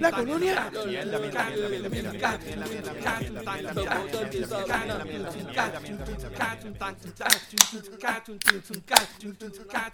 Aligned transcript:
La 0.00 0.10
colonia. 0.10 0.70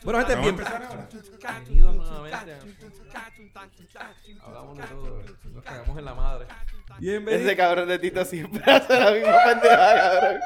Bueno, 0.05 0.19
gente, 0.21 0.35
bien- 0.41 0.57
bienvenidos 1.67 1.95
nuevamente. 1.97 2.59
Hablamos 4.41 4.79
de 4.79 4.85
todo, 4.85 5.23
nos 5.55 5.65
cagamos 5.65 5.99
en 5.99 6.05
la 6.05 6.15
madre. 6.15 6.47
Ese 7.43 7.57
cabrón 7.57 7.89
de 7.89 7.99
Tito 7.99 8.25
siempre 8.25 8.63
hace 8.73 9.01
la 9.01 9.11
misma 9.11 9.37
pendejada, 9.47 10.21
cabrón. 10.21 10.41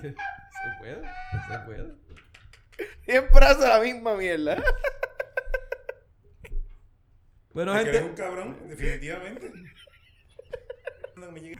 Se 0.00 0.78
puede, 0.78 1.02
se 1.48 1.58
puede. 1.66 1.94
Siempre 3.04 3.44
hace 3.46 3.68
la 3.68 3.78
misma 3.80 4.14
mierda. 4.14 4.56
Bueno, 7.56 7.72
que 7.72 7.80
eres 7.88 8.02
un 8.02 8.06
gente, 8.08 8.22
cabrón, 8.22 8.58
definitivamente. 8.68 9.50
No 11.16 11.30
me 11.32 11.40
llegue- 11.40 11.58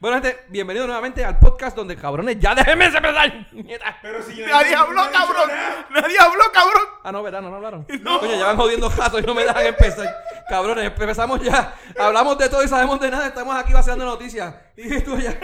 bueno, 0.00 0.20
gente, 0.20 0.46
bienvenidos 0.48 0.88
nuevamente 0.88 1.24
al 1.24 1.38
podcast 1.38 1.76
donde 1.76 1.94
cabrones 1.94 2.40
ya 2.40 2.52
déjenme 2.56 2.86
empezar. 2.86 3.46
Mierda. 3.52 3.96
Pero 4.02 4.20
si 4.20 4.34
yo 4.34 4.48
Nadie 4.48 4.72
no- 4.74 4.80
habló, 4.80 5.04
no 5.04 5.12
cabrón. 5.12 5.46
nada. 5.48 5.86
Nadie 5.90 6.18
habló, 6.18 6.42
cabrón. 6.52 6.82
Ah, 7.04 7.12
no, 7.12 7.22
¿verdad? 7.22 7.40
No, 7.40 7.50
no 7.50 7.54
hablaron. 7.56 7.86
No. 8.00 8.18
Coño, 8.18 8.32
ya 8.36 8.46
van 8.46 8.56
jodiendo 8.56 8.90
gatos 8.90 9.22
y 9.22 9.26
no 9.26 9.32
me 9.32 9.44
dejan 9.44 9.64
empezar. 9.64 10.12
Cabrones, 10.48 10.86
empezamos 10.86 11.40
ya. 11.40 11.76
Hablamos 11.96 12.36
de 12.36 12.48
todo 12.48 12.64
y 12.64 12.68
sabemos 12.68 12.98
de 12.98 13.12
nada. 13.12 13.28
Estamos 13.28 13.54
aquí 13.54 13.72
vaciando 13.72 14.04
noticias. 14.04 14.52
Y 14.76 15.00
tú 15.02 15.16
ya. 15.18 15.38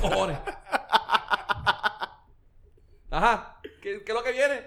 Cojones. 0.00 0.38
Ajá. 3.10 3.56
¿Qué, 3.82 4.04
qué 4.04 4.12
es 4.12 4.14
lo 4.14 4.22
que 4.22 4.30
viene? 4.30 4.62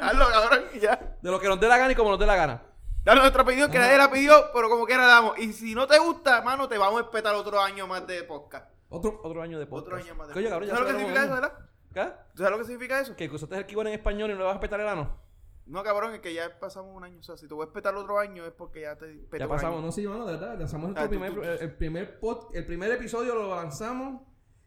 Hazlo, 0.00 0.26
cabrón, 0.30 0.64
y 0.74 0.80
ya. 0.80 0.98
De 1.22 1.30
lo 1.30 1.38
que 1.38 1.46
nos 1.46 1.60
dé 1.60 1.68
la 1.68 1.78
gana 1.78 1.92
y 1.92 1.94
como 1.94 2.10
nos 2.10 2.18
dé 2.18 2.26
la 2.26 2.34
gana. 2.34 2.62
Dale 3.08 3.20
nuestro 3.22 3.42
pedido 3.44 3.70
que 3.70 3.78
nadie 3.78 3.96
la 3.96 4.10
pidió, 4.10 4.34
pero 4.52 4.68
como 4.68 4.84
quiera 4.84 5.06
damos. 5.06 5.38
Y 5.38 5.54
si 5.54 5.74
no 5.74 5.86
te 5.86 5.98
gusta, 5.98 6.42
mano, 6.42 6.68
te 6.68 6.76
vamos 6.76 7.00
a 7.00 7.02
respetar 7.04 7.34
otro 7.34 7.58
año 7.58 7.86
más 7.86 8.06
de 8.06 8.22
podcast. 8.24 8.70
Otro, 8.90 9.20
otro 9.24 9.40
año 9.40 9.58
de 9.58 9.66
podcast. 9.66 9.86
Otro 9.86 9.96
año 9.96 10.14
más 10.14 10.28
de 10.28 10.34
podcast. 10.34 10.50
cabrón, 10.50 10.68
ya 10.68 10.74
¿Sabes 10.74 10.80
lo 10.92 10.94
que 10.94 10.98
significa 11.00 11.24
eso, 11.24 11.34
verdad? 11.34 11.58
¿Qué? 11.94 12.12
¿Tú 12.34 12.42
sabes 12.42 12.50
lo 12.52 12.58
que 12.58 12.64
significa 12.64 13.00
eso? 13.00 13.16
Que 13.16 13.28
usaste 13.30 13.56
el 13.56 13.64
keyboard 13.66 13.88
en 13.88 13.94
español 13.94 14.28
y 14.30 14.34
no 14.34 14.40
le 14.40 14.44
vas 14.44 14.56
a 14.56 14.60
petar 14.60 14.78
el 14.80 14.88
ano. 14.88 15.16
No, 15.64 15.82
cabrón, 15.82 16.12
es 16.14 16.20
que 16.20 16.34
ya 16.34 16.58
pasamos 16.60 16.94
un 16.94 17.02
año. 17.02 17.18
O 17.18 17.22
sea, 17.22 17.38
si 17.38 17.48
te 17.48 17.54
voy 17.54 17.62
a 17.62 17.66
respetar 17.66 17.94
otro 17.94 18.18
año 18.18 18.44
es 18.44 18.52
porque 18.52 18.82
ya 18.82 18.96
te 18.96 19.26
Ya 19.38 19.48
pasamos, 19.48 19.76
año. 19.78 19.86
no, 19.86 19.90
sí, 19.92 20.06
mano, 20.06 20.26
de 20.26 20.32
verdad. 20.34 20.58
Lanzamos 20.58 20.90
Ah, 20.96 21.06
nuestro 21.06 21.08
primer, 21.08 21.34
tú- 21.34 21.42
el, 21.42 21.58
el 21.62 21.74
primer 21.76 22.20
pod- 22.20 22.48
el 22.52 22.66
primer 22.66 22.90
episodio 22.92 23.34
lo 23.34 23.54
lanzamos 23.56 24.20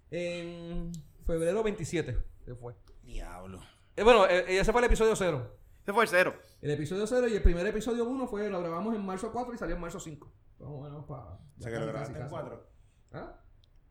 en 0.09 0.91
febrero 1.27 1.61
27. 1.63 2.17
Se 2.45 2.55
fue. 2.55 2.73
Diablo. 3.03 3.59
Eh, 3.95 4.03
bueno, 4.03 4.25
eh, 4.27 4.45
ese 4.59 4.71
fue 4.71 4.81
el 4.81 4.85
episodio 4.85 5.15
0. 5.15 5.57
Ese 5.81 5.93
fue 5.93 6.03
el 6.03 6.09
cero. 6.09 6.35
El 6.61 6.71
episodio 6.71 7.07
0 7.07 7.27
y 7.27 7.35
el 7.35 7.41
primer 7.41 7.65
episodio 7.67 8.05
1 8.05 8.27
fue, 8.27 8.49
lo 8.49 8.59
grabamos 8.61 8.95
en 8.95 9.05
marzo 9.05 9.31
4 9.31 9.53
y 9.53 9.57
salió 9.57 9.75
en 9.75 9.81
marzo 9.81 9.99
5. 9.99 10.31
Vamos, 10.59 10.79
bueno, 10.79 11.05
para. 11.07 11.23
O 11.23 11.39
sea 11.59 11.71
que 11.71 11.79
lo 11.79 11.87
grabaste 11.87 12.19
en 12.19 12.27
cuatro. 12.29 12.67
¿Ah? 13.13 13.35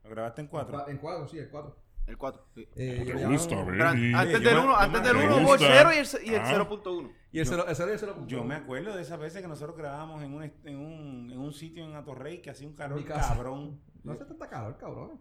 Lo 0.04 0.10
grabaste 0.10 0.40
en 0.42 0.46
cuatro. 0.46 0.88
En 0.88 0.98
4, 0.98 1.28
sí, 1.28 1.38
el 1.38 1.50
4. 1.50 1.76
El 2.06 2.16
4. 2.16 2.46
Sí. 2.54 2.68
Eh, 2.76 3.04
Te 3.06 3.26
gusta, 3.26 3.60
an- 3.60 4.14
antes 4.14 4.42
del 4.42 4.54
me- 4.54 4.60
1 4.62 4.72
yo 4.72 4.76
antes 4.76 5.02
del 5.02 5.16
me 5.16 5.24
1 5.26 5.32
hubo 5.34 5.40
el 5.40 5.46
gusta. 5.46 5.66
0 5.68 5.90
y 5.94 5.98
el, 5.98 6.06
ce- 6.06 6.24
y 6.24 6.28
el 6.34 6.40
Ah. 6.40 6.50
0.1. 6.50 7.12
Y 7.32 7.38
el 7.40 7.46
0 7.46 7.64
el 7.68 7.76
0 7.76 7.90
y 7.90 7.92
el 7.92 7.98
0. 8.00 8.24
Yo 8.26 8.44
me 8.44 8.54
acuerdo 8.54 8.96
de 8.96 9.02
esas 9.02 9.18
veces 9.18 9.42
que 9.42 9.48
nosotros 9.48 9.76
grabábamos 9.76 10.22
en 10.22 10.32
un, 10.34 10.42
en 10.44 10.76
un, 10.78 11.30
en 11.30 11.38
un 11.38 11.52
sitio 11.52 11.84
en 11.84 11.94
Atorrey 11.94 12.40
que 12.40 12.50
hacía 12.50 12.66
un 12.68 12.74
calor 12.74 13.04
cabrón. 13.04 13.80
No 14.02 14.12
hace 14.12 14.24
tanta 14.24 14.48
calor, 14.48 14.76
cabrón. 14.78 15.20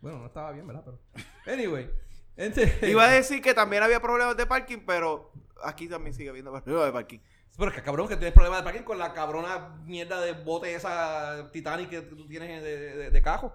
Bueno, 0.00 0.18
no 0.18 0.26
estaba 0.26 0.50
bien, 0.52 0.66
¿verdad? 0.66 0.82
Pero. 0.84 0.98
Anyway. 1.46 1.90
Iba 2.82 3.04
a 3.04 3.10
decir 3.10 3.42
que 3.42 3.54
también 3.54 3.82
había 3.82 4.00
problemas 4.00 4.36
de 4.36 4.46
parking, 4.46 4.78
pero 4.86 5.32
aquí 5.62 5.88
también 5.88 6.14
sigue 6.14 6.30
habiendo 6.30 6.50
problemas 6.50 6.86
de 6.86 6.92
parking. 6.92 7.18
Pero 7.56 7.70
es 7.70 7.76
que 7.76 7.82
cabrón, 7.82 8.08
que 8.08 8.16
tienes 8.16 8.32
problemas 8.32 8.60
de 8.60 8.64
parking 8.64 8.84
con 8.84 8.98
la 8.98 9.12
cabrona 9.12 9.76
mierda 9.84 10.20
de 10.20 10.32
bote 10.32 10.74
esa 10.74 11.50
Titanic 11.52 11.90
que 11.90 12.00
tú 12.02 12.26
tienes 12.26 12.62
de, 12.62 12.96
de, 12.96 13.10
de 13.10 13.22
cajo. 13.22 13.52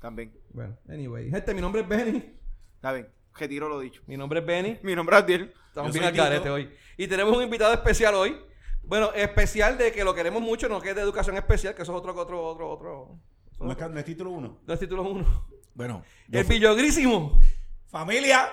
También. 0.00 0.32
Bueno, 0.50 0.76
anyway. 0.88 1.30
Gente, 1.30 1.54
mi 1.54 1.60
nombre 1.60 1.82
es 1.82 1.88
Benny. 1.88 2.34
Está 2.74 2.92
bien. 2.92 3.08
Retiro 3.34 3.68
lo 3.68 3.80
dicho. 3.80 4.02
Mi 4.06 4.16
nombre 4.16 4.40
es 4.40 4.46
Benny. 4.46 4.78
Mi 4.82 4.94
nombre 4.94 5.16
es 5.16 5.22
Adiel. 5.22 5.54
Estamos 5.68 5.92
bien 5.92 6.04
al 6.04 6.12
garete 6.12 6.40
Tito. 6.42 6.54
hoy. 6.54 6.70
Y 6.96 7.06
tenemos 7.06 7.36
un 7.36 7.42
invitado 7.42 7.72
especial 7.72 8.14
hoy. 8.14 8.36
Bueno, 8.82 9.10
especial 9.14 9.76
de 9.78 9.90
que 9.90 10.04
lo 10.04 10.14
queremos 10.14 10.40
mucho, 10.42 10.68
no 10.68 10.80
que 10.80 10.90
es 10.90 10.94
de 10.94 11.02
educación 11.02 11.36
especial, 11.36 11.74
que 11.74 11.82
eso 11.82 11.92
es 11.92 11.98
otro, 11.98 12.14
otro, 12.14 12.44
otro, 12.44 12.70
otro. 12.70 13.18
¿No 13.58 13.72
es, 13.72 13.78
no 13.78 13.98
es 13.98 14.04
título 14.04 14.30
uno? 14.30 14.58
Dos 14.64 14.78
títulos 14.78 15.06
uno. 15.10 15.48
Bueno. 15.74 16.04
yo 16.28 16.40
El 16.40 16.46
villogrísimo. 16.46 17.40
Familia. 17.88 18.50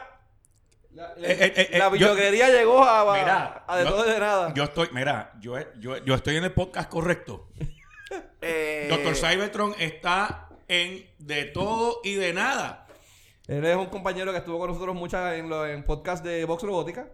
La, 0.91 1.07
Eh, 1.17 1.53
eh, 1.57 1.69
eh, 1.71 1.77
la 1.79 1.95
yo- 1.95 2.16
llegó 2.16 2.83
a, 2.83 3.13
Mira, 3.17 3.63
a 3.67 3.77
de 3.77 3.83
yo- 3.83 3.89
todo 3.89 4.05
y 4.07 4.11
de 4.11 4.19
nada. 4.19 4.53
Yo 4.53 4.63
estoy, 4.63 4.89
mira, 4.94 5.33
yo, 5.39 5.55
yo, 5.79 5.97
yo 5.97 6.13
estoy 6.13 6.35
en 6.38 6.44
el 6.44 6.51
podcast 6.53 6.89
correcto. 6.89 7.49
Doctor 8.89 9.16
Cybertron 9.16 9.73
está 9.79 10.49
en 10.67 11.05
de 11.17 11.45
todo 11.45 11.99
y 12.03 12.16
de 12.16 12.33
nada. 12.33 12.88
Él 13.47 13.66
es 13.66 13.75
un 13.75 13.88
compañero 13.88 14.31
que 14.31 14.38
estuvo 14.38 14.59
con 14.59 14.69
nosotros 14.69 14.95
muchas 14.95 15.33
en, 15.33 15.51
en 15.51 15.83
podcast 15.83 16.23
de 16.23 16.45
Vox 16.45 16.61
Robótica. 16.63 17.07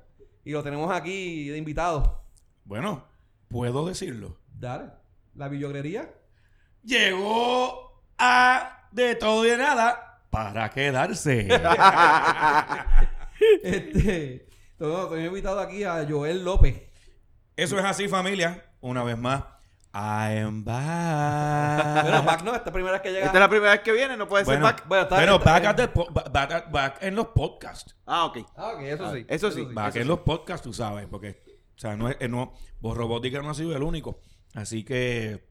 Y 0.44 0.52
lo 0.52 0.64
tenemos 0.64 0.92
aquí 0.92 1.48
de 1.50 1.58
invitado. 1.58 2.24
Bueno, 2.66 3.06
puedo 3.48 3.86
decirlo. 3.88 4.38
Dale. 4.54 4.90
La 5.36 5.48
villogrería. 5.48 6.10
Llegó 6.84 8.04
a 8.18 8.88
de 8.92 9.16
todo 9.16 9.46
y 9.46 9.50
de 9.52 9.58
nada 9.58 10.09
para 10.30 10.70
quedarse. 10.70 11.48
Este. 13.64 14.48
Todo, 14.78 15.10
tenemos 15.10 15.30
invitado 15.30 15.60
aquí 15.60 15.84
a 15.84 16.06
Joel 16.08 16.44
López. 16.44 16.82
Eso 17.56 17.78
es 17.80 17.86
así, 17.86 18.08
familia. 18.08 18.66
Una 18.82 19.04
vez 19.04 19.18
más, 19.18 19.44
I 19.94 20.40
am 20.40 20.64
back. 20.64 22.04
Bueno, 22.04 22.24
Mac 22.24 22.44
no, 22.44 22.56
esta 22.56 22.72
primera 22.72 22.94
vez 22.94 23.02
que 23.02 23.12
llega. 23.12 23.26
Esta 23.26 23.38
es 23.38 23.42
la 23.42 23.50
primera 23.50 23.72
vez 23.72 23.82
que 23.82 23.92
viene, 23.92 24.16
no 24.16 24.28
puede 24.28 24.46
ser 24.46 24.60
back. 24.62 24.88
Bueno, 24.88 25.04
está- 25.04 25.38
back, 25.38 25.66
at 25.66 25.76
the 25.76 25.88
back 26.32 26.52
at- 26.52 26.72
back 26.72 26.98
en 27.04 27.16
los 27.16 27.28
podcasts. 27.28 27.96
Ah, 28.06 28.26
ok. 28.26 28.38
Ah, 28.56 28.74
ok, 28.76 28.82
eso 28.84 29.14
sí. 29.14 29.26
eso 29.28 29.52
sí. 29.52 29.66
Back 29.66 29.90
eso 29.90 29.98
en 30.00 30.04
sí. 30.04 30.08
los 30.08 30.20
podcasts, 30.20 30.64
tú 30.64 30.74
sabes, 30.74 31.08
porque, 31.08 31.44
o 31.76 31.80
sea, 31.80 31.96
no 31.98 32.08
es, 32.10 32.18
no, 32.30 32.54
Voz 32.80 32.96
Robótica 32.98 33.42
no 33.42 33.50
ha 33.50 33.54
sido 33.54 33.76
el 33.76 33.84
único. 33.84 34.22
Así 34.54 34.84
que 34.86 35.46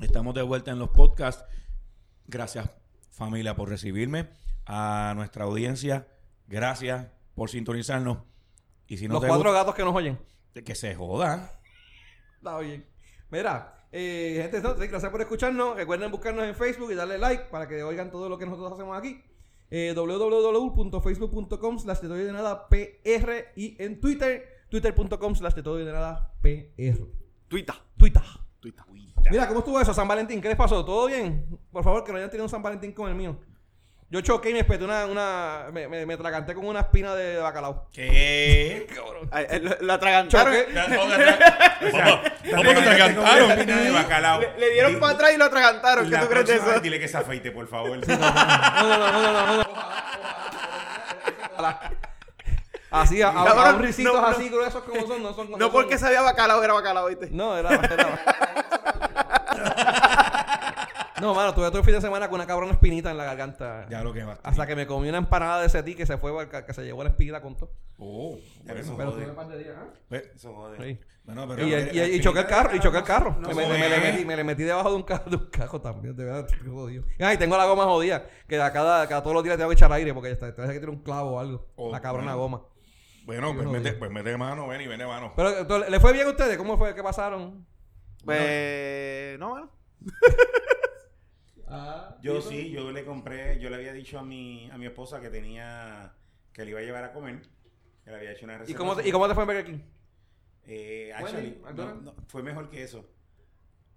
estamos 0.00 0.34
de 0.34 0.42
vuelta 0.42 0.70
en 0.70 0.78
los 0.78 0.90
podcasts. 0.90 1.44
Gracias, 2.26 2.70
familia, 3.18 3.54
por 3.54 3.68
recibirme. 3.68 4.30
A 4.64 5.12
nuestra 5.16 5.44
audiencia, 5.44 6.08
gracias 6.46 7.06
por 7.34 7.50
sintonizarnos. 7.50 8.18
Y 8.86 8.96
si 8.98 9.08
no 9.08 9.14
Los 9.14 9.22
te 9.22 9.28
cuatro 9.28 9.50
gusta, 9.50 9.60
gatos 9.60 9.74
que 9.74 9.84
nos 9.84 9.94
oyen. 9.94 10.18
que 10.64 10.74
se 10.74 10.94
joda. 10.94 11.60
Está 12.36 12.58
bien. 12.60 12.86
Mira, 13.30 13.86
eh, 13.92 14.38
gente, 14.42 14.58
entonces, 14.58 14.90
gracias 14.90 15.10
por 15.10 15.20
escucharnos. 15.20 15.76
Recuerden 15.76 16.10
buscarnos 16.10 16.44
en 16.44 16.54
Facebook 16.54 16.90
y 16.92 16.94
darle 16.94 17.18
like 17.18 17.44
para 17.44 17.66
que 17.68 17.82
oigan 17.82 18.10
todo 18.10 18.28
lo 18.28 18.38
que 18.38 18.46
nosotros 18.46 18.72
hacemos 18.72 18.96
aquí. 18.96 19.22
Eh, 19.70 19.92
www.facebook.com 19.94 21.78
slash 21.78 22.00
de 22.00 22.08
todo 22.08 22.20
y 22.20 22.24
de 22.24 22.32
nada 22.32 22.68
PR 22.68 23.52
y 23.54 23.76
en 23.82 24.00
Twitter, 24.00 24.64
twitter.com 24.70 25.34
slash 25.34 25.54
de 25.54 25.62
todo 25.62 25.80
y 25.80 25.84
de 25.84 25.92
nada 25.92 26.34
PR. 26.40 27.06
Tuita. 27.48 27.74
Twitter. 27.96 28.22
Tuita. 28.72 29.30
Mira, 29.30 29.46
¿cómo 29.48 29.60
estuvo 29.60 29.80
eso, 29.80 29.92
San 29.94 30.08
Valentín? 30.08 30.40
¿Qué 30.40 30.48
les 30.48 30.56
pasó? 30.56 30.84
¿Todo 30.84 31.06
bien? 31.06 31.46
Por 31.72 31.82
favor, 31.84 32.04
que 32.04 32.12
no 32.12 32.18
hayan 32.18 32.30
tenido 32.30 32.44
un 32.44 32.50
San 32.50 32.62
Valentín 32.62 32.92
con 32.92 33.08
el 33.08 33.14
mío. 33.14 33.38
Yo 34.10 34.22
choqué 34.22 34.48
y 34.48 34.52
me 34.54 34.60
espeté 34.60 34.84
una, 34.84 35.04
una 35.04 35.66
me, 35.70 35.86
me, 35.86 36.06
me 36.06 36.16
traganté 36.16 36.54
con 36.54 36.64
una 36.64 36.80
espina 36.80 37.14
de 37.14 37.36
bacalao. 37.36 37.88
¿Qué? 37.92 38.86
Cabrón. 38.94 39.28
Ay, 39.30 39.46
eh, 39.50 39.60
lo, 39.60 39.76
lo 39.80 39.92
atragantaron. 39.92 40.54
Choque. 40.54 40.72
¿Cómo 42.50 42.62
te 42.62 42.70
atragantaron? 42.78 43.66
de 43.66 43.90
bacalao. 43.90 44.40
Le, 44.40 44.58
le 44.58 44.70
dieron 44.72 44.94
Di- 44.94 45.00
para 45.00 45.12
atrás 45.12 45.32
y 45.34 45.36
lo 45.36 45.44
atragantaron. 45.44 46.04
¿Qué 46.06 46.10
la 46.10 46.20
tú 46.22 46.28
crees 46.28 46.46
de 46.46 46.52
próxima 46.54 46.72
eso? 46.76 46.80
Dile 46.80 46.98
que 47.00 47.08
se 47.08 47.16
afeite, 47.18 47.50
por 47.50 47.66
favor. 47.68 47.98
No, 48.08 48.16
no, 48.88 48.98
no, 48.98 49.12
no, 49.12 49.32
no, 49.32 49.46
no, 49.46 49.56
no. 49.58 49.68
Así, 52.90 53.20
a, 53.22 53.28
a- 53.28 53.70
a 53.70 53.74
un 53.74 53.82
risitos 53.82 54.14
no, 54.14 54.20
no. 54.20 54.26
así 54.26 54.48
gruesos 54.48 54.82
como 54.82 55.06
son, 55.06 55.22
no 55.22 55.34
son 55.34 55.50
No 55.50 55.58
son- 55.58 55.70
porque 55.72 55.98
sabía 55.98 56.22
bacalao, 56.22 56.62
era 56.62 56.72
bacalao, 56.72 57.06
¿viste? 57.08 57.28
No, 57.30 57.56
era, 57.56 57.74
era- 57.74 58.18
No, 61.20 61.34
mano, 61.34 61.52
tuve 61.52 61.66
todo 61.68 61.78
el 61.78 61.84
fin 61.84 61.94
de 61.94 62.00
semana 62.00 62.28
con 62.28 62.36
una 62.36 62.46
cabrona 62.46 62.72
espinita 62.72 63.10
en 63.10 63.16
la 63.16 63.24
garganta. 63.24 63.86
Ya 63.90 64.02
lo 64.04 64.12
que 64.12 64.22
va. 64.22 64.38
Hasta 64.42 64.66
que 64.66 64.76
me 64.76 64.86
comí 64.86 65.08
una 65.08 65.18
empanada 65.18 65.60
de 65.62 65.68
setí 65.68 65.96
que 65.96 66.06
se 66.06 66.16
fue, 66.16 66.48
que 66.48 66.72
se 66.72 66.84
llevó 66.84 67.02
la 67.02 67.10
espinita 67.10 67.40
con 67.42 67.56
todo. 67.56 67.72
Oh, 67.98 68.38
bueno, 68.64 68.80
Pero 68.96 69.12
tuve 69.12 69.28
un 69.28 69.34
par 69.34 69.48
de 69.48 69.58
días, 69.58 69.74
¿ah? 69.76 69.86
Pues, 70.08 70.30
Eso 70.36 70.54
jode. 70.54 71.00
Bueno, 71.24 71.46
pero 71.48 71.66
Y, 71.66 71.74
y, 71.74 72.00
y 72.14 72.20
choqué 72.20 72.38
el 72.40 72.46
carro, 72.46 72.74
y 72.74 72.80
choqué 72.80 72.98
el 72.98 73.04
carro. 73.04 73.36
No 73.40 73.48
me, 73.52 73.68
le 73.68 73.98
metí, 74.00 74.24
me 74.24 74.36
le 74.36 74.44
metí 74.44 74.62
debajo 74.62 74.90
de 74.90 74.96
un 74.96 75.02
carro, 75.02 75.28
de 75.28 75.36
un 75.36 75.46
carro 75.50 75.80
también, 75.80 76.16
de 76.16 76.24
verdad, 76.24 76.48
jodido. 76.66 77.04
Y 77.18 77.36
tengo 77.36 77.56
la 77.56 77.66
goma 77.66 77.84
jodida, 77.84 78.24
que 78.46 78.58
a 78.62 78.72
cada, 78.72 79.06
cada 79.08 79.20
todos 79.22 79.34
los 79.34 79.42
días 79.44 79.56
tengo 79.56 79.68
que 79.68 79.74
echar 79.74 79.92
aire 79.92 80.14
porque 80.14 80.30
está, 80.30 80.54
te 80.54 80.62
que 80.62 80.68
tiene 80.68 80.88
un 80.88 81.02
clavo 81.02 81.32
o 81.32 81.40
algo. 81.40 81.66
Oh, 81.76 81.90
la 81.90 82.00
cabrona 82.00 82.34
bueno. 82.36 82.58
goma. 82.58 82.77
Bueno, 83.28 83.54
pues 83.54 83.68
mete, 83.68 83.92
pues 83.92 84.10
mete 84.10 84.34
mano, 84.38 84.66
ven 84.68 84.80
y 84.80 84.86
vene 84.86 85.04
mano. 85.06 85.34
Pero, 85.36 85.58
entonces, 85.58 85.90
¿le 85.90 86.00
fue 86.00 86.14
bien 86.14 86.26
a 86.26 86.30
ustedes? 86.30 86.56
¿Cómo 86.56 86.78
fue? 86.78 86.94
¿Qué 86.94 87.02
pasaron? 87.02 87.66
Pues. 88.24 89.38
No, 89.38 89.50
bueno. 89.50 89.70
Ah, 91.66 92.16
Yo 92.22 92.40
sí, 92.40 92.70
yo 92.70 92.90
le 92.90 93.04
compré, 93.04 93.58
yo 93.60 93.68
le 93.68 93.76
había 93.76 93.92
dicho 93.92 94.18
a 94.18 94.22
mi, 94.24 94.70
a 94.70 94.78
mi 94.78 94.86
esposa 94.86 95.20
que 95.20 95.28
tenía, 95.28 96.14
que 96.54 96.64
le 96.64 96.70
iba 96.70 96.80
a 96.80 96.82
llevar 96.82 97.04
a 97.04 97.12
comer, 97.12 97.42
que 98.02 98.10
le 98.10 98.16
había 98.16 98.32
hecho 98.32 98.46
una 98.46 98.54
¿Y 98.54 98.58
reserva. 98.60 98.78
cómo, 98.78 98.96
te, 98.96 99.06
¿Y 99.06 99.12
cómo 99.12 99.28
te 99.28 99.34
fue 99.34 99.42
en 99.42 99.46
Burger 99.46 99.64
King? 99.66 99.80
Eh, 100.64 101.12
actually, 101.14 101.58
no, 101.60 101.66
McDonald's. 101.66 102.02
no, 102.04 102.14
fue 102.28 102.42
mejor 102.42 102.70
que 102.70 102.82
eso. 102.82 103.04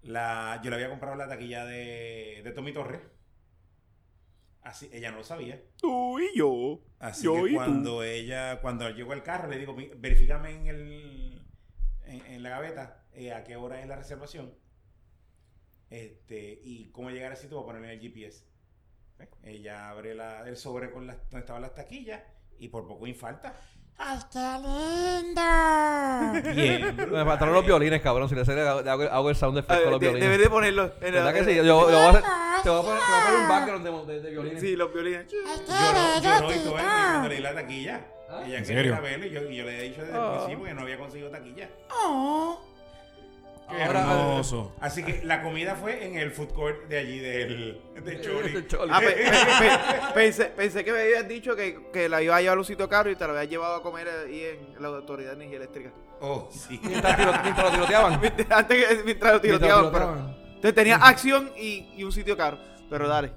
La, 0.02 0.60
yo 0.62 0.68
le 0.68 0.76
había 0.76 0.90
comprado 0.90 1.16
la 1.16 1.26
taquilla 1.26 1.64
de, 1.64 2.42
de 2.44 2.50
Tommy 2.52 2.74
Torres. 2.74 3.00
Así, 4.62 4.88
ella 4.92 5.10
no 5.10 5.18
lo 5.18 5.24
sabía. 5.24 5.60
Tú 5.76 6.18
y 6.20 6.36
yo. 6.36 6.80
Así 7.00 7.24
Yo 7.24 7.34
que 7.44 7.50
tú. 7.50 7.54
cuando 7.56 8.02
ella, 8.04 8.60
cuando 8.60 8.88
llegó 8.90 9.12
el 9.12 9.22
carro, 9.24 9.48
le 9.48 9.58
digo, 9.58 9.74
"Mi- 9.74 9.90
verifícame 9.96 10.50
en 10.52 10.66
el 10.68 11.46
en, 12.04 12.26
en 12.26 12.42
la 12.42 12.50
gaveta 12.50 13.04
eh, 13.12 13.32
a 13.32 13.42
qué 13.44 13.56
hora 13.56 13.80
es 13.80 13.88
la 13.88 13.96
reservación. 13.96 14.54
Este, 15.90 16.58
y 16.62 16.90
cómo 16.90 17.10
llegar 17.10 17.32
al 17.32 17.36
sitio 17.36 17.56
para 17.64 17.78
ponerle 17.78 17.94
el 17.94 18.00
GPS. 18.00 18.44
Ella 19.42 19.90
abre 19.90 20.14
la, 20.14 20.48
el 20.48 20.56
sobre 20.56 20.90
con 20.90 21.06
las, 21.06 21.16
donde 21.30 21.40
estaban 21.40 21.62
las 21.62 21.74
taquillas 21.74 22.22
y 22.58 22.68
por 22.68 22.86
poco 22.88 23.06
infarta. 23.06 23.54
¡Hasta 23.98 24.58
lindo! 24.58 25.40
Bien. 26.54 26.96
Me 26.96 27.24
faltaron 27.24 27.54
los 27.54 27.64
violines, 27.64 28.00
cabrón. 28.02 28.28
Si 28.28 28.34
le 28.34 28.40
hago, 28.42 28.80
hago, 28.80 29.02
hago 29.04 29.30
el 29.30 29.36
sound 29.36 29.58
effect 29.58 29.82
con 29.82 29.90
los 29.92 30.00
de- 30.00 30.06
violines. 30.06 30.24
Debería 30.28 30.44
de 30.46 30.50
ponerlo. 30.50 30.92
en 31.00 31.12
¿Verdad 31.12 31.32
que 31.34 31.44
sí? 31.44 31.54
Yo, 31.56 31.62
yo 31.62 31.84
voy 31.84 31.94
a 31.94 32.08
hacer, 32.10 32.22
te, 32.62 32.70
voy 32.70 32.78
a 32.80 32.82
poner, 32.82 33.00
te 33.00 33.10
voy 33.10 33.20
a 33.20 33.24
poner 33.24 33.40
un 33.42 33.48
background 33.48 33.84
de, 34.06 34.12
de, 34.14 34.20
de 34.20 34.30
violines. 34.30 34.60
Sí, 34.60 34.76
los 34.76 34.92
violines. 34.92 35.26
Lloró, 35.30 36.20
lloró 36.20 36.52
y 36.54 36.58
todo 36.58 36.78
él 36.78 36.84
cuando 36.84 37.28
le 37.28 37.34
di 37.36 37.40
la 37.42 37.54
taquilla. 37.54 38.00
Ah, 38.28 38.42
Ella 38.46 38.58
¿en 38.58 38.64
quería 38.64 39.00
verlo 39.00 39.26
y 39.26 39.30
yo, 39.30 39.42
y 39.42 39.56
yo 39.56 39.64
le 39.64 39.78
he 39.78 39.82
dicho 39.88 40.00
desde 40.00 40.14
el 40.14 40.20
Ah. 40.20 40.32
principio 40.38 40.64
que 40.64 40.74
no 40.74 40.80
había 40.82 40.98
conseguido 40.98 41.30
taquilla. 41.30 41.68
Qué 43.76 43.82
Ahora, 43.84 44.00
hermoso. 44.00 44.74
Así 44.80 45.02
que 45.04 45.22
la 45.24 45.42
comida 45.42 45.74
fue 45.76 46.06
en 46.06 46.16
el 46.16 46.30
food 46.30 46.52
court 46.52 46.88
de 46.88 46.98
allí 46.98 47.18
del, 47.18 47.80
de 48.04 48.20
Choli. 48.20 48.90
Ah, 48.90 49.00
pe- 49.00 49.06
pe- 49.06 49.30
pe- 49.60 50.14
pensé, 50.14 50.44
pensé 50.46 50.84
que 50.84 50.92
me 50.92 51.00
habías 51.02 51.26
dicho 51.28 51.56
que, 51.56 51.90
que 51.92 52.08
la 52.08 52.22
iba 52.22 52.36
a 52.36 52.40
llevar 52.40 52.56
a 52.56 52.60
un 52.60 52.66
sitio 52.66 52.88
caro 52.88 53.10
y 53.10 53.16
te 53.16 53.24
la 53.26 53.30
habías 53.32 53.48
llevado 53.48 53.76
a 53.76 53.82
comer 53.82 54.08
ahí 54.08 54.44
en 54.44 54.82
la 54.82 54.88
Autoridad 54.88 55.30
de 55.30 55.36
Energía 55.36 55.56
Eléctrica. 55.58 55.92
Oh, 56.20 56.48
sí. 56.52 56.80
Mientras, 56.82 57.16
tiro- 57.16 57.32
mientras 57.42 57.64
lo 57.66 57.70
tiroteaban. 57.72 58.12
Antes 58.50 58.86
que 58.86 59.02
mientras 59.04 59.04
lo 59.04 59.04
Mientras 59.04 59.32
lo 59.32 59.40
tiroteaban. 59.40 59.92
pero- 59.92 60.04
tiroteaban. 60.06 60.36
Entonces 60.54 60.74
tenía 60.74 60.96
acción 60.96 61.50
y, 61.58 61.92
y 61.96 62.04
un 62.04 62.12
sitio 62.12 62.36
caro. 62.36 62.58
Pero 62.88 63.08
dale. 63.08 63.32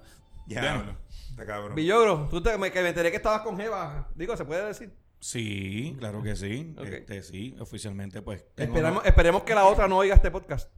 Ya, 0.47 0.95
está 1.31 1.45
cabrón. 1.45 1.73
Villogro, 1.75 2.27
tú 2.29 2.41
te, 2.41 2.55
me, 2.57 2.71
que 2.71 2.81
me 2.83 2.89
enteré 2.89 3.09
que 3.09 3.17
estabas 3.17 3.41
con 3.41 3.57
Jeva. 3.57 4.07
Digo, 4.13 4.37
¿se 4.37 4.45
puede 4.45 4.63
decir? 4.65 4.93
Sí, 5.25 5.95
claro 5.97 6.21
que 6.21 6.35
sí. 6.35 6.75
Este, 6.83 7.23
sí, 7.23 7.55
oficialmente, 7.59 8.21
pues. 8.21 8.45
no- 8.57 9.01
esperemos 9.01 9.41
que 9.41 9.55
la 9.55 9.65
otra 9.65 9.87
no 9.87 9.97
oiga 9.97 10.13
este 10.13 10.29
podcast. 10.29 10.71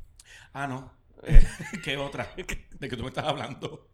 Ah, 0.54 0.68
no. 0.68 0.90
Eh, 1.24 1.46
¿Qué 1.84 1.98
otra? 1.98 2.32
¿De 2.38 2.46
qué 2.88 2.96
tú 2.96 3.04
me 3.04 3.10
estás 3.10 3.26
hablando? 3.26 3.90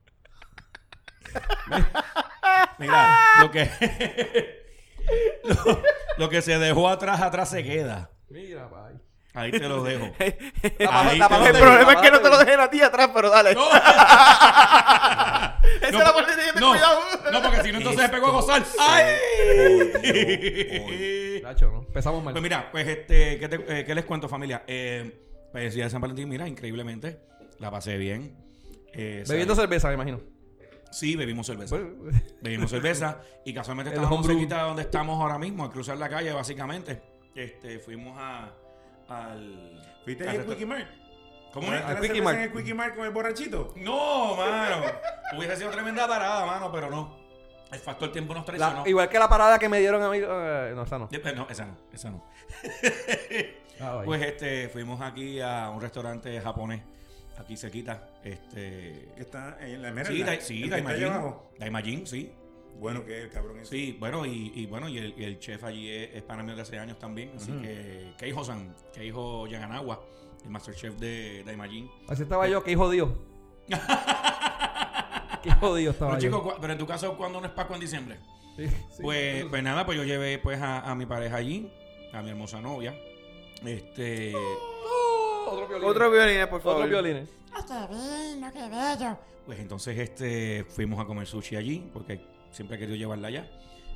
Mira, 2.77 3.17
lo 3.41 3.49
que. 3.49 3.67
lo, 5.43 5.81
lo 6.19 6.29
que 6.29 6.43
se 6.43 6.59
dejó 6.59 6.87
atrás, 6.87 7.19
atrás 7.21 7.49
se 7.49 7.63
queda. 7.63 8.11
Mira, 8.29 8.69
pay. 8.69 8.99
Ahí 9.35 9.51
te 9.51 9.67
lo 9.67 9.83
dejo. 9.83 10.11
Ahí 10.19 11.17
la 11.17 11.27
te 11.27 11.33
lo 11.39 11.45
El 11.45 11.51
te- 11.51 11.53
dejo. 11.53 11.65
problema 11.65 11.93
es 11.93 12.01
que 12.01 12.11
no 12.11 12.19
te 12.21 12.29
lo 12.29 12.37
dejen 12.37 12.59
a 12.59 12.69
ti 12.69 12.81
atrás, 12.81 13.09
pero 13.13 13.29
dale. 13.31 13.55
No, 13.55 13.65
Esa 15.81 15.87
es 15.87 15.93
la 15.93 16.13
parte 16.13 16.31
que 16.35 16.51
ten 16.53 16.61
no, 16.61 16.69
cuidado. 16.71 16.99
no, 17.31 17.41
porque 17.41 17.63
si 17.63 17.71
no, 17.71 17.77
entonces 17.79 18.01
se 18.03 18.09
pegó 18.09 18.27
a 18.27 18.31
gozar. 18.31 18.63
¡Ay! 18.79 19.05
Nacho, 21.43 21.69
¿no? 21.71 21.79
Empezamos 21.81 22.23
mal. 22.23 22.33
Pues 22.33 22.43
mira, 22.43 22.69
pues 22.71 22.87
este, 22.87 23.39
¿qué, 23.39 23.47
te- 23.49 23.79
eh, 23.79 23.85
qué 23.85 23.95
les 23.95 24.05
cuento 24.05 24.29
familia? 24.29 24.63
Eh, 24.67 25.19
pues 25.51 25.73
día 25.73 25.85
de 25.85 25.89
San 25.89 26.01
Valentín, 26.01 26.29
mira, 26.29 26.47
increíblemente, 26.47 27.19
la 27.59 27.71
pasé 27.71 27.97
bien. 27.97 28.35
Eh, 28.93 29.23
Bebiendo 29.27 29.55
cerveza, 29.55 29.87
me 29.89 29.95
imagino. 29.95 30.21
Sí, 30.91 31.15
bebimos 31.15 31.47
cerveza. 31.47 31.75
Pues, 31.77 32.41
Bebimos 32.41 32.69
cerveza 32.71 33.19
y 33.45 33.53
casualmente 33.53 33.89
estábamos 33.93 34.25
cerquita 34.27 34.57
de 34.57 34.63
donde 34.63 34.81
estamos 34.83 35.19
ahora 35.21 35.37
mismo, 35.39 35.63
al 35.63 35.71
cruzar 35.71 35.97
la 35.97 36.07
calle, 36.09 36.31
básicamente. 36.31 37.01
Este, 37.35 37.79
fuimos 37.79 38.15
a, 38.19 38.51
al... 39.09 39.81
¿Fuiste 40.03 40.27
al 40.27 40.39
al 40.41 40.45
Quickie 40.45 40.65
Mart? 40.65 40.87
¿Cómo 41.53 41.71
¿Al 41.71 41.77
es? 41.77 41.85
Quickie 41.85 42.01
Quickie 42.07 42.21
Mart. 42.21 42.37
en 42.37 42.43
el 42.43 42.51
Quickie 42.51 42.73
Mart 42.73 42.95
con 42.95 43.05
el 43.05 43.11
borrachito? 43.11 43.73
No, 43.77 44.35
mano. 44.35 44.85
Hubiese 45.37 45.57
sido 45.57 45.69
tremenda 45.71 46.07
parada, 46.07 46.45
mano, 46.45 46.71
pero 46.71 46.89
no. 46.89 47.21
El 47.71 47.79
factor 47.79 48.11
tiempo 48.11 48.33
nos 48.33 48.41
la- 48.43 48.45
traicionó. 48.45 48.87
igual 48.87 49.09
que 49.09 49.17
la 49.19 49.27
parada 49.29 49.57
que 49.57 49.67
me 49.69 49.79
dieron 49.79 50.01
a 50.03 50.09
mí. 50.09 50.17
eh, 50.21 50.73
no, 50.75 50.83
esa 50.83 50.99
no. 50.99 51.09
Eh, 51.11 51.33
No, 51.35 51.47
esa 51.49 51.65
no, 51.65 51.77
esa 51.91 52.09
no. 52.11 52.23
Ah. 53.81 54.01
Pues 54.05 54.21
este, 54.21 54.69
fuimos 54.69 55.01
aquí 55.01 55.41
a 55.41 55.69
un 55.71 55.81
restaurante 55.81 56.39
japonés, 56.39 56.81
aquí 57.37 57.57
cerquita. 57.57 58.07
Este, 58.23 59.09
Que 59.15 59.21
está 59.21 59.57
en 59.59 59.81
la 59.81 59.87
Esmeralda. 59.89 60.39
sí, 60.41 60.69
Daimajin. 60.69 61.05
abajo. 61.05 61.51
Daimajin, 61.57 62.05
sí. 62.07 62.31
Bueno, 62.79 63.05
que 63.05 63.23
el 63.23 63.29
cabrón 63.29 63.59
ese. 63.59 63.71
Sí, 63.75 63.95
bueno, 63.99 64.25
y, 64.25 64.51
y 64.55 64.65
bueno, 64.65 64.89
y 64.89 64.97
el, 64.97 65.13
y 65.17 65.23
el 65.23 65.39
chef 65.39 65.63
allí 65.63 65.89
es, 65.89 66.15
es 66.15 66.21
pana 66.23 66.43
mío 66.43 66.55
de 66.55 66.61
hace 66.63 66.77
años 66.79 66.99
también. 66.99 67.31
Así 67.35 67.51
Ujú. 67.51 67.61
que 67.61 68.13
Keijo-san, 68.17 68.75
Keijo 68.93 69.47
Yaganawa, 69.47 70.01
el 70.43 70.49
master 70.49 70.75
chef 70.75 70.95
de 70.95 71.43
Daimajin. 71.45 71.89
Así 72.09 72.23
estaba 72.23 72.47
yo, 72.47 72.61
que 72.63 72.75
jodido. 72.75 73.15
Qué 75.41 75.51
jodido 75.51 75.91
estaba 75.91 76.11
Pero 76.17 76.21
yo. 76.21 76.27
chicos, 76.39 76.53
cu- 76.53 76.59
pero 76.61 76.73
en 76.73 76.79
tu 76.79 76.87
caso, 76.87 77.17
¿cuándo 77.17 77.39
no 77.41 77.47
es 77.47 77.53
Paco 77.53 77.73
en 77.73 77.81
diciembre? 77.81 78.17
Sí, 78.55 78.67
sí. 78.67 79.01
Pues, 79.01 79.45
pues 79.45 79.63
nada, 79.63 79.85
pues 79.85 79.97
yo 79.97 80.03
llevé 80.03 80.37
pues 80.39 80.61
a, 80.61 80.81
a 80.89 80.95
mi 80.95 81.05
pareja 81.05 81.37
allí, 81.37 81.71
a 82.13 82.21
mi 82.21 82.29
hermosa 82.29 82.61
novia. 82.61 82.95
Este. 83.65 84.33
Oh, 84.35 85.47
otro 85.51 85.67
violín. 85.67 85.87
Otro 85.89 86.11
violines, 86.11 86.47
por 86.47 86.61
favor. 86.61 86.77
Otro 86.83 86.89
violín. 86.89 87.27
Pues 89.45 89.59
entonces 89.59 89.97
este 89.97 90.63
fuimos 90.63 90.99
a 90.99 91.05
comer 91.05 91.27
sushi 91.27 91.55
allí, 91.57 91.89
porque 91.93 92.21
siempre 92.53 92.77
he 92.77 92.79
querido 92.79 92.95
llevarla 92.97 93.27
allá. 93.27 93.51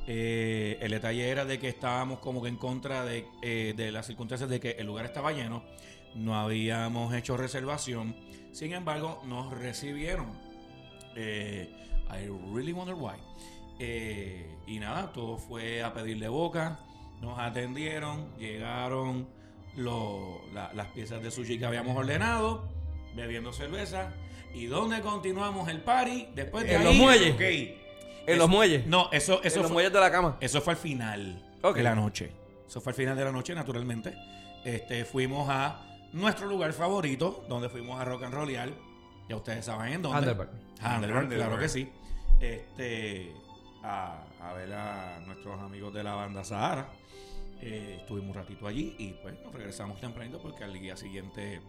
Eh, 0.08 0.78
el 0.82 0.92
detalle 0.92 1.30
era 1.30 1.46
de 1.46 1.60
que 1.60 1.68
estábamos 1.70 2.20
como 2.20 2.42
que 2.42 2.50
en 2.50 2.56
contra 2.58 3.04
de, 3.06 3.26
eh, 3.42 3.74
de 3.76 3.92
las 3.92 4.06
circunstancias 4.08 4.50
de 4.50 4.60
que 4.60 4.72
el 4.72 4.88
lugar 4.88 5.06
estaba 5.06 5.32
lleno, 5.32 5.64
no 6.16 6.36
habíamos 6.40 7.14
hecho 7.14 7.38
reservación, 7.38 8.16
sin 8.54 8.74
embargo 8.74 9.22
nos 9.26 9.52
recibieron. 9.58 10.28
Eh, 11.16 11.70
I 12.10 12.28
really 12.54 12.72
wonder 12.74 12.96
why. 12.96 13.16
Y 14.66 14.80
nada, 14.80 15.12
todo 15.14 15.38
fue 15.38 15.84
a 15.84 15.94
pedirle 15.94 16.28
boca, 16.30 16.80
nos 17.22 17.38
atendieron, 17.40 18.36
llegaron 18.38 19.28
lo- 19.76 20.42
la- 20.54 20.72
las 20.74 20.88
piezas 20.88 21.22
de 21.22 21.30
sushi 21.32 21.60
que 21.60 21.66
habíamos 21.66 21.96
ordenado, 21.98 22.70
bebiendo 23.16 23.52
cerveza. 23.54 24.14
¿Y 24.54 24.66
dónde 24.66 25.02
continuamos 25.02 25.70
el 25.70 25.82
party? 25.82 26.30
Después 26.34 26.66
de 26.66 26.76
En 26.76 26.82
ahí- 26.82 26.86
los 26.88 26.96
muelles. 26.96 27.34
Ok. 27.36 27.87
En 28.28 28.34
Eso- 28.34 28.38
los 28.44 28.50
muelles. 28.50 28.86
No, 28.86 29.10
eso, 29.12 29.42
eso 29.44 29.56
en 29.56 29.62
los 29.64 29.68
fue, 29.72 29.74
muelles 29.74 29.92
de 29.94 30.00
la 30.00 30.12
cama. 30.12 30.38
eso 30.42 30.62
fue 30.62 30.74
al 30.74 30.78
final 30.80 31.44
Ok. 31.64 31.78
de 31.78 31.84
la 31.84 31.96
noche. 31.96 32.32
Eso 32.68 32.82
fue 32.82 32.92
al 32.92 32.96
final 32.96 33.16
de 33.18 33.24
la 33.24 33.32
noche, 33.32 33.56
naturalmente. 33.56 34.14
Este, 34.66 35.06
fuimos 35.06 35.48
a 35.50 35.82
nuestro 36.14 36.46
lugar 36.48 36.74
favorito, 36.74 37.46
donde 37.50 37.70
fuimos 37.70 38.00
a 38.00 38.06
rock 38.06 38.24
and 38.24 38.34
rollear. 38.34 38.70
Ya 39.30 39.36
ustedes 39.38 39.66
saben 39.66 39.94
en 39.94 40.02
dónde. 40.02 40.18
Handelberg. 40.20 40.50
Handelberg, 40.82 41.18
Handelberg. 41.24 41.42
claro 41.48 41.58
que 41.60 41.70
sí. 41.70 41.90
Este, 42.40 43.34
a, 43.84 44.24
a 44.42 44.54
ver 44.54 44.74
a 44.74 45.20
nuestros 45.26 45.60
amigos 45.62 45.94
de 45.94 46.04
la 46.04 46.14
banda 46.16 46.44
Sahara. 46.44 46.90
Eh, 47.62 47.98
estuvimos 48.02 48.30
un 48.36 48.36
ratito 48.36 48.68
allí 48.68 48.96
y 49.00 49.14
pues 49.22 49.34
nos 49.44 49.52
regresamos 49.54 50.00
tempranito 50.00 50.40
porque 50.42 50.64
al 50.64 50.74
día 50.74 50.96
siguiente 50.96 51.60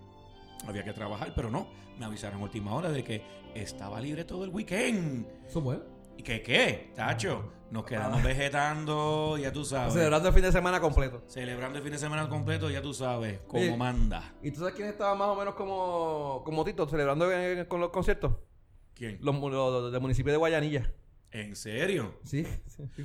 había 0.66 0.84
que 0.84 0.92
trabajar, 0.92 1.32
pero 1.34 1.50
no, 1.50 1.68
me 1.98 2.04
avisaron 2.04 2.40
a 2.40 2.44
última 2.44 2.74
hora 2.74 2.90
de 2.90 3.02
que 3.04 3.22
estaba 3.54 4.00
libre 4.00 4.24
todo 4.24 4.44
el 4.44 4.50
weekend. 4.50 5.26
Eso 5.46 5.62
fue. 5.62 5.78
¿Y 6.18 6.22
qué 6.22 6.42
qué, 6.42 6.92
Tacho? 6.94 7.52
Nos 7.70 7.84
quedamos 7.84 8.22
vegetando, 8.22 9.36
ya 9.38 9.52
tú 9.52 9.64
sabes. 9.64 9.92
Celebrando 9.92 10.28
el 10.28 10.34
fin 10.34 10.42
de 10.42 10.52
semana 10.52 10.80
completo. 10.80 11.22
Celebrando 11.28 11.78
el 11.78 11.84
fin 11.84 11.92
de 11.92 11.98
semana 11.98 12.28
completo, 12.28 12.68
ya 12.70 12.80
tú 12.82 12.92
sabes, 12.94 13.40
como 13.46 13.62
Oye. 13.62 13.76
manda. 13.76 14.34
¿Y 14.42 14.50
tú 14.50 14.60
sabes 14.60 14.74
quién 14.74 14.88
estaba 14.88 15.14
más 15.14 15.28
o 15.28 15.34
menos 15.36 15.54
como, 15.54 16.42
como 16.44 16.64
Tito 16.64 16.88
celebrando 16.88 17.30
en- 17.30 17.66
con 17.66 17.80
los 17.80 17.90
conciertos? 17.90 18.32
¿Quién? 18.94 19.18
Los, 19.22 19.34
mu- 19.34 19.48
los 19.50 19.92
del 19.92 20.00
municipio 20.00 20.32
de 20.32 20.38
Guayanilla. 20.38 20.92
¿En 21.30 21.54
serio? 21.54 22.18
Sí. 22.24 22.46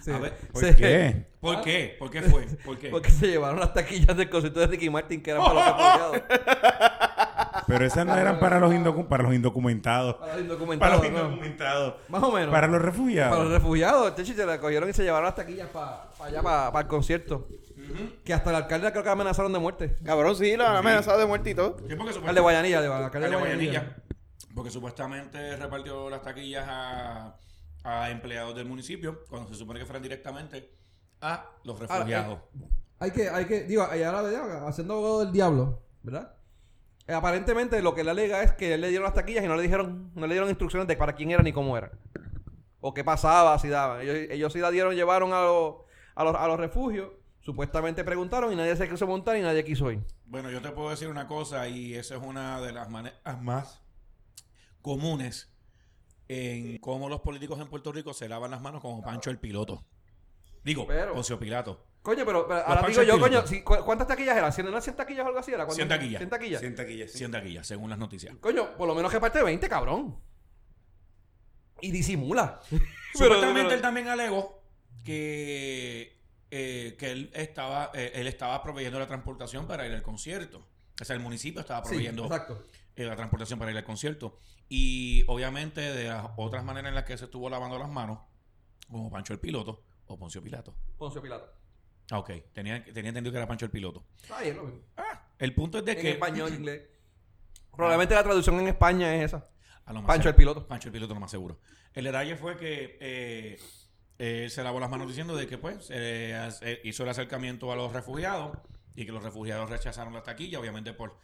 sí. 0.01 0.09
A 0.11 0.17
ver, 0.17 0.33
¿Por 0.53 0.63
Se- 0.63 0.75
qué? 0.77 1.25
¿Por 1.41 1.61
qué? 1.61 1.95
¿Por 1.99 2.09
qué 2.09 2.21
fue? 2.21 2.45
¿Por 2.65 2.79
qué? 2.79 2.87
Porque 2.91 3.11
se 3.11 3.27
llevaron 3.27 3.59
las 3.59 3.73
taquillas 3.73 4.15
del 4.15 4.29
concierto 4.29 4.61
de 4.61 4.67
Ricky 4.67 4.89
Martin 4.89 5.21
que 5.21 5.31
eran 5.31 5.43
para 5.43 5.53
los 5.55 5.65
refugiados. 5.77 6.21
Pero 7.67 7.85
esas 7.85 8.05
no 8.05 8.15
eran 8.15 8.39
para 8.39 8.59
los, 8.59 8.71
indocu- 8.73 9.07
para 9.07 9.23
los 9.23 9.33
indocumentados. 9.33 10.15
Para 10.15 10.25
los 10.25 10.33
Para 10.35 10.41
indocumentados. 10.41 11.03
los 11.03 11.11
¿no? 11.11 11.19
indocumentados. 11.19 11.95
Más 12.09 12.23
o 12.23 12.31
menos. 12.31 12.51
Para 12.51 12.67
los 12.67 12.81
refugiados. 12.81 13.31
Para 13.31 13.43
los 13.43 13.53
refugiados. 13.53 14.07
Este 14.09 14.23
chiste 14.23 14.45
la 14.45 14.59
cogieron 14.59 14.89
y 14.89 14.93
se 14.93 15.03
llevaron 15.03 15.25
las 15.25 15.35
taquillas 15.35 15.67
para 15.69 16.09
allá, 16.19 16.41
para 16.41 16.79
el 16.79 16.87
concierto. 16.87 17.47
Que 18.23 18.33
hasta 18.33 18.49
el 18.49 18.55
alcalde 18.55 18.91
creo 18.91 19.03
que 19.03 19.09
amenazaron 19.09 19.51
de 19.53 19.59
muerte. 19.59 19.95
Cabrón, 20.03 20.35
sí, 20.35 20.55
lo 20.55 20.65
han 20.67 20.75
amenazado 20.77 21.19
de 21.19 21.25
muerte 21.25 21.49
y 21.51 21.55
todo. 21.55 21.77
Sí, 21.87 21.95
porque 21.95 22.13
Al 22.27 22.35
de 22.35 22.41
Guayanilla, 22.41 22.77
al 22.79 22.83
de- 22.83 22.93
al 22.93 23.11
de 23.11 23.29
de 23.29 23.35
Guayanilla. 23.35 23.95
Porque 24.55 24.69
supuestamente 24.71 25.55
repartió 25.57 26.09
las 26.09 26.21
taquillas 26.21 26.65
a, 26.67 27.35
a 27.83 28.09
empleados 28.11 28.55
del 28.55 28.65
municipio 28.67 29.23
cuando 29.29 29.49
se 29.49 29.55
supone 29.55 29.79
que 29.79 29.85
fueran 29.85 30.03
directamente 30.03 30.69
a 31.21 31.45
los 31.63 31.79
refugiados. 31.79 32.39
Hay 32.99 33.11
que, 33.11 33.29
hay 33.29 33.45
que, 33.45 33.63
digo, 33.63 33.83
allá 33.83 34.11
la 34.11 34.67
haciendo 34.67 34.93
abogado 34.93 35.19
del 35.25 35.33
diablo, 35.33 35.81
¿verdad? 36.03 36.35
Aparentemente 37.07 37.81
lo 37.81 37.93
que 37.93 38.03
le 38.03 38.11
alega 38.11 38.43
es 38.43 38.53
que 38.53 38.73
él 38.75 38.81
le 38.81 38.89
dieron 38.89 39.03
las 39.05 39.13
taquillas 39.13 39.43
y 39.43 39.47
no 39.47 39.55
le 39.55 39.63
dijeron, 39.63 40.11
no 40.15 40.25
le 40.25 40.33
dieron 40.33 40.49
instrucciones 40.49 40.87
de 40.87 40.95
para 40.95 41.13
quién 41.13 41.31
era 41.31 41.43
ni 41.43 41.51
cómo 41.51 41.77
era. 41.77 41.91
O 42.79 42.93
qué 42.93 43.03
pasaba, 43.03 43.57
si 43.59 43.67
daban. 43.69 44.01
Ellos, 44.01 44.15
ellos 44.29 44.53
sí 44.53 44.59
la 44.59 44.71
dieron, 44.71 44.95
llevaron 44.95 45.33
a 45.33 45.41
los, 45.41 45.75
a 46.15 46.23
los, 46.23 46.35
a 46.35 46.47
los 46.47 46.59
refugios 46.59 47.09
Supuestamente 47.43 48.05
preguntaron 48.05 48.53
y 48.53 48.55
nadie 48.55 48.73
se 48.77 48.87
quiso 48.89 49.05
montar 49.05 49.35
y 49.35 49.41
nadie 49.41 49.65
quiso 49.65 49.91
ir. 49.91 50.01
Bueno, 50.23 50.49
yo 50.49 50.61
te 50.61 50.71
puedo 50.71 50.89
decir 50.91 51.09
una 51.09 51.27
cosa 51.27 51.67
y 51.67 51.93
esa 51.93 52.15
es 52.15 52.21
una 52.23 52.61
de 52.61 52.71
las 52.71 52.89
maneras 52.89 53.41
más 53.41 53.81
comunes 54.81 55.53
en 56.29 56.77
cómo 56.77 57.09
los 57.09 57.19
políticos 57.19 57.59
en 57.59 57.67
Puerto 57.67 57.91
Rico 57.91 58.13
se 58.13 58.29
lavan 58.29 58.51
las 58.51 58.61
manos 58.61 58.81
como 58.81 59.01
Pancho 59.01 59.29
el 59.29 59.39
Piloto. 59.39 59.83
Digo, 60.63 60.87
Pero- 60.87 61.13
Poncio 61.13 61.37
Pilato. 61.37 61.85
Coño, 62.03 62.25
pero, 62.25 62.45
pero 62.47 62.59
ahora 62.67 62.87
digo 62.87 63.01
yo, 63.03 63.19
coño, 63.19 63.47
si- 63.47 63.63
cu- 63.63 63.77
¿cuántas 63.85 64.07
taquillas 64.07 64.35
eran? 64.37 64.51
¿100 64.51 64.67
eran 64.67 64.81
100 64.81 64.95
taquillas 64.95 65.23
o 65.23 65.27
algo 65.29 65.39
así? 65.39 65.51
Era? 65.51 65.59
¿Cuántas- 65.65 65.75
100 65.77 65.87
taquillas. 65.89 66.19
100 66.19 66.29
taquillas. 66.29 66.59
Sienta 66.59 66.81
aquí, 66.83 66.97
ya, 66.97 67.07
sí. 67.07 67.17
100 67.17 67.31
taquillas, 67.31 67.65
según 67.65 67.89
las 67.89 67.97
noticias. 67.97 68.35
Coño, 68.41 68.75
por 68.77 68.87
lo 68.87 68.93
menos 68.93 69.09
que 69.11 69.19
parte 69.21 69.39
de 69.39 69.45
20, 69.45 69.67
cabrón. 69.69 70.19
Y 71.81 71.91
disimula. 71.91 72.59
Supuestamente 73.13 73.73
él 73.73 73.81
también 73.81 74.09
alegó 74.09 74.61
que, 75.05 76.19
eh, 76.51 76.95
que 76.99 77.11
él 77.11 77.31
estaba 77.33 77.91
eh, 77.93 78.11
él 78.15 78.27
estaba 78.27 78.61
proveyendo 78.63 78.99
la 78.99 79.07
transportación 79.07 79.65
para 79.67 79.85
ir 79.87 79.93
al 79.93 80.01
concierto. 80.01 80.67
O 81.01 81.05
sea, 81.05 81.15
el 81.15 81.21
municipio 81.21 81.61
estaba 81.61 81.81
proveyendo 81.83 82.25
exacto. 82.25 82.63
eh, 82.95 83.05
la 83.05 83.15
transportación 83.15 83.59
para 83.59 83.71
ir 83.71 83.77
al 83.77 83.83
concierto. 83.83 84.37
Y 84.69 85.23
obviamente 85.27 85.81
de 85.81 86.09
las 86.09 86.25
otras 86.37 86.63
maneras 86.63 86.89
en 86.89 86.95
las 86.95 87.03
que 87.05 87.17
se 87.17 87.25
estuvo 87.25 87.49
lavando 87.49 87.77
las 87.79 87.89
manos, 87.89 88.19
como 88.89 89.09
Pancho 89.09 89.33
el 89.33 89.39
Piloto 89.39 89.83
o 90.07 90.17
Poncio 90.17 90.41
Pilato. 90.43 90.75
Poncio 90.97 91.21
Pilato. 91.21 91.51
Ah, 92.13 92.19
ok. 92.19 92.29
Tenía, 92.53 92.83
tenía 92.83 93.09
entendido 93.09 93.31
que 93.31 93.37
era 93.39 93.47
Pancho 93.47 93.65
el 93.65 93.71
Piloto. 93.71 94.03
Ahí 94.29 94.49
es 94.49 94.55
lo 94.55 94.65
mismo. 94.65 94.81
El 95.39 95.55
punto 95.55 95.79
es 95.79 95.85
de 95.85 95.93
En 95.93 95.97
que... 95.99 96.09
español, 96.11 96.53
inglés. 96.57 96.83
Probablemente 97.75 98.13
la 98.13 98.21
traducción 98.23 98.59
en 98.59 98.67
España 98.67 99.15
es 99.15 99.23
esa. 99.25 99.49
A 99.85 99.93
lo 99.93 100.01
más 100.01 100.07
Pancho 100.09 100.23
seguro. 100.23 100.29
el 100.29 100.35
Piloto. 100.35 100.67
Pancho 100.67 100.89
el 100.89 100.93
Piloto, 100.93 101.13
lo 101.15 101.19
más 101.19 101.31
seguro. 101.31 101.59
El 101.93 102.03
detalle 102.03 102.35
fue 102.35 102.55
que 102.57 103.57
eh, 104.19 104.47
se 104.49 104.63
lavó 104.63 104.79
las 104.79 104.91
manos 104.91 105.07
diciendo 105.07 105.35
de 105.35 105.47
que 105.47 105.57
pues 105.57 105.87
eh, 105.89 106.35
hace- 106.35 106.81
hizo 106.83 107.01
el 107.01 107.09
acercamiento 107.09 107.71
a 107.71 107.75
los 107.75 107.91
refugiados 107.91 108.57
y 108.95 109.05
que 109.07 109.11
los 109.11 109.23
refugiados 109.23 109.69
rechazaron 109.71 110.13
la 110.13 110.21
taquilla, 110.21 110.59
obviamente 110.59 110.93
por 110.93 111.17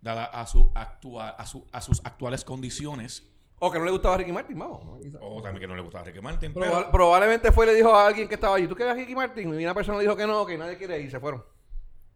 dada 0.00 0.24
a 0.24 0.44
su 0.48 0.72
actua, 0.74 1.30
a, 1.30 1.46
su- 1.46 1.68
a 1.70 1.80
sus 1.80 2.04
actuales 2.04 2.44
condiciones 2.44 3.31
O 3.64 3.70
que 3.70 3.78
no 3.78 3.84
le 3.84 3.92
gustaba 3.92 4.16
Ricky 4.16 4.32
Martin, 4.32 4.58
vamos. 4.58 4.80
o 5.20 5.40
también 5.40 5.60
que 5.60 5.66
no 5.68 5.76
le 5.76 5.82
gustaba 5.82 6.02
Ricky 6.04 6.20
Martin. 6.20 6.52
Probablemente 6.52 7.52
fue 7.52 7.64
y 7.64 7.68
le 7.68 7.74
dijo 7.76 7.94
a 7.94 8.08
alguien 8.08 8.26
que 8.26 8.34
estaba 8.34 8.56
allí, 8.56 8.66
¿tú 8.66 8.74
quieres 8.74 8.92
a 8.92 8.96
Ricky 8.96 9.14
Martin? 9.14 9.54
Y 9.60 9.62
una 9.64 9.72
persona 9.72 9.98
le 9.98 10.02
dijo 10.04 10.16
que 10.16 10.26
no, 10.26 10.44
que 10.44 10.58
nadie 10.58 10.76
quiere 10.76 10.98
ir, 10.98 11.06
y 11.06 11.10
se 11.10 11.20
fueron. 11.20 11.44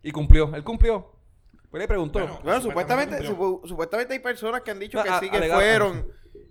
Y 0.03 0.11
cumplió, 0.11 0.53
él 0.55 0.65
cumplió. 0.65 1.13
Pues 1.71 1.81
le 1.81 1.87
preguntó. 1.87 2.19
Bueno, 2.19 2.41
Bueno, 2.43 2.61
Supuestamente 2.61 3.19
supuestamente, 3.19 3.61
supu- 3.63 3.69
supuestamente 3.69 4.15
hay 4.15 4.19
personas 4.21 4.63
que 4.63 4.71
han 4.73 4.79
dicho 4.81 5.01
que 5.03 5.09
Ah, 5.09 5.21
sí 5.21 5.31
que 5.31 5.39
fueron 5.49 6.09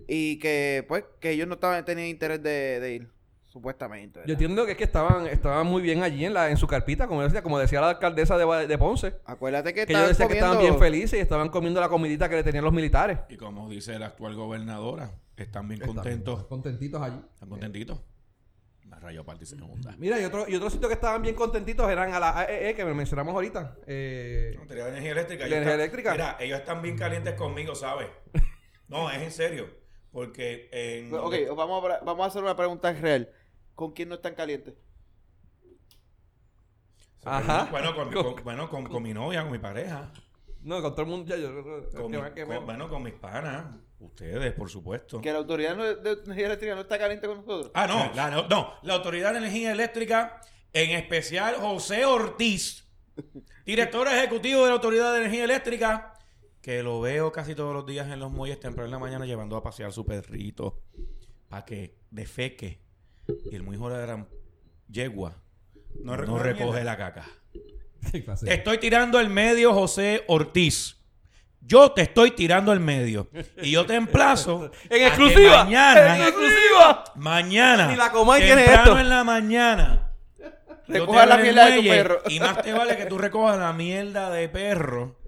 y 0.07 0.39
que 0.39 0.85
pues 0.87 1.03
que 1.19 1.31
ellos 1.31 1.47
no 1.47 1.55
estaban 1.55 1.83
tenían 1.83 2.07
interés 2.07 2.41
de, 2.41 2.79
de 2.79 2.93
ir. 2.93 3.11
Supuestamente. 3.55 4.19
¿verdad? 4.19 4.27
Yo 4.27 4.33
entiendo 4.33 4.65
que 4.65 4.73
es 4.73 4.77
que 4.77 4.83
estaban, 4.83 5.27
estaban 5.27 5.65
muy 5.65 5.81
bien 5.81 6.03
allí 6.03 6.25
en 6.25 6.33
la 6.33 6.49
en 6.49 6.57
su 6.57 6.67
carpita, 6.67 7.07
como 7.07 7.23
decía, 7.23 7.41
como 7.41 7.57
decía 7.57 7.79
la 7.79 7.91
alcaldesa 7.91 8.37
de, 8.37 8.67
de 8.67 8.77
Ponce. 8.77 9.13
Acuérdate 9.23 9.73
que, 9.73 9.85
Que 9.85 9.93
ellos 9.93 10.09
estaban 10.09 10.09
decían 10.11 10.27
que 10.27 10.33
estaban 10.35 10.57
bien 10.57 10.73
comiendo- 10.73 10.85
felices 10.85 11.19
y 11.19 11.21
estaban 11.21 11.47
comiendo 11.47 11.79
la 11.79 11.87
comidita 11.87 12.27
que 12.27 12.35
le 12.35 12.43
tenían 12.43 12.65
los 12.65 12.73
militares. 12.73 13.17
Y 13.29 13.37
como 13.37 13.69
dice 13.69 13.97
la 13.97 14.07
actual 14.07 14.35
gobernadora, 14.35 15.09
están 15.37 15.69
bien 15.69 15.79
contentos. 15.79 16.43
Contentitos 16.47 17.01
allí. 17.01 17.17
Están 17.33 17.47
contentitos. 17.47 17.97
Me 18.83 18.99
rayo 18.99 19.21
aparte 19.21 19.45
y 19.45 19.47
se 19.47 19.55
me 19.55 19.61
junta. 19.65 19.95
Mira, 19.99 20.19
y 20.19 20.25
otro, 20.25 20.45
y 20.49 20.55
otro 20.55 20.69
sitio 20.69 20.89
que 20.89 20.93
estaban 20.95 21.21
bien 21.21 21.35
contentitos 21.35 21.89
eran 21.89 22.13
a 22.13 22.19
la 22.19 22.37
AEE, 22.41 22.75
que 22.75 22.83
me 22.83 22.93
mencionamos 22.93 23.33
ahorita. 23.33 23.77
Eh, 23.87 24.57
Autoridad 24.59 24.85
de 24.87 24.91
Energía 24.91 25.11
Eléctrica. 25.13 25.43
¿De 25.45 25.47
ellos 25.49 25.57
energía 25.61 25.71
están- 25.71 25.79
eléctrica? 25.79 26.11
Mira, 26.11 26.37
ellos 26.41 26.59
están 26.59 26.81
bien 26.81 26.97
calientes 26.97 27.33
conmigo, 27.35 27.73
¿sabes? 27.73 28.09
No, 28.89 29.09
es 29.09 29.21
en 29.21 29.31
serio. 29.31 29.65
Porque 30.11 30.69
en... 30.71 31.13
Ok, 31.13 31.33
vamos 31.57 31.83
a, 31.91 31.99
vamos 32.05 32.23
a 32.23 32.27
hacer 32.27 32.41
una 32.43 32.55
pregunta 32.55 32.93
real. 32.93 33.29
¿Con 33.75 33.91
quién 33.91 34.09
no 34.09 34.15
están 34.15 34.33
calientes? 34.35 34.73
Ajá. 37.23 37.67
Bueno, 37.71 37.95
con, 37.95 38.11
Con- 38.11 38.33
con- 38.35 38.43
bueno 38.43 38.69
con, 38.69 38.83
con 38.85 39.03
mi 39.03 39.13
novia, 39.13 39.43
con 39.43 39.51
mi 39.51 39.59
pareja. 39.59 40.11
no, 40.61 40.81
con 40.81 40.91
todo 40.93 41.01
el 41.01 41.07
mundo. 41.07 41.35
ya, 41.35 41.41
yo- 41.41 41.53
Con 41.91 42.11
que 42.11 42.17
mi- 42.21 42.31
que 42.33 42.45
me- 42.45 42.59
bueno, 42.59 42.87
con 42.89 43.03
mis 43.03 43.13
panas. 43.13 43.75
Ustedes, 43.99 44.53
por 44.53 44.69
supuesto. 44.69 45.21
Que 45.21 45.31
la 45.31 45.39
autoridad 45.39 45.75
de 45.77 46.11
energía 46.25 46.45
eléctrica 46.47 46.75
no 46.75 46.81
está 46.81 46.99
caliente 46.99 47.25
con 47.27 47.37
nosotros. 47.37 47.71
Ah, 47.73 47.87
no, 47.87 48.11
la, 48.13 48.29
no, 48.29 48.47
no, 48.47 48.73
la 48.83 48.93
Autoridad 48.95 49.31
de 49.31 49.37
Energía 49.39 49.71
Eléctrica, 49.71 50.41
en 50.73 50.91
especial 50.91 51.55
José 51.55 52.05
Ortiz, 52.05 52.85
director 53.65 54.07
ejecutivo 54.09 54.61
de 54.63 54.67
la 54.67 54.73
Autoridad 54.73 55.13
de 55.13 55.19
Energía 55.19 55.45
Eléctrica, 55.45 56.13
que 56.61 56.83
lo 56.83 56.99
veo 56.99 57.31
casi 57.31 57.55
todos 57.55 57.73
los 57.73 57.85
días 57.85 58.07
en 58.11 58.19
los 58.19 58.31
muelles 58.31 58.59
temprano 58.59 58.85
en 58.85 58.91
la 58.91 58.99
mañana 58.99 59.25
llevando 59.25 59.55
a 59.55 59.63
pasear 59.63 59.91
su 59.93 60.05
perrito 60.05 60.81
para 61.47 61.63
que 61.65 61.97
defeque. 62.11 62.81
Y 63.51 63.55
el 63.55 63.63
muy 63.63 63.75
hijo 63.75 63.89
de 63.89 63.95
la 63.97 64.01
gran 64.05 64.27
yegua 64.87 65.35
No 66.03 66.15
no, 66.17 66.37
recoge 66.39 66.83
la 66.83 66.97
caca. 66.97 67.25
Te 68.11 68.53
estoy 68.53 68.77
tirando 68.77 69.17
al 69.17 69.29
medio, 69.29 69.73
José 69.73 70.23
Ortiz. 70.27 70.97
Yo 71.61 71.91
te 71.91 72.03
estoy 72.03 72.31
tirando 72.31 72.71
al 72.71 72.79
medio. 72.79 73.27
Y 73.61 73.71
yo 73.71 73.85
te 73.85 73.95
emplazo. 73.95 74.69
En 74.89 74.91
a 74.91 74.95
que 74.97 75.07
exclusiva. 75.07 75.63
Mañana. 75.63 76.17
En 76.17 76.21
exclusiva. 76.23 77.03
Mañana. 77.15 77.87
Ni 77.87 77.95
la 77.95 78.11
Comay 78.11 78.43
tiene 78.43 78.61
temprano 78.63 78.83
esto. 78.91 78.99
en 78.99 79.09
la 79.09 79.23
mañana. 79.23 80.11
Recoja 80.87 81.25
la 81.25 81.35
el 81.37 81.41
mierda 81.41 81.65
de 81.65 81.77
tu 81.81 81.87
perro. 81.87 82.21
Y 82.29 82.39
más 82.39 82.61
te 82.61 82.71
vale 82.73 82.95
que 82.95 83.05
tú 83.07 83.17
recojas 83.17 83.57
la 83.57 83.73
mierda 83.73 84.29
de 84.29 84.47
perro 84.49 85.19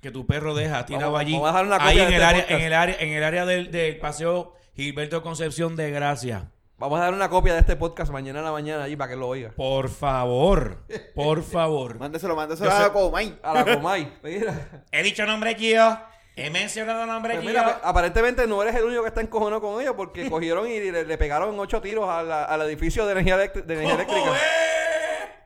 que 0.00 0.12
tu 0.12 0.24
perro 0.24 0.54
deja 0.54 0.86
tirado 0.86 1.06
Vamos- 1.10 1.20
allí. 1.20 1.32
vamos 1.32 1.48
a 1.48 1.52
dejar 1.52 1.66
una 1.66 1.76
ahí 1.84 1.98
en 1.98 2.08
de 2.10 2.14
el, 2.16 2.22
este 2.22 2.24
área, 2.24 2.46
en 2.48 2.60
el 2.60 2.72
área, 2.74 2.96
en 3.00 3.08
el 3.12 3.24
área 3.24 3.44
del, 3.46 3.72
del 3.72 3.98
paseo 3.98 4.54
Gilberto 4.76 5.20
Concepción 5.20 5.74
de 5.74 5.90
Gracia. 5.90 6.52
Vamos 6.78 7.00
a 7.00 7.04
dar 7.04 7.14
una 7.14 7.30
copia 7.30 7.54
de 7.54 7.60
este 7.60 7.74
podcast 7.74 8.12
mañana 8.12 8.40
a 8.40 8.42
la 8.42 8.52
mañana 8.52 8.84
allí 8.84 8.96
para 8.96 9.10
que 9.10 9.16
lo 9.16 9.28
oiga. 9.28 9.50
Por 9.56 9.88
favor, 9.88 10.84
por 11.14 11.42
favor. 11.42 11.98
Mándeselo, 11.98 12.36
mándeselo 12.36 12.70
a 12.70 12.80
la 12.80 12.92
Comay. 12.92 13.38
A 13.42 13.54
la 13.54 13.64
Comay. 13.76 14.18
Mira. 14.22 14.82
He 14.92 15.02
dicho 15.02 15.24
nombre 15.24 15.54
yo. 15.54 15.96
He 16.38 16.50
mencionado 16.50 17.06
nombre 17.06 17.32
Pues 17.36 17.46
mira, 17.46 17.64
pues, 17.64 17.76
aparentemente 17.82 18.46
no 18.46 18.60
eres 18.62 18.74
el 18.74 18.84
único 18.84 19.00
que 19.00 19.08
está 19.08 19.22
encojonado 19.22 19.62
con 19.62 19.80
ellos 19.80 19.94
porque 19.96 20.28
cogieron 20.30 20.68
y 20.68 20.78
le, 20.90 21.04
le 21.06 21.16
pegaron 21.16 21.58
ocho 21.58 21.80
tiros 21.80 22.10
a 22.10 22.22
la- 22.22 22.44
al 22.44 22.60
edificio 22.62 23.06
de 23.06 23.12
energía, 23.12 23.36
electri- 23.38 23.62
de 23.64 23.72
energía 23.74 23.94
eléctrica. 23.94 24.20
¡Joder! 24.26 24.40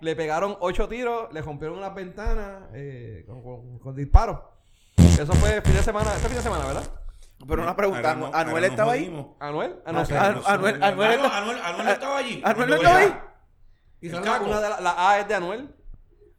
Le 0.00 0.16
pegaron 0.16 0.56
ocho 0.58 0.88
tiros, 0.88 1.32
le 1.32 1.42
rompieron 1.42 1.80
las 1.80 1.94
ventanas 1.94 2.62
eh, 2.74 3.22
con, 3.28 3.40
con- 3.40 3.78
con 3.78 3.94
disparos. 3.94 4.40
Eso 4.96 5.32
fue 5.34 5.60
fin 5.62 5.74
de 5.74 5.82
semana, 5.84 6.12
este 6.16 6.26
fin 6.26 6.38
de 6.38 6.42
semana, 6.42 6.64
¿verdad? 6.64 6.82
Pero 7.48 7.62
una 7.62 7.74
pregunta, 7.76 8.14
no- 8.14 8.30
¿Anuel 8.34 8.64
estaba 8.64 8.92
ahí? 8.92 9.06
¿Anuel? 9.40 9.76
Anuel, 9.84 10.04
no, 10.40 10.46
Anuel 10.46 10.80
Anuel, 11.32 11.58
Anuel 11.62 11.84
no 11.86 11.90
estaba 11.92 12.18
allí. 12.18 12.42
¿Anuel 12.44 12.68
no 12.70 12.76
estaba 12.76 12.98
ahí? 12.98 13.16
Caco. 14.22 14.44
una 14.44 14.60
de 14.60 14.68
la, 14.68 14.80
la 14.80 15.10
A 15.10 15.18
es 15.20 15.28
de 15.28 15.34
Anuel. 15.34 15.74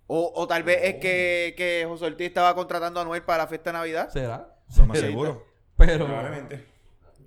O, 0.08 0.32
o 0.36 0.48
tal 0.48 0.64
vez 0.64 0.80
es 0.84 0.96
que, 0.96 1.54
que 1.56 1.86
José 1.88 2.06
Ortiz 2.06 2.28
estaba 2.28 2.54
contratando 2.54 3.00
a 3.00 3.04
Anuel 3.04 3.24
para 3.24 3.40
la 3.44 3.48
fiesta 3.48 3.70
de 3.72 3.78
Navidad. 3.78 4.10
¿Será? 4.10 4.48
Lo 4.78 4.86
más 4.86 5.00
seguro. 5.00 5.46
Pero, 5.78 6.06
Probablemente. 6.06 6.71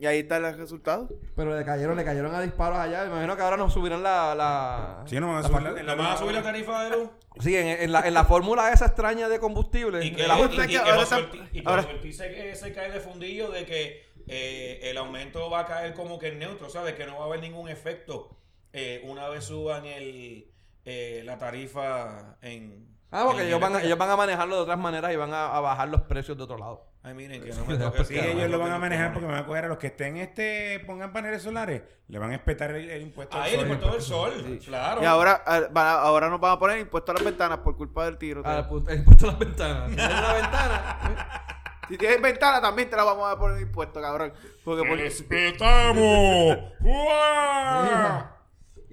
Y 0.00 0.06
ahí 0.06 0.20
está 0.20 0.36
el 0.38 0.56
resultado. 0.56 1.08
pero 1.36 1.56
le 1.56 1.64
cayeron, 1.64 1.96
le 1.96 2.04
cayeron 2.04 2.34
a 2.34 2.40
disparos 2.40 2.78
allá. 2.78 3.02
Me 3.04 3.10
imagino 3.10 3.36
que 3.36 3.42
ahora 3.42 3.56
nos 3.56 3.72
subirán 3.72 4.02
la... 4.02 4.34
la 4.34 5.02
Sí, 5.06 5.18
no 5.20 5.28
van 5.32 5.44
a 5.44 5.48
subir 5.48 5.62
la, 5.62 5.80
en 5.80 5.86
¿La 5.86 5.94
van 5.94 6.06
a 6.12 6.16
subir 6.16 6.34
la 6.34 6.42
tarifa 6.42 6.84
de 6.84 6.90
luz? 6.96 7.10
Sí, 7.40 7.56
en, 7.56 7.66
en 7.68 7.92
la, 7.92 8.00
en 8.06 8.14
la 8.14 8.24
fórmula 8.24 8.72
esa 8.72 8.86
extraña 8.86 9.28
de 9.28 9.38
combustible. 9.38 10.04
Y 10.04 10.12
que, 10.14 10.22
de 10.22 10.28
la- 10.28 10.38
y- 10.38 10.48
que 10.68 10.78
ahora 10.78 11.02
Ortiz- 11.02 11.48
y 11.52 11.62
que 11.62 11.68
ahora- 11.68 11.82
Ortiz 11.82 12.16
se, 12.16 12.54
se 12.54 12.72
cae 12.72 12.90
de 12.90 13.00
fundillo 13.00 13.50
de 13.50 13.64
que 13.66 14.04
eh, 14.26 14.80
el 14.84 14.96
aumento 14.98 15.50
va 15.50 15.60
a 15.60 15.66
caer 15.66 15.94
como 15.94 16.18
que 16.18 16.28
en 16.28 16.38
neutro, 16.38 16.68
¿sabes? 16.70 16.94
Que 16.94 17.06
no 17.06 17.16
va 17.18 17.24
a 17.24 17.26
haber 17.26 17.40
ningún 17.40 17.68
efecto 17.68 18.36
eh, 18.72 19.02
una 19.04 19.28
vez 19.28 19.44
suban 19.44 19.84
el, 19.86 20.50
eh, 20.84 21.22
la 21.24 21.38
tarifa 21.38 22.36
en... 22.42 22.93
Ah, 23.14 23.22
porque 23.26 23.42
en 23.42 23.48
ellos 23.48 23.60
van, 23.60 23.76
a, 23.76 23.82
ellos 23.82 23.96
van 23.96 24.10
a 24.10 24.16
manejarlo 24.16 24.56
de 24.56 24.62
otras 24.62 24.78
maneras 24.78 25.12
y 25.12 25.16
van 25.16 25.32
a, 25.32 25.54
a 25.56 25.60
bajar 25.60 25.88
los 25.88 26.00
precios 26.02 26.36
de 26.36 26.42
otro 26.42 26.58
lado. 26.58 26.86
Ay, 27.02 27.14
miren, 27.14 27.42
que 27.44 27.52
no 27.52 27.64
me 27.66 27.76
toque 27.76 28.04
Sí, 28.04 28.18
ese 28.18 28.32
ellos 28.32 28.50
lo 28.50 28.58
van 28.58 28.72
a 28.72 28.78
manejar 28.78 29.08
que 29.08 29.12
porque 29.14 29.26
me 29.26 29.32
van 29.34 29.42
a 29.42 29.46
coger 29.46 29.66
a 29.66 29.68
los 29.68 29.78
que 29.78 29.86
estén 29.88 30.16
este, 30.16 30.80
pongan 30.86 31.12
paneles 31.12 31.42
solares, 31.42 31.82
le 32.08 32.18
van 32.18 32.30
a 32.32 32.34
espetar 32.34 32.70
el, 32.72 32.88
el 32.90 33.02
impuesto. 33.02 33.36
al 33.36 33.42
Ahí, 33.44 33.52
el 33.54 33.60
sol. 33.60 33.68
impuesto 33.68 33.92
del 33.92 34.02
sol, 34.02 34.58
claro. 34.64 35.02
Y 35.02 35.04
ahora, 35.06 35.42
ah, 35.46 35.60
a- 35.74 36.00
ahora 36.02 36.28
nos 36.30 36.40
van 36.40 36.52
a 36.52 36.58
poner 36.58 36.78
impuesto 36.78 37.12
a 37.12 37.14
las 37.14 37.24
ventanas 37.24 37.58
por 37.58 37.76
culpa 37.76 38.04
del 38.06 38.16
tiro. 38.18 38.42
Ah, 38.44 38.66
pues, 38.68 38.82
he 38.88 39.02
puesto 39.02 39.26
las 39.26 39.38
ventanas. 39.38 39.90
Si 39.90 39.96
tienes 39.96 40.18
una 40.18 40.32
ventana. 40.34 41.40
Si 41.86 41.98
tienes 41.98 42.22
ventana, 42.22 42.62
también 42.62 42.88
te 42.88 42.96
la 42.96 43.04
vamos 43.04 43.30
a 43.30 43.38
poner 43.38 43.60
impuesto, 43.60 44.00
cabrón. 44.00 44.32
Porque 44.64 44.88
por- 44.88 44.96
¡Respetamos! 44.96 46.56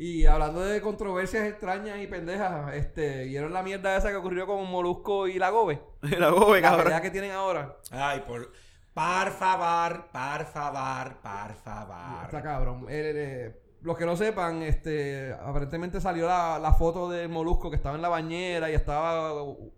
Y 0.04 0.26
hablando 0.26 0.62
de 0.62 0.82
controversias 0.82 1.48
extrañas 1.48 2.00
y 2.02 2.08
pendejas, 2.08 2.74
este, 2.74 3.26
¿vieron 3.26 3.54
la 3.54 3.62
mierda 3.62 3.96
esa 3.96 4.10
que 4.10 4.16
ocurrió 4.16 4.48
con 4.48 4.68
Molusco 4.68 5.28
y 5.28 5.38
la 5.38 5.52
Gobe? 5.52 5.80
la 6.18 6.30
gobe, 6.32 6.60
La 6.60 6.70
cabrón. 6.70 6.84
pelea 6.86 7.02
que 7.02 7.12
tienen 7.12 7.30
ahora. 7.32 7.78
Ay, 7.92 8.24
por... 8.26 8.52
Par 8.96 9.32
favor, 9.32 10.08
par 10.12 10.46
favor, 10.48 11.18
par 11.22 11.54
favor. 11.56 12.24
Está 12.26 12.42
cabrón. 12.42 12.88
Eh, 12.90 13.12
eh, 13.16 13.62
los 13.82 13.96
que 13.96 14.06
no 14.08 14.16
sepan, 14.18 14.64
este, 14.64 15.34
aparentemente 15.34 16.02
salió 16.02 16.26
la, 16.28 16.58
la 16.60 16.74
foto 16.74 17.08
de 17.08 17.28
Molusco 17.28 17.70
que 17.70 17.76
estaba 17.76 17.96
en 17.96 18.02
la 18.02 18.10
bañera 18.10 18.72
y 18.72 18.74
estaba. 18.74 19.32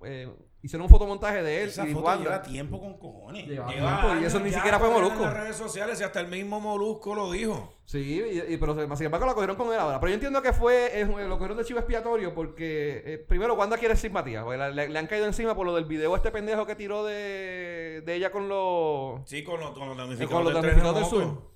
eh, 0.06 0.34
hicieron 0.64 0.86
un 0.86 0.90
fotomontaje 0.90 1.44
de 1.44 1.62
él. 1.64 1.70
Esa 1.70 1.86
y 1.88 1.94
foto 1.94 2.06
Wanda. 2.06 2.24
lleva 2.24 2.42
tiempo 2.42 2.80
con 2.80 2.98
cojones. 2.98 3.46
Lleva 3.48 3.68
Lleva 3.72 4.00
tiempo, 4.02 4.22
y 4.22 4.26
eso 4.26 4.40
ni 4.40 4.52
siquiera 4.52 4.80
fue 4.80 4.90
Molusco. 4.90 5.18
En 5.20 5.24
las 5.26 5.34
redes 5.34 5.56
sociales 5.58 6.00
y 6.00 6.04
hasta 6.04 6.20
el 6.22 6.28
mismo 6.30 6.60
Molusco 6.60 7.14
lo 7.14 7.32
dijo. 7.32 7.74
Sí, 7.86 8.00
y, 8.00 8.54
y- 8.54 8.58
pero 8.58 8.74
sin 8.96 9.06
embargo 9.06 9.26
la 9.28 9.34
cogieron 9.34 9.56
con 9.58 9.68
él 9.74 9.78
ahora. 9.80 10.00
Pero 10.00 10.10
yo 10.10 10.14
entiendo 10.16 10.42
que 10.42 10.54
fue, 10.54 11.02
es- 11.02 11.08
lo 11.08 11.38
cogieron 11.38 11.58
de 11.58 11.66
chivo 11.66 11.80
expiatorio 11.80 12.34
porque, 12.34 13.04
eh, 13.06 13.18
primero, 13.18 13.54
Wanda 13.56 13.78
quiere 13.78 13.96
simpatía. 13.98 14.42
la- 14.44 14.70
le, 14.72 14.88
le 14.90 15.00
han 15.00 15.08
caído 15.08 15.26
encima 15.28 15.54
por 15.54 15.66
lo 15.66 15.76
del 15.76 15.86
video 15.86 16.16
este 16.16 16.32
pendejo 16.32 16.66
que 16.66 16.76
tiró 16.76 17.04
de, 17.06 18.02
de 18.06 18.16
ella 18.16 18.32
con 18.32 18.48
los, 18.48 19.22
Sí, 19.30 19.44
con 19.44 19.60
los, 19.60 19.72
con 19.72 19.98
damnificados 19.98 20.46
del 20.46 20.54
del 20.54 20.62
terremoto. 20.76 21.06
sur. 21.06 21.54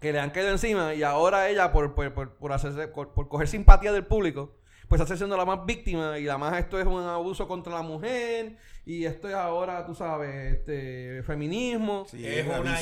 Que 0.00 0.12
le 0.12 0.20
han 0.20 0.30
caído 0.30 0.50
encima 0.50 0.92
y 0.94 1.02
ahora 1.02 1.48
ella, 1.48 1.72
por, 1.72 1.94
por, 1.94 2.12
por, 2.12 2.36
por 2.36 2.52
hacerse, 2.52 2.86
por, 2.88 3.12
por 3.14 3.28
coger 3.28 3.48
simpatía 3.48 3.92
del 3.92 4.04
público, 4.06 4.54
pues 4.88 5.00
está 5.00 5.16
siendo 5.16 5.36
la 5.36 5.44
más 5.44 5.64
víctima 5.66 6.18
y 6.18 6.24
la 6.24 6.38
más 6.38 6.58
esto 6.58 6.78
es 6.78 6.86
un 6.86 7.02
abuso 7.02 7.48
contra 7.48 7.72
la 7.74 7.82
mujer 7.82 8.56
y 8.84 9.04
esto 9.04 9.28
es 9.28 9.34
ahora, 9.34 9.84
tú 9.84 9.94
sabes, 9.94 10.54
este 10.54 11.22
feminismo. 11.24 12.06
Sí, 12.08 12.24
Es 12.26 12.46
una 12.46 12.80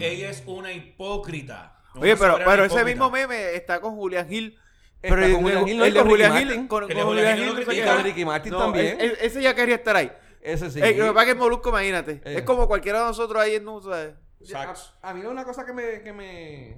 ella 0.00 0.30
es 0.30 0.42
una 0.46 0.72
hipócrita. 0.72 1.78
Oye, 1.94 2.16
pero, 2.16 2.36
pero 2.38 2.64
ese 2.64 2.74
hipócrita. 2.74 2.84
mismo 2.84 3.10
meme 3.10 3.54
está 3.54 3.80
con 3.80 3.94
Julian 3.96 4.30
Hill. 4.32 4.58
Está 5.02 5.14
Pero 5.14 5.34
con 5.34 5.42
Julian 5.42 5.62
el, 5.62 5.68
Hill, 5.68 5.78
no, 5.78 5.84
el 5.84 5.90
y 5.90 5.94
de 5.94 6.00
con 6.00 6.08
Ricky 6.10 6.22
Hill, 6.24 6.28
Martin. 6.46 6.68
con, 6.68 6.88
de 6.88 6.94
con 6.94 7.54
critica. 7.64 8.02
Ricky 8.02 8.24
Martin 8.24 8.52
No, 8.52 8.58
también. 8.58 9.00
e- 9.00 9.04
e- 9.06 9.16
ese 9.26 9.42
ya 9.42 9.54
quería 9.54 9.74
estar 9.76 9.94
ahí. 9.94 10.10
Ese 10.40 10.70
sí. 10.70 10.80
Eh, 10.82 10.94
lo 10.96 11.06
que 11.06 11.12
pasa 11.12 11.20
es 11.20 11.26
que 11.26 11.32
el 11.32 11.38
Molusco, 11.38 11.68
imagínate. 11.68 12.12
Eh. 12.24 12.36
Es 12.38 12.42
como 12.42 12.66
cualquiera 12.66 13.00
de 13.00 13.04
nosotros 13.06 13.40
ahí 13.40 13.54
en 13.56 13.64
¿no? 13.64 13.80
¿sabes? 13.80 14.14
Exacto. 14.40 14.80
A, 15.02 15.10
a 15.10 15.14
mí 15.14 15.24
una 15.24 15.44
cosa 15.44 15.64
que 15.64 15.72
me... 15.72 16.00
Que 16.02 16.12
me... 16.12 16.76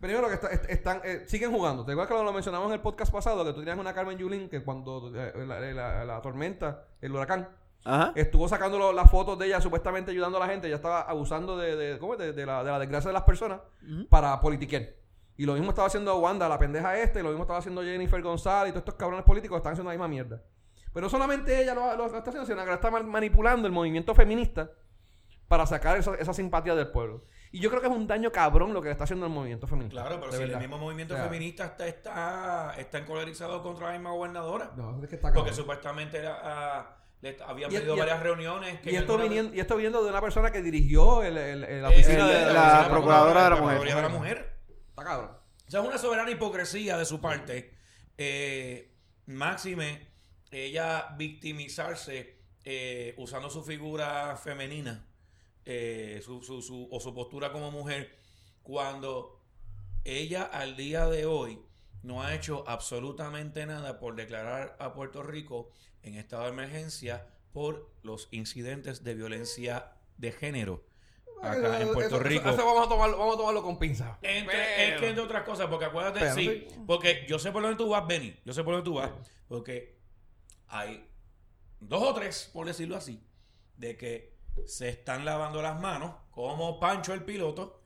Primero 0.00 0.28
que 0.28 0.34
está- 0.34 0.48
est- 0.48 0.70
están, 0.70 1.00
eh, 1.04 1.24
siguen 1.26 1.52
jugando. 1.52 1.84
¿Te 1.84 1.92
acuerdas 1.92 2.16
que 2.18 2.24
lo 2.24 2.32
mencionamos 2.32 2.68
en 2.68 2.74
el 2.74 2.80
podcast 2.80 3.12
pasado? 3.12 3.44
Que 3.44 3.52
tú 3.52 3.60
tenías 3.60 3.78
una 3.78 3.92
Carmen 3.92 4.16
Yulín 4.16 4.48
que 4.48 4.62
cuando 4.64 5.12
eh, 5.14 5.32
la, 5.46 5.60
la- 5.60 6.04
la 6.04 6.22
tormenta, 6.22 6.84
el 7.02 7.12
huracán, 7.12 7.48
Ajá. 7.84 8.12
estuvo 8.14 8.48
sacando 8.48 8.78
lo- 8.78 8.92
las 8.94 9.10
fotos 9.10 9.38
de 9.38 9.46
ella 9.46 9.60
supuestamente 9.60 10.10
ayudando 10.10 10.38
a 10.38 10.40
la 10.40 10.46
gente. 10.52 10.66
Ella 10.68 10.76
estaba 10.76 11.02
abusando 11.02 11.56
de, 11.58 11.76
de, 11.76 11.98
¿cómo 11.98 12.14
es? 12.14 12.18
de, 12.18 12.32
de 12.32 12.46
la, 12.46 12.64
de 12.64 12.70
la 12.70 12.78
desgracia 12.78 13.08
de 13.08 13.12
las 13.14 13.24
personas 13.24 13.60
para 14.08 14.40
politiquear. 14.40 14.88
Y 15.36 15.44
lo 15.46 15.54
mismo 15.54 15.70
estaba 15.70 15.86
haciendo 15.88 16.16
Wanda, 16.18 16.48
la 16.48 16.58
pendeja 16.58 16.98
este, 16.98 17.20
y 17.20 17.22
lo 17.22 17.28
mismo 17.30 17.44
estaba 17.44 17.58
haciendo 17.58 17.82
Jennifer 17.82 18.20
González 18.22 18.70
y 18.70 18.72
todos 18.72 18.82
estos 18.82 18.94
cabrones 18.96 19.24
políticos 19.24 19.56
están 19.58 19.72
haciendo 19.72 19.90
la 19.90 19.94
misma 19.96 20.08
mierda. 20.08 20.42
Pero 20.92 21.04
no 21.06 21.10
solamente 21.10 21.62
ella 21.62 21.74
lo, 21.74 21.94
lo 21.96 22.06
está 22.06 22.18
haciendo, 22.18 22.44
sino 22.46 22.60
que 22.62 22.68
la 22.68 22.74
está 22.74 22.90
ma- 22.90 23.02
manipulando 23.02 23.66
el 23.66 23.72
movimiento 23.72 24.14
feminista 24.14 24.70
para 25.48 25.64
sacar 25.66 25.96
esa, 25.96 26.14
esa 26.16 26.32
simpatía 26.34 26.74
del 26.74 26.88
pueblo. 26.88 27.24
Y 27.52 27.58
yo 27.60 27.68
creo 27.68 27.80
que 27.82 27.88
es 27.88 27.92
un 27.92 28.06
daño 28.06 28.30
cabrón 28.30 28.72
lo 28.72 28.80
que 28.80 28.86
le 28.88 28.92
está 28.92 29.04
haciendo 29.04 29.26
el 29.26 29.32
movimiento 29.32 29.66
feminista. 29.66 30.00
Claro, 30.02 30.20
pero 30.20 30.32
si 30.32 30.38
verdad. 30.38 30.54
el 30.56 30.60
mismo 30.68 30.78
movimiento 30.78 31.16
feminista 31.16 31.64
está, 31.66 31.86
está, 31.88 32.74
está 32.78 32.98
encolerizado 32.98 33.60
contra 33.62 33.86
la 33.88 33.92
misma 33.94 34.10
gobernadora. 34.12 34.70
No, 34.76 35.02
es 35.02 35.08
que 35.08 35.16
está 35.16 35.32
Porque 35.32 35.52
supuestamente 35.52 36.18
era, 36.18 36.38
ah, 36.42 36.96
le 37.22 37.36
habían 37.44 37.70
pedido 37.70 37.96
varias 37.96 38.22
reuniones. 38.22 38.80
Que 38.80 38.92
Y 38.92 38.96
esto, 38.96 39.18
viniendo, 39.18 39.52
y 39.54 39.58
esto 39.60 39.74
viniendo 39.76 40.02
de 40.04 40.10
una 40.10 40.20
persona 40.20 40.52
que 40.52 40.62
dirigió 40.62 41.24
el, 41.24 41.36
el- 41.36 41.64
el- 41.64 41.82
la 41.82 41.88
Eh, 41.90 41.94
oficina 41.94 42.26
de, 42.28 42.52
la 42.52 42.86
procuradora 42.88 43.44
de 43.44 43.50
la 43.50 43.56
mujer. 43.56 43.80
de 43.94 44.02
la 44.02 44.08
mujer. 44.08 44.56
Está 44.90 45.04
cabrón. 45.04 45.30
O 45.66 45.70
sea, 45.70 45.80
es 45.80 45.86
una 45.86 45.98
soberana 45.98 46.30
hipocresía 46.30 46.96
de 46.98 47.04
su 47.04 47.20
parte. 47.20 47.74
Eh, 48.16 48.94
máxime, 49.26 50.08
ella 50.52 51.08
victimizarse 51.16 52.38
eh, 52.64 53.14
usando 53.18 53.50
su 53.50 53.62
figura 53.64 54.36
femenina 54.36 55.06
eh, 55.64 56.20
su, 56.24 56.42
su- 56.42 56.62
su- 56.62 56.88
o 56.90 57.00
su 57.00 57.14
postura 57.14 57.52
como 57.52 57.70
mujer, 57.70 58.16
cuando 58.62 59.40
ella 60.04 60.42
al 60.44 60.76
día 60.76 61.06
de 61.06 61.26
hoy 61.26 61.60
no 62.02 62.22
ha 62.22 62.34
hecho 62.34 62.64
absolutamente 62.66 63.66
nada 63.66 63.98
por 63.98 64.16
declarar 64.16 64.76
a 64.78 64.94
Puerto 64.94 65.22
Rico 65.22 65.70
en 66.02 66.14
estado 66.14 66.44
de 66.44 66.50
emergencia 66.50 67.26
por 67.52 67.90
los 68.02 68.28
incidentes 68.30 69.04
de 69.04 69.14
violencia 69.14 69.92
de 70.16 70.32
género 70.32 70.84
acá 71.42 71.80
en 71.80 71.92
Puerto 71.92 72.16
eso- 72.16 72.22
Rico. 72.24 72.48
Eso, 72.50 72.64
vamos, 72.64 72.86
a 72.86 72.88
tomarlo, 72.88 73.18
vamos 73.18 73.34
a 73.34 73.38
tomarlo 73.38 73.62
con 73.62 73.78
pinza. 73.78 74.18
Entre- 74.22 74.46
Pero- 74.56 74.94
es 74.94 75.00
que 75.00 75.08
entre 75.08 75.22
otras 75.24 75.42
cosas, 75.44 75.66
porque 75.68 75.86
acuérdate, 75.86 76.20
Pero 76.20 76.34
sí, 76.34 76.66
sí. 76.70 76.76
porque 76.86 77.24
yo 77.28 77.38
sé 77.38 77.50
por 77.52 77.62
dónde 77.62 77.76
tú 77.76 77.88
vas, 77.88 78.06
Benny, 78.06 78.34
yo 78.44 78.52
sé 78.54 78.62
por 78.64 78.74
dónde 78.74 78.84
tú 78.84 78.94
vas, 78.94 79.10
porque 79.48 79.98
hay 80.68 81.06
dos 81.80 82.02
o 82.02 82.14
tres, 82.14 82.50
por 82.52 82.66
decirlo 82.66 82.96
así, 82.96 83.22
de 83.76 83.96
que 83.96 84.29
se 84.66 84.88
están 84.88 85.24
lavando 85.24 85.60
las 85.62 85.80
manos, 85.80 86.14
como 86.30 86.78
Pancho 86.80 87.12
el 87.14 87.24
piloto, 87.24 87.82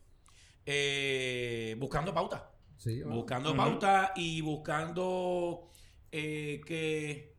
eh, 0.67 1.77
buscando 1.79 2.13
pauta, 2.15 2.51
Sí, 2.77 3.01
bueno. 3.03 3.17
buscando 3.17 3.51
Ujú. 3.51 3.57
pauta 3.59 4.13
y 4.17 4.41
buscando 4.41 5.71
eh, 6.13 6.61
que, 6.67 7.37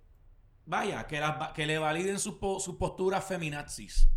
vaya, 0.66 1.06
que, 1.08 1.20
las 1.20 1.52
que 1.54 1.66
le 1.66 1.78
validen 1.78 2.20
sus 2.20 2.36
po- 2.36 2.60
sus 2.60 2.76
posturas 2.76 3.24
feminazis. 3.26 4.10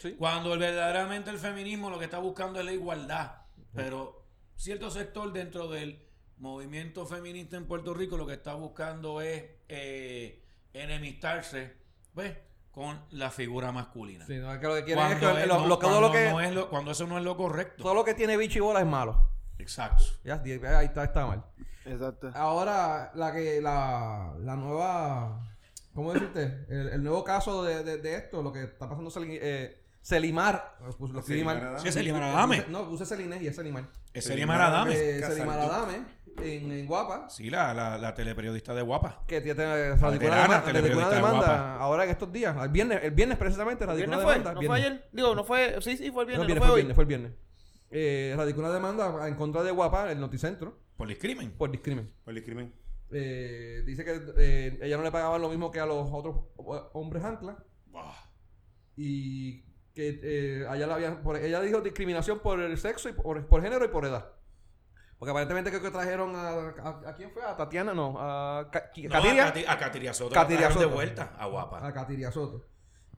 Sí. 0.00 0.14
Cuando 0.18 0.54
el- 0.54 0.60
verdaderamente 0.60 1.28
el 1.30 1.38
feminismo 1.38 1.90
lo 1.90 1.98
que 1.98 2.06
está 2.06 2.18
buscando 2.18 2.58
es 2.58 2.64
la 2.64 2.72
igualdad. 2.72 3.32
Pero 3.74 4.24
cierto 4.56 4.90
sector 4.90 5.30
dentro 5.32 5.68
del 5.68 6.06
movimiento 6.38 7.04
feminista 7.06 7.56
en 7.58 7.66
Puerto 7.66 7.92
Rico 7.94 8.16
lo 8.16 8.26
que 8.26 8.32
está 8.34 8.54
buscando 8.54 9.20
es 9.20 9.44
eh, 9.68 10.42
enemistarse 10.72 11.76
pues, 12.14 12.34
con 12.72 12.98
la 13.10 13.30
figura 13.30 13.70
masculina. 13.70 14.26
Sí, 14.26 14.36
no, 14.38 14.52
es 14.52 14.58
que 14.58 14.66
lo 14.66 14.74
que 14.74 14.84
quieren 14.84 15.04
es 15.04 15.18
Cuando 15.18 15.34
que 15.36 15.42
es- 15.42 15.48
lo, 15.48 15.54
no, 15.60 15.66
lo- 15.66 15.78
todo 15.78 15.90
cuando 15.90 16.00
lo 16.08 16.12
que 16.12 16.30
no 16.30 16.40
es 16.40 16.54
lo- 16.54 16.70
cuando 16.70 16.90
eso 16.90 17.06
no 17.06 17.18
es 17.18 17.24
lo 17.24 17.36
correcto. 17.36 17.82
todo 17.82 17.94
lo 17.94 18.04
que 18.04 18.14
tiene 18.14 18.36
bicho 18.36 18.58
y 18.58 18.62
bola 18.62 18.80
es 18.80 18.86
malo. 18.86 19.28
Exacto. 19.58 20.04
Ya, 20.24 20.42
ahí 20.78 20.86
está, 20.86 21.04
está 21.04 21.26
mal. 21.26 21.44
Exacto. 21.84 22.30
Ahora, 22.34 23.10
la 23.14 23.32
que 23.32 23.60
la, 23.60 24.32
la 24.40 24.56
nueva 24.56 25.40
¿cómo 25.94 26.12
decirte? 26.14 26.64
El, 26.70 26.88
el 26.88 27.02
nuevo 27.02 27.22
caso 27.24 27.62
de, 27.62 27.84
de, 27.84 27.98
de 27.98 28.14
esto, 28.16 28.42
lo 28.42 28.52
que 28.52 28.62
está 28.64 28.88
pasando 28.88 29.10
Seli- 29.10 29.38
eh, 29.40 29.78
Selimar, 30.00 30.76
pues, 30.98 31.12
lo. 31.12 31.22
Selimar 31.22 31.76
Sí, 31.80 31.88
es 31.88 31.94
Selimar 31.94 32.22
Adame. 32.22 32.64
No, 32.68 32.88
puse 32.88 33.04
Selinés 33.06 33.42
y 33.42 33.48
es 33.48 33.54
Selimar. 33.56 33.84
Es 34.14 34.24
Selimar 34.24 34.60
Adame. 34.60 34.94
Eh, 34.94 35.22
Selimar. 35.22 35.58
Adame 35.60 36.02
en, 36.38 36.72
en 36.72 36.86
Guapa. 36.86 37.28
Sí, 37.28 37.50
la, 37.50 37.72
la, 37.74 37.98
la 37.98 38.14
teleperiodista 38.14 38.74
de 38.74 38.82
Guapa. 38.82 39.24
Que 39.26 39.40
tiene 39.40 39.94
radicó 39.96 40.26
una 40.26 40.46
veterana 40.48 41.10
demanda, 41.10 41.76
ahora 41.76 42.04
en 42.04 42.10
estos 42.10 42.32
días. 42.32 42.56
El 42.62 42.68
viernes, 42.70 43.00
el 43.02 43.10
viernes 43.12 43.38
precisamente 43.38 43.84
¿El 43.84 43.88
radicó 43.90 44.10
viernes 44.10 44.18
una 44.18 44.24
fue? 44.26 44.32
demanda. 44.38 44.54
¿No 44.54 44.60
viernes. 44.60 44.80
fue 44.80 44.88
ayer? 44.90 45.08
Digo, 45.12 45.34
no 45.34 45.44
fue... 45.44 45.76
Sí, 45.80 45.96
sí, 45.96 46.10
fue 46.10 46.24
el 46.24 46.30
No, 46.38 46.44
viernes, 46.44 46.48
no, 46.48 46.48
fue 46.48 46.54
el 46.54 46.58
fue 46.60 46.68
hoy. 46.70 46.74
viernes, 46.76 46.94
fue 46.94 47.02
el 47.04 47.08
viernes. 47.08 47.32
Eh, 47.90 48.34
radicó 48.36 48.60
una 48.60 48.70
demanda 48.72 49.28
en 49.28 49.34
contra 49.34 49.62
de 49.62 49.70
Guapa, 49.70 50.10
el 50.10 50.18
Noticentro, 50.20 50.78
Por 50.96 51.08
discrimen. 51.08 51.50
por 51.52 51.70
discrimen. 51.70 52.10
Por 52.24 52.34
el 52.36 52.42
crimen. 52.44 52.74
Eh, 53.10 53.82
dice 53.84 54.04
que 54.04 54.18
eh, 54.38 54.78
ella 54.80 54.96
no 54.96 55.02
le 55.02 55.10
pagaban 55.12 55.42
lo 55.42 55.50
mismo 55.50 55.70
que 55.70 55.80
a 55.80 55.84
los 55.86 56.08
otros 56.10 56.36
hombres 56.94 57.22
anclas 57.22 57.56
Buah. 57.88 58.14
y 58.96 59.60
que 59.94 60.20
eh, 60.22 60.66
a 60.66 60.76
ella, 60.76 60.86
la 60.86 60.94
habían- 60.94 61.22
por- 61.22 61.36
ella 61.36 61.60
dijo 61.60 61.82
discriminación 61.82 62.38
por 62.40 62.58
el 62.60 62.78
sexo, 62.78 63.10
y 63.10 63.12
por, 63.12 63.46
por 63.46 63.60
género 63.62 63.84
y 63.84 63.88
por 63.88 64.06
edad. 64.06 64.32
Porque 65.22 65.30
aparentemente 65.30 65.70
creo 65.70 65.80
que 65.82 65.90
trajeron 65.92 66.34
a, 66.34 66.48
a, 66.48 67.10
¿a 67.10 67.14
quién 67.14 67.30
fue? 67.30 67.44
A 67.44 67.56
Tatiana, 67.56 67.94
no, 67.94 68.16
a 68.18 68.68
Ca- 68.72 68.90
No, 68.96 69.08
Katiria, 69.08 69.46
a, 69.46 69.54
Cati- 69.54 69.64
a 69.68 69.78
Katiria 69.78 70.12
Soto. 70.12 70.34
Katiria 70.34 70.68
de 70.68 70.84
vuelta 70.86 71.30
a 71.38 71.46
Guapa. 71.46 71.86
a 71.86 71.92
Katiria 71.92 72.32
Soto. 72.32 72.64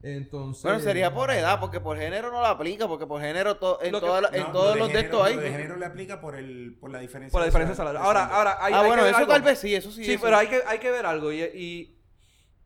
Entonces, 0.03 0.61
Bueno, 0.61 0.79
sería 0.81 1.11
por 1.11 1.31
edad, 1.31 1.59
porque 1.59 1.79
por 1.79 1.97
género 1.97 2.29
no 2.29 2.43
la 2.43 2.51
aplica, 2.51 2.87
porque 2.87 3.07
por 3.07 3.21
género 3.21 3.57
to- 3.57 3.79
en, 3.81 3.91
Lo 3.91 3.99
que- 4.01 4.05
toda 4.05 4.21
la- 4.21 4.29
en 4.33 4.43
No, 4.43 4.51
todos 4.51 4.77
lo 4.77 4.85
los 4.85 4.93
estos 4.93 5.25
hay. 5.25 5.35
Lo 5.35 5.41
de 5.41 5.49
género 5.49 5.77
le 5.77 5.85
aplica 5.87 6.21
por, 6.21 6.35
el, 6.35 6.77
por 6.79 6.91
la 6.91 6.99
diferencia. 6.99 7.31
por 7.31 7.41
la 7.41 7.45
diferencia 7.47 7.71
de 7.71 7.77
salario. 7.77 7.99
Ahora, 7.99 8.25
ahora 8.25 8.57
hay, 8.61 8.73
ah, 8.75 8.81
hay 8.81 8.85
bueno, 8.87 9.01
que 9.01 9.05
ver 9.05 9.09
eso 9.09 9.17
algo. 9.21 9.31
tal 9.33 9.41
vez 9.41 9.57
sí, 9.57 9.73
eso 9.73 9.89
sí. 9.89 10.05
Sí, 10.05 10.13
eso. 10.13 10.23
pero 10.23 10.37
hay 10.37 10.45
que, 10.47 10.61
hay 10.67 10.77
que 10.77 10.91
ver 10.91 11.07
algo. 11.07 11.31
Y, 11.31 11.41
y, 11.41 11.94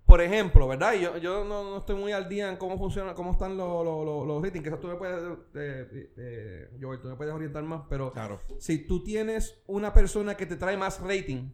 por 0.10 0.22
ejemplo, 0.22 0.68
¿verdad? 0.68 0.94
Y 0.96 1.02
yo, 1.02 1.18
yo 1.18 1.46
no, 1.46 1.64
no 1.64 1.78
estoy 1.78 1.96
muy 1.96 2.12
al 2.12 2.28
día 2.28 2.50
en 2.50 2.58
cómo 2.58 2.78
funciona, 2.80 3.14
cómo 3.14 3.32
están 3.32 3.56
los, 3.56 3.86
los, 3.86 4.04
los, 4.04 4.28
los 4.28 4.42
ratings, 4.44 4.64
que 4.64 4.70
eso 4.70 4.80
tú 4.80 4.88
me 4.88 4.96
puedes, 4.96 5.24
eh, 5.54 6.12
eh, 6.18 6.70
Joel, 6.82 7.00
tú 7.00 7.08
me 7.10 7.16
puedes 7.16 7.32
orientar 7.34 7.62
más, 7.64 7.84
pero 7.88 8.12
Claro. 8.12 8.42
si 8.58 8.88
tú 8.88 9.04
tienes 9.04 9.62
una 9.68 9.94
persona 9.94 10.36
que 10.36 10.48
te 10.48 10.56
trae 10.56 10.76
más 10.78 11.00
rating, 11.00 11.52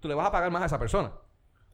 tú 0.00 0.08
le 0.08 0.14
vas 0.14 0.26
a 0.26 0.32
pagar 0.32 0.50
más 0.50 0.62
a 0.62 0.66
esa 0.66 0.78
persona. 0.78 1.12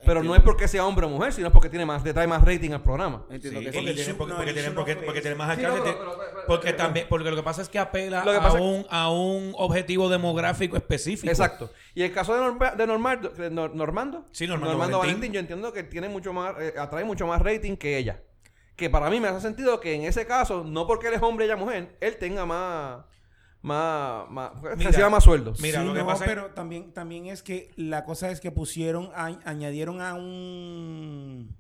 Pero 0.05 0.23
no 0.23 0.35
es 0.35 0.41
porque 0.43 0.67
sea 0.67 0.87
hombre 0.87 1.05
o 1.07 1.09
mujer, 1.11 1.33
sino 1.33 1.53
porque 1.53 1.69
tiene 1.69 1.85
más, 1.85 2.03
te 2.03 2.15
trae 2.15 2.27
más 2.27 2.43
rating 2.43 2.71
al 2.73 2.83
programa. 2.83 3.25
Entiendo 3.31 3.61
Sí, 3.61 3.67
que 3.67 3.73
porque 3.73 3.95
sí. 3.95 4.11
issue- 4.11 4.17
porque, 4.17 4.33
no, 4.33 5.37
más 5.37 5.57
Sí, 5.57 5.63
no, 5.63 5.69
alcance. 5.69 5.93
pero- 5.93 5.99
pero- 5.99 6.17
pero- 6.19 6.47
porque 6.47 6.73
también, 6.73 7.07
porque 7.09 7.31
lo 7.31 7.37
que 7.37 7.43
pasa 7.43 7.61
es 7.63 7.69
que 7.69 7.79
apela 7.79 8.25
Lo 8.25 8.33
que 8.33 8.39
a, 8.39 8.53
un, 8.55 8.87
a 8.89 9.11
un 9.11 9.53
objetivo 9.59 10.09
demográfico 10.09 10.77
específico. 10.77 11.31
Exacto. 11.31 11.71
Y 11.95 12.03
el 12.03 12.13
caso 12.13 12.35
de, 12.35 12.41
Norma- 12.41 12.71
de 12.75 12.87
Normardo- 12.87 13.31
de 13.31 13.51
Nor- 13.51 13.75
Normando, 13.75 14.25
Sí, 14.33 14.47
Normando 14.47 14.99
Valentín. 14.99 15.33
yo 15.33 15.41
entiendo 15.41 15.73
que 15.73 15.83
tiene 15.83 16.09
mucho 16.09 16.33
más, 16.33 16.55
eh, 16.59 16.75
atrae 16.79 17.05
mucho 17.05 17.27
más 17.27 17.43
rating 17.43 17.77
que 17.77 17.99
ella. 17.99 18.23
Que 18.77 18.89
para 18.89 19.11
mí 19.11 19.21
me 19.21 19.29
hace 19.29 19.43
sentido 19.43 19.79
que 19.81 19.95
en 19.95 20.05
ese 20.05 20.27
caso, 20.27 20.65
no 20.65 20.87
porque 20.87 21.09
él 21.09 21.15
es 21.15 21.23
hombre 21.23 21.45
y 21.45 21.49
ella 21.49 21.57
mujer, 21.57 21.97
él 22.01 22.17
tenga 22.17 22.47
más, 22.47 23.05
más, 23.63 24.29
más, 24.31 24.53
Mira, 24.77 25.09
más 25.11 25.25
sueldos. 25.25 25.61
mira, 25.61 25.81
Sí, 25.81 25.87
lo 25.87 25.93
que 25.93 26.01
no, 26.01 26.07
pasa 26.07 26.25
es- 26.25 26.31
pero 26.31 26.47
también, 26.53 26.93
también 26.93 27.27
es 27.27 27.43
que 27.43 27.71
la 27.77 28.05
cosa 28.05 28.31
es 28.31 28.41
que 28.41 28.51
pusieron, 28.51 29.11
a- 29.15 29.39
añadieron 29.45 30.01
a 30.01 30.15
un, 30.15 31.55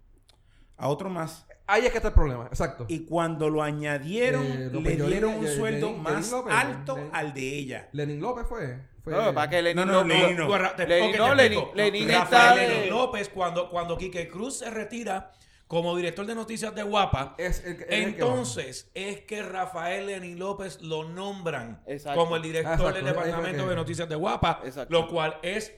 a 0.76 0.88
otro 0.88 1.10
más. 1.10 1.46
Ahí 1.66 1.84
es 1.86 1.90
que 1.92 1.98
está 1.98 2.08
el 2.08 2.14
problema, 2.14 2.46
exacto. 2.46 2.84
Y 2.88 3.00
cuando 3.04 3.48
lo 3.48 3.62
añadieron, 3.62 4.44
Eh, 4.44 4.56
le 4.58 4.70
López 4.70 5.06
dieron 5.06 5.34
un 5.34 5.46
sueldo 5.46 5.92
más 5.92 6.30
López, 6.32 6.52
alto 6.54 6.98
al 7.12 7.32
de 7.32 7.54
ella. 7.58 7.88
Lenin 7.92 8.20
López 8.20 8.46
fue. 8.48 8.78
Fue- 9.04 9.12
No, 9.14 9.32
para 9.32 9.48
que 9.48 9.62
Lenin 9.62 9.76
No, 9.76 9.86
no, 9.86 10.02
no- 10.02 10.04
Lenin 10.04 10.36
no. 10.36 10.48
Lenin. 10.76 11.16
Lenin- 11.36 11.64
Lenin 11.74 12.08
Lenin 12.08 12.90
López, 12.90 13.28
cuando, 13.28 13.70
cuando 13.70 13.96
Quique 13.96 14.28
Cruz 14.28 14.58
se 14.58 14.70
retira 14.70 15.30
como 15.70 15.94
director 15.96 16.26
de 16.26 16.34
noticias 16.34 16.74
de 16.74 16.82
Guapa, 16.82 17.36
Es 17.38 17.64
el, 17.64 17.76
que- 17.76 17.84
es 17.84 17.90
el 18.06 18.16
que 18.16 18.22
va. 18.24 18.28
entonces 18.30 18.90
es 18.92 19.20
que 19.20 19.40
Rafael 19.40 20.04
Lenin 20.08 20.36
López 20.36 20.80
lo 20.82 21.08
nombran 21.08 21.80
Exacto. 21.86 22.18
como 22.18 22.34
el 22.34 22.42
director 22.42 22.72
Exacto, 22.72 22.92
del 22.96 23.04
departamento 23.04 23.68
de 23.68 23.76
noticias 23.76 24.08
de 24.08 24.16
Guapa, 24.16 24.62
Exacto. 24.64 24.92
lo 24.92 25.06
cual 25.06 25.36
es 25.42 25.72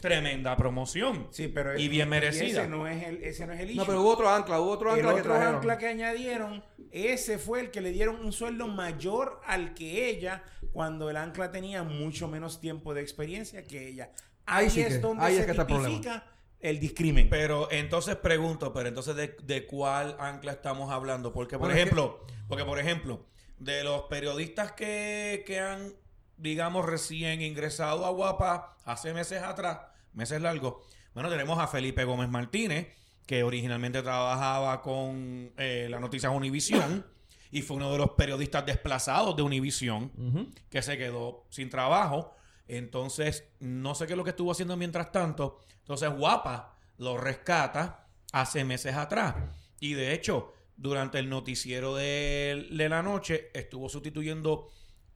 tremenda 0.00 0.56
promoción. 0.56 1.28
Sí, 1.30 1.46
pero 1.46 1.78
Y 1.78 1.86
bien 1.86 2.08
merecida. 2.08 2.62
ese 2.62 2.68
no 2.68 2.88
es 2.88 3.04
el, 3.04 3.22
ese 3.22 3.46
no 3.46 3.52
es 3.52 3.60
el 3.60 3.70
issue. 3.70 3.78
No, 3.78 3.86
pero 3.86 4.02
hubo 4.02 4.10
otro 4.14 4.28
ancla, 4.28 4.58
hubo 4.60 4.72
otro 4.72 4.90
el 4.92 4.98
ancla 4.98 5.14
que 5.14 5.20
otro 5.20 5.32
trajeron. 5.34 5.54
ancla 5.54 5.78
que 5.78 5.86
añadieron, 5.86 6.64
ese 6.90 7.38
fue 7.38 7.60
el 7.60 7.70
que 7.70 7.80
le 7.80 7.92
dieron 7.92 8.16
un 8.16 8.32
sueldo 8.32 8.66
mayor 8.66 9.40
al 9.46 9.74
que 9.74 10.08
ella, 10.08 10.42
cuando 10.72 11.08
el 11.08 11.16
ancla 11.16 11.52
tenía 11.52 11.84
mucho 11.84 12.26
menos 12.26 12.60
tiempo 12.60 12.94
de 12.94 13.00
experiencia 13.02 13.62
que 13.64 13.86
ella. 13.88 14.10
Ahí 14.44 14.64
Ahí, 14.64 14.70
sí 14.70 14.80
es 14.80 14.94
que- 14.94 14.98
donde 14.98 15.24
ahí 15.24 15.34
se 15.34 15.40
es 15.40 15.44
que 15.46 15.50
está 15.52 15.62
el 15.62 15.68
problema. 15.68 15.88
tipifica 16.00 16.26
el 16.68 16.80
discrimen. 16.80 17.28
Pero 17.28 17.68
entonces 17.70 18.16
pregunto, 18.16 18.72
pero 18.72 18.88
entonces 18.88 19.14
de, 19.16 19.36
de 19.42 19.66
cuál 19.66 20.16
ancla 20.18 20.52
estamos 20.52 20.90
hablando? 20.92 21.32
Porque 21.32 21.58
por 21.58 21.70
ejemplo, 21.70 22.24
porque 22.48 22.64
por 22.64 22.78
ejemplo, 22.78 23.26
de 23.58 23.84
los 23.84 24.02
periodistas 24.02 24.72
que, 24.72 25.44
que 25.46 25.60
han, 25.60 25.94
digamos, 26.36 26.84
recién 26.84 27.40
ingresado 27.40 28.04
a 28.04 28.10
Guapa 28.10 28.76
hace 28.84 29.14
meses 29.14 29.42
atrás, 29.42 29.80
meses 30.12 30.40
largos, 30.40 30.74
bueno, 31.14 31.30
tenemos 31.30 31.58
a 31.58 31.66
Felipe 31.66 32.04
Gómez 32.04 32.28
Martínez, 32.28 32.88
que 33.26 33.42
originalmente 33.42 34.02
trabajaba 34.02 34.82
con 34.82 35.52
eh, 35.56 35.88
la 35.90 35.98
Noticias 35.98 36.32
Univisión 36.32 37.06
y 37.50 37.62
fue 37.62 37.76
uno 37.76 37.90
de 37.90 37.98
los 37.98 38.10
periodistas 38.10 38.66
desplazados 38.66 39.34
de 39.36 39.42
Univisión 39.42 40.12
Ujú. 40.16 40.48
que 40.68 40.82
se 40.82 40.98
quedó 40.98 41.46
sin 41.48 41.70
trabajo. 41.70 42.34
Entonces, 42.68 43.44
no 43.60 43.94
sé 43.94 44.06
qué 44.06 44.12
es 44.14 44.16
lo 44.16 44.24
que 44.24 44.30
estuvo 44.30 44.50
haciendo 44.52 44.76
mientras 44.76 45.12
tanto. 45.12 45.60
Entonces, 45.78 46.10
Guapa 46.10 46.76
lo 46.98 47.16
rescata 47.16 48.06
hace 48.32 48.64
meses 48.64 48.94
atrás. 48.96 49.34
Y 49.80 49.94
de 49.94 50.12
hecho, 50.12 50.52
durante 50.76 51.18
el 51.18 51.28
noticiero 51.28 51.94
de, 51.94 52.66
de 52.70 52.88
la 52.88 53.02
noche, 53.02 53.50
estuvo 53.54 53.88
sustituyendo 53.88 54.68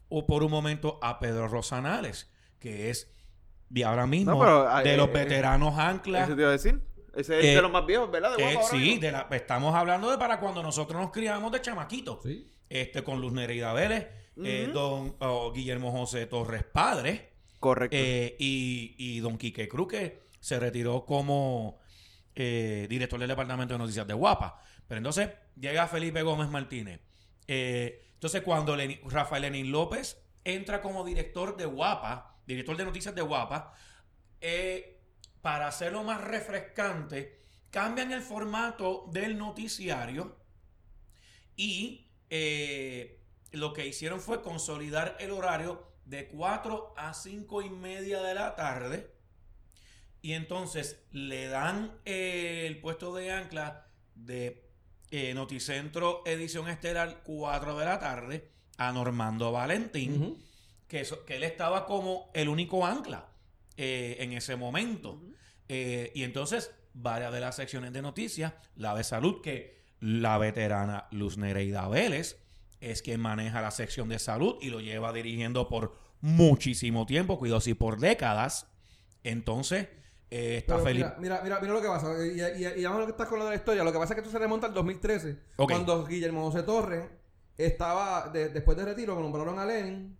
o 0.08 0.26
por 0.26 0.42
un 0.42 0.50
momento 0.50 0.98
a 1.02 1.18
Pedro 1.18 1.48
Rosanales, 1.48 2.30
que 2.58 2.90
es 2.90 3.12
de 3.68 3.84
ahora 3.84 4.06
mismo 4.06 4.32
No, 4.32 4.40
pero, 4.40 4.68
ah, 4.68 4.82
de 4.82 4.94
eh, 4.94 4.96
los 4.96 5.08
eh, 5.08 5.12
veteranos 5.12 5.78
anclas. 5.78 6.24
Eso 6.26 6.34
te 6.36 6.42
iba 6.42 6.50
a 6.50 6.52
decir. 6.52 6.80
Ese 7.14 7.38
es 7.40 7.44
Eh, 7.46 7.54
de 7.56 7.62
los 7.62 7.70
más 7.72 7.86
viejos, 7.86 8.10
¿verdad? 8.10 8.36
De 8.36 8.42
Eh, 8.50 8.54
Guapa 8.54 8.68
sí, 8.68 8.98
de 8.98 9.12
la- 9.12 9.26
estamos 9.30 9.74
hablando 9.74 10.10
de 10.10 10.18
para 10.18 10.38
cuando 10.40 10.62
nosotros 10.62 11.00
nos 11.00 11.10
criamos 11.10 11.50
de 11.52 11.60
chamaquitos. 11.60 12.18
Sí. 12.22 12.52
Este, 12.68 13.02
con 13.02 13.20
Luz 13.20 13.32
Nereida 13.32 13.72
Vélez, 13.72 14.06
eh, 14.44 14.70
don 14.72 15.16
oh, 15.18 15.52
Guillermo 15.52 15.90
José 15.92 16.26
Torres 16.26 16.64
Padre. 16.64 17.29
Correcto. 17.60 17.94
Eh, 17.96 18.36
y, 18.38 18.94
y 18.96 19.20
don 19.20 19.36
Quique 19.36 19.68
Cruz, 19.68 19.88
que 19.88 20.22
se 20.40 20.58
retiró 20.58 21.04
como 21.04 21.78
eh, 22.34 22.86
director 22.88 23.20
del 23.20 23.28
Departamento 23.28 23.74
de 23.74 23.78
Noticias 23.78 24.06
de 24.06 24.14
Guapa. 24.14 24.62
Pero 24.88 24.98
entonces 24.98 25.28
llega 25.60 25.86
Felipe 25.86 26.22
Gómez 26.22 26.48
Martínez. 26.48 27.00
Eh, 27.46 28.12
entonces, 28.14 28.42
cuando 28.42 28.76
Rafael 29.04 29.42
Lenín 29.42 29.70
López 29.70 30.16
entra 30.42 30.80
como 30.80 31.04
director 31.04 31.56
de 31.56 31.66
Guapa, 31.66 32.40
director 32.46 32.76
de 32.76 32.84
Noticias 32.84 33.14
de 33.14 33.22
Guapa, 33.22 33.74
para 35.42 35.68
hacerlo 35.68 36.02
más 36.02 36.22
refrescante, 36.22 37.44
cambian 37.70 38.10
el 38.12 38.22
formato 38.22 39.06
del 39.12 39.36
noticiario 39.38 40.36
y 41.56 42.08
lo 43.52 43.72
que 43.72 43.86
hicieron 43.86 44.20
fue 44.20 44.42
consolidar 44.42 45.16
el 45.20 45.30
horario 45.30 45.89
de 46.10 46.26
4 46.26 46.94
a 46.96 47.14
5 47.14 47.62
y 47.62 47.70
media 47.70 48.20
de 48.20 48.34
la 48.34 48.56
tarde. 48.56 49.10
Y 50.22 50.32
entonces 50.32 51.02
le 51.12 51.46
dan 51.46 51.92
eh, 52.04 52.64
el 52.66 52.80
puesto 52.80 53.14
de 53.14 53.30
ancla 53.30 53.86
de 54.16 54.68
eh, 55.12 55.32
Noticentro 55.34 56.22
Edición 56.26 56.68
Estelar 56.68 57.22
4 57.24 57.78
de 57.78 57.84
la 57.84 57.98
tarde 58.00 58.50
a 58.76 58.92
Normando 58.92 59.52
Valentín, 59.52 60.42
que, 60.88 61.00
eso- 61.02 61.24
que 61.24 61.36
él 61.36 61.44
estaba 61.44 61.86
como 61.86 62.30
el 62.34 62.48
único 62.48 62.84
ancla 62.84 63.28
eh, 63.76 64.16
en 64.20 64.32
ese 64.32 64.56
momento. 64.56 65.22
Y 65.68 66.24
entonces, 66.24 66.74
varias 66.94 67.32
de 67.32 67.38
las 67.38 67.54
secciones 67.54 67.92
de 67.92 68.02
noticias, 68.02 68.52
la 68.74 68.92
de 68.96 69.04
salud, 69.04 69.40
que 69.40 69.78
la 70.00 70.36
veterana 70.38 71.06
Luz 71.12 71.36
Nereida 71.38 71.86
Vélez 71.86 72.42
es 72.80 73.02
quien 73.02 73.20
maneja 73.20 73.60
la 73.60 73.70
sección 73.70 74.08
de 74.08 74.18
salud 74.18 74.56
y 74.60 74.70
lo 74.70 74.80
lleva 74.80 75.12
dirigiendo 75.12 75.68
por 75.68 75.94
muchísimo 76.20 77.06
tiempo, 77.06 77.38
cuidado 77.38 77.60
si 77.60 77.74
por 77.74 77.98
décadas. 77.98 78.66
Entonces, 79.24 79.88
eh, 80.30 80.56
está 80.58 80.74
Pero 80.74 80.84
feliz. 80.86 81.04
Mira, 81.18 81.40
mira, 81.42 81.58
mira, 81.60 81.72
lo 81.74 81.82
que 81.82 81.88
pasa. 81.88 82.12
Y, 82.26 82.40
y, 82.40 82.80
y 82.80 82.84
vamos 82.84 82.98
a 82.98 83.00
lo 83.00 83.06
que 83.06 83.12
estás 83.12 83.28
con 83.28 83.38
lo 83.38 83.44
de 83.44 83.50
la 83.50 83.56
historia. 83.56 83.84
Lo 83.84 83.92
que 83.92 83.98
pasa 83.98 84.12
es 84.12 84.16
que 84.16 84.20
esto 84.20 84.30
se 84.32 84.38
remonta 84.38 84.66
al 84.66 84.74
2013. 84.74 85.38
Ok. 85.56 85.70
Cuando 85.70 86.06
Guillermo 86.06 86.42
José 86.50 86.62
Torres 86.62 87.04
estaba, 87.58 88.28
de- 88.30 88.48
después 88.48 88.76
de 88.76 88.84
retiro, 88.84 89.16
que 89.16 89.22
nombraron 89.22 89.58
a 89.58 89.66
Lenin. 89.66 90.16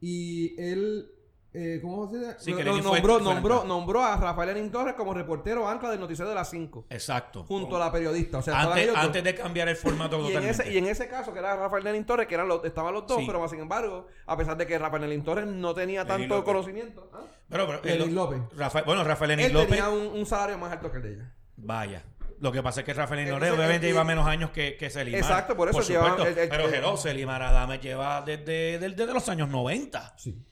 Y 0.00 0.60
él, 0.60 1.10
eh, 1.54 1.78
¿cómo 1.82 2.10
se 2.10 2.18
dice? 2.18 2.34
Sí, 2.38 2.50
Lo- 2.52 2.56
que 2.56 2.64
lo 2.64 2.70
Lenin 2.70 2.82
fue- 2.84 2.92
nombró, 3.00 3.14
fue 3.14 3.22
nombró, 3.34 3.64
nombró 3.64 4.02
a 4.04 4.16
Rafael 4.16 4.54
Lenin 4.54 4.70
Torres 4.70 4.94
como 4.94 5.12
reportero 5.12 5.68
ancla 5.68 5.90
del 5.90 6.00
noticiero 6.00 6.28
de 6.28 6.34
las 6.34 6.48
5. 6.50 6.86
Exacto. 6.88 7.44
Junto 7.44 7.76
a 7.76 7.78
la 7.78 7.92
periodista. 7.92 8.38
O 8.38 8.42
sea, 8.42 8.54
estaban 8.54 8.72
Antes, 8.72 8.84
ellos 8.84 8.96
dos. 8.96 9.04
antes 9.04 9.24
de 9.24 9.34
cambiar 9.34 9.68
el 9.68 9.76
formato 9.76 10.16
y 10.16 10.20
en, 10.20 10.26
totalmente. 10.28 10.62
ese, 10.62 10.72
y 10.72 10.78
en 10.78 10.86
ese 10.86 11.08
caso, 11.08 11.32
que 11.32 11.38
era 11.40 11.54
Rafael 11.56 11.84
Lenin 11.84 12.04
Torres, 12.06 12.26
que 12.26 12.34
eran 12.34 12.48
los, 12.48 12.64
estaban 12.64 12.94
los 12.94 13.06
dos, 13.06 13.18
Sí. 13.18 13.24
pero 13.26 13.40
más 13.40 13.50
sin 13.50 13.60
embargo, 13.60 14.06
a 14.26 14.36
pesar 14.36 14.56
de 14.56 14.66
que 14.66 14.78
Rafael 14.78 15.02
Lenin 15.02 15.22
Torres 15.24 15.46
no 15.46 15.74
tenía 15.74 16.06
tanto 16.06 16.36
López. 16.36 16.44
conocimiento, 16.44 17.10
¿ah? 17.12 17.20
Pero, 17.48 17.80
pero, 17.82 18.06
López. 18.06 18.40
Rafael, 18.56 18.84
bueno, 18.86 19.04
Rafael 19.04 19.30
Lenin 19.30 19.46
él 19.46 19.52
López. 19.52 19.68
tenía 19.68 19.88
un, 19.90 20.06
un 20.06 20.24
salario 20.26 20.56
más 20.58 20.72
alto 20.72 20.90
que 20.90 20.96
el 20.96 21.02
de 21.02 21.12
ella. 21.14 21.32
Vaya. 21.56 22.02
Lo 22.40 22.50
que 22.50 22.60
pasa 22.62 22.80
es 22.80 22.86
que 22.86 22.92
Rafael 22.94 23.20
Entonces, 23.20 23.50
López 23.50 23.58
obviamente 23.60 23.86
eh, 23.86 23.90
lleva 23.90 24.02
eh, 24.02 24.06
menos 24.06 24.26
años 24.26 24.50
que, 24.50 24.76
que 24.76 24.90
Selimar. 24.90 25.20
Exacto, 25.20 25.54
por 25.56 25.68
eso 25.68 25.80
lleva- 25.82 26.08
supuesto. 26.10 26.26
el- 26.32 26.38
el- 26.38 26.48
pero 26.48 26.64
el- 26.66 26.74
hello, 26.74 26.96
Selimar 26.96 27.80
lleva 27.80 28.22
desde, 28.22 28.78
desde, 28.80 28.96
desde 28.96 29.12
los 29.14 29.28
años 29.28 29.48
90 29.48 30.14
Sí. 30.16 30.42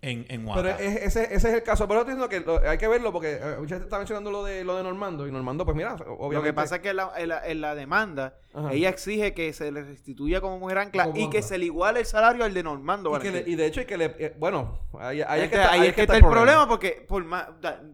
En, 0.00 0.26
en. 0.28 0.46
Pero 0.54 0.68
es- 0.68 0.80
ese, 1.02 1.24
ese 1.34 1.48
es 1.48 1.54
el 1.54 1.62
caso. 1.62 1.88
Pero 1.88 2.00
estoy 2.00 2.14
diciendo 2.14 2.28
que 2.28 2.40
lo- 2.40 2.68
hay 2.70 2.78
que 2.78 2.86
verlo 2.88 3.12
porque 3.12 3.32
eh, 3.34 3.56
mucha 3.58 3.74
gente 3.74 3.84
está 3.86 3.98
mencionando 3.98 4.30
lo 4.30 4.44
de, 4.44 4.62
lo 4.64 4.76
de 4.76 4.82
Normando. 4.84 5.26
Y 5.26 5.32
Normando, 5.32 5.64
pues 5.64 5.76
mira, 5.76 5.94
obviamente. 5.94 6.34
Lo 6.36 6.42
que 6.42 6.52
pasa 6.52 6.76
es 6.76 6.82
que 6.82 6.90
en 6.90 6.96
la, 6.96 7.12
en 7.16 7.28
la- 7.28 7.46
en 7.46 7.60
la 7.60 7.74
demanda, 7.74 8.36
Ajá. 8.54 8.72
ella 8.72 8.88
exige 8.88 9.34
que 9.34 9.52
se 9.52 9.72
le 9.72 9.82
restituya 9.82 10.40
como 10.40 10.58
mujer 10.58 10.78
ancla 10.78 11.04
Como 11.06 11.16
y 11.16 11.28
que 11.30 11.42
se 11.42 11.58
le 11.58 11.64
iguale 11.66 12.00
el 12.00 12.06
salario 12.06 12.44
al 12.44 12.54
de 12.54 12.62
Normando. 12.62 13.10
y, 13.10 13.18
que 13.18 13.24
le- 13.24 13.30
Valentín. 13.30 13.52
y 13.54 13.56
de 13.56 13.66
hecho, 13.66 13.80
hay 13.80 13.86
que 13.86 13.96
le. 13.98 14.04
eh, 14.18 14.34
bueno, 14.38 14.88
ahí, 15.00 15.20
ahí 15.22 15.40
es 15.40 15.44
Este- 15.46 15.56
que 15.56 15.62
está, 15.62 15.72
ahí 15.72 15.86
es 15.88 15.94
que 15.94 16.00
está 16.02 16.16
el 16.16 16.22
problema, 16.22 16.68
porque 16.68 17.04
por 17.08 17.24
más, 17.24 17.48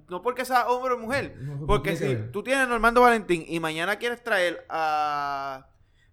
no 0.09 0.21
porque 0.23 0.45
sea 0.45 0.67
hombre 0.69 0.95
o 0.95 0.99
mujer, 0.99 1.35
porque 1.67 1.97
si 1.97 2.17
tú 2.33 2.43
tienes 2.43 2.65
a 2.65 2.67
Normando 2.69 3.01
Valentín 3.01 3.45
y 3.49 3.61
mañana 3.61 3.97
quieres 3.97 4.23
traer 4.23 4.65
a 4.69 5.67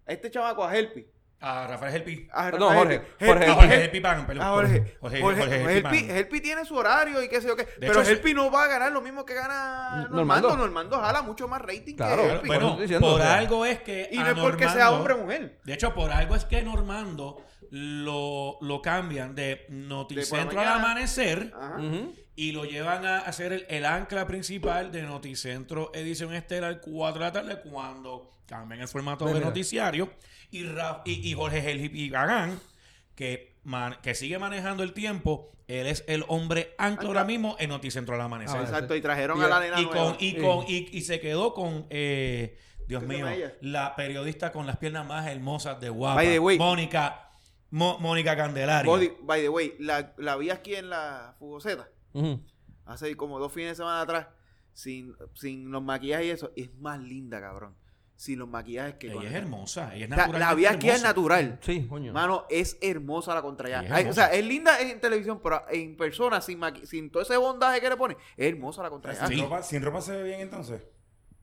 este 0.05 0.31
chamaco 0.31 0.63
a 0.63 0.75
Helpi, 0.75 1.05
A 1.43 1.65
Rafael 1.67 1.95
Helpi. 1.95 2.27
a 2.31 2.51
No, 2.51 2.69
Jorge, 2.69 3.01
Jorge, 3.19 3.45
Helpi- 3.47 3.53
Jorge 3.55 3.83
Helpi 3.83 3.99
perdón. 3.99 4.23
Jorge, 4.45 4.97
Jorge, 5.01 5.21
Jorge, 5.21 5.21
Jorge 5.21 5.81
Jorge 5.81 6.19
Helpi 6.19 6.39
tiene 6.41 6.65
su 6.65 6.75
horario 6.75 7.23
y 7.23 7.27
qué 7.29 7.41
sé 7.41 7.47
yo 7.47 7.55
qué, 7.55 7.67
pero 7.79 7.99
hecho, 8.01 8.09
Helpi 8.11 8.33
no 8.35 8.51
va 8.51 8.65
a 8.65 8.67
ganar 8.67 8.91
lo 8.91 9.01
mismo 9.01 9.25
que 9.25 9.33
gana 9.33 10.07
Normando. 10.11 10.49
Normando, 10.49 10.57
Normando 10.57 10.99
jala 10.99 11.21
mucho 11.23 11.47
más 11.47 11.61
rating 11.61 11.95
Claro, 11.95 12.21
que 12.23 12.29
Helpi. 12.29 12.47
bueno, 12.47 12.77
diciendo, 12.79 13.07
por 13.07 13.19
o 13.19 13.23
sea, 13.23 13.37
algo 13.37 13.65
es 13.65 13.81
que. 13.81 14.07
y 14.11 14.17
no 14.19 14.27
es 14.27 14.33
porque 14.39 14.69
sea 14.69 14.91
hombre 14.91 15.15
o 15.15 15.17
mujer. 15.17 15.59
De 15.63 15.73
hecho, 15.73 15.93
por 15.95 16.11
algo 16.11 16.35
es 16.35 16.45
que 16.45 16.61
Normando 16.61 17.43
lo, 17.71 18.57
lo 18.61 18.81
cambian 18.81 19.33
de 19.33 19.65
Noticentro 19.69 20.59
al 20.59 20.67
amanecer 20.67 21.53
Ajá. 21.55 21.79
Y 22.35 22.53
lo 22.53 22.65
llevan 22.65 23.05
a 23.05 23.19
hacer 23.19 23.51
el, 23.53 23.65
el 23.69 23.85
ancla 23.85 24.25
principal 24.25 24.91
de 24.91 25.03
Noticentro 25.03 25.91
Edición 25.93 26.33
Estelar 26.33 26.79
4 26.81 27.19
de 27.19 27.25
la 27.25 27.31
tarde 27.31 27.61
cuando 27.61 28.31
cambian 28.47 28.81
el 28.81 28.87
formato 28.87 29.25
de 29.25 29.33
mira. 29.33 29.45
noticiario 29.45 30.11
y, 30.51 30.63
Ra- 30.63 31.01
y, 31.05 31.27
y 31.29 31.33
Jorge 31.33 31.59
Helgi 31.71 32.09
Gagán 32.09 32.59
que, 33.15 33.57
man- 33.63 33.97
que 34.03 34.13
sigue 34.15 34.37
manejando 34.39 34.83
el 34.83 34.93
tiempo 34.93 35.51
él 35.67 35.87
es 35.87 36.03
el 36.07 36.25
hombre 36.27 36.75
ancla 36.77 37.07
ahora 37.07 37.23
mismo 37.23 37.55
en 37.59 37.69
Noticentro 37.69 38.15
al 38.15 38.21
amanecer 38.21 38.57
Ah, 38.59 38.63
Exacto, 38.63 38.95
y 38.95 39.01
trajeron 39.01 39.39
Y- 39.39 39.43
a 39.43 39.47
la 39.47 39.59
nena 39.61 39.79
y, 39.79 39.85
nueva. 39.85 40.03
con, 40.03 40.15
y, 40.19 40.35
con, 40.35 40.65
y, 40.67 40.89
y 40.97 41.01
se 41.01 41.19
quedó 41.21 41.53
con 41.53 41.87
eh, 41.89 42.57
Dios 42.87 43.03
¿Qué 43.03 43.07
se 43.17 43.23
mío 43.23 43.51
la 43.61 43.95
periodista 43.95 44.51
con 44.51 44.67
las 44.67 44.77
piernas 44.77 45.05
más 45.07 45.27
hermosas 45.27 45.79
de 45.79 45.89
Guapa. 45.89 46.21
Mónica 46.57 47.29
Mo- 47.69 47.97
Mónica 47.99 48.35
Candelaria 48.35 48.91
Body- 48.91 49.13
by 49.21 49.41
the 49.41 49.47
way, 49.49 49.75
la, 49.79 50.13
la 50.17 50.35
vi 50.35 50.49
aquí 50.49 50.75
en 50.75 50.89
la 50.89 51.35
Fugoceta 51.39 51.87
Ujú. 52.11 52.43
hace 52.85 53.15
como 53.15 53.39
dos 53.39 53.53
fines 53.53 53.69
de 53.69 53.75
semana 53.75 54.01
atrás, 54.01 54.27
sin, 54.73 55.15
sin 55.35 55.71
los 55.71 55.81
maquillajes 55.81 56.25
y 56.25 56.29
eso, 56.31 56.51
es 56.57 56.73
más 56.75 56.99
linda, 56.99 57.39
cabrón. 57.39 57.75
Sin 58.21 58.37
los 58.37 58.47
maquillajes 58.47 58.93
que 58.99 59.11
ella 59.11 59.29
es 59.29 59.33
hermosa 59.33 59.95
ella 59.95 60.05
es 60.05 60.11
O 60.11 60.13
sea, 60.13 60.25
natural 60.27 60.39
la 60.41 60.53
vi 60.53 60.65
aquí 60.67 60.89
es 60.89 61.01
natural. 61.01 61.57
Sí, 61.61 61.87
coño. 61.87 62.13
Mano, 62.13 62.45
es 62.51 62.77
hermosa 62.79 63.33
la 63.33 63.41
contra 63.41 63.67
Ella 63.67 63.79
allá. 63.79 63.87
es 63.87 63.93
Ay, 64.05 64.11
O 64.11 64.13
sea, 64.13 64.27
es 64.27 64.45
linda 64.45 64.79
en 64.79 65.01
televisión, 65.01 65.39
pero 65.41 65.63
en 65.71 65.97
persona, 65.97 66.39
sin, 66.39 66.59
maqui- 66.59 66.85
sin 66.85 67.09
todo 67.09 67.23
ese 67.23 67.35
bondaje 67.37 67.81
que 67.81 67.89
le 67.89 67.97
pone, 67.97 68.15
es 68.37 68.47
hermosa 68.53 68.83
la 68.83 68.91
contra 68.91 69.13
allá. 69.13 69.25
Sí. 69.25 69.33
¿Sin, 69.33 69.43
ropa, 69.43 69.63
¿Sin 69.63 69.81
ropa 69.81 70.01
se 70.01 70.15
ve 70.17 70.21
bien 70.23 70.41
entonces? 70.41 70.83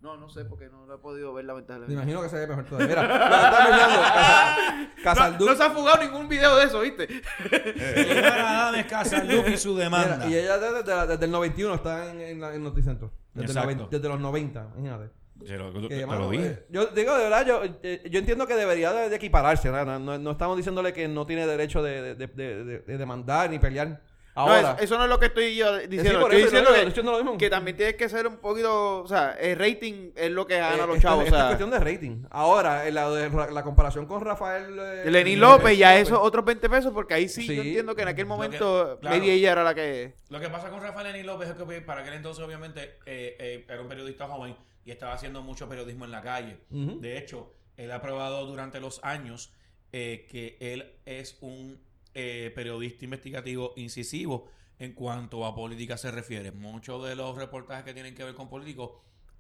No, 0.01 0.17
no 0.17 0.29
sé 0.29 0.45
porque 0.45 0.69
no 0.69 0.87
lo 0.87 0.95
he 0.95 0.99
podido 0.99 1.35
ver 1.35 1.45
Me 1.45 1.49
lamentablemente. 1.49 1.95
imagino 1.95 2.23
que 2.23 2.29
se 2.29 2.37
ve 2.37 2.47
mejor 2.47 2.65
todavía. 2.67 2.87
Mira, 2.87 3.03
está 3.03 3.65
mencionando, 3.65 4.01
Casa- 4.01 4.89
No, 4.99 5.03
Casaldú. 5.03 5.47
no 5.47 5.55
se 5.57 5.63
ha 5.65 5.71
fugado 5.71 6.05
ningún 6.05 6.29
video 6.29 6.57
de 6.59 6.65
eso, 6.67 6.79
¿viste? 6.83 7.09
Señora 7.09 8.69
Adames 8.71 9.53
y 9.53 9.57
su 9.57 9.77
demanda. 9.77 10.19
Mira, 10.19 10.29
y 10.31 10.37
ella 10.45 10.59
desde, 10.59 10.83
desde- 10.85 11.07
desde 11.09 11.25
el 11.25 11.31
91 11.33 11.75
está 11.75 12.11
en, 12.13 12.21
en, 12.21 12.41
la- 12.41 12.55
en 12.55 12.63
Noticentro. 12.63 13.11
Desde, 13.35 13.53
desde 13.91 14.09
los 14.09 14.21
90, 14.21 14.69
imagínate. 14.77 15.18
Te 15.47 15.57
lo, 15.57 15.71
te 15.73 15.89
Que, 15.89 16.01
lo 16.03 16.07
mano, 16.07 16.31
dije. 16.31 16.47
eh, 16.47 16.67
yo 16.69 16.87
digo, 16.87 17.17
de 17.17 17.23
verdad, 17.25 17.47
yo, 17.47 17.63
eh, 17.83 18.03
yo 18.11 18.19
entiendo 18.19 18.47
que 18.47 18.55
debería 18.55 18.93
de, 18.93 19.09
de 19.09 19.17
equipararse. 19.17 19.71
No, 19.71 19.99
no- 19.99 20.19
no 20.19 20.31
estamos 20.33 20.57
diciéndole 20.57 20.93
que 20.93 21.07
no 21.09 21.27
tiene 21.27 21.47
derecho 21.47 21.83
de, 21.83 22.15
de, 22.15 22.27
de- 22.27 22.65
de- 22.65 22.79
de 22.81 22.99
demandar 22.99 23.49
ni 23.51 23.59
pelear. 23.59 23.89
No, 24.37 24.43
Ahora, 24.45 24.61
eso, 24.61 24.77
eso 24.85 24.99
no 24.99 25.05
es 25.05 25.11
lo 25.11 25.19
que 25.19 25.27
estoy 25.27 25.57
yo 25.57 25.79
diciendo. 25.79 26.21
por 26.21 26.31
estoy 26.33 26.43
eso, 26.43 26.51
diciendo 26.51 26.71
yo 26.71 26.95
que, 26.95 27.25
lo 27.25 27.39
que 27.39 27.51
también 27.51 27.77
tienes 27.77 27.97
que 27.97 28.09
ser 28.09 28.25
un 28.29 28.37
poquito. 28.37 29.01
O 29.03 29.09
sea, 29.09 29.33
el 29.33 29.59
rating 29.59 30.11
es 30.15 30.31
lo 30.31 30.47
que 30.47 30.57
eh, 30.57 30.61
gana 30.61 30.87
los 30.87 30.97
esto- 30.97 31.09
chavos. 31.09 31.25
o 31.25 31.27
es 31.27 31.33
sea, 31.33 31.47
cuestión 31.47 31.71
de 31.71 31.79
rating. 31.81 32.23
Ahora, 32.31 32.89
la, 32.91 33.11
de- 33.11 33.51
la 33.53 33.63
comparación 33.65 34.07
con 34.07 34.21
Rafael. 34.21 34.79
eh, 34.79 35.11
Lenín 35.11 35.41
López, 35.41 35.59
López, 35.63 35.79
ya 35.79 35.91
López. 35.93 36.09
eso 36.09 36.23
otros 36.23 36.45
20 36.45 36.69
pesos, 36.71 36.93
porque 36.93 37.15
ahí 37.15 37.29
sí, 37.29 37.43
Sí. 37.49 37.57
yo 37.57 37.63
entiendo 37.63 37.97
que 37.97 38.03
en 38.03 38.09
aquel 38.09 38.27
que- 38.27 38.29
momento 38.29 38.99
claro. 39.01 39.17
Lady 39.17 39.31
ella 39.31 39.51
era 39.53 39.65
la 39.65 39.75
que. 39.75 40.15
Lo 40.29 40.39
que 40.39 40.49
pasa 40.51 40.69
con 40.71 40.81
Rafael 40.83 41.09
Lenín 41.13 41.27
López 41.27 41.49
es 41.49 41.55
que 41.57 41.81
para 41.81 42.03
aquel 42.03 42.15
entonces, 42.15 42.45
obviamente, 42.45 42.83
eh, 43.07 43.37
eh, 43.41 43.65
era 43.69 43.81
un 43.83 43.89
periodista 43.89 44.29
joven 44.29 44.55
y 44.89 44.91
estaba 44.91 45.13
haciendo 45.13 45.43
mucho 45.43 45.69
periodismo 45.69 46.07
en 46.07 46.11
la 46.13 46.23
calle. 46.23 46.61
De 46.71 47.19
hecho, 47.19 47.55
él 47.77 47.93
ha 47.93 48.01
probado 48.01 48.47
durante 48.47 48.81
los 48.81 49.05
años 49.05 49.53
eh, 49.93 50.27
que 50.31 50.57
él 50.61 50.95
es 51.05 51.37
un 51.43 51.79
eh, 52.15 52.51
periodista 52.55 53.05
investigativo 53.05 53.75
incisivo 53.77 54.49
en 54.79 54.95
cuanto 54.95 55.45
a 55.45 55.55
política 55.55 55.99
se 55.99 56.11
refiere. 56.11 56.53
Muchos 56.53 57.07
de 57.07 57.17
los 57.17 57.37
reportajes 57.37 57.85
que 57.85 57.93
tienen 57.93 58.15
que 58.15 58.25
ver 58.25 58.35
con 58.35 58.49
políticos, 58.49 58.93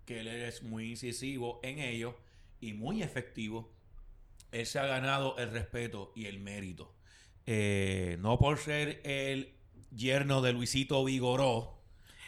que 0.04 0.20
él 0.20 0.28
es 0.28 0.62
muy 0.62 0.90
incisivo 0.90 1.60
en 1.62 1.78
ellos 1.78 2.14
y 2.60 2.74
muy 2.74 3.02
efectivo, 3.02 3.72
él 4.52 4.66
se 4.66 4.78
ha 4.78 4.84
ganado 4.84 5.38
el 5.38 5.50
respeto 5.50 6.12
y 6.14 6.26
el 6.26 6.40
mérito. 6.40 6.94
Eh, 7.46 8.18
no 8.20 8.38
por 8.38 8.58
ser 8.58 9.00
el 9.02 9.54
yerno 9.96 10.42
de 10.42 10.52
Luisito 10.52 11.02
Vigoró. 11.06 11.77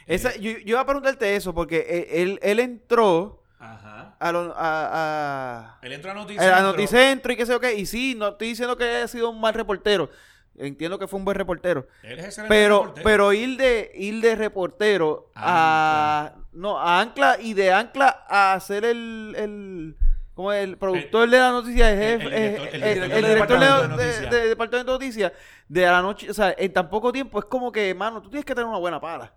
Esa, 0.07 0.35
yo, 0.37 0.51
yo 0.53 0.59
iba 0.65 0.81
a 0.81 0.87
preguntarte 0.87 1.37
eso, 1.37 1.55
porque 1.55 2.07
él, 2.11 2.31
él, 2.31 2.39
él 2.43 2.61
entró 2.61 3.43
Ajá. 3.59 4.17
a, 4.19 4.33
lo- 4.33 4.55
a, 4.57 4.89
a, 4.93 5.79
Él 5.83 5.93
entró 5.93 6.11
a 6.11 6.15
a 6.15 6.17
Noticentro. 6.17 6.51
la 6.57 6.63
Noticentro 6.63 7.33
y 7.33 7.37
qué 7.37 7.47
sé 7.47 7.53
yo 7.53 7.61
qué. 7.61 7.75
Y 7.75 7.87
sí, 7.87 8.15
no 8.17 8.29
estoy 8.29 8.49
diciendo 8.49 8.77
que 8.77 8.85
haya 8.85 9.09
sido 9.09 9.31
un 9.31 9.41
mal 9.41 9.55
reportero. 9.55 10.11
Entiendo 10.59 10.99
que 10.99 11.07
fue 11.07 11.19
un 11.19 11.25
buen 11.25 11.37
reportero. 11.37 11.87
Él 12.03 12.19
es 12.19 12.25
excelente 12.27 12.55
Pero, 12.55 12.79
reportero. 12.81 13.05
pero 13.05 13.33
ir 13.33 13.57
de, 13.57 13.93
ir 13.95 14.21
de 14.21 14.35
reportero 14.37 15.31
a, 15.35 16.33
no, 16.53 16.79
a 16.79 17.01
Ancla 17.01 17.39
y 17.41 17.55
de 17.55 17.73
Ancla 17.73 18.25
a 18.29 18.59
ser 18.61 18.85
el, 18.85 19.35
el, 19.39 19.97
como 20.35 20.53
el 20.53 20.77
productor 20.77 21.31
de 21.31 21.39
la 21.39 21.51
noticia, 21.51 21.91
el, 21.93 21.99
el 22.03 22.21
jefe, 22.21 22.25
director- 22.31 22.75
eh, 22.75 22.75
el 22.75 22.83
el, 22.83 22.95
director 22.95 23.17
el 23.19 23.23
de, 23.25 23.29
departamento 23.35 23.97
de 23.97 24.07
de- 24.41 24.49
departamento 24.49 24.93
de 24.93 24.99
noticias, 24.99 25.33
de 25.69 25.83
la 25.83 26.03
noche, 26.03 26.31
o 26.31 26.35
sea, 26.35 26.55
en 26.59 26.73
tan 26.73 26.91
poco 26.91 27.11
tiempo 27.13 27.39
es 27.39 27.45
como 27.47 27.71
que, 27.73 27.95
mano, 27.95 28.21
tú 28.21 28.29
tienes 28.29 28.45
que 28.45 28.55
tener 28.55 28.67
una 28.69 28.79
buena 28.79 29.01
pala. 29.01 29.33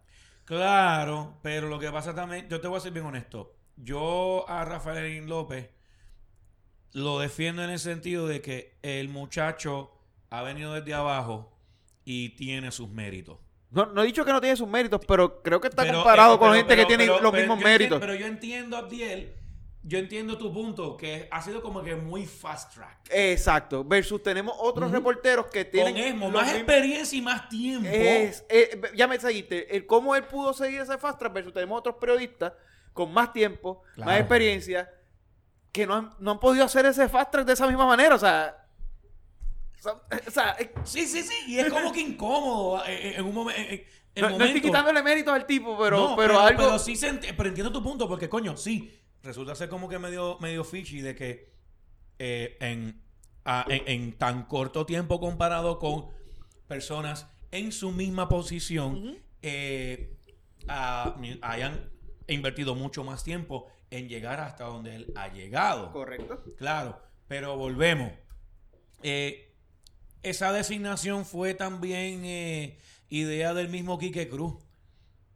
Claro, 0.45 1.38
pero 1.41 1.67
lo 1.69 1.79
que 1.79 1.89
pasa 1.91 2.13
también, 2.13 2.47
yo 2.49 2.60
te 2.60 2.67
voy 2.67 2.77
a 2.77 2.82
ser 2.82 2.91
bien 2.91 3.06
honesto. 3.06 3.56
Yo 3.77 4.45
a 4.49 4.65
Rafael 4.65 5.25
López 5.25 5.69
lo 6.91 7.19
defiendo 7.19 7.63
en 7.63 7.69
el 7.71 7.79
sentido 7.79 8.27
de 8.27 8.41
que 8.41 8.77
el 8.84 9.10
muchacho 9.10 9.91
ha 10.29 10.41
venido 10.43 10.73
desde 10.73 10.93
abajo 10.93 11.58
y 12.06 12.29
tiene 12.29 12.71
sus 12.71 12.89
méritos. 12.89 13.38
No, 13.71 13.88
no 13.88 14.03
he 14.03 14.06
dicho 14.06 14.23
que 14.23 14.32
no 14.32 14.39
tiene 14.41 14.56
sus 14.56 14.67
méritos, 14.67 15.01
pero 15.08 15.41
creo 15.41 15.60
que 15.60 15.69
está 15.69 15.82
Pero, 15.84 15.95
comparado 15.99 16.36
eh, 16.36 16.38
con 16.39 16.49
pero- 16.51 16.58
gente 16.60 16.75
que 16.75 16.86
tiene 16.86 17.06
los 17.08 17.34
mismos 17.34 17.60
méritos. 17.60 17.99
Pero 17.99 18.13
yo 18.13 18.27
entiendo, 18.27 18.77
Abdiel, 18.77 19.34
yo 19.86 19.98
entiendo 19.98 20.38
tu 20.38 20.54
punto, 20.54 20.96
que 20.96 21.28
ha 21.30 21.41
sido 21.41 21.62
como 21.62 21.84
que 21.84 21.96
muy 21.96 22.26
fast 22.26 22.74
track. 22.74 23.00
Exacto. 23.10 23.84
Versus 23.84 24.24
tenemos 24.24 24.56
otros 24.60 24.91
reporteros 24.91 25.48
que 25.48 25.65
tienen. 25.65 25.93
Con 25.93 26.04
Esmo, 26.04 26.30
más 26.30 26.43
mismos- 26.48 26.56
experiencia 26.58 27.17
y 27.17 27.22
más 27.22 27.50
tiempo. 27.50 27.89
Es, 27.91 28.46
eh, 28.50 28.82
ya 28.96 29.08
me 29.08 29.19
seguiste. 29.19 29.76
El 29.76 29.86
cómo 29.86 30.15
él 30.15 30.24
pudo 30.24 30.54
seguir 30.54 30.82
ese 30.82 30.98
fast 30.98 31.19
track 31.19 31.34
versus 31.34 31.54
tenemos 31.54 31.78
otros 31.80 31.96
periodistas 32.00 32.54
con 32.93 33.12
más 33.13 33.34
tiempo, 33.34 33.82
más 33.98 34.19
experiencia, 34.19 34.89
que 35.72 35.86
no 35.88 35.96
han, 35.96 36.10
no 36.19 36.32
han 36.32 36.39
podido 36.39 36.63
hacer 36.63 36.86
ese 36.86 37.10
fast 37.10 37.32
track 37.32 37.46
de 37.46 37.54
esa 37.54 37.67
misma 37.67 37.86
manera. 37.86 38.15
O 38.15 38.19
sea. 38.19 38.58
O 40.28 40.32
sea, 40.32 40.56
Sí, 40.86 41.06
sí, 41.08 41.24
sí, 41.24 41.34
y 41.48 41.60
es 41.60 41.69
como 41.69 41.91
que 41.91 42.00
incómodo 42.00 42.82
eh, 42.86 43.10
eh, 43.10 43.13
en 43.17 43.26
un 43.26 43.36
momen- 43.36 43.54
en- 43.58 43.63
en- 43.65 43.84
en 44.15 44.22
no, 44.22 44.30
no 44.30 44.36
estoy 44.36 44.48
momento. 44.48 44.67
quitándole 44.67 45.04
méritos 45.04 45.34
al 45.34 45.46
tipo, 45.46 45.78
pero, 45.78 45.98
No, 46.12 46.15
pero, 46.15 46.39
algo. 46.39 46.58
pero 46.63 46.80
sí 46.80 46.96
se 46.96 47.12
ent- 47.12 47.34
pero 47.36 47.50
entiendo 47.50 47.69
tu 47.74 47.84
punto, 47.84 48.08
porque 48.08 48.30
coño, 48.30 48.56
sí, 48.56 48.98
resulta 49.24 49.56
ser 49.56 49.70
como 49.70 49.90
que 49.90 50.00
medio, 50.00 50.38
medio 50.40 50.64
fishy 50.64 51.02
de 51.02 51.16
que 51.16 51.54
eh, 52.20 52.58
en, 52.60 53.02
a- 53.46 53.66
en, 53.70 53.84
en 53.88 54.12
tan 54.18 54.46
corto 54.46 54.86
tiempo 54.86 55.20
comparado 55.20 55.80
con 55.80 56.10
personas 56.68 57.28
en 57.52 57.72
su 57.72 57.92
misma 57.92 58.30
posición 58.30 59.18
eh, 59.42 60.18
a- 60.68 61.16
hayan 61.42 61.90
invertido 62.28 62.76
mucho 62.76 63.04
más 63.04 63.24
tiempo 63.24 63.68
en 63.90 64.08
llegar 64.10 64.40
hasta 64.40 64.66
donde 64.66 64.96
él 64.96 65.14
ha 65.16 65.28
llegado. 65.28 65.92
Correcto. 65.92 66.44
Claro, 66.58 67.02
pero 67.28 67.56
volvemos. 67.58 68.12
Eh, 69.04 69.54
esa 70.24 70.52
designación 70.54 71.26
fue 71.26 71.54
también 71.54 72.24
eh, 72.26 72.78
idea 73.10 73.54
del 73.54 73.70
mismo 73.70 74.00
Quique 74.00 74.30
Cruz. 74.30 74.62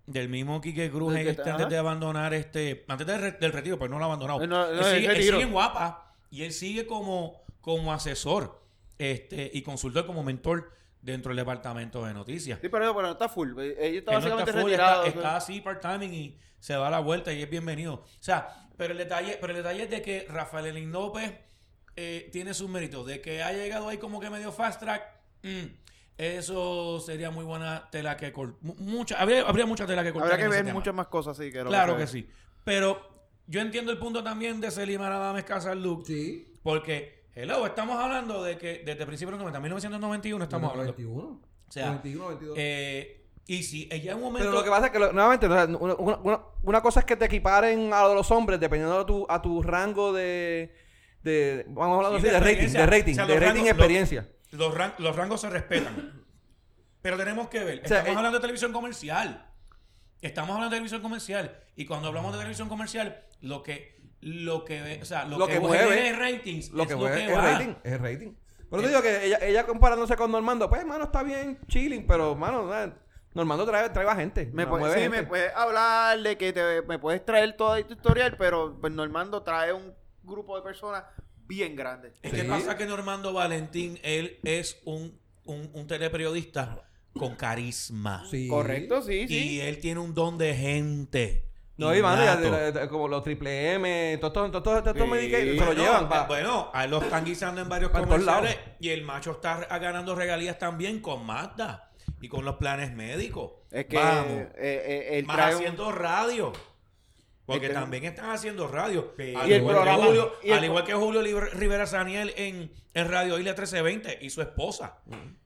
Del 0.07 0.29
mismo 0.29 0.59
Quique 0.61 0.89
Cruz 0.89 1.15
este, 1.15 1.49
antes 1.49 1.69
de 1.69 1.77
abandonar 1.77 2.33
este. 2.33 2.85
Antes 2.87 3.05
de 3.05 3.17
re- 3.17 3.31
del 3.33 3.51
retiro, 3.51 3.77
pero 3.77 3.89
no 3.91 3.99
lo 3.99 4.05
ha 4.05 4.07
abandonado. 4.07 4.41
Eh, 4.41 4.47
no, 4.47 4.73
no, 4.73 4.87
él, 4.87 4.95
sigue, 5.01 5.11
él 5.15 5.23
sigue 5.23 5.45
guapa 5.45 6.15
y 6.31 6.43
él 6.43 6.53
sigue 6.53 6.87
como, 6.87 7.41
como 7.61 7.91
asesor 7.93 8.61
este, 8.97 9.51
y 9.53 9.61
consultor 9.63 10.05
como 10.05 10.23
mentor 10.23 10.71
dentro 11.01 11.29
del 11.29 11.37
departamento 11.37 12.05
de 12.05 12.13
noticias. 12.13 12.57
Sí, 12.61 12.69
pero, 12.69 12.95
pero 12.95 13.07
no 13.07 13.11
está 13.13 13.27
full. 13.29 13.49
Ellos 13.59 13.77
está 13.77 13.85
Él 13.85 14.03
no 14.05 14.11
básicamente 14.13 14.49
está 14.51 14.61
full, 14.61 14.69
retirado. 14.71 15.03
está, 15.05 15.19
está 15.19 15.35
así 15.35 15.61
part-timing 15.61 16.13
y 16.13 16.37
se 16.59 16.73
da 16.73 16.89
la 16.89 16.99
vuelta 16.99 17.33
y 17.33 17.41
es 17.43 17.49
bienvenido. 17.49 17.93
O 17.95 18.07
sea, 18.21 18.69
pero 18.77 18.93
el 18.93 18.97
detalle, 18.97 19.37
pero 19.41 19.51
el 19.51 19.57
detalle 19.57 19.83
es 19.83 19.89
de 19.89 20.01
que 20.01 20.25
Rafael 20.29 20.67
Elín 20.67 20.91
López 20.93 21.33
eh, 21.97 22.29
tiene 22.31 22.53
sus 22.53 22.69
méritos. 22.69 23.05
De 23.05 23.19
que 23.21 23.43
ha 23.43 23.51
llegado 23.51 23.89
ahí 23.89 23.97
como 23.97 24.21
que 24.21 24.29
medio 24.29 24.53
fast 24.53 24.79
track, 24.79 25.03
mm, 25.43 25.65
eso 26.17 26.99
sería 26.99 27.29
muy 27.31 27.45
buena 27.45 27.89
tela 27.91 28.17
que 28.17 28.31
cortar. 28.33 28.57
Mucha, 28.61 29.19
habría, 29.21 29.41
habría 29.47 29.65
mucha 29.65 29.85
tela 29.85 30.03
que 30.03 30.11
cortar. 30.11 30.31
Habrá 30.33 30.43
que 30.43 30.49
ver 30.63 30.73
muchas 30.73 30.93
más 30.93 31.07
cosas, 31.07 31.37
sí. 31.37 31.51
Que 31.51 31.63
Claro 31.63 31.95
que 31.97 32.07
sí. 32.07 32.27
Pero 32.63 32.99
yo 33.45 33.61
entiendo 33.61 33.91
el 33.91 33.97
punto 33.97 34.23
también 34.23 34.59
de 34.59 34.71
Selimar 34.71 35.11
Adames 35.11 35.43
Casalduc. 35.43 36.05
Sí. 36.05 36.55
Porque, 36.63 37.25
hello, 37.35 37.65
estamos 37.65 37.97
hablando 37.99 38.43
de 38.43 38.57
que 38.57 38.83
desde 38.85 39.05
principios 39.05 39.37
de 39.39 39.43
los 39.45 39.53
90, 39.53 39.59
1991 39.59 40.43
estamos 40.43 40.71
hablando. 40.71 40.91
91. 40.93 41.41
O 41.69 41.71
sea, 41.71 41.85
91, 41.87 42.27
22. 42.29 42.55
Eh, 42.59 43.25
y 43.45 43.63
si 43.63 43.87
ella 43.91 44.11
en 44.11 44.17
un 44.17 44.23
momento. 44.23 44.45
Pero 44.49 44.57
lo 44.57 44.63
que 44.63 44.69
pasa 44.69 44.87
es 44.87 44.91
que, 44.91 44.99
lo- 44.99 45.13
nuevamente, 45.13 45.45
una, 45.45 45.65
una- 45.65 46.41
una- 46.63 46.81
cosa 46.81 46.99
es 47.01 47.05
que 47.05 47.15
te 47.15 47.25
equiparen 47.25 47.93
a 47.93 48.01
lo 48.01 48.09
de 48.09 48.15
los 48.15 48.29
hombres 48.31 48.59
dependiendo 48.59 48.97
de 48.99 49.05
tu, 49.05 49.25
a 49.29 49.41
tu 49.41 49.61
rango 49.63 50.11
de, 50.11 50.73
de 51.23 51.63
vamos 51.69 52.03
a 52.03 52.07
hablar 52.07 52.11
Sí, 52.21 52.27
así, 52.27 52.27
de 52.27 52.33
de, 52.33 52.39
rating, 52.39 52.73
de 52.73 52.85
rating, 52.85 53.11
O 53.13 53.15
sea, 53.15 53.25
de 53.25 53.39
rating 53.39 53.61
rangos- 53.61 53.69
experiencia. 53.69 54.21
Los, 54.23 54.36
ran- 54.51 54.93
los 54.99 55.15
rangos 55.15 55.41
se 55.41 55.49
respetan. 55.49 56.23
Pero 57.01 57.17
tenemos 57.17 57.47
que 57.49 57.63
ver. 57.63 57.81
O 57.85 57.87
sea, 57.87 57.99
Estamos 57.99 58.15
eh, 58.15 58.17
hablando 58.17 58.37
de 58.37 58.41
televisión 58.41 58.73
comercial. 58.73 59.45
Estamos 60.21 60.49
hablando 60.51 60.69
de 60.71 60.75
televisión 60.77 61.01
comercial. 61.01 61.63
Y 61.75 61.85
cuando 61.85 62.07
hablamos 62.07 62.31
de 62.33 62.39
televisión 62.39 62.69
comercial, 62.69 63.23
lo 63.41 63.61
que, 63.63 64.01
lo 64.21 64.65
que, 64.65 64.99
o 65.01 65.05
sea, 65.05 65.25
lo, 65.25 65.37
Lo 65.37 65.47
que, 65.47 65.53
que 65.53 65.59
mueve, 65.59 65.95
genera 65.95 66.19
ratings 66.19 66.71
Lo 66.71 66.83
es 66.83 66.87
que 66.89 66.95
lo 66.95 67.05
que 67.05 67.25
es 67.25 67.31
va. 67.37 67.41
rating, 67.41 67.73
es 67.83 68.01
rating. 68.01 68.33
Pero 68.69 68.81
te 68.81 68.87
digo 68.89 69.01
que 69.01 69.25
ella, 69.25 69.37
ella 69.41 69.65
comparándose 69.65 70.15
con 70.17 70.31
Normando, 70.31 70.69
pues, 70.69 70.85
mano, 70.85 71.05
está 71.05 71.23
bien 71.23 71.59
chilling, 71.67 72.05
pero, 72.07 72.35
mano, 72.35 72.75
eh, 72.75 72.91
Normando 73.33 73.65
trae, 73.65 73.89
trae 73.91 74.07
a 74.07 74.15
gente. 74.15 74.47
Me 74.51 74.63
no, 74.63 74.69
puede- 74.71 74.83
mueve 74.85 75.03
sí, 75.03 75.09
me 75.09 75.23
puedes 75.23 75.53
hablar 75.55 76.19
de 76.19 76.37
que 76.37 76.51
te, 76.51 76.81
me 76.81 76.97
puedes 76.99 77.23
traer 77.23 77.55
todo 77.55 77.81
tu 77.85 77.93
historial, 77.93 78.35
pero 78.37 78.75
pues, 78.81 78.91
Normando 78.91 79.43
trae 79.43 79.71
un 79.71 79.93
grupo 80.23 80.57
de 80.57 80.63
personas 80.63 81.03
bien 81.47 81.75
grande. 81.75 82.13
Es 82.21 82.31
Sí. 82.31 82.37
que 82.37 82.43
pasa 82.43 82.77
que 82.77 82.85
Normando 82.85 83.33
Valentín, 83.33 83.99
él 84.03 84.39
es 84.43 84.79
un, 84.85 85.17
un, 85.45 85.69
un 85.73 85.87
teleperiodista 85.87 86.83
con 87.17 87.35
carisma. 87.35 88.25
Sí. 88.29 88.47
Correcto, 88.47 89.01
sí, 89.01 89.21
Y 89.21 89.27
sí. 89.27 89.61
él 89.61 89.79
tiene 89.79 89.99
un 89.99 90.13
don 90.13 90.37
de 90.37 90.53
gente. 90.55 91.43
No, 91.77 91.93
y 91.93 92.01
de- 92.01 92.87
como 92.89 93.07
los 93.07 93.23
triple 93.23 93.73
M, 93.73 94.17
todos 94.19 94.47
estos 94.47 94.63
todo, 94.63 94.81
todo, 94.81 94.93
Sí. 95.05 95.09
Medicaid, 95.11 95.43
se 95.53 95.55
lo 95.59 95.65
Bueno, 95.67 95.81
llevan 95.83 96.09
pa- 96.09 96.25
Bueno, 96.25 96.71
a 96.73 96.85
él 96.85 96.91
lo 96.91 97.01
están 97.03 97.23
guisando 97.23 97.61
en 97.61 97.69
varios 97.69 97.91
comerciales. 97.91 98.57
Y 98.79 98.89
el 98.89 99.03
macho 99.03 99.31
está 99.33 99.57
re- 99.57 99.67
ganando 99.79 100.15
regalías 100.15 100.57
también 100.57 100.99
con 101.01 101.23
Mazda 101.23 101.91
y 102.19 102.29
con 102.29 102.45
los 102.45 102.55
planes 102.55 102.93
médicos. 102.95 103.51
Es 103.69 103.85
que 103.85 103.95
Vamos. 103.97 104.25
eh, 104.31 104.49
eh, 104.57 105.07
él 105.19 105.25
Más 105.27 105.35
trae 105.37 105.49
un- 105.55 105.61
haciendo 105.61 105.91
radio. 105.91 106.51
Porque 107.47 107.65
Este- 107.67 107.79
también 107.79 108.03
están 108.03 108.29
haciendo 108.29 108.67
radio. 108.67 109.13
Pero- 109.17 109.39
Al, 109.39 109.49
Y 109.49 109.55
igual, 109.55 109.75
programa- 109.75 109.97
que 110.01 110.05
Julio, 110.07 110.33
y 110.43 110.51
el- 110.51 110.57
al 110.59 110.65
igual 110.65 110.83
que 110.83 110.93
Julio 110.93 111.21
Libre- 111.23 111.49
Rivera 111.51 111.87
Saniel 111.87 112.33
en, 112.37 112.71
en 112.93 113.07
Radio 113.09 113.39
Isla 113.39 113.51
1320 113.53 114.19
y 114.21 114.29
su 114.29 114.41
esposa. 114.41 114.97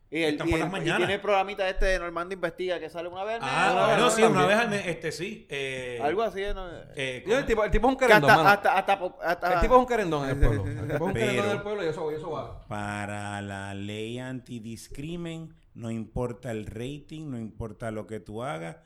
Y, 0.10 0.24
el, 0.24 0.34
Están 0.34 0.48
y 0.50 0.52
por 0.52 0.58
el- 0.60 0.66
las 0.66 0.70
y 0.70 0.72
mañanas. 0.74 0.98
tiene 0.98 1.14
el 1.14 1.22
programita 1.22 1.70
este 1.70 1.86
de 1.86 2.00
Normando 2.00 2.34
Investiga 2.34 2.80
que 2.82 2.90
sale 2.90 3.08
una 3.08 3.24
vez 3.24 3.36
al 3.36 3.42
mes, 3.42 3.50
Ah, 3.54 3.70
una 3.72 3.82
vez 3.82 3.90
bueno, 3.92 4.06
al 4.06 4.12
sí, 4.12 4.24
una 4.24 4.46
vez 4.46 4.58
al 4.58 4.70
mes, 4.70 4.88
este 4.88 5.12
sí. 5.14 5.48
eh, 5.50 6.00
Algo 6.04 6.24
así, 6.24 6.42
¿no? 6.54 6.68
eh, 6.96 7.24
Yo, 7.26 7.38
el, 7.38 7.46
tipo, 7.46 7.64
el 7.64 7.72
tipo 7.72 7.88
es 7.88 7.94
un 7.94 7.98
Que 8.00 8.08
querendón, 8.08 8.32
hasta, 8.32 8.52
hasta, 8.78 8.94
hasta, 8.94 9.16
hasta- 9.24 9.54
El 9.54 9.62
tipo 9.62 9.76
es 9.76 9.80
un 9.80 9.86
querendón 9.88 10.24
en 10.26 10.30
el 10.32 10.38
pueblo. 10.40 10.66
El 10.66 10.72
tipo 10.74 10.96
es 10.96 11.02
un 11.02 11.14
querendón 11.14 11.14
Pero- 11.14 11.46
en 11.46 11.52
el 11.58 11.62
pueblo 11.62 11.84
y 11.86 11.88
eso, 11.88 12.12
y 12.12 12.16
eso 12.16 12.32
va. 12.32 12.68
Para 12.68 13.42
la 13.42 13.74
ley 13.76 14.18
antidiscrimen, 14.20 15.54
no 15.76 15.92
importa 15.92 16.52
el 16.52 16.66
rating, 16.66 17.30
no 17.30 17.38
importa 17.40 17.92
lo 17.92 18.08
que 18.08 18.20
tú 18.20 18.44
hagas, 18.44 18.78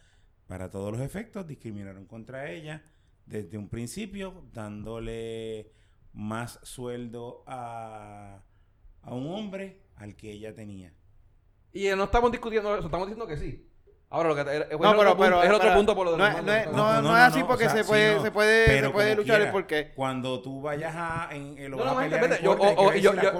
para 0.47 0.69
todos 0.69 0.91
los 0.91 1.01
efectos 1.01 1.47
discriminaron 1.47 2.05
contra 2.05 2.51
ella 2.51 2.83
desde 3.25 3.57
un 3.57 3.69
principio, 3.69 4.45
dándole 4.53 5.71
más 6.13 6.59
sueldo 6.63 7.43
a, 7.47 8.39
a 9.01 9.13
un 9.13 9.27
hombre 9.33 9.81
al 9.95 10.15
que 10.15 10.31
ella 10.31 10.53
tenía. 10.55 10.93
Y 11.73 11.87
eh, 11.87 11.95
no 11.95 12.05
estamos 12.05 12.31
discutiendo 12.31 12.73
eso, 12.75 12.85
estamos 12.85 13.07
diciendo 13.07 13.27
que 13.27 13.37
sí. 13.37 13.69
Ahora, 14.09 14.29
lo 14.29 14.35
que 14.35 14.41
es, 14.41 14.47
es 14.47 14.79
No, 14.79 14.91
otro, 14.91 14.97
pero, 14.99 15.09
punto, 15.09 15.17
pero, 15.23 15.43
es 15.43 15.49
otro 15.49 15.59
pero- 15.59 15.75
punto 15.75 15.95
por 15.95 16.05
lo 16.05 16.11
de 16.13 16.17
no, 16.19 16.41
no, 16.41 16.53
es- 16.53 16.65
no, 16.67 16.73
No, 16.73 17.01
no 17.01 17.17
es 17.17 17.23
así 17.23 17.43
porque 17.43 17.65
o 17.65 17.69
sea, 17.69 17.77
se 17.77 17.83
sí, 17.83 17.89
puede, 17.89 18.15
no, 18.15 18.21
se 18.21 18.31
puede, 18.31 18.65
pero 18.67 18.87
se 18.87 18.93
puede 18.93 19.15
luchar 19.15 19.35
quiera, 19.37 19.51
porque 19.51 19.91
Cuando 19.93 20.41
tú 20.41 20.61
vayas 20.61 20.93
a... 20.95 21.29
En, 21.31 21.57
corte- 21.71 22.75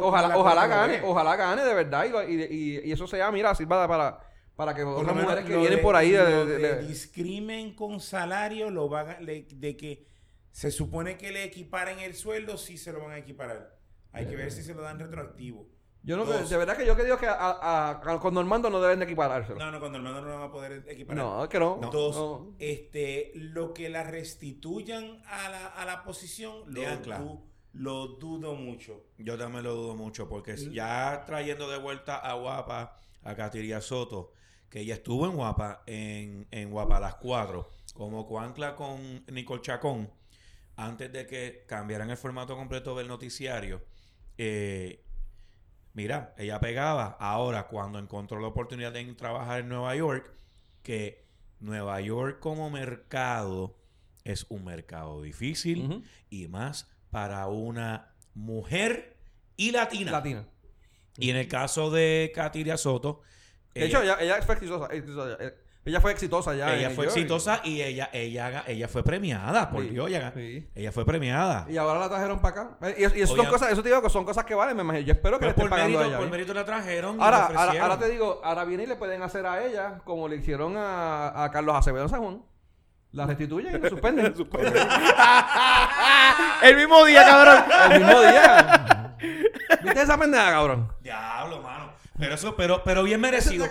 ojalá, 0.01 0.37
ojalá 0.37 0.67
gane, 0.67 1.01
ojalá 1.03 1.35
gane 1.35 1.63
de 1.63 1.73
verdad 1.73 2.05
y, 2.27 2.33
y, 2.33 2.43
y- 2.43 2.89
y 2.89 2.91
eso 2.91 3.07
sea, 3.07 3.31
mira, 3.31 3.53
sirva 3.55 3.87
para, 3.87 4.19
para 4.55 4.73
que 4.73 4.83
Por 4.83 4.93
otras 4.93 5.15
menos 5.15 5.23
mujeres 5.23 5.45
que 5.49 5.57
vienen 5.57 5.77
de- 5.77 5.83
por 5.83 5.95
ahí 5.95 6.11
de, 6.11 6.17
lo 6.23 6.45
de- 6.45 6.57
de 6.57 6.75
de- 6.75 6.87
discrimen 6.87 7.73
con 7.75 7.99
salario 7.99 8.69
lo 8.71 8.87
van 8.89 9.09
a- 9.09 9.19
le- 9.19 9.47
de 9.51 9.75
que 9.75 10.07
se 10.51 10.71
supone 10.71 11.17
que 11.17 11.31
le 11.31 11.43
equiparen 11.43 11.99
el 11.99 12.15
sueldo 12.15 12.57
sí 12.57 12.77
se 12.77 12.93
lo 12.93 13.01
van 13.01 13.11
a 13.11 13.17
equiparar 13.17 13.77
hay 14.13 14.25
que 14.27 14.35
ver 14.37 14.51
si 14.51 14.63
se 14.63 14.73
lo 14.73 14.81
dan 14.81 14.97
retroactivo 14.99 15.67
Yo 16.03 16.15
no 16.17 16.23
Dos. 16.23 16.49
de 16.49 16.55
verdad 16.57 16.77
que 16.77 16.85
yo 16.85 16.95
que 16.95 17.03
digo 17.03 17.17
que 17.17 17.25
a, 17.25 17.33
a- 17.33 17.89
a- 17.89 18.19
con 18.19 18.33
Normando 18.33 18.69
no 18.69 18.79
deben 18.79 18.99
de 18.99 19.05
equiparárselo. 19.05 19.57
no 19.59 19.71
no 19.71 19.79
cuando 19.79 19.97
el 19.97 20.03
mando 20.03 20.21
no 20.21 20.27
lo 20.29 20.35
van 20.35 20.47
a 20.47 20.51
poder 20.51 20.85
equiparar 20.87 21.17
No, 21.23 21.43
es 21.43 21.49
que 21.49 21.59
no. 21.59 21.79
dos 21.91 22.15
No. 22.15 22.55
este 22.59 23.31
lo 23.35 23.73
que 23.73 23.89
la 23.89 24.03
restituyan 24.03 25.21
a 25.25 25.49
la, 25.49 25.67
a 25.67 25.85
la 25.85 26.03
posición 26.03 26.61
lo, 26.67 26.81
du- 27.17 27.41
lo 27.73 28.07
dudo 28.07 28.53
mucho 28.55 29.03
Yo 29.17 29.37
también 29.37 29.63
lo 29.63 29.73
dudo 29.75 29.95
mucho 29.95 30.29
porque 30.29 30.55
ya 30.71 31.23
trayendo 31.25 31.69
de 31.69 31.77
vuelta 31.79 32.15
a 32.17 32.33
Guapa, 32.35 32.97
a 33.23 33.35
Katiria 33.35 33.81
Soto, 33.81 34.31
que 34.75 34.81
ella 34.81 34.95
estuvo 34.95 35.25
en 35.25 35.37
Guapa, 35.37 35.83
en, 35.85 36.49
en 36.51 36.69
Guapa 36.69 36.97
a 36.97 36.99
las 36.99 37.15
4, 37.15 37.71
como 37.93 38.27
coancla 38.27 38.75
con 38.75 39.23
Nicole 39.31 39.61
Chacón, 39.61 40.11
antes 40.75 41.13
de 41.13 41.25
que 41.25 41.63
cambiaran 41.65 42.09
el 42.09 42.17
formato 42.17 42.57
completo 42.57 42.93
del 42.97 43.07
noticiario, 43.07 43.85
eh, 44.37 45.01
mira, 45.93 46.35
ella 46.37 46.59
pegaba. 46.59 47.15
Ahora, 47.21 47.67
cuando 47.67 47.99
encontró 47.99 48.41
la 48.41 48.47
oportunidad 48.47 48.91
de 48.91 49.05
trabajar 49.13 49.61
en 49.61 49.69
Nueva 49.69 49.95
York, 49.95 50.29
que 50.83 51.25
Nueva 51.61 52.01
York 52.01 52.39
como 52.41 52.69
mercado 52.69 53.77
es 54.25 54.45
un 54.49 54.65
mercado 54.65 55.21
difícil 55.21 56.03
y 56.29 56.49
más 56.49 56.91
para 57.11 57.47
una 57.47 58.13
mujer 58.33 59.15
y 59.55 59.71
latina. 59.71 60.11
Latina. 60.11 60.49
Y 61.15 61.29
en 61.29 61.37
el 61.37 61.47
caso 61.47 61.91
de 61.91 62.33
Katiria 62.35 62.75
Soto, 62.75 63.21
De 63.75 63.85
hecho, 63.85 64.01
ella, 64.01 64.17
ella 64.19 64.41
fue 64.41 64.55
exitosa. 64.55 64.87
exitosa, 64.93 65.37
eh, 65.39 65.53
Ella 65.83 66.01
fue 66.01 66.11
exitosa 66.13 66.55
ya. 66.55 66.73
ella 66.75 66.89
fue 66.89 67.05
York. 67.05 67.15
exitosa 67.17 67.59
y 67.63 67.81
ella, 67.81 68.09
ella, 68.13 68.63
ella 68.65 68.87
fue 68.87 69.03
premiada, 69.03 69.69
por 69.69 69.83
Sí, 69.83 69.89
Dios, 69.89 70.07
ella, 70.09 70.31
sí. 70.33 70.67
ella 70.73 70.91
fue 70.91 71.05
premiada. 71.05 71.65
Y 71.69 71.77
ahora 71.77 71.99
la 71.99 72.09
trajeron 72.09 72.39
para 72.39 72.61
acá. 72.61 72.77
Eh, 72.87 72.95
Y, 72.97 73.01
y 73.19 73.21
eso 73.21 73.35
son 73.35 73.45
cosas, 73.47 73.71
eso 73.71 73.83
te 73.83 73.89
digo 73.89 74.01
que 74.01 74.09
son 74.09 74.25
cosas 74.25 74.45
que 74.45 74.55
valen, 74.55 74.75
me 74.77 74.81
imagino. 74.83 75.05
Yo 75.05 75.13
espero 75.13 75.37
que 75.39 75.45
le 75.47 75.53
por, 75.53 75.65
estén 75.65 75.69
pagando 75.69 75.99
mérito, 75.99 76.03
a 76.03 76.07
ella. 76.07 76.17
por 76.17 76.27
¿eh? 76.27 76.31
mérito 76.31 76.53
la 76.55 76.65
trajeron 76.65 77.17
y 77.17 77.21
Ahora, 77.21 77.45
ahora, 77.81 77.99
te 77.99 78.09
digo, 78.09 78.41
ahora 78.43 78.63
viene 78.63 78.83
y 78.83 78.87
le 78.87 78.95
pueden 78.95 79.21
hacer 79.21 79.45
a 79.45 79.63
ella 79.63 79.99
como 80.05 80.27
le 80.27 80.37
hicieron 80.37 80.75
a, 80.77 81.43
a 81.43 81.51
Carlos 81.51 81.75
Acevedo 81.75 82.07
Juan. 82.09 82.41
La 83.11 83.25
restituyen 83.27 83.75
y 83.75 83.79
la 83.79 83.89
suspenden. 83.89 84.33
el 86.63 86.75
mismo 86.75 87.05
día, 87.05 87.23
cabrón. 87.25 87.63
El 87.91 87.99
mismo 88.03 88.21
día. 88.21 89.15
¿Viste 89.83 90.01
esa 90.01 90.17
pendeja, 90.17 90.51
cabrón? 90.51 90.91
Diablo, 91.01 91.61
mano. 91.61 91.74
Pero 92.17 92.35
eso, 92.35 92.55
pero, 92.55 92.83
pero 92.83 93.03
bien 93.03 93.19
merecido. 93.19 93.67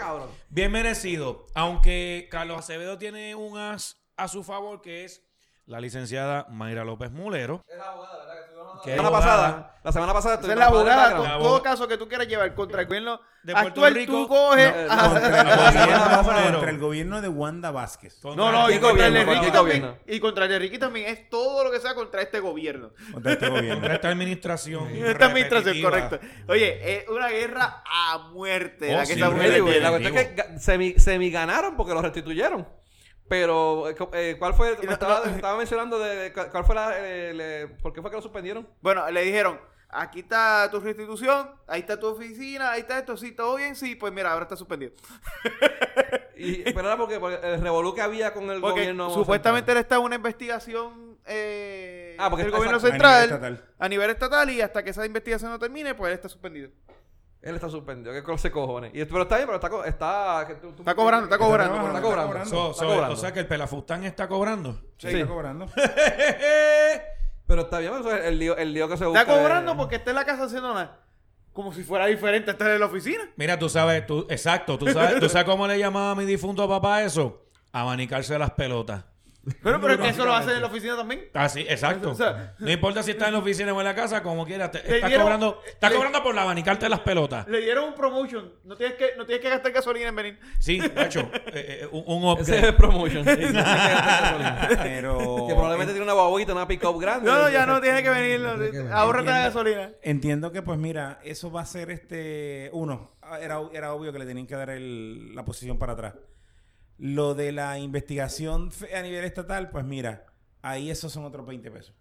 Bien 0.48 0.70
merecido. 0.70 1.46
Aunque 1.54 2.28
Carlos 2.30 2.58
Acevedo 2.58 2.98
tiene 2.98 3.34
un 3.34 3.58
as 3.58 4.00
a 4.16 4.28
su 4.28 4.44
favor, 4.44 4.80
que 4.80 5.04
es 5.04 5.22
la 5.66 5.80
licenciada 5.80 6.46
Mayra 6.50 6.84
López 6.84 7.10
Mulero. 7.10 7.64
Es 7.68 7.76
la 7.78 7.90
abogada, 7.90 8.18
¿verdad? 8.26 8.34
Que 8.82 8.90
La 8.90 8.96
semana 8.96 9.10
pasada. 9.18 9.70
La 9.82 9.92
semana 9.92 10.12
pasada. 10.12 10.34
Esa 10.42 10.52
es 10.52 10.58
la 10.58 10.66
abogada. 10.66 11.18
La 11.18 11.38
todo 11.38 11.62
caso 11.62 11.88
que 11.88 11.96
tú 11.96 12.06
quieras 12.06 12.26
llevar 12.28 12.54
contra 12.54 12.82
el 12.82 12.86
gobierno 12.86 13.18
De 13.42 13.52
Puerto 13.52 13.68
actual, 13.68 13.94
Rico, 13.94 14.12
tú 14.12 14.28
coges. 14.28 14.74
no, 14.88 15.10
contra 15.10 15.40
el, 15.40 15.44
gobierno, 15.46 15.94
abogada 15.94 16.22
Mulero. 16.22 16.50
contra 16.52 16.70
el 16.70 16.78
gobierno 16.78 17.20
de 17.22 17.28
Wanda 17.28 17.70
Vázquez 17.70 18.18
No, 18.24 18.34
no, 18.36 18.70
y 18.70 18.78
¿Cualquier 18.78 18.80
contra 18.80 19.06
el 19.06 19.24
cualquier 19.26 19.52
también. 19.52 19.98
Y 20.06 20.20
contra 20.20 20.44
el 20.44 20.60
Ricky 20.60 20.78
también. 20.78 21.06
Es 21.08 21.30
todo 21.30 21.64
lo 21.64 21.70
que 21.70 21.80
sea 21.80 21.94
contra 21.94 22.20
este 22.20 22.40
gobierno. 22.40 22.90
contra 23.12 23.32
este 23.32 23.48
gobierno 23.48 23.74
Contra 23.76 23.94
esta 23.94 24.08
administración. 24.08 24.88
Esta 24.88 25.26
administración, 25.26 25.80
correcto. 25.82 26.18
Oye, 26.48 26.98
es 26.98 27.08
una 27.08 27.28
guerra 27.28 27.82
a 27.86 28.18
muerte 28.32 28.92
Oh, 28.92 28.96
la 28.98 29.00
que 29.06 29.14
sí, 29.14 29.20
esa 29.20 29.30
mujer 29.30 29.82
la 29.82 29.90
cuestión 29.90 30.16
es 30.18 30.28
que 30.28 30.58
semi, 30.58 30.94
semi 30.98 31.30
ganaron 31.30 31.74
porque 31.76 31.94
lo 31.94 32.02
restituyeron. 32.02 32.66
Pero, 33.28 33.88
eh, 33.88 33.96
eh, 34.12 34.36
¿cuál 34.38 34.54
fue? 34.54 34.76
Me 34.78 34.84
no- 34.86 34.92
estaba, 34.92 35.20
no. 35.24 35.34
estaba 35.34 35.56
mencionando 35.56 35.98
de, 35.98 36.14
de 36.16 36.32
cu- 36.32 36.48
cuál 36.50 36.64
fue 36.64 36.74
la. 36.74 36.92
eh, 36.98 37.32
le- 37.34 37.68
¿Por 37.68 37.92
qué 37.92 38.00
fue 38.02 38.10
que 38.10 38.16
lo 38.16 38.22
suspendieron? 38.22 38.68
Bueno, 38.82 39.10
le 39.10 39.22
dijeron, 39.22 39.58
aquí 39.88 40.20
está 40.20 40.68
tu 40.70 40.80
restitución, 40.80 41.50
ahí 41.66 41.80
está 41.80 41.98
tu 41.98 42.06
oficina, 42.08 42.72
ahí 42.72 42.80
está 42.82 42.98
esto, 42.98 43.16
sí, 43.16 43.32
todo 43.32 43.56
bien, 43.56 43.76
sí, 43.76 43.94
pues 43.94 44.12
mira, 44.12 44.30
ahora 44.32 44.42
está 44.44 44.56
suspendido. 44.56 44.92
Y, 46.36 46.64
pero 46.72 46.80
era 46.88 46.96
porque, 46.96 47.20
porque 47.20 47.38
el 47.46 47.60
revolú 47.60 47.94
que 47.94 48.00
había 48.02 48.34
con 48.34 48.50
el 48.50 48.60
Porque 48.60 48.80
gobierno. 48.80 49.08
supuestamente 49.10 49.66
central. 49.66 49.76
él 49.76 49.82
está 49.82 49.94
en 49.96 50.02
una 50.02 50.16
investigación 50.16 51.16
eh, 51.26 52.16
Ah, 52.18 52.28
porque 52.28 52.42
del 52.42 52.50
gobierno 52.52 52.76
exacto, 52.78 53.06
a 53.06 53.20
nivel 53.20 53.28
central 53.30 53.54
estatal. 53.54 53.74
a 53.78 53.88
nivel 53.88 54.10
estatal 54.10 54.50
y 54.50 54.60
hasta 54.60 54.82
que 54.82 54.90
esa 54.90 55.06
investigación 55.06 55.52
no 55.52 55.60
termine, 55.60 55.94
pues 55.94 56.08
él 56.10 56.14
está 56.16 56.28
suspendido. 56.28 56.70
Él 57.44 57.54
está 57.56 57.68
suspendido. 57.68 58.12
¿Qué 58.14 58.22
cosa 58.22 58.42
se 58.42 58.50
cojones? 58.50 58.90
Y, 58.94 59.04
pero 59.04 59.22
está 59.22 59.36
bien, 59.36 59.46
pero 59.46 59.56
está. 59.56 59.68
co- 59.68 59.84
Está, 59.84 60.44
que 60.48 60.54
tú- 60.54 60.72
tú- 60.72 60.82
Está 60.82 60.94
cobrando, 60.94 61.24
está 61.26 61.36
cobrando. 61.38 61.74
Está 61.76 61.88
Está 61.88 62.00
cobrando. 62.02 62.26
cobrando. 62.32 62.50
So- 62.50 62.70
Está 62.70 62.82
so- 62.82 62.88
cobrando. 62.88 63.12
o 63.14 63.16
sea 63.16 63.32
que 63.34 63.40
el 63.40 63.46
pelafustán 63.46 64.04
está 64.04 64.26
cobrando. 64.28 64.72
Sí, 64.96 65.10
Sí. 65.10 65.16
está 65.20 65.26
cobrando 65.28 65.66
Pero 67.46 67.62
está 67.62 67.78
bien, 67.78 67.92
eso 68.00 68.10
es 68.16 68.24
el 68.24 68.38
lío, 68.38 68.56
el 68.56 68.72
lío 68.72 68.88
que 68.88 68.96
se 68.96 69.04
busca. 69.04 69.20
Está 69.20 69.32
cobrando 69.38 69.72
de- 69.72 69.76
porque 69.76 69.96
está 69.96 70.10
en 70.10 70.16
la 70.16 70.24
casa 70.24 70.44
haciendo 70.44 70.72
nada. 70.72 71.00
Como 71.52 71.72
si 71.72 71.82
fuera 71.84 72.06
diferente 72.06 72.50
estar 72.50 72.70
en 72.70 72.80
la 72.80 72.86
oficina. 72.86 73.30
Mira, 73.36 73.58
tú 73.58 73.68
sabes, 73.68 74.06
tú, 74.06 74.26
exacto, 74.30 74.78
tú 74.78 74.88
sabes, 74.90 75.20
tú 75.20 75.28
sabes 75.28 75.44
cómo 75.46 75.66
le 75.68 75.78
llamaba 75.78 76.12
a 76.12 76.14
mi 76.14 76.24
difunto 76.24 76.66
papá 76.68 77.02
eso. 77.02 77.44
Abanicarse 77.72 78.38
las 78.38 78.50
pelotas. 78.52 79.04
Pero, 79.62 79.80
pero 79.80 79.94
es 79.94 80.00
que 80.00 80.08
eso 80.08 80.24
lo 80.24 80.34
hacen 80.34 80.54
en 80.56 80.60
la 80.60 80.66
oficina 80.68 80.96
también. 80.96 81.28
Así, 81.34 81.60
exacto. 81.68 82.10
O 82.10 82.14
sea- 82.14 82.54
no 82.58 82.70
importa 82.70 83.02
si 83.02 83.10
estás 83.12 83.28
en 83.28 83.34
la 83.34 83.40
oficina 83.40 83.72
o 83.72 83.78
en 83.80 83.84
la 83.84 83.94
casa, 83.94 84.22
como 84.22 84.46
quieras, 84.46 84.70
te- 84.70 84.78
estás 84.78 85.08
dieron- 85.10 85.22
cobrando, 85.24 85.60
estás 85.66 85.90
le- 85.90 85.96
cobrando 85.96 86.22
por 86.22 86.34
la 86.34 86.42
abanicarte 86.42 86.88
las 86.88 87.00
pelotas. 87.00 87.46
Le 87.48 87.60
dieron 87.60 87.84
un 87.84 87.94
promotion. 87.94 88.52
No 88.64 88.76
tienes 88.76 88.96
que, 88.96 89.10
no 89.16 89.26
tienes 89.26 89.42
que 89.42 89.50
gastar 89.50 89.72
gasolina 89.72 90.08
en 90.08 90.16
venir. 90.16 90.38
Sí, 90.58 90.80
hecho, 90.96 91.20
eh, 91.52 91.80
eh, 91.82 91.88
un, 91.92 92.04
un 92.24 92.38
Ese 92.38 92.42
es 92.42 92.48
upgrade. 92.48 92.68
el 92.68 92.74
promotion. 92.76 93.24
pero 94.82 95.46
que 95.48 95.54
probablemente 95.54 95.92
tiene 95.92 96.04
una 96.04 96.12
guaguita, 96.14 96.52
una 96.52 96.66
pick-up 96.68 97.00
grande. 97.00 97.30
No, 97.30 97.42
no, 97.42 97.48
ya 97.50 97.66
no 97.66 97.80
tienes 97.80 98.02
que 98.02 98.10
venir. 98.10 98.40
no, 98.40 98.56
venir. 98.56 98.88
Ahórrate 98.92 99.26
la 99.30 99.38
gasolina. 99.40 99.90
Entiendo 100.02 100.52
que, 100.52 100.62
pues 100.62 100.78
mira, 100.78 101.20
eso 101.24 101.50
va 101.50 101.62
a 101.62 101.66
ser 101.66 101.90
este. 101.90 102.70
Uno, 102.72 103.12
era, 103.40 103.60
era 103.72 103.92
obvio 103.94 104.12
que 104.12 104.18
le 104.18 104.26
tenían 104.26 104.46
que 104.46 104.54
dar 104.56 104.70
el- 104.70 105.34
la 105.34 105.44
posición 105.44 105.78
para 105.78 105.92
atrás. 105.94 106.14
Lo 106.98 107.34
de 107.34 107.52
la 107.52 107.78
investigación 107.78 108.70
fe- 108.70 108.94
a 108.96 109.02
nivel 109.02 109.24
estatal, 109.24 109.70
pues 109.70 109.84
mira, 109.84 110.26
ahí 110.62 110.90
esos 110.90 111.12
son 111.12 111.24
otros 111.24 111.46
20 111.46 111.70
pesos. 111.70 111.94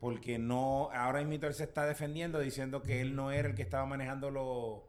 Porque 0.00 0.38
no, 0.38 0.90
ahora 0.92 1.22
mismo 1.24 1.46
él 1.46 1.54
se 1.54 1.64
está 1.64 1.86
defendiendo 1.86 2.40
diciendo 2.40 2.82
que 2.82 3.00
él 3.00 3.14
no 3.14 3.30
era 3.32 3.48
el 3.48 3.54
que 3.54 3.62
estaba 3.62 3.86
manejando 3.86 4.30
los 4.30 4.82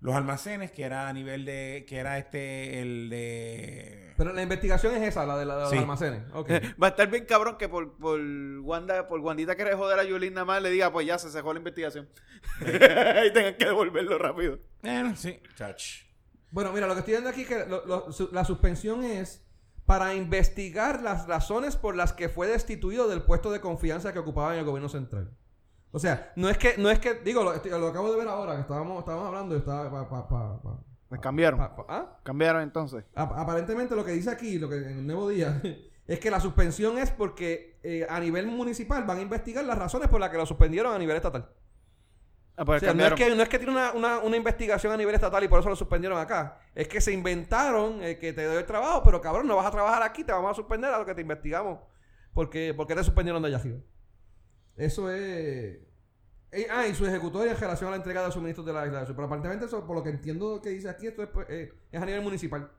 los 0.00 0.14
almacenes, 0.14 0.70
que 0.70 0.84
era 0.84 1.08
a 1.08 1.12
nivel 1.12 1.44
de, 1.44 1.84
que 1.88 1.96
era 1.96 2.18
este, 2.18 2.80
el 2.80 3.10
de... 3.10 4.12
Pero 4.16 4.32
la 4.32 4.42
investigación 4.42 4.94
es 4.94 5.02
esa, 5.02 5.26
la 5.26 5.36
de, 5.36 5.44
la 5.44 5.56
de 5.56 5.60
los 5.62 5.70
Sí. 5.70 5.78
almacenes. 5.78 6.22
Ok. 6.34 6.50
Va 6.80 6.86
a 6.86 6.90
estar 6.90 7.10
bien 7.10 7.24
cabrón 7.24 7.56
que 7.58 7.68
por, 7.68 7.96
por 7.98 8.20
Wanda, 8.60 9.08
por 9.08 9.18
Wandita 9.18 9.56
quiere 9.56 9.74
joder 9.74 9.98
a 9.98 10.04
Yulín 10.04 10.34
nada 10.34 10.44
más 10.44 10.62
le 10.62 10.70
diga, 10.70 10.92
pues 10.92 11.04
ya 11.04 11.18
se 11.18 11.30
cerró 11.32 11.52
la 11.52 11.58
investigación. 11.58 12.08
y 12.60 13.32
tengan 13.32 13.56
que 13.56 13.64
devolverlo 13.64 14.18
rápido. 14.18 14.60
Bueno, 14.82 15.16
sí. 15.16 15.40
Chach. 15.56 16.04
Bueno, 16.50 16.72
mira, 16.72 16.86
lo 16.86 16.94
que 16.94 17.00
estoy 17.00 17.12
viendo 17.12 17.30
aquí 17.30 17.42
es 17.42 17.48
que 17.48 17.66
lo- 17.66 17.84
lo- 17.86 18.12
su- 18.12 18.30
la 18.32 18.44
suspensión 18.44 19.04
es 19.04 19.44
para 19.86 20.14
investigar 20.14 21.02
las 21.02 21.26
razones 21.26 21.76
por 21.76 21.96
las 21.96 22.12
que 22.12 22.28
fue 22.28 22.46
destituido 22.46 23.08
del 23.08 23.22
puesto 23.22 23.50
de 23.50 23.60
confianza 23.60 24.12
que 24.12 24.18
ocupaba 24.18 24.52
en 24.54 24.60
el 24.60 24.64
gobierno 24.66 24.88
central. 24.88 25.30
O 25.90 25.98
sea, 25.98 26.32
no 26.36 26.50
es 26.50 26.58
que, 26.58 26.76
no 26.76 26.90
es 26.90 26.98
que, 26.98 27.14
digo, 27.14 27.42
lo, 27.42 27.50
acabo 27.50 28.10
de 28.12 28.18
ver 28.18 28.28
ahora, 28.28 28.54
que 28.56 28.60
estábamos, 28.62 28.98
estábamos 28.98 29.28
hablando 29.28 29.54
y 29.54 29.58
estaba 29.58 29.90
pa- 30.08 30.28
pa- 30.28 30.60
pa- 31.08 31.20
cambiaron. 31.20 31.58
¿ah? 31.88 32.18
Cambiaron 32.22 32.60
entonces. 32.62 33.04
Ap- 33.14 33.32
aparentemente 33.32 33.96
lo 33.96 34.04
que 34.04 34.12
dice 34.12 34.30
aquí, 34.30 34.58
lo 34.58 34.68
que 34.68 34.76
en 34.76 34.98
el 34.98 35.06
nuevo 35.06 35.28
día, 35.30 35.60
es 36.06 36.20
que 36.20 36.30
la 36.30 36.40
suspensión 36.40 36.98
es 36.98 37.10
porque 37.10 37.78
eh, 37.82 38.06
a 38.10 38.20
nivel 38.20 38.46
municipal 38.48 39.04
van 39.04 39.18
a 39.18 39.22
investigar 39.22 39.64
las 39.64 39.78
razones 39.78 40.08
por 40.10 40.20
las 40.20 40.28
que 40.28 40.36
lo 40.36 40.44
suspendieron 40.44 40.92
a 40.94 40.98
nivel 40.98 41.16
estatal. 41.16 41.48
Ah, 42.60 42.64
pues 42.64 42.82
O 42.82 42.86
sea, 42.86 42.92
no, 42.92 43.06
es 43.06 43.12
que, 43.14 43.34
no 43.36 43.42
es 43.42 43.48
que 43.48 43.58
tiene 43.58 43.72
una, 43.72 43.92
una, 43.92 44.18
una 44.18 44.36
investigación 44.36 44.92
a 44.92 44.96
nivel 44.96 45.14
estatal 45.14 45.44
y 45.44 45.48
por 45.48 45.60
eso 45.60 45.68
lo 45.68 45.76
suspendieron 45.76 46.18
acá. 46.18 46.58
Es 46.74 46.88
que 46.88 47.00
se 47.00 47.12
inventaron 47.12 48.02
eh, 48.02 48.18
que 48.18 48.32
te 48.32 48.42
doy 48.44 48.56
el 48.56 48.66
trabajo, 48.66 49.02
pero 49.04 49.20
cabrón, 49.20 49.46
no 49.46 49.54
vas 49.54 49.66
a 49.66 49.70
trabajar 49.70 50.02
aquí, 50.02 50.24
te 50.24 50.32
vamos 50.32 50.50
a 50.50 50.54
suspender 50.54 50.92
a 50.92 50.98
lo 50.98 51.06
que 51.06 51.14
te 51.14 51.20
investigamos. 51.20 51.78
Porque, 52.34 52.74
porque 52.76 52.96
te 52.96 53.04
suspendieron 53.04 53.40
de 53.42 53.48
allá 53.48 53.58
arriba. 53.58 53.78
Eso 54.76 55.08
es. 55.10 55.78
Eh, 56.50 56.66
ah, 56.70 56.86
y 56.86 56.94
su 56.94 57.06
ejecutoria 57.06 57.52
en 57.52 57.58
relación 57.60 57.88
a 57.88 57.90
la 57.92 57.96
entrega 57.98 58.24
de 58.24 58.32
suministros 58.32 58.66
de 58.66 58.72
la 58.72 58.86
isla. 58.86 59.04
Pero 59.06 59.24
aparentemente, 59.24 59.66
eso, 59.66 59.86
por 59.86 59.94
lo 59.96 60.02
que 60.02 60.10
entiendo 60.10 60.60
que 60.60 60.70
dice 60.70 60.88
aquí, 60.88 61.06
esto 61.06 61.22
es, 61.22 61.28
pues, 61.28 61.46
eh, 61.50 61.72
es 61.92 62.02
a 62.02 62.06
nivel 62.06 62.22
municipal. 62.22 62.70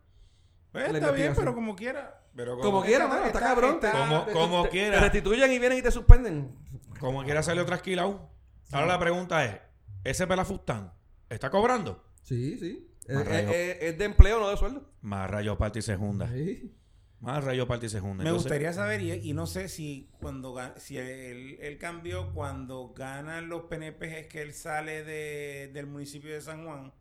Pues, 0.71 0.93
está 0.93 1.11
bien, 1.11 1.33
pero 1.35 1.53
como 1.55 1.75
quiera. 1.75 2.21
Pero 2.35 2.57
Como 2.59 2.83
quiera, 2.83 3.07
mano, 3.07 3.25
está, 3.25 3.39
cabrón. 3.39 3.79
te- 3.79 3.91
como- 3.91 4.25
te- 4.25 4.31
como 4.33 4.63
te- 4.63 4.69
quiera. 4.69 4.97
Te 4.97 5.01
restituyen 5.03 5.51
y 5.51 5.59
vienen 5.59 5.77
y 5.79 5.81
te 5.81 5.91
suspenden. 5.91 6.55
Como 6.99 7.23
quiera 7.23 7.41
salió 7.43 7.65
trasquilado. 7.65 8.29
Ahora 8.71 8.85
la 8.87 8.99
pregunta 8.99 9.43
es, 9.45 9.57
¿ese 10.03 10.27
pelafustán 10.27 10.93
está 11.29 11.49
cobrando? 11.49 12.03
Sí, 12.23 12.57
sí. 12.57 12.85
Eh, 13.07 13.15
eh, 13.27 13.47
eh, 13.49 13.77
es 13.89 13.97
de 13.97 14.05
empleo, 14.05 14.39
no 14.39 14.49
de 14.49 14.57
sueldo. 14.57 14.91
Más 15.01 15.29
rayo 15.29 15.57
parte 15.57 15.79
y 15.79 15.81
se 15.81 15.95
junda. 15.95 16.27
Sí. 16.31 16.75
Más 17.21 17.43
rayo 17.43 17.67
parte 17.67 17.87
y 17.87 17.89
se 17.89 17.99
junda. 17.99 18.23
Me 18.23 18.29
Entonces, 18.29 18.45
gustaría 18.49 18.71
saber, 18.71 19.01
y, 19.01 19.11
y 19.11 19.33
no 19.33 19.45
sé 19.47 19.67
si 19.67 20.09
cuando 20.21 20.53
ga- 20.53 20.77
si 20.77 20.97
él, 20.97 21.57
él 21.59 21.77
cambió 21.77 22.31
cuando 22.33 22.93
ganan 22.93 23.49
los 23.49 23.63
PNP 23.63 24.19
es 24.21 24.27
que 24.27 24.41
él 24.41 24.53
sale 24.53 25.03
de, 25.03 25.69
del 25.73 25.85
municipio 25.87 26.31
de 26.33 26.39
San 26.41 26.65
Juan. 26.65 26.93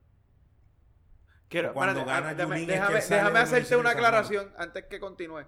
Quiero- 1.48 1.72
Cuando 1.72 2.00
espérate, 2.00 2.20
gana 2.20 2.30
ah, 2.30 2.34
déjame, 2.34 2.56
Yulín 2.60 2.70
es 2.70 2.76
que 2.76 2.80
déjame- 2.82 3.00
sale 3.00 3.14
déjame 3.16 3.30
del 3.34 3.42
hacerte 3.42 3.76
municipio 3.76 3.78
una 3.80 3.88
de 3.90 3.94
San 3.94 4.00
Juan. 4.02 4.14
aclaración 4.14 4.52
antes 4.58 4.84
que 4.86 5.00
continúe. 5.00 5.44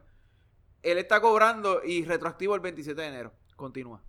Él 0.83 0.99
está 0.99 1.21
cobrando 1.21 1.83
y 1.85 2.05
retroactivo 2.05 2.55
el 2.55 2.61
27 2.61 3.01
de 3.01 3.07
enero. 3.09 3.33
Continúa. 3.57 4.03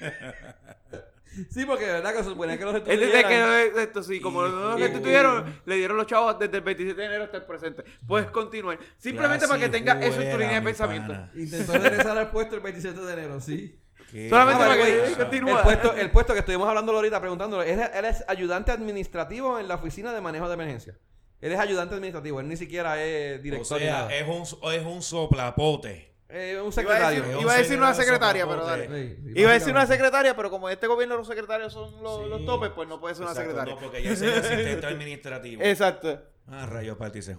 Sí, 1.50 1.64
porque 1.64 1.86
de 1.86 1.92
verdad 1.92 2.12
que 2.12 2.18
se 2.24 2.30
supone 2.30 2.58
que 2.58 2.64
los 2.64 2.74
dice 2.74 2.86
restituyeran. 2.96 3.72
que 3.74 3.82
esto 3.82 4.02
sí, 4.02 4.20
como 4.20 4.42
no 4.42 4.70
lo 4.72 4.78
y- 4.78 4.82
restituyeron, 4.82 5.60
le 5.64 5.76
dieron 5.76 5.96
los 5.96 6.06
chavos 6.06 6.38
desde 6.38 6.56
el 6.56 6.62
27 6.64 7.00
de 7.00 7.06
enero 7.06 7.24
hasta 7.24 7.36
el 7.36 7.44
presente. 7.44 7.84
Puedes 8.06 8.30
continuar. 8.30 8.78
Simplemente 8.98 9.46
para 9.46 9.60
que 9.60 9.70
Clase 9.70 9.78
tenga 9.84 10.00
eso 10.06 10.20
en 10.20 10.30
tu 10.32 10.38
línea 10.38 10.54
de 10.54 10.60
mi 10.60 10.66
pensamiento. 10.66 11.08
pana. 11.12 11.30
Intentó 11.36 11.72
regresar 11.78 12.18
al 12.18 12.30
puesto 12.30 12.56
el 12.56 12.60
27 12.62 13.00
de 13.00 13.12
enero, 13.12 13.40
sí. 13.40 13.78
Qué 14.10 14.28
Solamente 14.28 14.64
Ah, 14.64 14.66
para 14.66 14.84
que 14.84 15.14
continúe. 15.16 15.50
El 15.56 15.62
puesto, 15.62 15.94
el 15.94 16.10
puesto 16.10 16.32
que 16.32 16.40
estuvimos 16.40 16.68
hablando 16.68 16.92
ahorita 16.92 17.20
preguntándolo, 17.20 17.62
él, 17.62 17.78
él 17.80 18.04
es 18.04 18.24
ayudante 18.26 18.72
administrativo 18.72 19.60
en 19.60 19.68
la 19.68 19.76
oficina 19.76 20.12
de 20.12 20.20
manejo 20.20 20.48
de 20.48 20.54
emergencia. 20.54 20.98
Él 21.40 21.52
es 21.52 21.58
ayudante 21.60 21.94
administrativo, 21.94 22.40
él 22.40 22.48
ni 22.48 22.56
siquiera 22.56 23.00
es 23.02 23.38
O 23.38 23.42
director. 23.42 23.78
ni 23.78 23.84
sea, 23.86 23.92
nada. 23.98 24.14
es 24.14 24.26
un, 24.28 24.72
es 24.72 24.84
un 24.84 25.00
soplapote. 25.00 26.09
Eh, 26.32 26.54
un 26.60 26.60
Iba 26.60 26.68
a 26.68 26.72
secretario. 26.72 27.22
decir, 27.22 27.40
iba 27.40 27.52
a 27.52 27.56
decir 27.56 27.78
una 27.78 27.94
secretaria, 27.94 28.46
pero 28.46 28.64
dale. 28.64 28.86
Sí, 28.86 29.22
sí, 29.24 29.32
Iba 29.40 29.50
a 29.50 29.54
decir 29.54 29.72
una 29.72 29.86
secretaria, 29.86 30.36
pero 30.36 30.48
como 30.50 30.68
en 30.68 30.74
este 30.74 30.86
gobierno 30.86 31.16
los 31.16 31.26
secretarios 31.26 31.72
son 31.72 32.02
los, 32.02 32.22
Sí. 32.22 32.28
los 32.28 32.44
topes, 32.46 32.70
pues 32.70 32.88
no 32.88 33.00
puede 33.00 33.14
ser 33.14 33.24
una 33.24 33.34
secretaria. 33.34 33.74
No, 33.74 33.80
porque 33.80 33.98
ella 33.98 34.12
es 34.12 34.22
el 34.22 34.32
asistente 34.38 34.86
administrativo. 34.86 35.62
Exacto. 35.62 36.22
Ah, 36.46 36.66
rayo 36.66 36.96
parte 36.96 37.18
y 37.18 37.22
se 37.22 37.34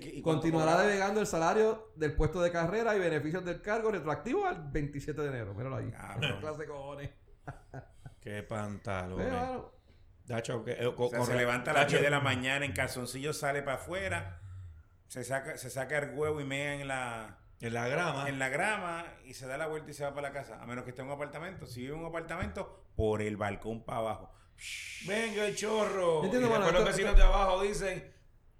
que- 0.00 0.08
y 0.14 0.22
Continuará 0.22 0.70
cobraba. 0.72 0.86
devengando 0.88 1.20
el 1.20 1.26
salario 1.26 1.92
del 1.96 2.12
puesto 2.14 2.40
de 2.40 2.50
carrera 2.52 2.94
y 2.96 3.00
beneficios 3.00 3.44
del 3.44 3.60
cargo 3.60 3.90
retroactivo 3.90 4.46
al 4.46 4.70
27 4.70 5.20
de 5.22 5.28
enero. 5.28 5.54
Míralo 5.54 5.76
ahí. 5.76 5.90
Cabrón. 5.90 6.40
Clase 6.40 6.58
de 6.60 6.66
cojones. 6.66 7.10
Qué 8.20 8.42
pantalones. 8.42 9.26
Pero, 9.26 9.74
Dacho, 10.26 10.64
que- 10.64 10.72
eh, 10.72 10.86
O 10.86 11.08
sea, 11.08 11.18
con- 11.18 11.26
se 11.26 11.34
levanta 11.34 11.72
a 11.72 11.74
las 11.74 11.82
Dacho, 11.82 11.96
10 11.96 12.02
de 12.04 12.10
la 12.10 12.20
mañana 12.20 12.64
en 12.64 12.72
calzoncillo, 12.72 13.32
sale 13.32 13.62
para 13.62 13.78
afuera, 13.78 14.39
se 15.10 15.24
saca, 15.24 15.58
se 15.58 15.70
saca 15.70 15.98
el 15.98 16.14
huevo 16.16 16.40
y 16.40 16.44
mea 16.44 16.74
en 16.80 16.86
la, 16.86 17.38
En 17.60 17.74
la 17.74 17.88
grama. 17.88 18.28
en 18.28 18.38
la 18.38 18.48
grama 18.48 19.04
y 19.24 19.34
se 19.34 19.46
da 19.48 19.56
la 19.58 19.66
vuelta 19.66 19.90
y 19.90 19.94
se 19.94 20.04
va 20.04 20.14
para 20.14 20.28
la 20.28 20.32
casa. 20.32 20.62
A 20.62 20.66
menos 20.66 20.84
que 20.84 20.90
esté 20.90 21.02
en 21.02 21.08
un 21.08 21.14
apartamento. 21.14 21.66
Si 21.66 21.80
vive 21.80 21.94
en 21.94 22.00
un 22.00 22.06
apartamento, 22.06 22.84
por 22.94 23.20
el 23.20 23.36
balcón 23.36 23.82
para 23.84 23.98
abajo. 23.98 24.30
Venga 25.08 25.46
el 25.46 25.56
chorro. 25.56 26.20
Yo 26.20 26.24
entiendo, 26.26 26.46
y 26.46 26.50
mano, 26.50 26.64
después 26.66 26.72
los 26.84 26.90
esto- 26.90 26.96
vecinos 26.96 27.16
de 27.16 27.22
abajo 27.22 27.62
dicen, 27.62 28.12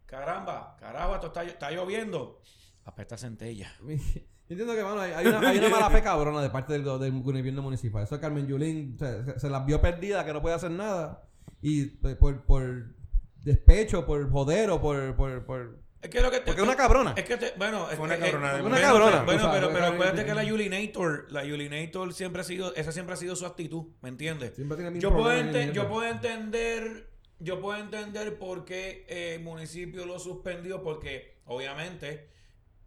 caramba, 0.06 0.76
carajo, 0.80 1.14
esto 1.14 1.26
está, 1.28 1.44
está 1.44 1.70
lloviendo. 1.70 2.40
Apesta 2.84 3.16
centella. 3.16 3.72
Yo 3.80 4.54
entiendo 4.54 4.74
que, 4.74 4.82
mano, 4.82 5.00
hay, 5.02 5.12
hay 5.12 5.26
una, 5.28 5.48
hay 5.48 5.58
una 5.58 5.68
mala 5.68 5.90
fe 5.90 6.02
cabrona 6.02 6.42
de 6.42 6.50
parte 6.50 6.72
del, 6.72 6.82
del 6.98 7.22
gobierno 7.22 7.62
municipal. 7.62 8.02
Eso 8.02 8.20
Carmen 8.20 8.48
Yulín 8.48 8.98
se, 8.98 9.24
se- 9.24 9.38
se 9.38 9.48
las 9.50 9.64
vio 9.64 9.80
perdida, 9.80 10.24
que 10.24 10.32
no 10.32 10.42
puede 10.42 10.56
hacer 10.56 10.72
nada. 10.72 11.22
Y 11.62 11.84
pues, 11.86 12.16
por, 12.16 12.42
por 12.44 12.86
despecho, 13.44 14.04
por 14.04 14.28
joder 14.28 14.70
o 14.70 14.80
por... 14.80 15.14
por, 15.14 15.44
por 15.46 15.89
Es 16.02 16.08
que 16.08 16.20
lo 16.22 16.30
que 16.30 16.38
te- 16.38 16.46
porque 16.46 16.60
es 16.62 16.66
una 16.66 16.76
cabrona. 16.76 17.12
Es 17.16 17.24
que 17.24 17.36
te, 17.36 17.52
bueno, 17.58 17.90
es 17.90 17.98
una 17.98 18.16
que- 18.16 18.22
cabrona 18.24 18.52
de 18.54 18.58
eh, 18.58 18.62
Una 18.62 18.70
bueno, 18.70 18.86
cabrona, 18.86 19.22
Bueno, 19.24 19.42
sabes, 19.42 19.60
pero, 19.60 19.72
pero 19.72 19.86
acuérdate 19.86 20.24
que 20.24 20.34
la 20.34 20.44
Yulinator, 20.44 21.26
la 21.30 21.44
Yulinator 21.44 22.14
siempre 22.14 22.40
ha 22.40 22.44
sido, 22.44 22.74
esa 22.74 22.90
siempre 22.92 23.12
ha 23.14 23.16
sido 23.18 23.36
su 23.36 23.44
actitud, 23.44 23.84
¿me 24.00 24.08
entiendes? 24.08 24.54
Siempre 24.54 24.76
tiene 24.78 24.92
el 24.96 25.00
Yo 25.00 25.12
puedo, 25.14 25.30
ente- 25.32 25.72
yo 25.72 25.88
puedo 25.88 26.08
entender, 26.08 27.10
yo 27.38 27.60
puedo 27.60 27.78
entender 27.78 28.38
por 28.38 28.64
qué 28.64 29.04
eh, 29.08 29.34
el 29.34 29.42
municipio 29.42 30.06
lo 30.06 30.18
suspendió, 30.18 30.82
porque 30.82 31.38
obviamente 31.44 32.28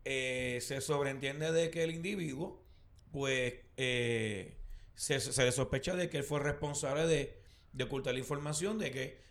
eh, 0.05 0.57
se 0.61 0.81
sobreentiende 0.81 1.51
de 1.51 1.69
que 1.69 1.83
el 1.83 1.91
individuo, 1.91 2.63
pues, 3.11 3.53
eh, 3.77 4.57
se, 4.95 5.19
se 5.19 5.43
le 5.45 5.51
sospecha 5.51 5.95
de 5.95 6.09
que 6.09 6.17
él 6.17 6.23
fue 6.23 6.39
responsable 6.39 7.05
de, 7.05 7.39
de 7.73 7.83
ocultar 7.83 8.13
la 8.13 8.19
información 8.19 8.79
de 8.79 8.89
que 8.91 9.21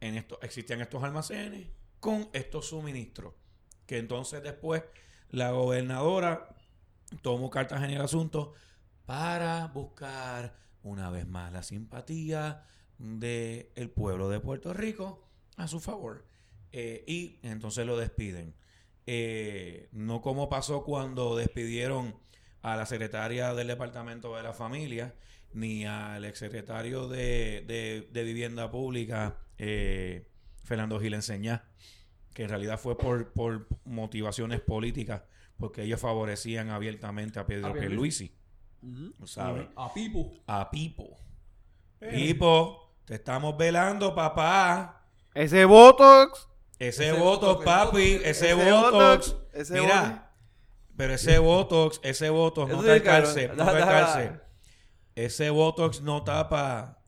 en 0.00 0.16
esto 0.16 0.38
existían 0.42 0.80
estos 0.82 1.02
almacenes 1.02 1.66
con 2.02 2.28
estos 2.32 2.66
suministros. 2.66 3.32
Que 3.86 3.98
entonces 3.98 4.42
después 4.42 4.82
la 5.30 5.52
gobernadora 5.52 6.48
tomó 7.22 7.48
cartas 7.48 7.84
en 7.84 7.90
el 7.90 8.00
asunto 8.00 8.54
para 9.06 9.68
buscar 9.68 10.56
una 10.82 11.10
vez 11.10 11.28
más 11.28 11.52
la 11.52 11.62
simpatía 11.62 12.66
del 12.98 13.88
pueblo 13.94 14.28
de 14.28 14.40
Puerto 14.40 14.74
Rico 14.74 15.28
a 15.56 15.68
su 15.68 15.78
favor. 15.78 16.26
Eh, 16.72 17.04
y 17.06 17.38
entonces 17.44 17.86
lo 17.86 17.96
despiden. 17.96 18.52
Eh, 19.06 19.88
no 19.92 20.22
como 20.22 20.48
pasó 20.48 20.82
cuando 20.82 21.36
despidieron 21.36 22.16
a 22.62 22.74
la 22.74 22.86
secretaria 22.86 23.54
del 23.54 23.68
Departamento 23.68 24.34
de 24.34 24.42
la 24.42 24.54
Familia, 24.54 25.14
ni 25.52 25.86
al 25.86 26.24
exsecretario 26.24 27.06
de, 27.06 28.08
de, 28.10 28.24
Vivienda 28.24 28.72
Pública, 28.72 29.36
eh, 29.56 30.26
Fernando 30.64 30.98
Gil 30.98 31.14
Enseñá, 31.14 31.64
que 32.34 32.44
en 32.44 32.48
realidad 32.48 32.78
fue 32.78 32.96
por, 32.96 33.32
por 33.32 33.66
motivaciones 33.84 34.60
políticas, 34.60 35.22
porque 35.56 35.82
ellos 35.82 36.00
favorecían 36.00 36.70
abiertamente 36.70 37.38
a 37.38 37.46
Pedro 37.46 37.72
Pierluisi, 37.72 38.34
¿sabes? 39.24 39.66
A 39.76 39.92
Pipo. 39.92 40.32
A 40.46 40.70
Pipo. 40.70 41.16
Pipo, 42.00 42.94
te 43.04 43.14
estamos 43.14 43.56
velando, 43.56 44.14
papá. 44.14 45.06
Ese 45.34 45.64
Botox. 45.64 46.48
Ese, 46.78 47.10
Ese 47.10 47.12
Botox, 47.12 47.58
Botox, 47.58 47.64
papi, 47.64 48.00
ese 48.00 48.30
ese, 48.30 48.50
ese 48.52 48.54
Botox. 48.54 48.92
Botox, 49.32 49.36
ese 49.52 49.80
Mira, 49.80 50.02
Botox. 50.02 50.20
pero 50.96 51.14
ese 51.14 51.38
Botox, 51.38 52.00
ese 52.02 52.30
Botox 52.30 52.72
no 52.72 52.82
te 52.82 53.00
no 53.54 53.72
te. 54.14 54.40
Ese 55.14 55.50
Botox 55.50 56.00
no 56.00 56.24
tapa 56.24 57.02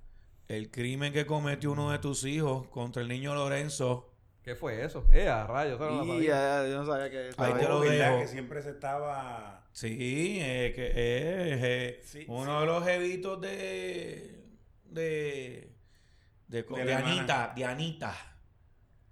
el 0.46 0.70
crimen 0.70 1.12
que 1.12 1.26
cometió 1.26 1.72
uno 1.72 1.90
de 1.90 1.98
tus 1.98 2.24
hijos 2.24 2.68
contra 2.68 3.02
el 3.02 3.08
niño 3.08 3.34
Lorenzo. 3.34 4.13
¿Qué 4.44 4.54
fue 4.54 4.84
eso? 4.84 5.04
Eh, 5.12 5.26
a 5.28 5.46
rayos. 5.46 5.80
eso 5.80 5.90
no 5.90 5.96
lo 5.98 6.04
Y 6.04 6.08
sabía. 6.08 6.28
ya, 6.28 6.62
ya, 6.64 6.68
yo 6.68 6.76
no 6.78 6.86
sabía 6.86 7.10
que 7.10 7.28
estaba 7.30 7.48
Ahí 7.48 7.54
te 7.54 7.68
lo 7.68 7.80
dejo. 7.80 8.18
Que 8.20 8.28
siempre 8.28 8.62
se 8.62 8.70
estaba... 8.70 9.64
Sí, 9.72 10.38
eh, 10.40 10.72
que 10.74 10.86
es 10.88 10.94
eh, 11.62 12.00
Sí, 12.04 12.24
uno 12.28 12.54
sí. 12.54 12.60
de 12.60 12.66
los 12.66 12.84
jevitos 12.84 13.40
de 13.40 14.44
de 14.84 15.70
de, 16.46 16.62
de, 16.62 16.84
De. 16.84 16.94
Anita, 16.94 17.52
de 17.56 17.64
Anita. 17.64 18.14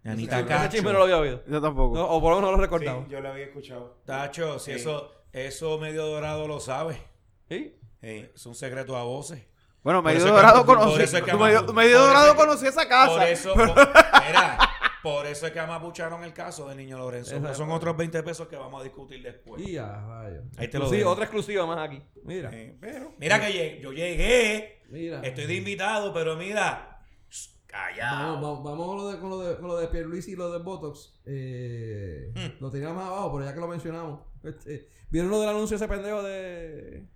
De 0.03 0.11
Ese 0.11 0.13
Anita 0.13 0.41
chisme- 0.43 0.57
ese 0.61 0.69
chisme 0.69 0.93
no 0.93 0.99
lo 0.99 1.05
había 1.05 1.19
oído. 1.19 1.43
Yo 1.49 1.61
tampoco. 1.61 1.97
No, 1.97 2.05
o 2.07 2.21
por 2.21 2.31
lo 2.31 2.37
menos 2.37 2.51
no 2.53 2.57
lo 2.57 2.57
Sí, 2.59 2.63
recordaba. 2.63 3.07
yo 3.09 3.21
lo 3.21 3.29
había 3.31 3.45
escuchado. 3.47 4.01
Tacho, 4.05 4.59
si 4.61 4.73
Sí. 4.73 4.77
eso 4.81 5.13
eso 5.33 5.79
medio 5.79 6.07
dorado 6.07 6.47
lo 6.47 6.61
sabe. 6.61 7.03
¿Sí? 7.49 7.77
Sí. 8.01 8.31
Es 8.35 8.47
un 8.47 8.55
secreto 8.55 8.97
a 8.97 9.03
voces. 9.03 9.45
Bueno, 9.83 10.01
medio 10.03 10.25
dorado 10.27 10.65
por 10.65 10.79
conocí. 10.79 11.03
eso 11.03 11.17
es 11.17 11.25
que 11.25 11.35
Medio, 11.35 11.99
dorado 11.99 12.37
conocí 12.37 12.67
esa 12.67 12.87
casa. 12.87 13.13
Por 13.15 13.23
eso, 13.25 13.53
por, 13.55 13.67
mira, 13.67 14.59
por 15.03 15.27
eso 15.27 15.47
es 15.47 15.53
que 15.53 15.59
amapucharon 15.61 16.23
el 16.25 16.33
caso 16.33 16.69
de 16.69 16.75
Niño 16.77 16.99
Lorenzo. 16.99 17.35
Exacto. 17.35 17.57
Son 17.59 17.71
otros 17.71 17.97
20 17.97 18.23
pesos 18.23 18.47
que 18.49 18.57
vamos 18.57 18.81
a 18.81 18.85
discutir 18.85 19.23
después. 19.23 19.67
Y 19.67 19.77
a 19.77 20.01
rayos. 20.07 20.45
Ahí 20.57 20.69
te 20.69 20.79
lo 20.79 20.89
Sí, 20.89 20.97
dejo. 20.99 21.11
otra 21.11 21.25
exclusiva 21.25 21.67
más 21.67 21.79
aquí. 21.89 22.03
Mira. 22.25 22.51
Eh, 22.53 22.77
pero... 22.81 23.13
Mira 23.19 23.41
que 23.41 23.53
llegué- 23.53 23.81
yo 23.83 23.93
llegué, 23.93 24.83
Mira. 24.91 25.21
estoy 25.23 25.47
de 25.47 25.55
invitado, 25.55 26.13
pero 26.13 26.37
mira, 26.37 27.01
callado. 27.67 28.41
Vamos, 28.41 28.63
vamos, 28.63 28.65
vamos 28.65 28.87
con, 28.87 28.97
lo 28.99 29.09
de, 29.11 29.19
con, 29.19 29.31
lo 29.31 29.39
de, 29.41 29.57
con 29.57 29.67
lo 29.69 29.77
de 29.79 29.89
Pierluisi 29.89 30.33
y 30.33 30.37
lo 30.37 30.51
de 30.53 30.59
Botox. 30.59 31.21
Eh, 31.27 32.33
Hmm. 32.35 32.61
Lo 32.61 32.71
tenía 32.71 32.93
más 32.93 33.07
abajo, 33.09 33.33
pero 33.35 33.45
ya 33.47 33.55
que 33.55 33.61
lo 33.61 33.69
mencionamos. 33.69 34.21
Este, 34.45 34.89
¿Vieron 35.11 35.31
lo 35.31 35.41
del 35.41 35.51
anuncio 35.51 35.77
ese 35.77 35.89
pendejo 35.89 36.23
de... 36.23 37.07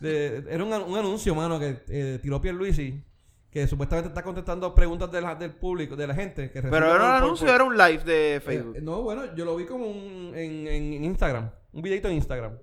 de 0.00 0.44
era 0.48 0.64
un, 0.64 0.72
un 0.72 0.98
anuncio, 0.98 1.34
mano, 1.34 1.58
que 1.58 1.82
eh, 1.88 2.18
tiró 2.22 2.40
Pierluisi. 2.40 3.04
Que 3.52 3.66
supuestamente 3.66 4.08
está 4.08 4.22
contestando 4.22 4.74
preguntas 4.74 5.12
de 5.12 5.20
la- 5.20 5.34
del 5.34 5.54
público, 5.54 5.94
de 5.94 6.06
la 6.06 6.14
gente. 6.14 6.50
Que 6.50 6.62
Pero 6.62 6.76
era 6.76 6.94
un 6.96 7.02
anuncio, 7.02 7.46
por- 7.46 7.54
era 7.54 7.64
un 7.64 7.76
live 7.76 8.02
de 8.04 8.40
Facebook. 8.40 8.76
Eh, 8.76 8.80
no, 8.80 9.02
bueno, 9.02 9.34
yo 9.36 9.44
lo 9.44 9.54
vi 9.56 9.66
como 9.66 9.86
un, 9.86 10.32
en, 10.34 10.66
en 10.66 11.04
Instagram. 11.04 11.50
Un 11.72 11.82
videito 11.82 12.08
en 12.08 12.14
Instagram. 12.14 12.58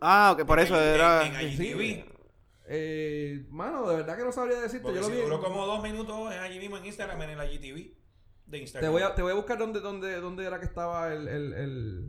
ah, 0.00 0.32
ok, 0.34 0.46
por 0.46 0.58
eso 0.60 0.74
En- 0.80 0.94
era. 0.94 1.26
en- 1.26 1.34
en 1.34 1.56
sí. 1.56 1.66
IGTV. 1.68 2.04
Eh, 2.66 3.44
mano, 3.50 3.86
de 3.88 3.96
verdad 3.96 4.16
que 4.16 4.24
no 4.24 4.32
sabría 4.32 4.58
decirte. 4.60 4.82
Porque 4.84 5.00
Yo 5.00 5.08
lo 5.10 5.14
vi. 5.14 5.20
duró 5.20 5.40
como 5.42 5.66
dos 5.66 5.82
minutos 5.82 6.30
allí 6.30 6.58
mismo 6.58 6.78
en 6.78 6.86
Instagram, 6.86 7.20
en 7.20 7.36
la 7.36 7.44
GTV 7.44 7.94
de 8.46 8.58
Instagram. 8.58 8.88
Te 8.88 8.92
voy, 8.92 9.02
a, 9.02 9.14
te 9.14 9.20
voy 9.22 9.32
a 9.32 9.34
buscar 9.34 9.58
dónde, 9.58 9.80
dónde, 9.80 10.16
dónde 10.20 10.46
era 10.46 10.58
que 10.58 10.64
estaba 10.66 11.12
el, 11.12 11.28
el, 11.28 11.52
el... 11.52 12.08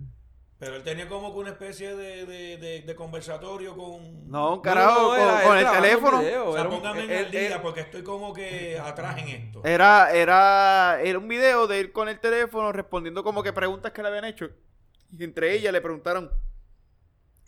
Pero 0.57 0.77
él 0.77 0.83
tenía 0.83 1.09
como 1.09 1.33
que 1.33 1.39
una 1.39 1.49
especie 1.49 1.95
de, 1.95 2.25
de, 2.25 2.57
de, 2.57 2.81
de 2.83 2.95
conversatorio 2.95 3.75
con... 3.75 4.29
No, 4.29 4.61
carajo, 4.61 5.13
no, 5.17 5.43
con, 5.43 5.57
el 5.57 5.69
teléfono. 5.69 6.19
video, 6.21 6.49
O 6.49 6.53
sea, 6.53 6.61
era 6.61 6.69
un- 6.69 6.75
póngame 6.77 7.03
en 7.03 7.11
el 7.11 7.31
día 7.31 7.61
porque 7.61 7.81
estoy 7.81 8.03
como 8.03 8.33
que 8.33 8.79
atrás 8.79 9.17
en 9.17 9.27
esto. 9.27 9.61
Era, 9.65 10.11
era, 10.13 11.01
era 11.01 11.19
un 11.19 11.27
video 11.27 11.67
de 11.67 11.81
él 11.81 11.91
con 11.91 12.07
el 12.07 12.19
teléfono 12.21 12.71
respondiendo 12.71 13.21
como 13.21 13.43
que 13.43 13.51
preguntas 13.51 13.91
que 13.91 14.01
le 14.01 14.07
habían 14.07 14.23
hecho. 14.25 14.49
Y 15.11 15.25
entre 15.25 15.53
ellas 15.53 15.73
le 15.73 15.81
preguntaron. 15.81 16.31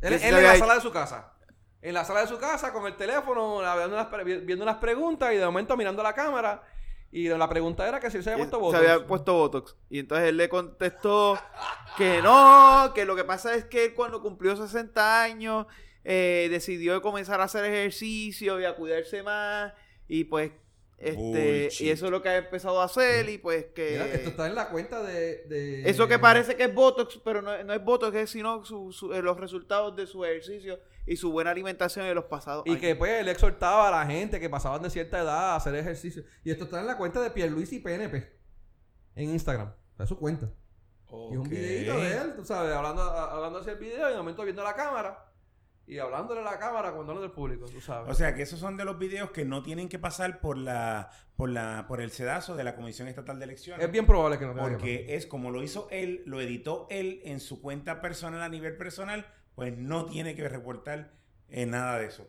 Él, 0.01 0.13
en 0.13 0.33
la 0.33 0.51
hecho. 0.55 0.59
sala 0.59 0.75
de 0.75 0.81
su 0.81 0.91
casa. 0.91 1.33
En 1.81 1.93
la 1.93 2.03
sala 2.03 2.21
de 2.21 2.27
su 2.27 2.37
casa 2.37 2.73
con 2.73 2.85
el 2.87 2.97
teléfono, 2.97 3.59
viendo 3.85 4.41
viendo 4.45 4.65
las 4.65 4.77
preguntas 4.77 5.31
y 5.33 5.37
de 5.37 5.45
momento 5.45 5.77
mirando 5.77 6.03
la 6.03 6.13
cámara. 6.13 6.61
Y 7.11 7.29
la 7.29 7.47
pregunta 7.49 7.87
era 7.87 7.99
que 7.99 8.11
si 8.11 8.17
él 8.17 8.23
se 8.23 8.31
había 8.31 8.43
puesto 8.43 8.57
se 8.57 8.61
votos. 8.63 8.79
había 8.79 9.07
puesto 9.07 9.33
Botox. 9.33 9.75
Y 9.89 9.99
entonces 9.99 10.27
él 10.29 10.37
le 10.37 10.49
contestó 10.49 11.39
que 11.97 12.21
no, 12.21 12.91
que 12.93 13.05
lo 13.05 13.15
que 13.15 13.23
pasa 13.23 13.55
es 13.55 13.65
que 13.65 13.85
él 13.85 13.93
cuando 13.93 14.21
cumplió 14.21 14.55
60 14.55 15.23
años 15.23 15.65
eh, 16.03 16.47
decidió 16.51 17.01
comenzar 17.01 17.39
a 17.41 17.45
hacer 17.45 17.65
ejercicio 17.65 18.59
y 18.59 18.65
a 18.65 18.75
cuidarse 18.75 19.23
más. 19.23 19.73
Y 20.07 20.25
pues, 20.25 20.51
este, 20.97 21.61
Bullshit. 21.63 21.87
y 21.87 21.89
eso 21.91 22.05
es 22.05 22.11
lo 22.11 22.21
que 22.21 22.29
ha 22.29 22.37
empezado 22.37 22.81
a 22.81 22.85
hacer. 22.85 23.27
Y 23.29 23.37
pues 23.37 23.65
que. 23.73 23.91
Mira, 23.91 24.05
esto 24.07 24.29
está 24.29 24.47
en 24.47 24.55
la 24.55 24.69
cuenta 24.69 25.01
de... 25.03 25.43
de- 25.45 25.89
Eso 25.89 26.07
que 26.07 26.19
parece 26.19 26.55
que 26.55 26.63
es 26.65 26.73
Botox, 26.73 27.19
pero 27.23 27.41
no, 27.41 27.63
no 27.63 27.73
es 27.73 27.83
Botox, 27.83 28.15
es 28.15 28.29
sino 28.29 28.63
su- 28.65 28.91
su- 28.91 29.13
eh, 29.13 29.21
los 29.21 29.39
resultados 29.39 29.95
de 29.95 30.07
su 30.07 30.23
ejercicio 30.25 30.79
y 31.07 31.15
su 31.15 31.31
buena 31.31 31.51
alimentación 31.51 32.05
en 32.05 32.13
los 32.15 32.25
pasados 32.25 32.63
Y 32.67 32.71
años. 32.71 32.81
que 32.81 32.95
pues 32.95 33.13
él 33.21 33.29
exhortaba 33.29 33.87
a 33.87 33.91
la 33.91 34.05
gente 34.05 34.39
que 34.39 34.49
pasaban 34.49 34.81
de 34.83 34.89
cierta 34.89 35.19
edad 35.19 35.51
a 35.51 35.55
hacer 35.55 35.73
ejercicio. 35.75 36.23
Y 36.43 36.51
esto 36.51 36.65
está 36.65 36.79
en 36.81 36.87
la 36.87 36.97
cuenta 36.97 37.21
de 37.21 37.31
Pierluisi 37.31 37.79
PNP. 37.79 38.37
En 39.15 39.29
Instagram. 39.29 39.73
Es 39.97 40.09
su 40.09 40.19
cuenta. 40.19 40.51
Y 41.09 41.33
es 41.33 41.37
un 41.39 41.49
videito 41.49 41.97
de 41.97 42.17
él, 42.17 42.33
tú 42.35 42.43
sabes, 42.43 42.73
hablando, 42.75 43.01
hablando 43.01 43.59
hacia 43.59 43.73
el 43.73 43.79
video 43.79 44.09
y 44.09 44.11
de 44.11 44.17
momento 44.17 44.43
viendo 44.43 44.63
la 44.63 44.75
cámara. 44.75 45.23
Y 45.89 45.99
hablándole 45.99 46.41
a 46.41 46.43
la 46.43 46.59
cámara 46.59 46.91
cuando 46.91 47.13
habla 47.13 47.21
del 47.21 47.31
público, 47.31 47.65
tú 47.65 47.79
sabes. 47.79 48.11
O 48.11 48.13
sea 48.13 48.35
que 48.35 48.41
esos 48.41 48.59
son 48.59 48.75
de 48.75 48.83
los 48.83 48.99
videos 48.99 49.31
que 49.31 49.45
no 49.45 49.63
tienen 49.63 49.87
que 49.87 49.97
pasar 49.97 50.41
por 50.41 50.57
la, 50.57 51.09
por 51.37 51.49
la, 51.49 51.85
por 51.87 52.01
el 52.01 52.11
sedazo 52.11 52.57
de 52.57 52.65
la 52.65 52.75
Comisión 52.75 53.07
Estatal 53.07 53.39
de 53.39 53.45
Elecciones. 53.45 53.85
es 53.85 53.89
bien 53.89 54.05
probable 54.05 54.37
que 54.37 54.45
no 54.45 54.53
Porque 54.53 55.15
es 55.15 55.25
como 55.25 55.49
lo 55.49 55.63
hizo 55.63 55.87
él, 55.89 56.23
lo 56.25 56.41
editó 56.41 56.87
él 56.89 57.21
en 57.23 57.39
su 57.39 57.61
cuenta 57.61 58.01
personal 58.01 58.41
a 58.41 58.49
nivel 58.49 58.75
personal, 58.75 59.25
pues 59.57 59.75
no 59.75 60.05
tiene 60.05 60.35
que 60.35 60.47
reportar 60.47 61.11
en 61.49 61.71
nada 61.71 61.97
de 61.97 62.05
eso. 62.05 62.27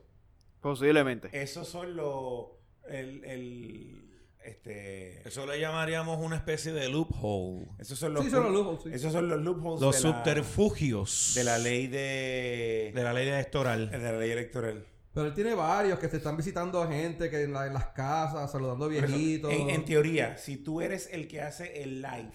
Posiblemente. 0.62 1.28
Esos 1.32 1.68
son 1.68 1.94
los 1.94 2.46
el, 2.88 3.22
el 3.26 4.04
este 4.42 5.28
Eso 5.28 5.44
le 5.44 5.60
llamaríamos 5.60 6.18
una 6.24 6.36
especie 6.36 6.72
de 6.72 6.88
loophole. 6.88 7.66
esos 7.78 7.98
son 7.98 8.14
los 8.14 8.24
Sí, 8.24 8.30
son 8.30 8.44
los 8.44 8.52
lujos, 8.52 8.82
sí. 8.82 8.90
esos 8.94 9.12
son 9.12 9.28
los 9.28 9.42
loopholes 9.42 9.80
Los 9.82 10.02
de 10.02 10.08
la- 10.08 10.16
subterfugios. 10.16 11.32
de 11.34 11.44
la 11.44 11.58
ley 11.58 11.86
de, 11.86 12.92
De 12.94 13.02
la 13.04 13.12
ley 13.12 13.28
electoral. 13.28 13.90
de 13.90 13.98
la 13.98 14.12
ley 14.12 14.30
electoral. 14.30 14.86
Pero 15.12 15.26
él 15.26 15.34
tiene 15.34 15.52
varios 15.52 15.98
que 15.98 16.08
se 16.08 16.16
están 16.16 16.34
visitando 16.36 16.80
a 16.82 16.86
gente 16.90 17.28
que 17.28 17.42
en, 17.42 17.52
la- 17.52 17.66
en 17.66 17.74
las 17.74 17.88
casas, 17.88 18.50
saludando 18.50 18.90
eso, 18.90 19.06
viejitos. 19.06 19.52
En, 19.52 19.68
en 19.68 19.84
teoría, 19.84 20.38
si 20.38 20.56
tú 20.56 20.80
eres 20.80 21.10
el 21.12 21.28
que 21.28 21.42
hace 21.42 21.82
el 21.82 22.00
live, 22.00 22.32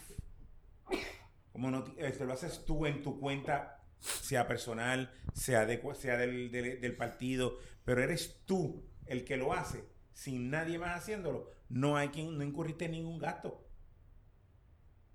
como 1.52 1.72
no, 1.72 1.84
este, 1.98 2.26
lo 2.26 2.34
haces 2.34 2.64
tú 2.66 2.86
en 2.86 3.02
tu 3.02 3.20
cuenta, 3.20 3.83
sea 4.04 4.47
personal, 4.47 5.12
sea, 5.34 5.66
de, 5.66 5.82
sea 5.95 6.18
del, 6.18 6.51
del- 6.51 6.80
del 6.82 6.95
partido, 6.95 7.58
pero 7.86 8.04
eres 8.04 8.41
tú 8.45 8.84
el 9.06 9.24
que 9.26 9.38
lo 9.38 9.54
hace, 9.54 9.84
sin 10.14 10.49
nadie 10.49 10.78
más 10.78 10.97
haciéndolo, 10.97 11.49
no 11.70 11.97
hay 11.97 12.10
quien, 12.10 12.38
no 12.38 12.43
incurriste 12.43 12.86
en 12.86 12.91
ningún 12.91 13.18
gasto. 13.20 13.66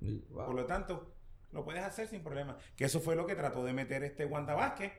Y, 0.01 0.21
wow. 0.31 0.47
Por 0.47 0.55
lo 0.55 0.67
tanto, 0.67 1.15
lo 1.53 1.65
puedes 1.65 1.83
hacer 1.83 2.07
sin 2.09 2.23
problema. 2.23 2.57
Que 2.77 2.85
eso 2.85 3.01
fue 3.01 3.17
lo 3.17 3.27
que 3.27 3.35
trató 3.35 3.65
de 3.65 3.73
meter 3.73 4.05
este 4.05 4.25
Wanda 4.25 4.55
Vázquez 4.55 4.93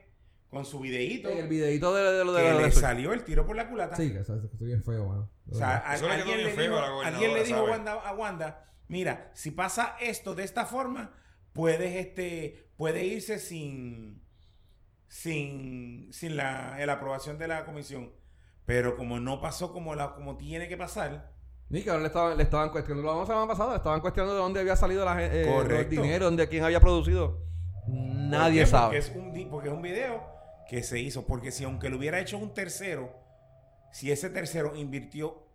con 0.48 0.64
su 0.64 0.80
videíto, 0.80 1.28
En 1.30 1.38
el 1.38 1.48
videito 1.48 1.94
de, 1.94 2.02
de 2.18 2.24
lo 2.24 2.32
de 2.32 2.42
que 2.42 2.48
la 2.54 2.60
le 2.62 2.72
salió 2.72 3.12
el 3.12 3.22
tiro 3.24 3.46
por 3.46 3.54
la 3.56 3.68
culata. 3.68 3.96
Sí, 3.96 4.12
que 4.12 4.18
eso, 4.20 4.34
eso 4.36 4.46
estoy 4.52 4.66
bien 4.68 4.82
feo, 4.82 5.06
mano. 5.08 5.30
O 5.48 5.54
sea, 5.54 5.76
a- 5.76 5.92
alguien, 5.92 6.24
bien 6.24 6.44
le 6.44 6.50
feo 6.52 6.62
dijo, 6.74 6.76
a 7.02 7.06
alguien 7.06 7.34
le 7.34 7.44
dijo 7.44 7.66
a 7.68 8.12
Wanda, 8.12 8.66
mira, 8.88 9.30
si 9.34 9.52
pasa 9.52 9.96
esto 10.00 10.34
de 10.34 10.42
esta 10.44 10.66
forma, 10.66 11.14
puedes 11.52 11.94
este, 12.04 12.69
puede 12.80 13.04
irse 13.04 13.38
sin, 13.38 14.22
sin, 15.06 16.08
sin 16.14 16.34
la, 16.34 16.78
la 16.86 16.92
aprobación 16.94 17.36
de 17.38 17.46
la 17.46 17.66
comisión. 17.66 18.10
Pero 18.64 18.96
como 18.96 19.20
no 19.20 19.38
pasó 19.42 19.70
como 19.70 19.94
la, 19.94 20.14
como 20.14 20.38
tiene 20.38 20.66
que 20.66 20.78
pasar, 20.78 21.30
Ni 21.68 21.82
que 21.82 21.90
ahora 21.90 22.00
le 22.00 22.06
estaban, 22.06 22.36
le 22.38 22.42
estaban 22.42 22.70
cuestionando, 22.70 23.02
lo 23.02 23.10
hablamos 23.10 23.28
la 23.28 23.34
semana 23.34 23.52
pasada, 23.52 23.70
le 23.72 23.76
estaban 23.76 24.00
cuestionando 24.00 24.34
de 24.34 24.40
dónde 24.40 24.60
había 24.60 24.76
salido 24.76 25.04
la, 25.04 25.22
eh, 25.22 25.42
el 25.42 25.46
Correcto. 25.52 25.90
dinero, 26.00 26.24
dónde 26.24 26.48
quién 26.48 26.64
había 26.64 26.80
producido. 26.80 27.42
¿por 27.84 27.94
Nadie 27.94 28.64
sabe. 28.64 28.96
Porque 28.96 28.98
es 28.98 29.14
un, 29.14 29.32
di- 29.34 29.44
porque 29.44 29.68
es 29.68 29.74
un 29.74 29.82
video 29.82 30.24
que 30.66 30.82
se 30.82 30.98
hizo. 31.00 31.26
Porque 31.26 31.50
si 31.52 31.64
aunque 31.64 31.90
lo 31.90 31.98
hubiera 31.98 32.18
hecho 32.18 32.38
un 32.38 32.54
tercero, 32.54 33.12
si 33.92 34.10
ese 34.10 34.30
tercero 34.30 34.74
invirtió, 34.74 35.46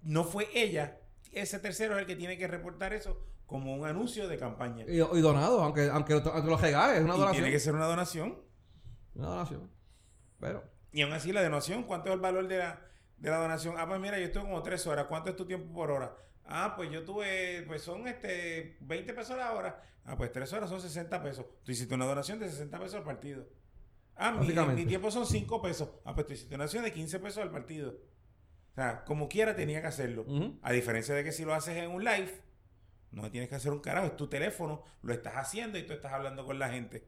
no 0.00 0.24
fue 0.24 0.48
ella, 0.54 1.00
ese 1.32 1.58
tercero 1.58 1.96
es 1.96 2.00
el 2.00 2.06
que 2.06 2.16
tiene 2.16 2.38
que 2.38 2.46
reportar 2.46 2.94
eso 2.94 3.18
como 3.52 3.74
un 3.76 3.86
anuncio 3.86 4.26
de 4.26 4.36
campaña. 4.38 4.84
Y, 4.88 4.96
y 4.96 5.20
donado, 5.20 5.62
aunque, 5.62 5.88
aunque, 5.90 6.14
lo- 6.14 6.32
aunque 6.32 6.50
lo 6.50 6.56
regales, 6.56 6.96
es 6.98 7.04
una 7.04 7.14
Y 7.14 7.18
donación. 7.18 7.32
tiene 7.42 7.50
que 7.52 7.60
ser 7.60 7.74
una 7.74 7.86
donación. 7.86 8.42
Una 9.14 9.28
donación. 9.28 9.70
Pero, 10.40 10.64
Y 10.90 11.02
aún 11.02 11.12
así 11.12 11.32
la 11.32 11.42
donación, 11.42 11.84
¿cuánto 11.84 12.08
es 12.08 12.14
el 12.14 12.20
valor 12.20 12.48
de 12.48 12.58
la, 12.58 12.80
de 13.18 13.30
la 13.30 13.36
donación? 13.36 13.76
Ah, 13.78 13.86
pues 13.86 14.00
mira, 14.00 14.18
yo 14.18 14.24
estuve 14.24 14.42
como 14.42 14.62
tres 14.62 14.86
horas. 14.88 15.06
¿Cuánto 15.06 15.30
es 15.30 15.36
tu 15.36 15.44
tiempo 15.46 15.72
por 15.72 15.90
hora? 15.92 16.16
Ah, 16.44 16.74
pues 16.76 16.90
yo 16.90 17.04
tuve, 17.04 17.62
pues 17.68 17.82
son 17.82 18.08
este 18.08 18.76
20 18.80 19.14
pesos 19.14 19.36
la 19.36 19.52
hora. 19.52 19.80
Ah, 20.04 20.16
pues 20.16 20.32
tres 20.32 20.52
horas 20.52 20.68
son 20.68 20.80
60 20.80 21.22
pesos. 21.22 21.46
Tú 21.62 21.70
hiciste 21.70 21.94
una 21.94 22.06
donación 22.06 22.40
de 22.40 22.48
60 22.50 22.78
pesos 22.80 22.94
al 22.96 23.04
partido. 23.04 23.46
Ah, 24.16 24.32
mi, 24.32 24.48
mi 24.74 24.84
tiempo 24.86 25.10
son 25.10 25.24
5 25.26 25.62
pesos. 25.62 25.88
Ah, 26.04 26.14
pues 26.14 26.26
tú 26.26 26.32
hiciste 26.32 26.54
una 26.56 26.64
donación 26.64 26.82
de 26.84 26.92
15 26.92 27.18
pesos 27.20 27.42
al 27.42 27.50
partido. 27.50 27.90
O 28.72 28.74
sea, 28.74 29.04
como 29.04 29.28
quiera 29.28 29.54
tenía 29.54 29.80
que 29.80 29.86
hacerlo. 29.86 30.24
A 30.62 30.72
diferencia 30.72 31.14
de 31.14 31.22
que 31.22 31.30
si 31.32 31.44
lo 31.44 31.54
haces 31.54 31.76
en 31.76 31.90
un 31.90 32.02
live, 32.04 32.32
no 33.12 33.30
tienes 33.30 33.48
que 33.48 33.54
hacer 33.56 33.70
un 33.72 33.80
carajo. 33.80 34.06
Es 34.06 34.16
tu 34.16 34.26
teléfono, 34.28 34.82
lo 35.02 35.12
estás 35.12 35.34
haciendo 35.36 35.78
y 35.78 35.86
tú 35.86 35.92
estás 35.92 36.12
hablando 36.12 36.44
con 36.44 36.58
la 36.58 36.68
gente. 36.70 37.06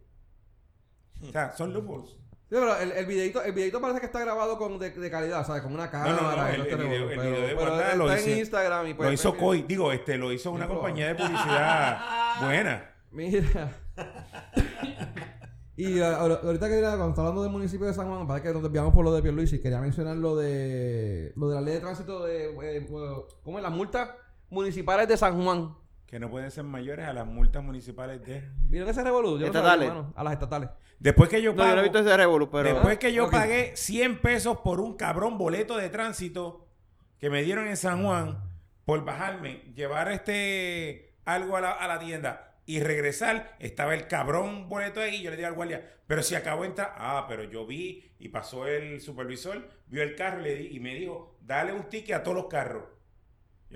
O 1.22 1.30
sea, 1.32 1.52
son 1.52 1.72
loopholes. 1.72 2.10
Sí, 2.10 2.50
pero 2.60 2.76
el, 2.76 2.92
el, 2.92 3.06
videito, 3.06 3.42
el 3.42 3.52
videito 3.52 3.80
parece 3.80 4.00
que 4.00 4.06
está 4.06 4.20
grabado 4.20 4.58
con 4.58 4.78
de, 4.78 4.90
de 4.90 5.10
calidad, 5.10 5.46
¿sabes? 5.46 5.62
Con 5.62 5.72
una 5.72 5.90
cámara. 5.90 6.12
no, 6.12 6.36
no, 6.36 6.50
y 6.50 6.54
el- 6.54 6.60
este 6.60 6.72
el 6.74 6.78
video- 6.78 7.08
revolú, 7.08 7.10
el 7.10 7.18
video 7.30 7.46
de 7.46 7.82
está 7.82 7.96
lo 7.96 8.12
en 8.12 8.18
hice- 8.18 8.38
Instagram 8.38 8.86
y 8.88 8.94
pues, 8.94 9.08
lo 9.08 9.12
hizo 9.14 9.30
pues, 9.30 9.40
COI, 9.42 9.62
digo, 9.62 9.92
este, 9.92 10.18
lo 10.18 10.30
hizo 10.32 10.50
una 10.52 10.68
compañía 10.68 11.08
de 11.08 11.14
publicidad 11.24 12.00
buena. 12.42 12.90
Mira. 13.10 13.72
y 15.76 16.00
uh, 16.00 16.04
ahora- 16.04 16.40
ahorita 16.42 16.68
que 16.68 16.80
cuando 16.80 17.08
está 17.08 17.20
hablando 17.22 17.42
del 17.42 17.50
municipio 17.52 17.86
de 17.86 17.94
San 17.94 18.08
Juan, 18.08 18.26
para 18.26 18.42
que 18.42 18.52
nos 18.52 18.62
desviamos 18.62 18.92
por 18.94 19.04
lo 19.04 19.12
de 19.14 19.22
Pierluisi, 19.22 19.60
quería 19.60 19.80
mencionar 19.80 20.16
lo 20.16 20.36
de 20.36 21.32
lo 21.36 21.48
de 21.48 21.54
la 21.54 21.60
ley 21.60 21.74
de 21.74 21.80
tránsito 21.80 22.24
de 22.24 22.50
eh, 22.76 22.86
¿cómo 23.42 23.58
es? 23.58 23.62
las 23.62 23.72
multas 23.72 24.10
municipales 24.50 25.08
de 25.08 25.16
San 25.16 25.42
Juan. 25.42 25.74
Que 26.06 26.18
no 26.20 26.30
pueden 26.30 26.50
ser 26.50 26.64
mayores 26.64 27.06
a 27.08 27.12
las 27.12 27.26
multas 27.26 27.62
municipales 27.64 28.24
de... 28.24 28.48
¿Vieron 28.68 28.88
ese 28.88 29.02
revolú? 29.02 29.32
Yo 29.38 29.40
no 29.40 29.46
Estatales. 29.46 29.88
sabía, 29.88 30.04
a 30.14 30.24
las 30.24 30.32
estatales. 30.34 30.70
Después 31.00 31.28
que 31.28 31.42
yo 31.42 31.52
No, 31.54 31.64
yo 31.66 31.78
he 31.80 31.82
visto 31.82 31.98
ese 31.98 32.16
revolú, 32.16 32.50
pero. 32.50 32.68
después 32.72 32.98
que 32.98 33.12
yo 33.12 33.30
pagué 33.30 33.72
100 33.74 34.20
pesos 34.20 34.58
por 34.58 34.80
un 34.80 34.96
cabrón 34.96 35.38
boleto 35.38 35.76
de 35.76 35.88
tránsito 35.90 36.68
que 37.18 37.30
me 37.30 37.42
dieron 37.42 37.66
en 37.66 37.76
San 37.76 38.04
Juan 38.04 38.38
por 38.84 39.04
bajarme, 39.04 39.62
llevar 39.74 40.12
este 40.12 41.14
algo 41.24 41.56
a 41.56 41.60
la, 41.62 41.70
a 41.72 41.88
la 41.88 41.98
tienda 41.98 42.54
y 42.66 42.80
regresar, 42.80 43.56
estaba 43.58 43.94
el 43.94 44.06
cabrón 44.06 44.68
boleto 44.68 45.00
ahí 45.00 45.16
y 45.16 45.22
yo 45.22 45.30
le 45.30 45.36
dije 45.36 45.46
al 45.46 45.54
guardia, 45.54 45.90
pero 46.06 46.22
si 46.22 46.34
acabo 46.34 46.62
de 46.62 46.68
entrar, 46.68 46.94
ah, 46.96 47.24
pero 47.28 47.44
yo 47.44 47.66
vi 47.66 48.04
y 48.18 48.28
pasó 48.28 48.66
el 48.66 49.00
supervisor, 49.00 49.68
vio 49.86 50.02
el 50.02 50.14
carro 50.14 50.40
y, 50.40 50.44
le 50.44 50.54
di- 50.54 50.76
y 50.76 50.80
me 50.80 50.94
dijo, 50.94 51.36
dale 51.40 51.72
un 51.72 51.88
ticket 51.88 52.16
a 52.16 52.22
todos 52.22 52.36
los 52.36 52.46
carros. 52.46 52.84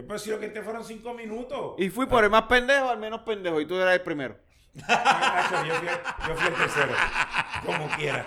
Yo 0.07 0.35
lo 0.35 0.41
que 0.41 0.47
entré 0.47 0.63
fueron 0.63 0.85
cinco 0.85 1.15
minutos. 1.15 1.75
Y 1.79 1.89
fui 1.91 2.07
por 2.07 2.23
el 2.25 2.31
más 2.31 2.43
pendejo 2.45 2.89
al 2.89 2.99
menos 2.99 3.21
pendejo. 3.23 3.61
Y 3.61 3.67
tú 3.67 3.75
eras 3.77 3.95
el 3.95 4.03
primero. 4.03 4.37
Yo, 4.75 4.85
fui, 4.85 5.89
yo 6.29 6.37
fui 6.37 6.47
el 6.49 6.55
tercero, 6.55 6.93
como 7.67 7.89
quiera. 7.97 8.25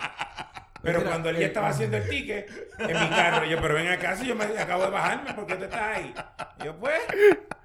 Pero 0.81 0.99
Mira, 0.99 1.11
cuando 1.11 1.29
él 1.29 1.35
ya 1.37 1.43
eh, 1.43 1.45
estaba 1.45 1.67
haciendo 1.69 1.97
el 1.97 2.09
ticket 2.09 2.49
en 2.79 2.87
mi 2.87 3.09
carro, 3.09 3.45
yo, 3.45 3.61
pero 3.61 3.75
ven 3.75 3.87
acá, 3.87 4.15
si 4.17 4.25
yo 4.25 4.35
me 4.35 4.45
acabo 4.45 4.83
de 4.83 4.89
bajarme, 4.89 5.33
¿por 5.35 5.45
qué 5.45 5.55
tú 5.55 5.63
estás 5.65 5.81
ahí? 5.97 6.13
Yo, 6.65 6.75
pues, 6.79 6.99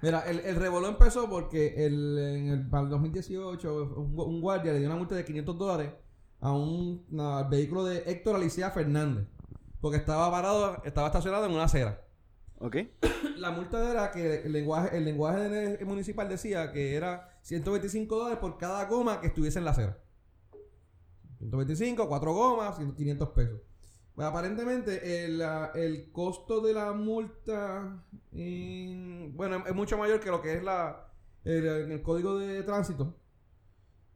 Mira, 0.01 0.21
el, 0.27 0.39
el 0.41 0.55
revolú 0.55 0.85
empezó 0.87 1.27
porque 1.27 1.85
el, 1.87 2.17
en 2.19 2.49
el, 2.49 2.69
para 2.69 2.83
el 2.83 2.89
2018 2.89 3.73
un, 3.97 4.15
gu- 4.15 4.27
un 4.27 4.39
guardia 4.39 4.71
le 4.71 4.79
dio 4.79 4.87
una 4.87 4.97
multa 4.97 5.15
de 5.15 5.25
500 5.25 5.57
dólares 5.57 5.89
a 6.41 6.51
un 6.51 7.03
al 7.19 7.49
vehículo 7.49 7.83
de 7.85 8.03
Héctor 8.05 8.35
Alicia 8.35 8.69
Fernández. 8.69 9.25
Porque 9.81 9.97
estaba 9.97 10.29
parado, 10.29 10.81
estaba 10.85 11.07
estacionado 11.07 11.45
en 11.47 11.51
una 11.53 11.63
acera. 11.63 12.01
¿Ok? 12.59 12.75
La 13.37 13.51
multa 13.51 13.89
era 13.91 14.11
que 14.11 14.41
el 14.45 14.51
lenguaje, 14.51 14.97
el 14.97 15.05
lenguaje 15.05 15.77
municipal 15.85 16.27
decía 16.27 16.71
que 16.71 16.95
era 16.95 17.37
125 17.43 18.15
dólares 18.15 18.39
por 18.39 18.57
cada 18.57 18.85
goma 18.85 19.21
que 19.21 19.27
estuviese 19.27 19.59
en 19.59 19.65
la 19.65 19.71
acera. 19.71 19.97
125, 21.39 22.07
cuatro 22.07 22.33
gomas, 22.33 22.77
500 22.95 23.29
pesos. 23.29 23.61
Pues 24.15 24.27
aparentemente 24.27 25.25
el, 25.25 25.41
el 25.75 26.11
costo 26.11 26.61
de 26.61 26.73
la 26.73 26.93
multa 26.93 28.03
en- 28.31 29.35
bueno, 29.37 29.63
es 29.67 29.75
mucho 29.75 29.97
mayor 29.99 30.19
que 30.19 30.29
lo 30.31 30.41
que 30.41 30.53
es 30.55 30.63
la 30.63 31.11
el, 31.43 31.65
el 31.91 32.01
código 32.01 32.37
de 32.39 32.63
tránsito. 32.63 33.15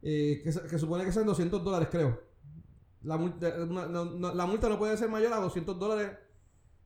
eh, 0.02 0.40
que, 0.42 0.78
supone 0.78 1.04
que 1.04 1.12
sean 1.12 1.26
200 1.26 1.62
dólares, 1.62 1.88
creo. 1.92 2.20
La 3.02 3.16
multa, 3.16 3.56
no, 3.58 4.04
no- 4.04 4.34
la 4.34 4.46
multa 4.46 4.68
no 4.68 4.78
puede 4.80 4.96
ser 4.96 5.08
mayor 5.08 5.32
a 5.32 5.36
200 5.36 5.78
dólares 5.78 6.10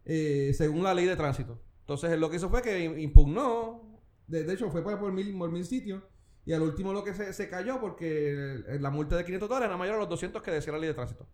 eh, 0.06 0.52
según 0.56 0.84
la 0.84 0.94
ley 0.94 1.06
de 1.06 1.16
tránsito. 1.16 1.62
Entonces, 1.80 2.12
él 2.12 2.20
lo 2.20 2.30
que 2.30 2.36
hizo 2.38 2.50
fue 2.50 2.62
que 2.62 2.84
impugnó, 2.84 4.00
de, 4.28 4.44
de 4.44 4.54
hecho, 4.54 4.70
fue 4.70 4.82
por, 4.84 4.98
por 5.00 5.12
mil, 5.12 5.36
por 5.38 5.52
mil 5.52 5.64
sitios, 5.66 6.02
y 6.46 6.54
al 6.54 6.62
último 6.62 6.92
lo 6.94 7.04
que 7.04 7.14
se, 7.14 7.32
se 7.34 7.48
cayó 7.50 7.80
porque 7.80 8.32
el- 8.32 8.82
la 8.82 8.90
multa 8.90 9.16
de 9.16 9.24
500 9.24 9.48
dólares 9.48 9.68
era 9.68 9.76
mayor 9.78 9.96
a 9.96 9.98
los 10.00 10.08
200 10.08 10.42
que 10.42 10.52
decía 10.52 10.72
la 10.72 10.80
ley 10.80 10.88
de 10.88 10.94
tránsito. 10.94 11.28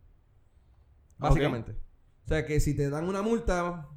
Básicamente. 1.18 1.72
O 2.24 2.28
sea, 2.28 2.46
que 2.46 2.60
si 2.60 2.74
te 2.76 2.90
dan 2.90 3.08
una 3.08 3.22
multa 3.22 3.88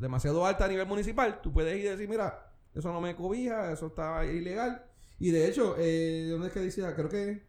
demasiado 0.00 0.44
alta 0.46 0.64
a 0.64 0.68
nivel 0.68 0.86
municipal, 0.86 1.40
tú 1.42 1.52
puedes 1.52 1.76
ir 1.76 1.84
y 1.86 1.88
decir, 1.88 2.08
mira, 2.08 2.52
eso 2.74 2.92
no 2.92 3.00
me 3.00 3.16
cobija, 3.16 3.72
eso 3.72 3.88
está 3.88 4.24
ilegal. 4.26 4.84
Y 5.18 5.30
de 5.32 5.48
hecho, 5.48 5.76
eh, 5.78 6.28
¿dónde 6.30 6.48
es 6.48 6.52
que 6.52 6.60
dice? 6.60 6.82
Creo 6.94 7.08
que... 7.08 7.46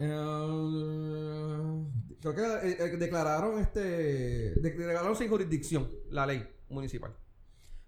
eh, 0.00 1.84
creo 2.32 2.60
que 2.60 2.68
eh, 2.68 2.76
eh, 2.80 2.96
declararon 2.96 3.58
este 3.58 4.54
declararon 4.60 5.14
sin 5.16 5.28
jurisdicción 5.28 5.90
la 6.10 6.26
ley 6.26 6.48
municipal. 6.68 7.14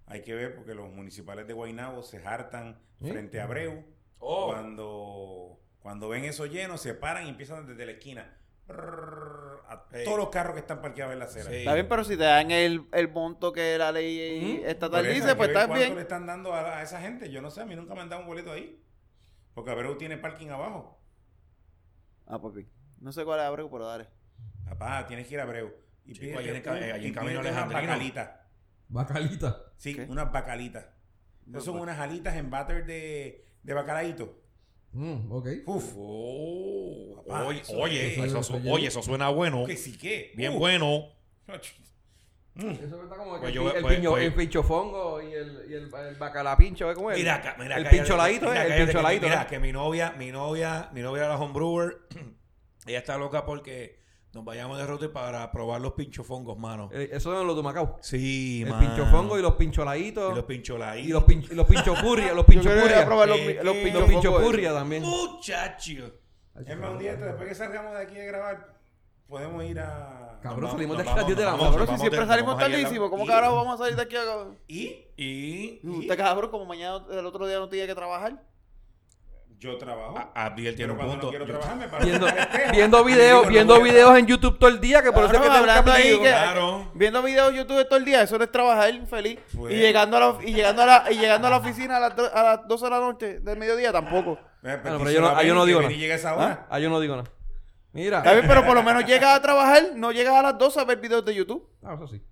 Hay 0.07 0.23
que 0.23 0.35
ver 0.35 0.55
porque 0.55 0.75
los 0.75 0.93
municipales 0.93 1.47
de 1.47 1.53
Guaynabo 1.53 2.03
se 2.03 2.19
hartan 2.25 2.79
¿Sí? 3.03 3.11
frente 3.11 3.41
a 3.41 3.45
Abreu. 3.45 3.85
Oh. 4.19 4.47
Cuando, 4.53 5.61
cuando 5.81 6.09
ven 6.09 6.25
eso 6.25 6.47
lleno, 6.47 6.79
se 6.79 6.95
paran 6.95 7.27
y 7.27 7.29
empiezan 7.31 7.67
desde 7.67 7.87
la 7.87 7.93
esquina. 7.93 8.37
Brrr, 8.69 9.63
a 9.69 9.85
Sí. 9.93 10.05
todos 10.05 10.19
los 10.19 10.29
carros 10.31 10.55
que 10.55 10.61
están 10.61 10.81
parqueados 10.81 11.13
en 11.13 11.19
la 11.21 11.25
acera. 11.27 11.51
Sí. 11.51 11.57
Está 11.57 11.75
bien, 11.75 11.89
pero 11.89 12.05
si 12.05 12.17
te 12.17 12.25
dan 12.25 12.51
el, 12.51 12.87
el 12.93 13.09
monto 13.13 13.53
que 13.53 13.79
la 13.79 13.93
ley 13.93 14.59
Ujú. 14.59 14.67
estatal 14.67 15.07
eso 15.07 15.15
dice, 15.15 15.37
pues 15.37 15.49
está 15.49 15.67
cuánto 15.67 15.75
bien. 15.85 15.95
le 15.97 16.03
están 16.03 16.27
dando 16.27 16.53
a, 16.53 16.79
a 16.79 16.83
esa 16.83 17.01
gente? 17.01 17.31
Yo 17.31 17.41
no 17.43 17.51
sé, 17.51 17.61
a 17.63 17.67
mí 17.67 17.75
nunca 17.77 17.95
me 17.95 18.01
han 18.01 18.09
dado 18.09 18.23
un 18.23 18.29
boleto 18.29 18.53
ahí. 18.53 18.83
Porque 19.55 19.71
Abreu 19.71 19.97
tiene 19.97 20.17
parking 20.19 20.49
abajo. 20.49 21.01
Ah, 22.27 22.41
papi. 22.41 22.67
No 23.01 23.13
sé 23.13 23.25
cuál 23.25 23.41
es 23.41 23.47
Abreu, 23.47 23.71
pero 23.71 23.87
dale. 23.87 24.09
Papá, 24.69 25.07
tienes 25.07 25.27
que 25.27 25.35
ir 25.35 25.41
a 25.41 25.45
Abreu. 25.45 25.73
Y 26.05 26.13
Chico, 26.13 26.39
allí 26.39 26.49
en 26.51 26.57
eh, 26.57 26.93
en 27.07 27.15
Camino 27.15 27.41
unas 27.41 27.69
bacalitas. 27.73 28.31
Bacalita. 28.89 29.63
Sí, 29.77 29.95
¿Qué? 29.95 30.03
unas 30.09 30.31
bacalitas. 30.33 30.87
Esas 31.49 31.65
son 31.65 31.79
unas 31.81 31.99
alitas 31.99 32.35
en 32.37 32.51
batter 32.51 32.85
de, 32.87 33.45
de 33.63 33.75
bacalaíto. 33.75 34.43
Mm, 34.93 35.31
ok. 35.33 35.49
Uf. 35.67 35.93
Oh. 35.97 37.23
Papá, 37.27 37.45
oye, 37.45 37.61
eso 37.61 37.73
oye, 37.79 38.07
es- 38.07 38.13
eso, 38.19 38.25
eso 38.27 38.43
su- 38.43 38.57
es- 38.57 38.67
oye, 38.69 38.87
eso 38.89 39.03
suena 39.03 39.29
bueno. 39.31 39.65
Que 39.67 39.77
sí 39.77 39.97
que. 39.97 40.33
Bien 40.37 40.55
Uh. 40.55 40.59
bueno. 40.59 41.09
Mm. 42.55 42.71
Eso 42.71 43.03
está 43.03 43.17
como 43.17 43.33
Pues 43.39 43.49
el, 43.51 43.53
yo- 43.53 43.71
pi- 43.71 43.77
el 43.77 43.83
pues- 43.83 43.97
piño- 43.99 44.11
pues- 44.13 44.25
el 44.25 44.35
pinchofongo 44.35 45.21
y 45.23 45.33
el, 45.35 45.67
y 45.69 45.75
el, 45.75 45.91
el 45.95 46.15
bacalapincho, 46.17 46.91
¿eh? 46.91 46.95
¿cómo 46.95 47.11
es? 47.11 47.19
Mira 47.19 47.35
acá, 47.37 47.57
mira 47.59 47.77
El 47.77 47.87
pincholadito, 47.89 48.47
mira, 48.49 48.67
¿eh? 48.67 48.77
El 48.81 48.85
pincholadito. 48.87 49.27
Mira, 49.27 49.43
¿no? 49.43 49.47
que 49.49 49.59
mi 49.59 49.73
novia, 49.73 50.13
mi 50.17 50.31
novia, 50.33 50.89
mi 50.95 51.03
novia 51.03 51.29
la 51.29 51.37
homebrewer, 51.37 51.99
ella 52.87 52.99
está 52.99 53.19
loca 53.19 53.45
porque 53.45 54.01
nos 54.37 54.45
vayamos 54.45 54.77
de 54.77 54.87
rote 54.87 55.09
para 55.09 55.51
probar 55.51 55.81
los 55.81 55.95
pinchofongos, 55.95 56.59
mano. 56.59 56.91
Eh, 56.93 57.09
Eso 57.11 57.41
es 57.41 57.47
lo 57.47 57.55
de 57.55 57.63
Macao. 57.63 57.97
Sí, 58.03 58.63
El 58.63 58.69
mano. 58.71 58.87
pinchofongo 58.87 59.39
y 59.39 59.43
los 59.43 59.55
pincholaditos. 59.55 60.33
Y 60.33 60.37
los 60.37 60.45
pincholaditos. 60.45 61.09
Y 61.09 61.13
los, 61.13 61.25
pin- 61.25 61.49
y 61.51 61.55
los 61.55 61.67
pinchopurria, 61.67 62.35
los 62.35 62.45
a 62.45 62.47
pinchopurria. 62.47 63.07
probar 63.07 63.29
los, 63.29 63.39
Eh, 63.39 63.61
los 63.63 63.77
Los 63.95 64.05
pinchopurria 64.09 64.75
también. 64.75 65.03
Muchacho. 65.03 66.13
Es 66.67 66.79
más, 66.79 66.91
un 66.91 66.99
día 66.99 67.17
después 67.17 67.49
que 67.49 67.55
salgamos 67.55 67.93
de 67.95 68.03
aquí 68.03 68.15
de 68.15 68.27
grabar, 68.27 68.75
podemos 69.27 69.65
ir 69.65 69.81
a. 69.81 70.39
Cabrón, 70.43 70.71
salimos 70.71 70.99
de 70.99 71.03
vamos, 71.05 71.19
aquí 71.19 71.19
a 71.19 71.23
las 71.23 71.27
10 71.27 71.39
de 71.39 71.45
la 71.45 71.51
Cabrón, 71.59 71.89
si 71.89 71.97
siempre 71.99 72.27
salimos 72.27 72.55
a 72.55 72.59
tardísimo, 72.59 73.11
¿cómo 73.11 73.25
y- 73.25 73.27
carajo 73.27 73.57
vamos 73.57 73.75
a 73.75 73.79
salir 73.85 73.97
de 73.97 74.03
aquí 74.03 74.17
a... 74.17 74.23
Y 74.69 75.07
Y, 75.17 75.81
Uh, 75.83 75.99
Usted 76.01 76.17
cabrón, 76.17 76.51
como 76.51 76.67
mañana, 76.67 77.05
el 77.11 77.25
otro 77.27 77.47
día 77.47 77.59
no 77.59 77.69
tiene 77.71 77.87
que 77.87 77.95
trabajar. 77.95 78.43
Yo 79.59 79.77
trabajo. 79.79 80.19
a- 80.19 80.47
Abdiel 80.47 80.75
tiene 80.77 80.93
un 80.93 80.99
punto. 80.99 81.17
no 81.27 81.31
quiero 81.31 81.47
Yo- 81.47 81.53
trabajar, 81.59 81.77
me 81.77 81.89
paro 81.89 82.05
Viendo, 82.05 82.29
en 82.29 82.71
viendo 82.73 83.05
videos, 83.05 83.41
digo, 83.41 83.51
viendo 83.51 83.75
no 83.75 83.81
voy 83.81 83.89
a 83.89 83.93
videos 83.93 84.19
en 84.19 84.27
YouTube 84.27 84.59
todo 84.59 84.69
el 84.71 84.81
día, 84.81 85.03
que 85.03 85.13
por 85.13 85.25
eso 85.25 85.35
es 85.35 85.41
que 85.41 85.49
hablando 85.49 85.93
ahí 85.93 86.11
que- 86.19 86.19
Claro. 86.21 86.91
Viendo 86.95 87.23
videos 87.23 87.51
de 87.53 87.59
YouTube 87.59 87.85
todo 87.89 87.99
el 87.99 88.05
día, 88.05 88.23
eso 88.23 88.37
no 88.39 88.45
es 88.45 88.53
trabajar 88.53 88.93
feliz. 89.07 89.39
Pues. 89.57 89.75
Y 89.75 89.79
llegando 89.79 90.17
a 90.17 90.21
la, 90.21 90.37
y 90.45 90.53
llegando 90.55 90.83
a 90.83 90.87
la, 90.87 91.05
y 91.13 91.19
llegando 91.19 91.47
a 91.47 91.51
la 91.51 91.57
oficina 91.59 91.97
a 91.97 92.01
las, 92.01 92.17
do- 92.17 92.31
a 92.35 92.43
las 92.43 92.69
12 92.69 92.85
de 92.85 92.91
la 92.91 93.01
noche 93.01 93.41
del 93.41 93.59
mediodía 93.59 93.93
tampoco. 93.93 94.39
Eh, 94.63 94.79
pero 94.83 95.11
yo 95.11 95.21
no- 95.21 95.29
a 95.29 95.39
ah, 95.39 95.43
yo 95.43 95.55
no 95.55 95.65
digo 95.65 95.79
nada. 95.81 95.89
Benny 95.89 96.01
llega 96.01 96.15
a 96.15 96.19
esa 96.19 96.35
hora. 96.35 96.67
Ah, 96.71 96.79
yo 96.79 96.91
no 96.91 97.01
digo 97.01 97.17
nada. 97.17 97.29
Mira. 97.93 98.19
Está 98.19 98.35
bien, 98.35 98.45
pero 98.47 98.65
por 98.67 98.75
lo 98.75 98.83
menos 98.83 99.07
llegas 99.07 99.37
a 99.37 99.41
trabajar, 99.41 99.83
no 99.95 100.13
llegas 100.13 100.35
a 100.35 100.43
las 100.43 100.59
12 100.59 100.81
a 100.81 100.85
ver 100.85 100.99
videos 100.99 101.25
de 101.25 101.35
YouTube. 101.35 101.67
Ah, 101.83 101.95
eso 101.95 102.07
sí. 102.09 102.23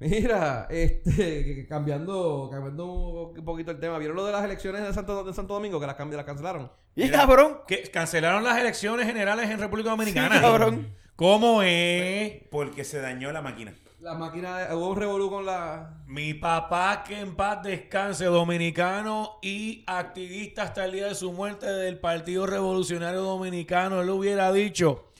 Mira, 0.00 0.66
este, 0.70 1.66
cambiando, 1.68 2.48
cambiando 2.50 3.32
un 3.36 3.44
poquito 3.44 3.70
el 3.70 3.78
tema. 3.78 3.98
¿Vieron 3.98 4.16
lo 4.16 4.24
de 4.24 4.32
las 4.32 4.42
elecciones 4.42 4.82
de 4.82 4.94
Santo, 4.94 5.24
de 5.24 5.34
Santo 5.34 5.52
Domingo 5.52 5.78
que 5.78 5.86
las, 5.86 5.98
las 5.98 6.24
cancelaron? 6.24 6.72
Y 6.96 7.02
Mira. 7.04 7.18
cabrón, 7.18 7.58
Que 7.68 7.82
cancelaron 7.82 8.42
las 8.42 8.58
elecciones 8.58 9.06
generales 9.06 9.50
en 9.50 9.60
República 9.60 9.90
Dominicana. 9.90 10.36
Sí, 10.36 10.40
cabrón. 10.40 10.96
¿Cómo 11.16 11.62
es? 11.62 12.44
Porque 12.50 12.82
se 12.82 13.02
dañó 13.02 13.30
la 13.30 13.42
máquina. 13.42 13.74
La 14.00 14.14
máquina, 14.14 14.68
hubo 14.72 14.88
un 14.88 14.96
revolú 14.96 15.28
con 15.28 15.44
la... 15.44 16.02
Mi 16.06 16.32
papá, 16.32 17.04
que 17.06 17.20
en 17.20 17.36
paz 17.36 17.62
descanse, 17.62 18.24
dominicano 18.24 19.38
y 19.42 19.84
activista 19.86 20.62
hasta 20.62 20.86
el 20.86 20.92
día 20.92 21.08
de 21.08 21.14
su 21.14 21.30
muerte 21.32 21.66
del 21.66 21.98
Partido 21.98 22.46
Revolucionario 22.46 23.20
Dominicano, 23.20 24.00
él 24.00 24.08
hubiera 24.08 24.50
dicho, 24.50 25.10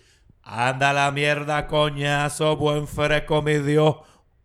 anda 0.42 0.94
la 0.94 1.10
mierda, 1.10 1.66
coñazo, 1.66 2.56
buen 2.56 2.86
fresco, 2.86 3.42
mi 3.42 3.58
Dios. 3.58 3.96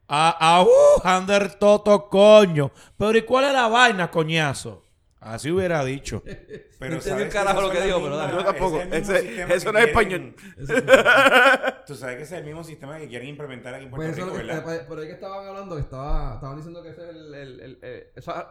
Ah, 0.08 0.64
uh, 0.66 1.02
Ander 1.08 1.56
Toto, 1.56 2.10
coño. 2.10 2.72
Pero 2.98 3.18
¿y 3.18 3.24
cuál 3.24 3.46
es 3.46 3.54
la 3.54 3.68
vaina, 3.68 4.12
coñazo? 4.12 4.84
Así 5.20 5.50
hubiera 5.50 5.84
dicho. 5.84 6.22
Pero 6.80 7.00
No 7.04 7.16
un 7.24 7.30
carajo 7.30 7.62
lo 7.62 7.72
que 7.72 7.82
dijo, 7.82 8.00
pero 8.04 8.18
dale. 8.18 8.34
Yo 8.34 8.44
tampoco. 8.46 8.80
es 8.82 8.92
Ese- 9.10 9.42
eso 9.56 9.72
no 9.72 9.80
es 9.80 9.88
quieren- 9.96 10.36
Tú 11.88 11.96
sabes 11.96 12.18
que 12.18 12.24
ese 12.24 12.36
es 12.36 12.40
el 12.42 12.44
mismo 12.46 12.64
sistema 12.64 12.98
que 13.00 13.08
quieren 13.08 13.30
implementar 13.30 13.74
aquí 13.74 13.86
en 13.86 13.90
Puerto 13.90 14.06
Pues 14.06 14.18
eso 14.18 14.28
es 14.28 14.34
Rico, 14.34 14.38
que, 14.42 14.48
¿verdad? 14.48 14.64
pues, 14.64 14.80
por 14.82 15.00
ahí 15.00 15.08
que 15.08 15.14
estaban 15.14 15.48
hablando, 15.48 15.76
que 15.76 15.82
estaba, 15.82 16.36
estaban 16.36 16.58
diciendo 16.58 16.84
que 16.84 16.90
ese 16.90 17.04
es 17.04 17.10
el, 17.10 17.34
el- 17.34 17.60
el- 17.62 17.80
eh, 17.82 18.12
eso 18.16 18.36
es 18.36 18.44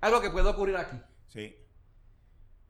algo 0.00 0.20
que 0.20 0.30
puede 0.30 0.48
ocurrir 0.48 0.76
aquí. 0.76 0.96
Sí. 1.28 1.54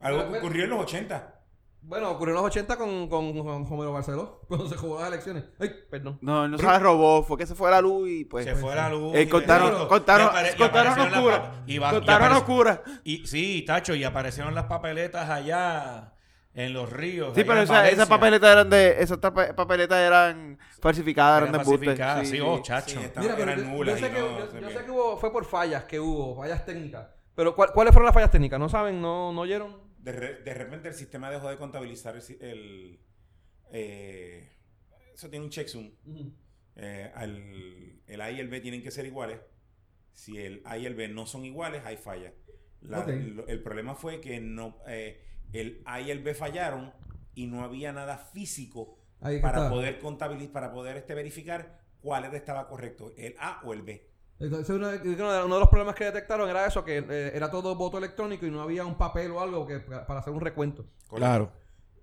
Algo 0.01 0.19
que 0.19 0.25
Pero- 0.25 0.37
ocurrió 0.39 0.63
en 0.65 0.69
los 0.69 0.79
80. 0.81 1.38
Bueno, 1.81 2.11
ocurrió 2.11 2.33
en 2.35 2.41
los 2.41 2.45
80 2.45 2.77
con, 2.77 3.07
con, 3.07 3.33
con 3.43 3.65
Homero 3.73 3.93
Barceló, 3.93 4.41
cuando 4.47 4.67
se 4.67 4.75
jugó 4.77 4.99
las 4.99 5.07
elecciones. 5.07 5.45
Ay, 5.59 5.71
perdón. 5.89 6.19
no, 6.21 6.47
no 6.47 6.57
se 6.57 6.65
la 6.65 6.77
robó, 6.77 7.23
fue 7.23 7.37
que 7.37 7.47
se 7.47 7.55
fue 7.55 7.71
la 7.71 7.81
luz 7.81 8.09
y 8.09 8.25
pues. 8.25 8.45
Se 8.45 8.55
fue 8.55 8.75
la 8.75 8.89
luz. 8.89 9.15
Eh, 9.15 9.23
y 9.23 9.27
contaron, 9.27 9.79
de- 9.79 9.87
contaron, 9.87 10.27
y 10.27 10.29
apare- 10.29 10.53
y 10.53 10.57
contaron 10.57 10.99
oscura. 10.99 11.63
y 11.65 11.77
va- 11.77 11.89
y 11.89 11.91
Contaron 11.95 12.31
oscura. 12.33 12.83
Y 13.03 13.25
sí, 13.25 13.63
Tacho, 13.65 13.95
y 13.95 14.03
aparecieron 14.03 14.53
las 14.53 14.65
papeletas 14.65 15.29
allá 15.29 16.13
en 16.53 16.73
los 16.73 16.91
ríos. 16.91 17.31
Sí, 17.33 17.43
pero 17.45 17.61
esa- 17.61 17.87
esas 17.89 18.07
papeletas 18.09 18.51
eran 18.51 18.69
de, 18.69 19.01
esas 19.01 19.17
papeletas 19.17 19.97
eran 19.99 20.59
falsificadas, 20.81 21.43
eran, 21.43 21.49
Eran 21.49 21.51
de 21.53 21.63
embuste. 21.71 21.85
falsificadas, 21.85 22.27
sí, 22.27 22.39
oh, 22.41 22.57
Sí, 22.57 22.63
chacho. 22.63 22.99
está- 22.99 23.21
Mira, 23.21 23.35
pero 23.37 23.51
eran 23.51 23.63
yo, 23.65 23.69
nulas 23.71 23.95
yo 23.99 24.05
sé 24.05 24.11
y 24.11 24.15
que, 24.15 24.19
no 24.21 24.27
yo- 24.39 24.45
sé 24.51 24.61
yo 24.61 24.67
qué. 24.67 24.73
sé 24.73 24.85
que 24.85 24.91
hubo, 24.91 25.17
fue 25.17 25.31
por 25.31 25.45
fallas 25.45 25.85
que 25.85 25.99
hubo, 25.99 26.35
fallas 26.35 26.65
técnicas. 26.65 27.07
Pero 27.35 27.55
¿cuál- 27.55 27.71
¿cuáles 27.73 27.93
fueron 27.93 28.05
las 28.05 28.13
fallas 28.13 28.31
técnicas? 28.31 28.59
¿No 28.59 28.67
saben? 28.67 29.01
¿No, 29.01 29.31
no 29.31 29.41
oyeron? 29.41 29.88
De, 29.99 30.11
re- 30.13 30.41
de 30.43 30.53
repente 30.53 30.87
el 30.87 30.93
sistema 30.95 31.29
dejó 31.29 31.49
de 31.49 31.57
contabilizar 31.57 32.15
el... 32.41 32.99
eh, 33.71 34.49
eso 35.13 35.29
tiene 35.29 35.45
un 35.45 35.51
checksum. 35.51 35.91
Eh, 36.75 37.11
al- 37.13 38.01
el 38.07 38.21
A 38.21 38.31
y 38.31 38.39
el 38.39 38.47
B 38.47 38.61
tienen 38.61 38.81
que 38.81 38.91
ser 38.91 39.05
iguales. 39.05 39.39
Si 40.13 40.37
el 40.37 40.61
A 40.65 40.77
y 40.77 40.85
el 40.85 40.95
B 40.95 41.07
no 41.09 41.25
son 41.25 41.45
iguales, 41.45 41.83
hay 41.85 41.97
falla. 41.97 42.33
La- 42.81 43.03
el 43.47 43.61
problema 43.61 43.95
fue 43.95 44.21
que 44.21 44.39
no, 44.39 44.77
eh, 44.87 45.21
el 45.53 45.81
A 45.85 45.99
y 46.01 46.11
el 46.11 46.23
B 46.23 46.33
fallaron 46.33 46.93
y 47.35 47.47
no 47.47 47.63
había 47.63 47.91
nada 47.91 48.17
físico 48.17 48.97
para 49.41 49.57
está. 49.57 49.69
poder 49.69 49.99
contabilizar, 49.99 50.53
para 50.53 50.71
poder 50.73 50.97
este, 50.97 51.13
verificar 51.13 51.81
cuál 52.01 52.33
estaba 52.33 52.67
correcto, 52.69 53.13
el 53.17 53.35
A 53.39 53.61
o 53.65 53.73
el 53.73 53.81
B. 53.81 54.08
Entonces, 54.39 54.67
creo 55.01 55.01
que 55.01 55.21
uno 55.21 55.31
de 55.55 55.59
los 55.59 55.67
problemas 55.69 55.95
que 55.95 56.05
detectaron 56.05 56.49
era 56.49 56.65
eso, 56.65 56.83
que 56.83 56.97
eh, 57.09 57.31
era 57.33 57.51
todo 57.51 57.75
voto 57.75 57.97
electrónico 57.97 58.45
y 58.45 58.51
no 58.51 58.61
había 58.61 58.85
un 58.85 58.97
papel 58.97 59.31
o 59.31 59.41
algo 59.41 59.67
que, 59.67 59.79
para 59.79 60.19
hacer 60.21 60.31
un 60.31 60.39
recuento. 60.41 60.85
Claro. 61.13 61.51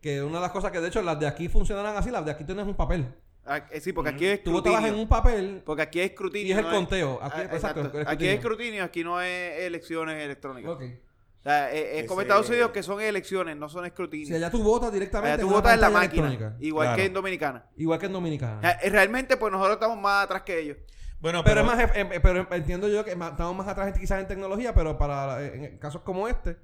Que 0.03 0.23
una 0.23 0.37
de 0.37 0.43
las 0.43 0.51
cosas 0.53 0.71
que 0.71 0.81
de 0.81 0.89
hecho 0.89 1.01
las 1.03 1.19
de 1.19 1.27
aquí 1.27 1.49
funcionarán 1.49 1.97
así, 1.97 2.11
las 2.11 2.25
de 2.25 2.33
aquí 2.33 2.45
tienes 2.45 2.67
un 2.67 2.75
papel. 2.75 3.07
Ah, 3.47 3.65
eh, 3.71 3.81
sí, 3.81 3.93
porque 3.93 4.11
aquí 4.11 4.27
es 4.27 4.43
Tú 4.43 4.51
votabas 4.53 4.85
en 4.85 4.97
un 4.97 5.07
papel 5.09 5.63
Porque 5.65 5.81
aquí 5.83 6.01
es 6.01 6.11
escrutinio. 6.11 6.49
y 6.49 6.51
es 6.53 6.59
el 6.59 6.65
no 6.65 6.71
conteo. 6.73 7.19
Aquí, 7.23 7.37
Ah, 7.39 7.43
exacto, 7.45 7.81
exacto. 7.81 8.01
el 8.01 8.09
Aquí 8.09 8.27
es 8.27 8.35
escrutinio, 8.35 8.83
aquí 8.85 9.05
no 9.05 9.21
es 9.23 9.61
elecciones 9.61 10.21
electrónicas. 10.23 10.73
Ok. 10.73 10.83
O 10.83 11.43
sea, 11.49 11.71
es, 11.73 12.03
es 12.03 12.09
como 12.09 12.21
Ese- 12.21 12.27
Estados 12.29 12.49
Unidos 12.51 12.71
que 12.73 12.83
son 12.83 13.01
elecciones, 13.01 13.57
no 13.57 13.69
son 13.69 13.87
escrutinio. 13.87 14.27
Si 14.27 14.35
allá 14.35 14.51
tú 14.51 14.63
votas 14.65 14.93
directamente 14.93 15.35
Allá 15.35 15.41
tú 15.41 15.47
una 15.47 15.57
votas 15.59 15.75
en 15.75 15.81
la 15.81 15.91
máquina, 15.91 16.57
igual 16.59 16.87
Claro. 16.89 16.97
que 16.97 17.05
en 17.07 17.13
Dominicana. 17.15 17.67
Igual 17.77 18.01
que 18.01 18.07
en 18.07 18.13
Dominicana. 18.13 18.59
O 18.59 18.61
sea, 18.63 18.71
eh, 18.83 18.91
realmente, 18.91 19.37
pues 19.37 19.53
nosotros 19.53 19.77
estamos 19.77 19.97
más 19.97 20.25
atrás 20.25 20.43
que 20.43 20.59
ellos. 20.59 20.77
Bueno, 21.21 21.43
Pero, 21.43 21.45
pero, 21.45 21.61
es 21.61 21.67
más, 21.89 21.97
eh, 21.97 22.09
eh, 22.13 22.21
pero 22.21 22.47
entiendo 22.51 22.89
yo 22.89 23.05
que 23.05 23.13
estamos 23.13 23.57
más 23.57 23.67
atrás 23.69 23.99
quizás 23.99 24.21
en 24.21 24.29
tecnología, 24.29 24.75
pero 24.75 24.99
para 24.99 25.43
eh, 25.43 25.71
en 25.73 25.79
casos 25.79 26.03
como 26.03 26.29
este 26.29 26.57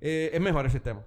eh, 0.00 0.30
es 0.32 0.40
mejor 0.40 0.64
el 0.64 0.70
sistema. 0.70 1.02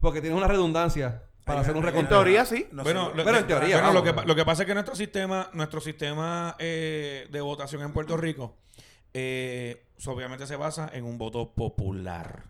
Porque 0.00 0.20
tienes 0.20 0.36
una 0.38 0.46
redundancia. 0.48 1.22
para 1.44 1.60
hacer 1.60 1.74
un 1.74 1.82
una- 1.84 1.98
En 1.98 2.06
teoría 2.08 2.44
sí. 2.44 2.68
No 2.72 2.82
bueno, 2.82 3.10
lo, 3.14 3.24
Pero 3.24 3.38
en 3.38 3.46
teoría, 3.46 3.76
bueno, 3.80 3.88
vamos. 3.94 4.06
lo, 4.06 4.22
que, 4.22 4.26
lo 4.28 4.34
que 4.36 4.44
pasa 4.44 4.62
es 4.62 4.66
que 4.66 4.74
nuestro 4.74 4.94
sistema, 4.94 5.48
nuestro 5.54 5.80
sistema 5.80 6.54
eh, 6.58 7.26
de 7.30 7.40
votación 7.40 7.80
en 7.82 7.92
Puerto 7.92 8.16
Rico, 8.18 8.54
eh, 9.14 9.86
obviamente 10.06 10.46
se 10.46 10.56
basa 10.56 10.90
en 10.92 11.04
un 11.06 11.16
voto 11.16 11.54
popular. 11.54 12.44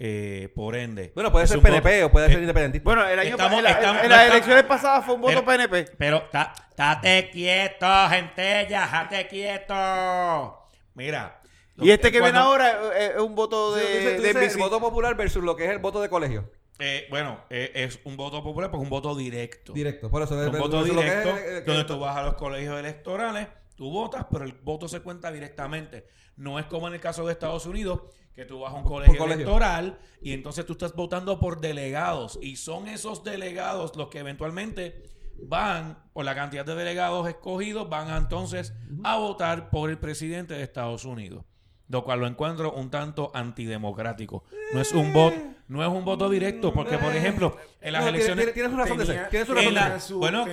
Eh, 0.00 0.48
por 0.54 0.76
ende. 0.76 1.10
Bueno, 1.12 1.32
puede 1.32 1.44
es 1.44 1.48
ser 1.50 1.58
un 1.58 1.64
PNP 1.64 1.96
voto- 2.02 2.06
o 2.06 2.12
puede 2.12 2.26
eh, 2.26 2.30
ser 2.30 2.38
independiente. 2.40 2.78
Bueno, 2.80 3.04
el 3.06 3.18
año 3.18 3.30
Estamos- 3.30 3.50
pa- 3.52 3.58
en, 3.58 3.64
la- 3.64 3.70
estamos- 3.70 3.96
en 3.96 4.02
no 4.04 4.08
las 4.10 4.18
estamos- 4.18 4.32
elecciones 4.34 4.64
pasadas 4.64 5.04
fue 5.04 5.14
un 5.16 5.20
voto 5.22 5.44
Pero- 5.44 5.68
PNP. 5.68 5.84
Pero, 5.98 6.22
ta- 6.30 6.54
tate 6.76 7.30
quieto, 7.32 7.86
gente, 8.08 8.66
ya, 8.70 8.86
jate 8.86 9.26
quieto. 9.26 10.68
Mira. 10.94 11.40
lo 11.76 11.84
Y 11.84 11.90
este 11.92 12.10
que 12.10 12.20
ven 12.20 12.32
cuando- 12.32 12.40
ahora 12.50 12.80
eh, 12.96 13.12
es 13.16 13.20
un 13.20 13.34
voto 13.36 13.70
Tú 13.70 13.74
de, 13.76 13.82
dices- 13.82 14.16
tú 14.16 14.22
de 14.22 14.28
dices 14.28 14.42
NBC. 14.42 14.52
el 14.54 14.58
voto 14.58 14.80
popular 14.80 15.16
versus 15.16 15.42
lo 15.44 15.54
que 15.56 15.64
es 15.64 15.70
el 15.70 15.78
voto 15.78 16.00
de 16.00 16.08
colegio. 16.08 16.50
eh, 16.80 17.06
bueno, 17.10 17.40
eh, 17.50 17.72
es 17.74 17.98
un 18.04 18.16
voto 18.16 18.40
popular 18.42 18.70
porque 18.70 18.82
es 18.82 18.86
un 18.86 18.90
voto 18.90 19.16
directo. 19.16 19.72
Directo. 19.72 20.08
Por 20.10 20.22
eso, 20.22 20.34
un 20.34 20.40
versus 20.42 20.58
voto 20.60 20.84
es, 20.84 20.90
directo 20.90 21.36
eh, 21.36 21.62
donde 21.62 21.84
tú 21.84 21.98
vas 21.98 22.16
a 22.16 22.22
los 22.22 22.34
colegios 22.34 22.78
electorales, 22.78 23.48
tú 23.74 23.90
votas, 23.90 24.26
pero 24.30 24.44
el 24.44 24.52
voto 24.52 24.86
se 24.86 25.00
cuenta 25.00 25.32
directamente. 25.32 26.06
No 26.36 26.58
es 26.60 26.66
como 26.66 26.86
en 26.86 26.94
el 26.94 27.00
caso 27.00 27.26
de 27.26 27.32
Estados 27.32 27.66
Unidos, 27.66 28.02
que 28.38 28.44
tú 28.44 28.60
vas 28.60 28.72
a 28.72 28.76
un 28.76 28.84
colegio, 28.84 29.18
colegio. 29.18 29.42
electoral 29.42 29.98
y 30.22 30.32
entonces 30.32 30.64
tú 30.64 30.74
estás 30.74 30.94
votando 30.94 31.40
por 31.40 31.60
delegados 31.60 32.38
y 32.40 32.54
son 32.54 32.86
esos 32.86 33.24
delegados 33.24 33.96
los 33.96 34.10
que 34.10 34.20
eventualmente 34.20 35.02
van, 35.42 35.98
por 36.12 36.24
la 36.24 36.36
cantidad 36.36 36.64
de 36.64 36.76
delegados 36.76 37.28
escogidos, 37.28 37.90
van 37.90 38.16
entonces 38.16 38.74
a 39.02 39.16
votar 39.16 39.70
por 39.70 39.90
el 39.90 39.98
presidente 39.98 40.54
de 40.54 40.62
Estados 40.62 41.04
Unidos. 41.04 41.44
Lo 41.88 42.04
cual 42.04 42.20
lo 42.20 42.28
encuentro 42.28 42.72
un 42.74 42.90
tanto 42.90 43.32
antidemocrático. 43.34 44.44
No 44.72 44.80
es 44.80 44.92
un 44.92 45.12
voto, 45.12 45.36
no 45.66 45.82
es 45.82 45.88
un 45.88 46.04
voto 46.04 46.30
directo, 46.30 46.72
porque 46.72 46.96
por 46.96 47.16
ejemplo, 47.16 47.56
en 47.80 47.92
las 47.92 48.02
no, 48.02 48.08
elecciones 48.10 48.44
tiene- 48.44 48.52
Tienes 48.52 48.72
una 48.72 48.82
razón 48.84 48.98
de 48.98 49.06
ser. 49.06 49.30
Tienes 49.30 49.48
en 49.48 49.54
razón 49.56 49.74
de 49.94 50.00
ser. 50.00 50.16
bueno, 50.16 50.44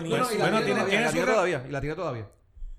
todavía. 1.33 1.63
Y 1.67 1.71
la 1.71 1.81
tiene 1.81 1.95
todavía. 1.95 2.29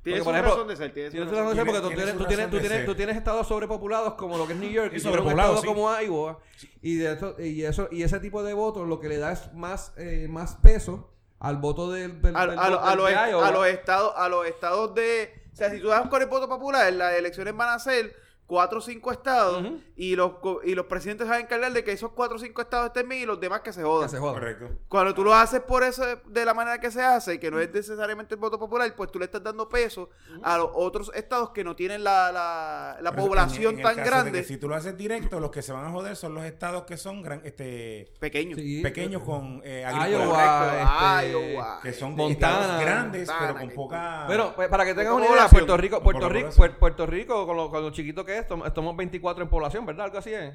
Tiene 0.07 0.23
Porque, 0.23 0.25
por 0.25 0.35
ejemplo, 0.35 0.53
razón 0.55 0.69
de 0.69 0.77
ser. 0.77 0.93
Tiene 0.95 1.09
su 1.11 1.17
Tienes 1.17 1.31
razón 1.31 1.45
razón 1.45 1.57
de 1.57 1.57
ser 1.57 1.67
porque 1.67 1.81
tú 1.81 1.89
Tiene- 1.89 2.03
tienes, 2.03 2.17
tiene 2.17 2.23
tú 2.23 2.29
tienes, 2.29 2.51
tú 2.51 2.69
tienes, 2.69 2.87
tú 2.87 2.95
tienes 2.95 3.17
estados 3.17 3.47
sobrepopulados 3.49 4.15
como 4.15 4.39
lo 4.39 4.47
que 4.47 4.53
es 4.53 4.59
New 4.61 4.71
York 4.71 4.93
Y 4.93 4.99
y, 4.99 5.01
tienes 5.01 5.27
estado 5.27 5.61
sí. 5.61 5.67
como 5.67 5.91
Iowa 6.01 6.39
y 6.81 6.95
de 6.97 7.13
eso, 7.13 7.35
y 7.41 7.63
eso 7.65 7.89
y 7.91 8.03
ese 8.05 8.21
tipo 8.21 8.45
de 8.45 8.55
votos 8.55 8.87
lo 8.87 9.01
que 9.01 9.09
le 9.09 9.19
da 9.19 9.33
es 9.33 9.53
más 9.53 9.93
eh, 9.97 10.29
más 10.31 10.55
peso 10.63 11.11
al 11.41 11.57
voto 11.57 11.91
del, 11.91 12.23
del, 12.23 12.37
a, 12.37 12.47
del- 12.47 12.59
a 12.59 12.71
lo- 12.71 12.81
a 12.81 12.95
los, 12.95 13.07
de 13.09 13.13
Iowa. 13.31 13.49
a 13.49 13.51
los 13.51 13.67
estados 13.67 14.13
a 14.17 14.29
los 14.29 14.47
estados 14.47 14.95
de 14.95 15.43
o 15.53 15.57
sea 15.57 15.71
si 15.71 15.81
tú 15.81 15.89
das 15.89 16.09
con 16.09 16.23
el 16.23 16.29
voto 16.29 16.49
popular 16.49 16.93
las 16.93 17.15
elecciones 17.15 17.57
van 17.57 17.71
a 17.71 17.79
ser 17.81 18.15
cuatro 18.47 18.79
o 18.79 18.81
cinco 18.81 19.11
estados 19.11 19.65
y 19.97 20.15
los 20.15 20.35
co- 20.35 20.61
y 20.63 20.75
los 20.75 20.87
presidentes 20.87 21.27
se 21.27 21.31
van 21.31 21.41
a 21.41 21.43
encargar 21.45 21.73
de 21.73 21.83
que 21.83 21.91
esos 21.93 22.13
cuatro 22.13 22.37
o 22.37 22.39
cinco 22.39 22.63
estados 22.63 22.87
estén 22.89 23.09
bien 23.09 23.23
y 23.23 23.27
los 23.27 23.41
demás 23.41 23.61
que 23.63 23.73
se 23.73 23.83
jodan 23.83 24.09
que 24.09 24.15
se 24.15 24.21
joda. 24.21 24.35
Correcto. 24.35 24.69
cuando 24.89 25.15
tú 25.15 25.25
lo 25.25 25.35
haces 25.35 25.61
por 25.63 25.83
eso 25.83 26.05
de 26.27 26.45
la 26.45 26.55
manera 26.55 26.79
que 26.81 26.91
se 26.93 27.03
hace 27.03 27.41
que 27.41 27.51
no 27.51 27.59
es 27.59 27.73
necesariamente 27.73 28.35
el 28.35 28.41
voto 28.41 28.59
popular 28.59 28.95
pues 28.97 29.11
tú 29.11 29.19
le 29.19 29.25
estás 29.25 29.43
dando 29.43 29.69
peso 29.69 30.11
a 30.43 30.59
los 30.59 30.71
otros 30.75 31.11
estados 31.15 31.51
que 31.51 31.65
no 31.65 31.75
tienen 31.75 32.05
la, 32.05 32.31
la, 32.31 32.99
la 33.01 33.13
población 33.17 33.75
en- 33.75 33.81
en 33.81 33.87
el 33.89 33.95
tan 33.97 34.05
grande 34.05 34.45
si 34.45 34.57
tú 34.59 34.69
lo 34.69 34.77
haces 34.77 34.97
directo, 34.97 35.41
los 35.41 35.51
que 35.51 35.63
se 35.63 35.73
van 35.73 35.85
a 35.87 35.91
joder 35.91 36.15
son 36.15 36.35
los 36.35 36.45
estados 36.45 36.85
que 36.85 36.97
son 36.97 37.23
gran, 37.23 37.41
este, 37.45 38.13
pequeños 38.21 38.61
Sí. 38.61 38.81
pequeños 38.83 39.23
con 39.23 39.61
eh, 39.65 39.85
Iowa, 40.11 41.21
este, 41.21 41.31
Iowa. 41.33 41.81
que 41.83 41.93
son 41.93 42.15
Montana, 42.15 42.61
estados 42.61 42.81
grandes, 42.81 43.29
Montana, 43.29 43.47
pero 43.55 43.59
con 43.67 43.75
poca... 43.75 44.25
Bueno, 44.27 44.53
pues, 44.55 44.69
para 44.69 44.85
que 44.85 44.95
tengas 44.95 45.15
una 45.15 45.27
idea. 45.27 45.49
Puerto 45.49 45.77
Rico, 45.77 46.03
Puerto 46.03 46.29
Rico, 46.29 46.51
Puerto 46.79 47.07
Rico, 47.07 47.47
con 47.47 47.57
lo, 47.57 47.71
con 47.71 47.83
lo 47.83 47.91
chiquito 47.91 48.25
que 48.25 48.36
es, 48.39 48.47
estamos 48.67 48.97
24 48.97 49.43
en 49.45 49.51
población, 49.51 49.85
¿verdad? 49.87 50.07
Algo 50.07 50.19
así 50.19 50.33
es. 50.33 50.55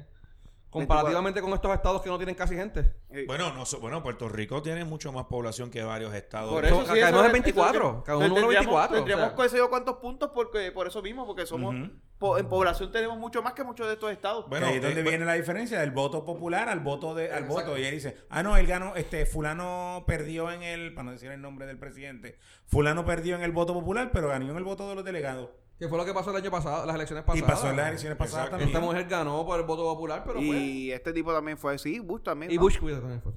Comparativamente 0.70 1.42
con 1.42 1.52
estos 1.52 1.70
estados 1.74 2.00
que 2.00 2.08
no 2.08 2.16
tienen 2.16 2.34
casi 2.34 2.54
gente. 2.56 2.94
Bueno, 3.26 3.52
no, 3.52 3.62
bueno, 3.82 4.02
Puerto 4.02 4.26
Rico 4.30 4.62
tiene 4.62 4.86
mucho 4.86 5.12
más 5.12 5.26
población 5.26 5.70
que 5.70 5.82
varios 5.82 6.14
estados. 6.14 6.50
Por 6.50 6.62
de- 6.62 6.68
eso, 6.68 6.80
Acá 6.80 6.94
sí, 6.94 7.00
no 7.02 7.06
eso 7.08 7.20
es 7.20 7.26
es- 7.26 7.32
24, 7.32 7.78
eso 7.90 7.98
es- 7.98 8.04
cada 8.04 8.16
uno 8.16 8.24
tendríamos- 8.26 8.54
24, 8.54 8.96
Tendríamos 8.96 9.34
o 9.36 9.48
sea. 9.50 9.66
cuántos 9.68 9.96
puntos 9.98 10.30
porque 10.34 10.72
por 10.72 10.86
eso 10.86 11.02
mismo, 11.02 11.26
porque 11.26 11.44
somos 11.44 11.74
po- 12.16 12.38
en 12.38 12.48
población 12.48 12.90
tenemos 12.90 13.18
mucho 13.18 13.42
más 13.42 13.52
que 13.52 13.64
muchos 13.64 13.86
de 13.86 13.92
estos 13.92 14.10
estados. 14.12 14.48
Bueno, 14.48 14.66
ahí 14.68 14.76
es 14.76 14.82
donde 14.82 15.00
eh, 15.00 15.04
viene 15.04 15.26
la 15.26 15.34
diferencia 15.34 15.78
del 15.78 15.90
voto 15.90 16.24
popular 16.24 16.70
al 16.70 16.80
voto 16.80 17.14
de 17.14 17.24
al 17.30 17.44
Exacto. 17.44 17.52
voto 17.72 17.78
y 17.78 17.84
él 17.84 17.90
dice 17.94 18.16
ah 18.30 18.42
no 18.42 18.56
él 18.56 18.66
ganó 18.66 18.96
este 18.96 19.26
fulano 19.26 20.04
perdió 20.06 20.50
en 20.52 20.62
el 20.62 20.94
para 20.94 21.04
no 21.04 21.10
decir 21.12 21.30
el 21.32 21.42
nombre 21.42 21.66
del 21.66 21.78
presidente 21.78 22.38
fulano 22.64 23.04
perdió 23.04 23.34
en 23.36 23.42
el 23.42 23.52
voto 23.52 23.74
popular 23.74 24.08
pero 24.12 24.28
ganó 24.28 24.48
en 24.50 24.56
el 24.56 24.64
voto 24.64 24.88
de 24.88 24.94
los 24.94 25.04
delegados 25.04 25.50
Que 25.82 25.88
fue 25.88 25.98
lo 25.98 26.04
que 26.04 26.14
pasó 26.14 26.30
el 26.30 26.36
año 26.36 26.48
pasado, 26.48 26.86
las 26.86 26.94
elecciones 26.94 27.24
y 27.24 27.26
pasadas. 27.26 27.50
pasó 27.50 27.70
en 27.70 27.76
las 27.76 27.88
elecciones 27.88 28.16
pasadas 28.16 28.44
Exacto. 28.46 28.50
también 28.58 28.68
Esta 28.68 28.80
mujer 28.86 29.08
ganó 29.08 29.44
por 29.44 29.58
el 29.58 29.66
voto 29.66 29.82
popular, 29.82 30.22
pero 30.24 30.34
fue. 30.38 30.44
y 30.46 30.92
este 30.92 31.12
tipo 31.12 31.32
también 31.32 31.58
fue 31.58 31.74
así, 31.74 31.98
Bush 31.98 32.22
también. 32.22 32.52
Y 32.52 32.54
¿no? 32.54 32.60
Bush, 32.60 32.78
cuidado, 32.78 33.00
también 33.02 33.20
fue. 33.20 33.32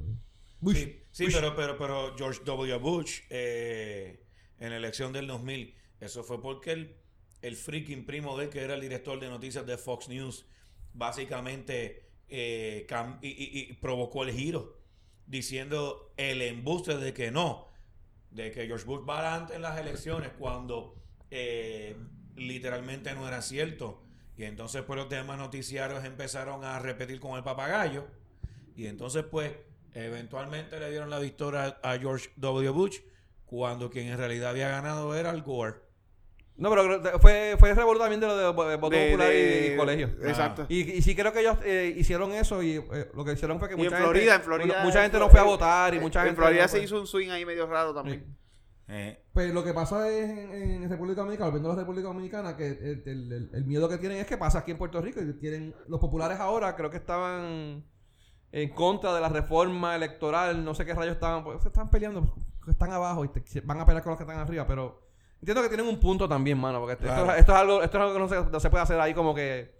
Bush. 0.59 0.75
Sí, 0.77 1.01
sí, 1.09 1.27
pero, 1.33 1.55
pero, 1.55 1.75
pero 1.79 2.15
George 2.15 2.41
W. 2.45 2.77
Bush 2.77 3.21
eh, 3.31 4.23
en 4.59 4.69
la 4.69 4.77
elección 4.77 5.11
del 5.11 5.25
2000, 5.25 5.75
eso 6.01 6.23
fue 6.23 6.39
porque 6.39 6.71
el, 6.73 6.97
el 7.41 7.55
freaking 7.55 8.05
primo 8.05 8.37
de 8.37 8.43
él, 8.45 8.49
que 8.51 8.61
era 8.61 8.75
el 8.75 8.81
director 8.81 9.19
de 9.19 9.27
noticias 9.27 9.65
de 9.65 9.79
Fox 9.79 10.07
News, 10.07 10.45
básicamente 10.93 12.09
eh, 12.29 12.85
cam- 12.87 13.17
y, 13.23 13.29
y- 13.29 13.59
y 13.71 13.73
provocó 13.73 14.23
el 14.23 14.31
giro, 14.31 14.77
diciendo 15.25 16.13
el 16.17 16.43
embuste 16.43 16.95
de 16.97 17.11
que 17.11 17.31
no, 17.31 17.69
de 18.29 18.51
que 18.51 18.67
George 18.67 18.85
Bush 18.85 19.01
va 19.09 19.17
adelante 19.19 19.55
en 19.55 19.63
las 19.63 19.79
elecciones 19.79 20.31
cuando 20.37 21.01
eh, 21.31 21.95
literalmente 22.35 23.13
no 23.13 23.27
era 23.27 23.41
cierto. 23.41 24.01
Y 24.37 24.43
entonces 24.43 24.81
pues 24.83 24.97
los 24.99 25.09
demás 25.09 25.37
noticiarios 25.37 26.03
empezaron 26.03 26.63
a 26.63 26.79
repetir 26.79 27.19
con 27.19 27.37
el 27.37 27.43
papagayo. 27.43 28.05
Y 28.75 28.87
entonces 28.87 29.23
pues 29.23 29.53
eventualmente 29.93 30.79
le 30.79 30.89
dieron 30.89 31.09
la 31.09 31.19
victoria 31.19 31.77
a 31.81 31.97
George 31.97 32.29
W. 32.35 32.69
Bush 32.71 32.99
cuando 33.45 33.89
quien 33.89 34.07
en 34.07 34.17
realidad 34.17 34.49
había 34.49 34.69
ganado 34.69 35.15
era 35.15 35.29
Al 35.29 35.41
Gore. 35.41 35.75
No, 36.57 36.69
pero 36.69 37.19
fue, 37.19 37.55
fue 37.59 37.73
revuelo 37.73 37.99
también 37.99 38.21
de 38.21 38.27
lo 38.27 38.37
de 38.37 38.45
vo- 38.45 38.79
voto 38.79 38.95
De- 38.95 39.07
popular 39.07 39.27
de- 39.29 39.67
y, 39.69 39.73
y 39.73 39.77
colegio. 39.77 40.07
Exacto. 40.23 40.65
Y, 40.69 40.89
y 40.93 41.01
sí 41.01 41.13
creo 41.13 41.33
que 41.33 41.41
ellos 41.41 41.57
eh, 41.65 41.93
hicieron 41.97 42.31
eso 42.31 42.63
y 42.63 42.75
eh, 42.77 43.09
lo 43.13 43.25
que 43.25 43.33
hicieron 43.33 43.59
fue 43.59 43.67
que 43.67 43.73
Y 43.73 43.77
mucha 43.77 43.97
en 43.97 44.03
Florida, 44.03 44.31
gente, 44.31 44.35
en 44.35 44.41
Florida. 44.41 44.83
mucha 44.83 45.01
gente 45.01 45.17
en 45.17 45.23
no 45.23 45.29
fue 45.29 45.39
a 45.41 45.43
votar 45.43 45.93
y 45.93 45.99
mucha 45.99 46.21
en 46.21 46.27
gente 46.27 46.41
Florida 46.41 46.61
no 46.63 46.67
se 46.69 46.81
hizo 46.81 46.99
un 46.99 47.07
swing 47.07 47.29
ahí 47.29 47.45
medio 47.45 47.67
raro 47.67 47.93
también. 47.93 48.25
Eh, 48.87 49.19
Pues 49.33 49.51
lo 49.53 49.63
que 49.63 49.73
pasa 49.73 50.07
es 50.09 50.29
en, 50.29 50.83
en 50.83 50.89
República 50.89 51.21
Dominicana, 51.21 51.47
volviendo 51.49 51.71
a 51.71 51.73
la 51.75 51.81
República 51.81 52.07
Dominicana, 52.07 52.55
que 52.55 52.67
el, 52.67 53.03
el- 53.05 53.31
el- 53.33 53.49
el 53.53 53.65
miedo 53.65 53.89
que 53.89 53.97
tienen 53.97 54.19
es 54.19 54.27
que 54.27 54.37
pasa 54.37 54.59
aquí 54.59 54.71
en 54.71 54.77
Puerto 54.77 55.01
Rico 55.01 55.21
y 55.21 55.33
quieren 55.39 55.73
los 55.87 55.99
populares 55.99 56.39
ahora 56.39 56.75
creo 56.75 56.89
que 56.91 56.97
estaban 56.97 57.83
en 58.51 58.69
contra 58.69 59.13
de 59.13 59.21
la 59.21 59.29
reforma 59.29 59.95
electoral, 59.95 60.63
no 60.63 60.73
sé 60.75 60.85
qué 60.85 60.93
rayos 60.93 61.15
estaban, 61.15 61.43
pues 61.43 61.61
se 61.63 61.67
están 61.69 61.89
peleando, 61.89 62.35
están 62.67 62.91
abajo 62.91 63.25
y 63.25 63.29
te- 63.29 63.61
van 63.61 63.79
a 63.81 63.85
pelear 63.85 64.03
con 64.03 64.11
los 64.11 64.17
que 64.17 64.23
están 64.23 64.39
arriba, 64.39 64.65
pero 64.67 65.01
entiendo 65.41 65.61
que 65.63 65.67
tienen 65.67 65.87
un 65.87 65.99
punto 65.99 66.29
también, 66.29 66.57
mano, 66.59 66.79
porque 66.79 66.93
esto, 66.93 67.05
Claro. 67.05 67.33
esto 67.33 67.51
es 67.53 67.57
algo, 67.57 67.81
esto 67.83 67.97
es 67.97 68.01
algo 68.01 68.13
que 68.13 68.19
no 68.19 68.27
se, 68.45 68.51
no 68.51 68.59
se 68.59 68.69
puede 68.69 68.83
hacer 68.83 68.99
ahí 68.99 69.13
como 69.15 69.33
que 69.35 69.75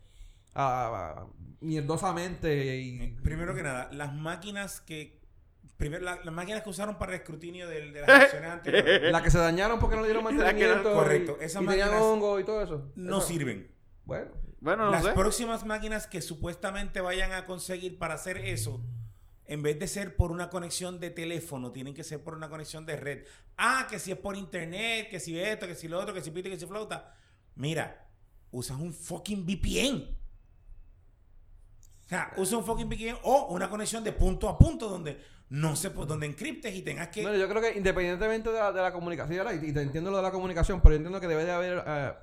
ah, 0.55 1.15
ah, 1.21 1.27
mierdosamente 1.61 2.77
y 2.77 3.01
eh, 3.01 3.17
primero 3.23 3.53
que 3.55 3.63
nada 3.63 3.89
las 3.93 4.13
máquinas 4.13 4.81
que 4.81 5.14
primero 5.77 6.03
la- 6.03 6.19
las 6.23 6.33
máquinas 6.33 6.61
que 6.63 6.69
usaron 6.69 6.97
para 6.97 7.13
el 7.13 7.19
escrutinio 7.19 7.67
de, 7.67 7.85
las 7.87 8.07
elecciones 8.09 8.49
anteriores 8.51 9.11
la 9.11 9.21
que 9.21 9.31
se 9.31 9.37
dañaron 9.39 9.79
porque 9.79 9.95
no 9.95 10.01
le 10.01 10.07
dieron 10.07 10.23
no- 10.23 10.31
mantenimiento 10.31 10.91
y- 10.91 10.93
correcto, 10.93 11.37
y, 11.39 11.43
esas 11.45 11.61
tenían 11.65 11.87
máquinas 11.89 12.01
hongo 12.01 12.39
y 12.39 12.43
todo 12.43 12.61
eso. 12.61 12.91
no 12.95 13.17
Eso- 13.19 13.27
sirven 13.27 13.71
Bueno, 14.05 14.31
Bueno, 14.59 14.85
no 14.85 14.91
las 14.91 15.03
sé. 15.03 15.11
próximas 15.13 15.65
máquinas 15.65 16.07
que 16.07 16.21
supuestamente 16.21 17.01
vayan 17.01 17.31
a 17.33 17.45
conseguir 17.45 17.97
para 17.99 18.13
hacer 18.15 18.37
eso, 18.37 18.81
en 19.47 19.61
vez 19.61 19.77
de 19.79 19.87
ser 19.87 20.15
por 20.15 20.31
una 20.31 20.49
conexión 20.49 20.99
de 20.99 21.09
teléfono, 21.11 21.71
tienen 21.71 21.93
que 21.93 22.03
ser 22.03 22.23
por 22.23 22.33
una 22.35 22.49
conexión 22.49 22.85
de 22.85 22.95
red. 22.95 23.25
Ah, 23.57 23.85
que 23.89 23.99
si 23.99 24.11
es 24.11 24.17
por 24.17 24.35
internet, 24.35 25.07
que 25.09 25.19
si 25.19 25.39
esto, 25.39 25.67
que 25.67 25.75
si 25.75 25.87
lo 25.87 25.99
otro, 25.99 26.13
que 26.15 26.21
si 26.21 26.31
pito, 26.31 26.49
que 26.49 26.59
si 26.59 26.65
flauta. 26.65 27.13
Mira, 27.55 28.07
usas 28.51 28.77
un 28.79 28.91
fucking 28.93 29.45
VPN. 29.45 30.17
O 32.05 32.09
sea, 32.09 32.31
usa 32.37 32.57
un 32.57 32.63
fucking 32.63 32.87
VPN 32.87 33.17
o 33.23 33.47
una 33.49 33.69
conexión 33.69 34.03
de 34.03 34.11
punto 34.11 34.47
a 34.47 34.57
punto 34.57 34.87
donde 34.89 35.19
no 35.49 35.75
se 35.75 35.93
pu- 35.93 36.05
donde 36.05 36.25
encriptes 36.27 36.73
y 36.75 36.81
tengas 36.81 37.07
que 37.09 37.21
Bueno, 37.23 37.37
yo 37.37 37.47
creo 37.49 37.61
que 37.61 37.77
independientemente 37.77 38.51
de 38.51 38.59
la, 38.59 38.71
de 38.71 38.81
la 38.81 38.91
comunicación, 38.93 39.47
y, 39.63 39.67
y 39.69 39.73
te 39.73 39.81
entiendo 39.81 40.11
lo 40.11 40.17
de 40.17 40.23
la 40.23 40.31
comunicación, 40.31 40.81
pero 40.81 40.93
yo 40.93 40.97
entiendo 40.97 41.19
que 41.19 41.27
debe 41.27 41.45
de 41.45 41.51
haber 41.51 41.83
eh, 41.87 42.13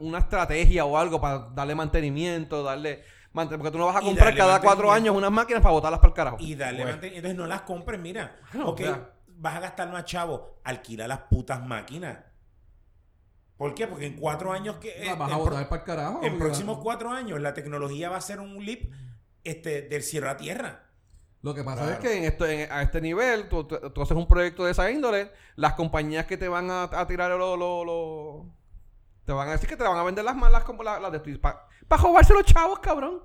una 0.00 0.18
estrategia 0.18 0.84
o 0.84 0.96
algo 0.96 1.20
para 1.20 1.48
darle 1.54 1.74
mantenimiento, 1.74 2.62
darle... 2.62 3.02
porque 3.32 3.70
tú 3.70 3.78
no 3.78 3.86
vas 3.86 3.96
a 3.96 4.00
comprar 4.00 4.34
cada 4.36 4.60
cuatro 4.60 4.90
años 4.92 5.14
unas 5.14 5.30
máquinas 5.32 5.60
para 5.62 5.72
botarlas 5.72 6.00
para 6.00 6.08
el 6.10 6.14
carajo. 6.14 6.36
y 6.40 6.54
darle 6.54 6.82
Pues, 6.82 6.94
mantenimiento. 6.94 7.28
Entonces 7.28 7.38
no 7.38 7.46
las 7.46 7.62
compres, 7.62 8.00
mira. 8.00 8.36
Bueno, 8.52 8.68
ok, 8.70 8.80
o 8.80 8.84
sea- 8.84 9.10
vas 9.38 9.56
a 9.56 9.60
gastar 9.60 9.90
más 9.90 10.04
chavo, 10.06 10.60
alquila 10.64 11.06
las 11.08 11.18
putas 11.30 11.62
máquinas. 11.66 12.18
¿Por 13.56 13.74
qué? 13.74 13.86
Porque 13.86 14.06
en 14.06 14.16
cuatro 14.16 14.52
años 14.52 14.76
que... 14.76 14.90
eh, 14.90 15.14
vas 15.18 15.32
a 15.32 15.36
pro- 15.42 15.44
para 15.68 15.76
el 15.80 15.82
carajo. 15.84 16.20
En 16.22 16.38
próximos 16.38 16.78
cuatro 16.82 17.10
años 17.10 17.40
la 17.40 17.54
tecnología 17.54 18.10
va 18.10 18.16
a 18.16 18.20
ser 18.20 18.40
un 18.40 18.64
leap 18.64 18.82
este, 19.44 19.82
del 19.82 20.02
cielo 20.02 20.28
a 20.28 20.36
tierra. 20.36 20.82
Lo 21.42 21.54
que 21.54 21.62
pasa 21.64 21.82
Claro. 21.82 21.92
es 21.94 21.98
que 22.00 22.16
en 22.18 22.24
esto, 22.24 22.44
en- 22.46 22.70
a 22.70 22.82
este 22.82 23.00
nivel, 23.00 23.48
tú, 23.48 23.64
tú- 23.64 23.78
tú 23.90 24.02
haces 24.02 24.16
un 24.16 24.26
proyecto 24.28 24.64
de 24.64 24.72
esa 24.72 24.90
índole, 24.90 25.30
las 25.54 25.74
compañías 25.74 26.26
que 26.26 26.36
te 26.36 26.48
van 26.48 26.70
a, 26.70 26.84
a 26.84 27.06
tirar 27.06 27.30
lo, 27.30 27.56
lo, 27.56 27.84
lo- 27.84 28.46
Te 29.24 29.32
van 29.32 29.48
a 29.48 29.52
decir 29.52 29.68
que 29.68 29.76
te 29.76 29.84
van 29.84 29.96
a 29.96 30.02
vender 30.02 30.24
las 30.24 30.36
malas 30.36 30.64
como 30.64 30.82
las 30.82 31.00
las 31.00 31.12
de 31.12 31.20
Para 31.38 32.02
robarse 32.02 32.32
los 32.34 32.44
chavos, 32.44 32.78
cabrón. 32.80 33.22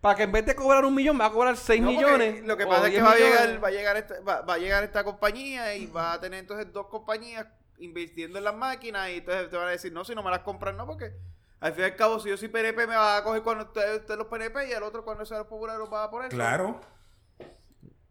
Para 0.00 0.14
que 0.14 0.22
en 0.22 0.32
vez 0.32 0.46
de 0.46 0.54
cobrar 0.54 0.84
un 0.84 0.94
millón, 0.94 1.18
va 1.20 1.26
a 1.26 1.30
cobrar 1.32 1.56
6 1.56 1.80
No, 1.82 1.88
porque 1.90 2.04
millones. 2.04 2.46
Lo 2.46 2.56
que 2.56 2.66
pasa 2.66 2.86
es 2.86 2.90
que 2.94 3.00
10 3.00 3.04
va 3.04 3.12
a, 3.12 3.16
llegar, 3.16 3.64
va, 3.64 3.68
a 3.68 3.70
llegar 3.72 3.96
esta, 3.96 4.20
va, 4.20 4.40
va 4.42 4.54
a 4.54 4.58
llegar 4.58 4.84
esta 4.84 5.02
compañía 5.02 5.74
y 5.74 5.86
va 5.86 6.12
a 6.12 6.20
tener 6.20 6.38
entonces 6.38 6.72
dos 6.72 6.86
compañías 6.86 7.46
invirtiendo 7.80 8.38
en 8.38 8.44
las 8.44 8.54
máquinas 8.56 9.10
y 9.10 9.16
entonces 9.16 9.50
te 9.50 9.56
van 9.56 9.68
a 9.68 9.70
decir, 9.70 9.92
no, 9.92 10.04
si 10.04 10.14
no 10.14 10.22
me 10.22 10.30
las 10.30 10.40
compran, 10.40 10.76
no, 10.76 10.86
porque 10.86 11.12
al 11.60 11.72
fin 11.72 11.82
y 11.82 11.84
al 11.86 11.96
cabo, 11.96 12.20
si 12.20 12.28
yo 12.28 12.36
soy 12.36 12.48
PNP, 12.48 12.86
me 12.86 12.94
va 12.96 13.16
a 13.16 13.24
coger 13.24 13.42
cuando 13.42 13.64
ustedes 13.64 14.00
usted 14.00 14.16
los 14.16 14.26
PNP 14.28 14.68
y 14.68 14.72
el 14.72 14.82
otro 14.82 15.04
cuando 15.04 15.24
sea 15.26 15.38
los 15.38 15.46
populares 15.46 15.80
los 15.80 15.92
va 15.92 16.04
a 16.04 16.10
poner. 16.10 16.30
Claro. 16.30 16.80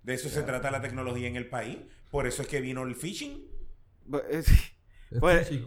De 0.04 0.14
eso 0.14 0.30
se 0.30 0.44
trata 0.44 0.72
la 0.72 0.82
tecnología 0.82 1.28
en 1.28 1.36
el 1.36 1.50
país. 1.50 1.78
Por 2.12 2.28
eso 2.28 2.42
es 2.42 2.48
que 2.48 2.62
vino 2.62 2.84
el 2.84 2.96
phishing. 2.96 3.46
Pues, 4.10 4.48
Es 5.10 5.22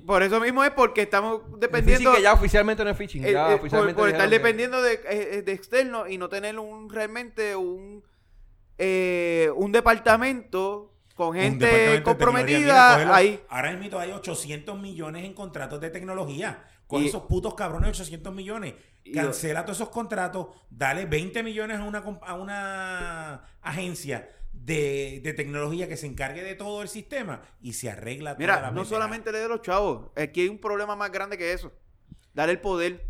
Por, 0.05 0.23
eso 0.23 0.39
mismo 0.39 0.63
es 0.65 0.71
porque 0.73 1.01
estamos 1.01 1.41
dependiendo 1.59 2.13
que 2.13 2.21
ya 2.21 2.35
oficialmente 2.35 2.85
no 2.85 2.91
es 2.91 2.97
phishing. 2.99 3.25
eh, 3.25 3.33
ya 3.33 3.47
eh, 3.47 3.51
por, 3.53 3.61
oficialmente 3.61 3.99
por 3.99 4.09
estar 4.11 4.29
dependiendo 4.29 4.83
de, 4.83 5.01
eh, 5.09 5.43
de 5.43 5.53
externo 5.53 6.07
y 6.07 6.19
no 6.19 6.29
tener 6.29 6.59
un 6.59 6.91
realmente 6.91 7.57
un 7.57 8.05
eh, 8.77 9.51
un 9.57 9.73
departamento 9.73 10.95
con 11.21 11.35
gente 11.37 12.03
comprometida. 12.03 12.97
Mira, 12.97 13.15
ahí 13.15 13.41
Ahora 13.51 13.73
mismo 13.73 13.99
hay 13.99 14.11
800 14.13 14.81
millones 14.81 15.25
en 15.27 15.35
contratos 15.35 15.79
de 15.79 15.91
tecnología. 15.91 16.65
Con 16.87 17.03
Y- 17.03 17.09
esos 17.09 17.25
putos 17.25 17.55
cabrones 17.55 17.91
800 17.91 18.35
millones. 18.35 18.73
Y- 19.05 19.13
Cancela 19.13 19.67
todos 19.67 19.77
esos 19.77 19.91
contratos. 19.91 20.47
Dale 20.71 21.05
20 21.05 21.43
millones 21.43 21.79
a 21.79 21.85
una, 21.85 21.99
a 21.99 22.35
una 22.35 23.45
agencia 23.61 24.31
de, 24.53 25.21
de 25.23 25.35
tecnología 25.35 25.89
que 25.89 25.99
se 25.99 26.07
encargue 26.07 26.43
de 26.43 26.55
todo 26.55 26.81
el 26.81 26.89
sistema 26.89 27.43
y 27.61 27.75
se 27.75 27.91
arregla 27.91 28.35
toda 28.37 28.47
la 28.47 28.57
Mira, 28.57 28.71
no 28.71 28.87
solamente 28.87 29.31
le 29.31 29.41
de 29.41 29.49
los 29.49 29.61
chavos, 29.61 30.11
aquí 30.17 30.41
hay 30.41 30.49
un 30.49 30.59
problema 30.59 30.97
más 30.97 31.13
grande 31.13 31.37
que 31.37 31.53
eso. 31.53 31.71
Dar 32.33 32.49
el 32.49 32.61
poder. 32.61 33.07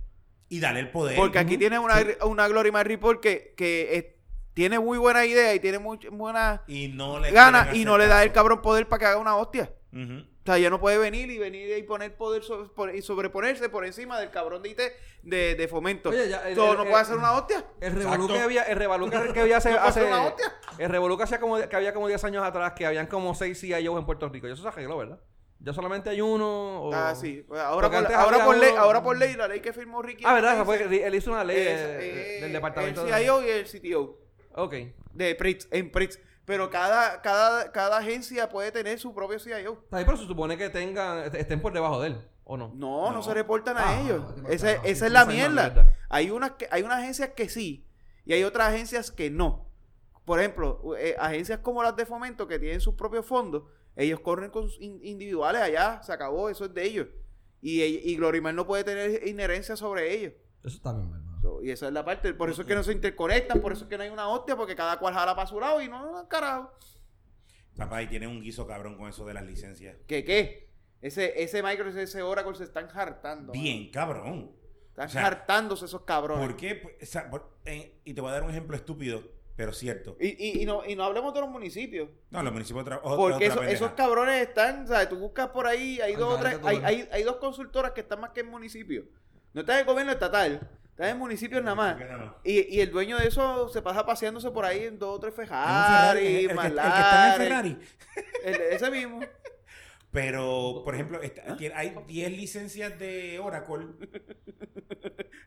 Y 0.49 0.59
dale 0.59 0.81
el 0.81 0.91
poder. 0.91 1.15
Porque 1.15 1.39
aquí 1.39 1.57
tienes 1.57 1.79
una, 1.79 1.95
una 2.27 2.49
Glory 2.49 2.73
Mary 2.73 2.97
Report 2.97 3.21
que, 3.21 3.55
que 3.57 3.97
eh, 3.97 4.20
tiene 4.55 4.78
muy 4.78 4.98
buena 4.98 5.24
idea 5.24 5.55
y 5.55 5.61
tiene 5.61 5.78
muy 5.78 5.98
buena 6.11 6.62
Y 6.66 6.88
no 6.88 7.18
le 7.18 7.30
gana 7.30 7.62
quieren 7.64 7.80
y 7.80 7.84
no 7.84 7.96
le 7.98 8.07
da 8.07 8.22
el 8.22 8.32
cabrón 8.32 8.61
poder 8.62 8.88
para 8.88 8.98
que 9.01 9.07
haga 9.07 9.18
una 9.18 9.36
hostia. 9.36 9.72
O 9.92 10.42
sea, 10.53 10.57
ya 10.59 10.70
no 10.70 10.80
puede 10.80 10.96
venir 10.98 11.30
y 11.30 11.38
venir 11.38 11.76
y 11.76 11.82
poner 11.82 12.16
poder 12.16 12.42
sobre- 12.42 12.68
por- 12.70 12.94
y 12.94 13.03
sobreponerse 13.03 13.68
por 13.68 13.84
encima 13.84 14.18
del 14.18 14.30
cabrón 14.30 14.62
de 14.62 14.70
IT 14.70 14.80
de, 15.22 15.55
de 15.55 15.68
fomento. 15.68 16.09
Oye, 16.09 16.28
ya, 16.28 16.48
el- 16.48 16.55
So, 16.57 16.70
el- 16.72 16.76
no 16.78 16.82
el- 16.84 16.88
puede 16.88 17.03
hacer 17.03 17.16
una 17.16 17.32
hostia. 17.32 17.64
El 17.80 17.92
revolú 17.94 18.26
que 18.26 18.38
había, 18.40 18.62
el 18.62 18.76
revolú 18.76 19.11
que, 19.11 19.32
que 19.34 19.40
había 19.40 19.57
hace, 19.59 19.70
No 19.70 20.07
una 20.07 20.22
hostia. 20.28 20.53
el 20.78 20.88
revolú 20.88 21.16
que, 21.18 21.24
hacía 21.24 21.38
como, 21.38 21.59
que 21.59 21.76
había 21.76 21.92
como 21.92 22.09
10 22.09 22.24
años 22.24 22.42
atrás, 22.42 22.72
que 22.74 22.86
habían 22.86 23.07
como 23.07 23.34
6 23.34 23.61
CIOs 23.61 23.98
en 23.98 24.07
Puerto 24.07 24.28
Rico. 24.30 24.48
Y 24.48 24.53
eso 24.53 24.62
se 24.62 24.68
arregló, 24.68 24.96
¿verdad? 24.96 25.20
Ya 25.59 25.74
solamente 25.74 26.09
hay 26.09 26.22
uno. 26.22 26.84
o- 26.84 26.94
Ah, 26.94 27.14
sí. 27.14 27.44
Ahora, 27.51 27.88
Porque 27.88 27.88
por, 27.88 27.96
antes 28.07 28.16
ahora, 28.16 28.44
por 28.46 28.57
ley, 28.57 28.70
uno- 28.72 28.80
ahora 28.80 29.03
por 29.03 29.18
ley, 29.18 29.34
la 29.36 29.46
ley 29.46 29.61
que 29.61 29.74
firmó 29.74 30.01
Ricky. 30.01 30.24
Ah, 30.26 30.32
¿verdad? 30.32 30.64
Fue, 30.64 30.82
él 31.07 31.14
hizo 31.14 31.30
una 31.32 31.44
ley 31.44 31.59
es, 31.59 31.66
eh, 31.80 32.38
eh, 32.38 32.40
del 32.40 32.53
departamento 32.55 33.03
El 33.05 33.11
de- 33.12 33.18
CIO 33.18 33.42
y 33.44 33.48
el 33.51 33.66
CTO 33.66 34.18
Ok. 34.55 34.74
de 35.14 35.34
Pritz, 35.34 35.68
en 35.70 35.90
Pritz. 35.90 36.18
Pero 36.44 36.68
cada, 36.70 37.22
cada, 37.22 37.70
cada 37.70 37.98
agencia 37.98 38.48
puede 38.48 38.72
tener 38.72 38.98
su 38.98 39.14
propio 39.14 39.38
CIO. 39.38 39.84
Pero 39.90 40.16
se 40.16 40.26
supone 40.26 40.57
que 40.59 40.68
tengan, 40.70 41.34
estén 41.36 41.61
por 41.61 41.72
debajo 41.72 42.01
de 42.01 42.09
él, 42.09 42.28
¿o 42.44 42.57
no? 42.57 42.72
No, 42.74 43.11
no, 43.11 43.12
No. 43.18 43.22
se 43.22 43.32
reportan 43.34 43.76
a 43.76 43.88
Ah, 43.90 44.01
ellos. 44.01 44.36
no, 44.36 44.48
Esa, 44.48 44.76
no, 44.76 44.82
esa 44.84 45.07
es 45.07 45.12
la 45.12 45.24
mierda. 45.26 45.70
mierda. 45.70 45.94
Hay 46.09 46.30
unas, 46.30 46.53
que, 46.53 46.66
hay 46.72 46.82
unas 46.82 46.98
agencias 46.98 47.30
que 47.36 47.48
sí 47.48 47.86
y 48.24 48.32
hay 48.32 48.42
otras 48.42 48.68
agencias 48.68 49.12
que 49.12 49.30
no. 49.30 49.70
Por 50.24 50.40
ejemplo, 50.40 50.80
eh, 50.96 51.14
agencias 51.20 51.61
como 51.61 51.82
las 51.84 51.94
de 51.94 52.05
fomento 52.07 52.48
que 52.48 52.59
tienen 52.59 52.80
sus 52.80 52.94
propios 52.94 53.26
fondos, 53.26 53.64
ellos 53.94 54.18
corren 54.20 54.51
con 54.51 54.68
sus 54.68 54.80
in- 54.80 55.01
individuales 55.05 55.62
allá, 55.62 56.03
se 56.03 56.12
acabó, 56.12 56.48
eso 56.48 56.64
es 56.64 56.74
de 56.74 56.84
ellos. 56.84 57.07
Y, 57.62 57.82
y 57.82 58.16
Glorimar 58.16 58.55
no 58.55 58.66
puede 58.66 58.82
tener 58.82 59.26
inherencia 59.28 59.76
sobre 59.76 60.12
ellos. 60.14 60.32
Eso 60.64 60.76
está 60.76 60.92
bien, 60.92 61.05
hermano. 61.12 61.30
So, 61.41 61.62
y 61.62 61.70
esa 61.70 61.86
es 61.86 61.93
la 61.93 62.05
parte, 62.05 62.34
por 62.34 62.51
eso 62.51 62.62
es 62.62 62.68
que 62.68 62.74
no 62.74 62.82
se 62.82 62.93
interconectan, 62.93 63.61
por 63.62 63.72
eso 63.72 63.84
es 63.84 63.88
que 63.88 63.97
no 63.97 64.03
hay 64.03 64.11
una 64.11 64.28
hostia, 64.28 64.57
porque 64.57 64.76
cada 64.76 64.99
cual 64.99 65.14
jala 65.14 65.34
para 65.34 65.47
su 65.47 65.59
lado 65.59 65.80
y 65.80 65.88
no, 65.88 66.26
carajo. 66.28 66.70
Papá, 67.76 68.03
y 68.03 68.09
tiene 68.09 68.26
un 68.26 68.43
guiso 68.43 68.66
cabrón 68.66 68.97
con 68.99 69.09
eso 69.09 69.24
de 69.24 69.32
las 69.34 69.45
licencias. 69.45 69.97
¿Qué 70.07 70.22
qué? 70.24 70.68
Ese, 71.01 71.43
ese 71.43 71.62
Microsoft, 71.62 71.97
ese 71.99 72.22
Oracle 72.22 72.55
se 72.55 72.64
están 72.64 72.88
hartando. 72.93 73.53
mano. 73.53 73.62
Bien, 73.62 73.91
cabrón. 73.91 74.53
Están 74.91 75.07
O 75.07 75.09
sea, 75.11 75.26
hartándose 75.26 75.86
esos 75.86 76.03
cabrones. 76.03 76.47
¿Por 76.47 76.57
qué? 76.59 76.99
O 77.01 77.07
sea, 77.07 77.30
por- 77.30 77.57
eh, 77.64 78.01
y 78.05 78.12
te 78.12 78.20
voy 78.20 78.28
a 78.30 78.34
dar 78.34 78.43
un 78.43 78.51
ejemplo 78.51 78.76
estúpido, 78.76 79.22
pero 79.57 79.72
cierto. 79.72 80.18
Y, 80.20 80.28
y, 80.28 80.62
y, 80.62 80.66
no, 80.66 80.84
y 80.84 80.95
no 80.95 81.05
hablemos 81.05 81.32
de 81.32 81.41
los 81.41 81.49
municipios. 81.49 82.11
No, 82.28 82.43
los 82.43 82.53
municipios 82.53 82.82
otra, 82.82 82.99
otra- 83.03 83.16
Porque 83.16 83.34
otra 83.49 83.64
eso- 83.70 83.84
esos 83.86 83.93
cabrones 83.93 84.47
están, 84.47 84.86
¿sabes? 84.86 85.09
Tú 85.09 85.16
buscas 85.16 85.49
por 85.49 85.66
ahí, 85.66 86.01
hay 86.03 86.16
dos 86.16 86.34
o 86.34 86.43
garete 86.43 86.59
tres, 86.59 86.68
hay, 86.68 86.76
todo. 86.76 86.86
hay, 86.86 87.09
hay 87.12 87.22
dos 87.22 87.36
consultoras 87.36 87.93
que 87.93 88.03
están 88.03 88.20
más 88.20 88.30
que 88.32 88.41
en 88.41 88.49
municipios. 88.51 89.07
No 89.55 89.62
están 89.62 89.76
en 89.76 89.80
el 89.80 89.86
gobierno 89.86 90.12
estatal, 90.12 90.68
están 91.01 91.11
en 91.16 91.18
municipios 91.18 91.62
nada 91.62 91.74
más. 91.74 91.96
Y, 92.44 92.76
y 92.76 92.80
el 92.80 92.90
dueño 92.90 93.16
de 93.18 93.26
eso 93.28 93.68
se 93.68 93.80
pasa 93.82 94.05
paseándose 94.05 94.51
por 94.51 94.64
ahí 94.64 94.84
en 94.84 94.98
dos 94.98 95.16
o 95.16 95.20
tres 95.20 95.34
Ferrari, 95.34 96.20
el, 96.26 96.51
el 96.51 96.59
que, 96.59 96.66
el 96.66 96.72
que 96.74 96.76
está 96.76 97.34
en 97.36 97.40
Ferrari. 97.42 97.78
el- 98.44 98.55
ese 98.72 98.90
mismo. 98.90 99.20
Pero, 100.12 100.82
por 100.84 100.94
ejemplo, 100.96 101.22
está- 101.22 101.57
tiene- 101.57 101.74
hay 101.76 101.94
10 102.07 102.32
licencias 102.32 102.98
de 102.98 103.38
Oracle. 103.38 103.86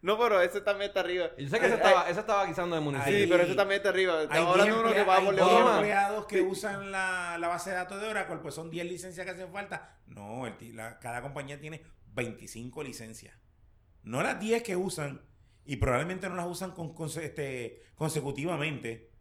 No, 0.01 0.19
pero 0.19 0.41
ese 0.41 0.59
también 0.59 0.89
está 0.89 0.99
arriba. 0.99 1.29
Yo 1.37 1.47
sé 1.47 1.61
que 1.61 1.65
ese 1.67 1.75
estaba, 1.75 2.09
ese 2.09 2.19
estaba 2.19 2.45
guisando 2.45 2.75
de 2.75 2.81
municipio. 2.81 3.19
Sí, 3.19 3.25
pero 3.25 3.43
ese 3.43 3.55
también 3.55 3.77
está 3.77 3.87
arriba. 3.89 4.17
Hay 4.19 4.23
Estamos 4.25 4.55
10 4.55 4.59
hablando 4.67 4.75
de 4.75 4.83
uno 4.83 4.93
que 4.93 5.03
va 5.05 5.15
hay 5.17 5.25
por 5.25 5.33
10 5.35 5.47
debajo. 5.47 5.65
más. 5.65 5.75
empleados 5.77 6.25
que 6.25 6.41
usan 6.41 6.91
la, 6.91 7.37
la 7.39 7.47
base 7.47 7.69
de 7.69 7.77
datos 7.77 8.01
de 8.01 8.07
Oracle, 8.09 8.35
pues 8.41 8.53
son 8.53 8.69
10 8.69 8.85
licencias 8.85 9.25
que 9.25 9.31
hacen 9.31 9.49
falta. 9.53 9.95
No, 10.07 10.45
el 10.45 10.75
la- 10.75 10.99
cada 10.99 11.21
compañía 11.21 11.57
tiene 11.61 11.83
25 12.15 12.83
licencias. 12.83 13.33
No 14.03 14.21
las 14.23 14.41
10 14.41 14.61
que 14.63 14.75
usan, 14.75 15.21
y 15.65 15.77
probablemente 15.77 16.29
no 16.29 16.35
las 16.35 16.47
usan 16.47 16.73
este, 17.21 17.81
consecutivamente. 17.95 19.11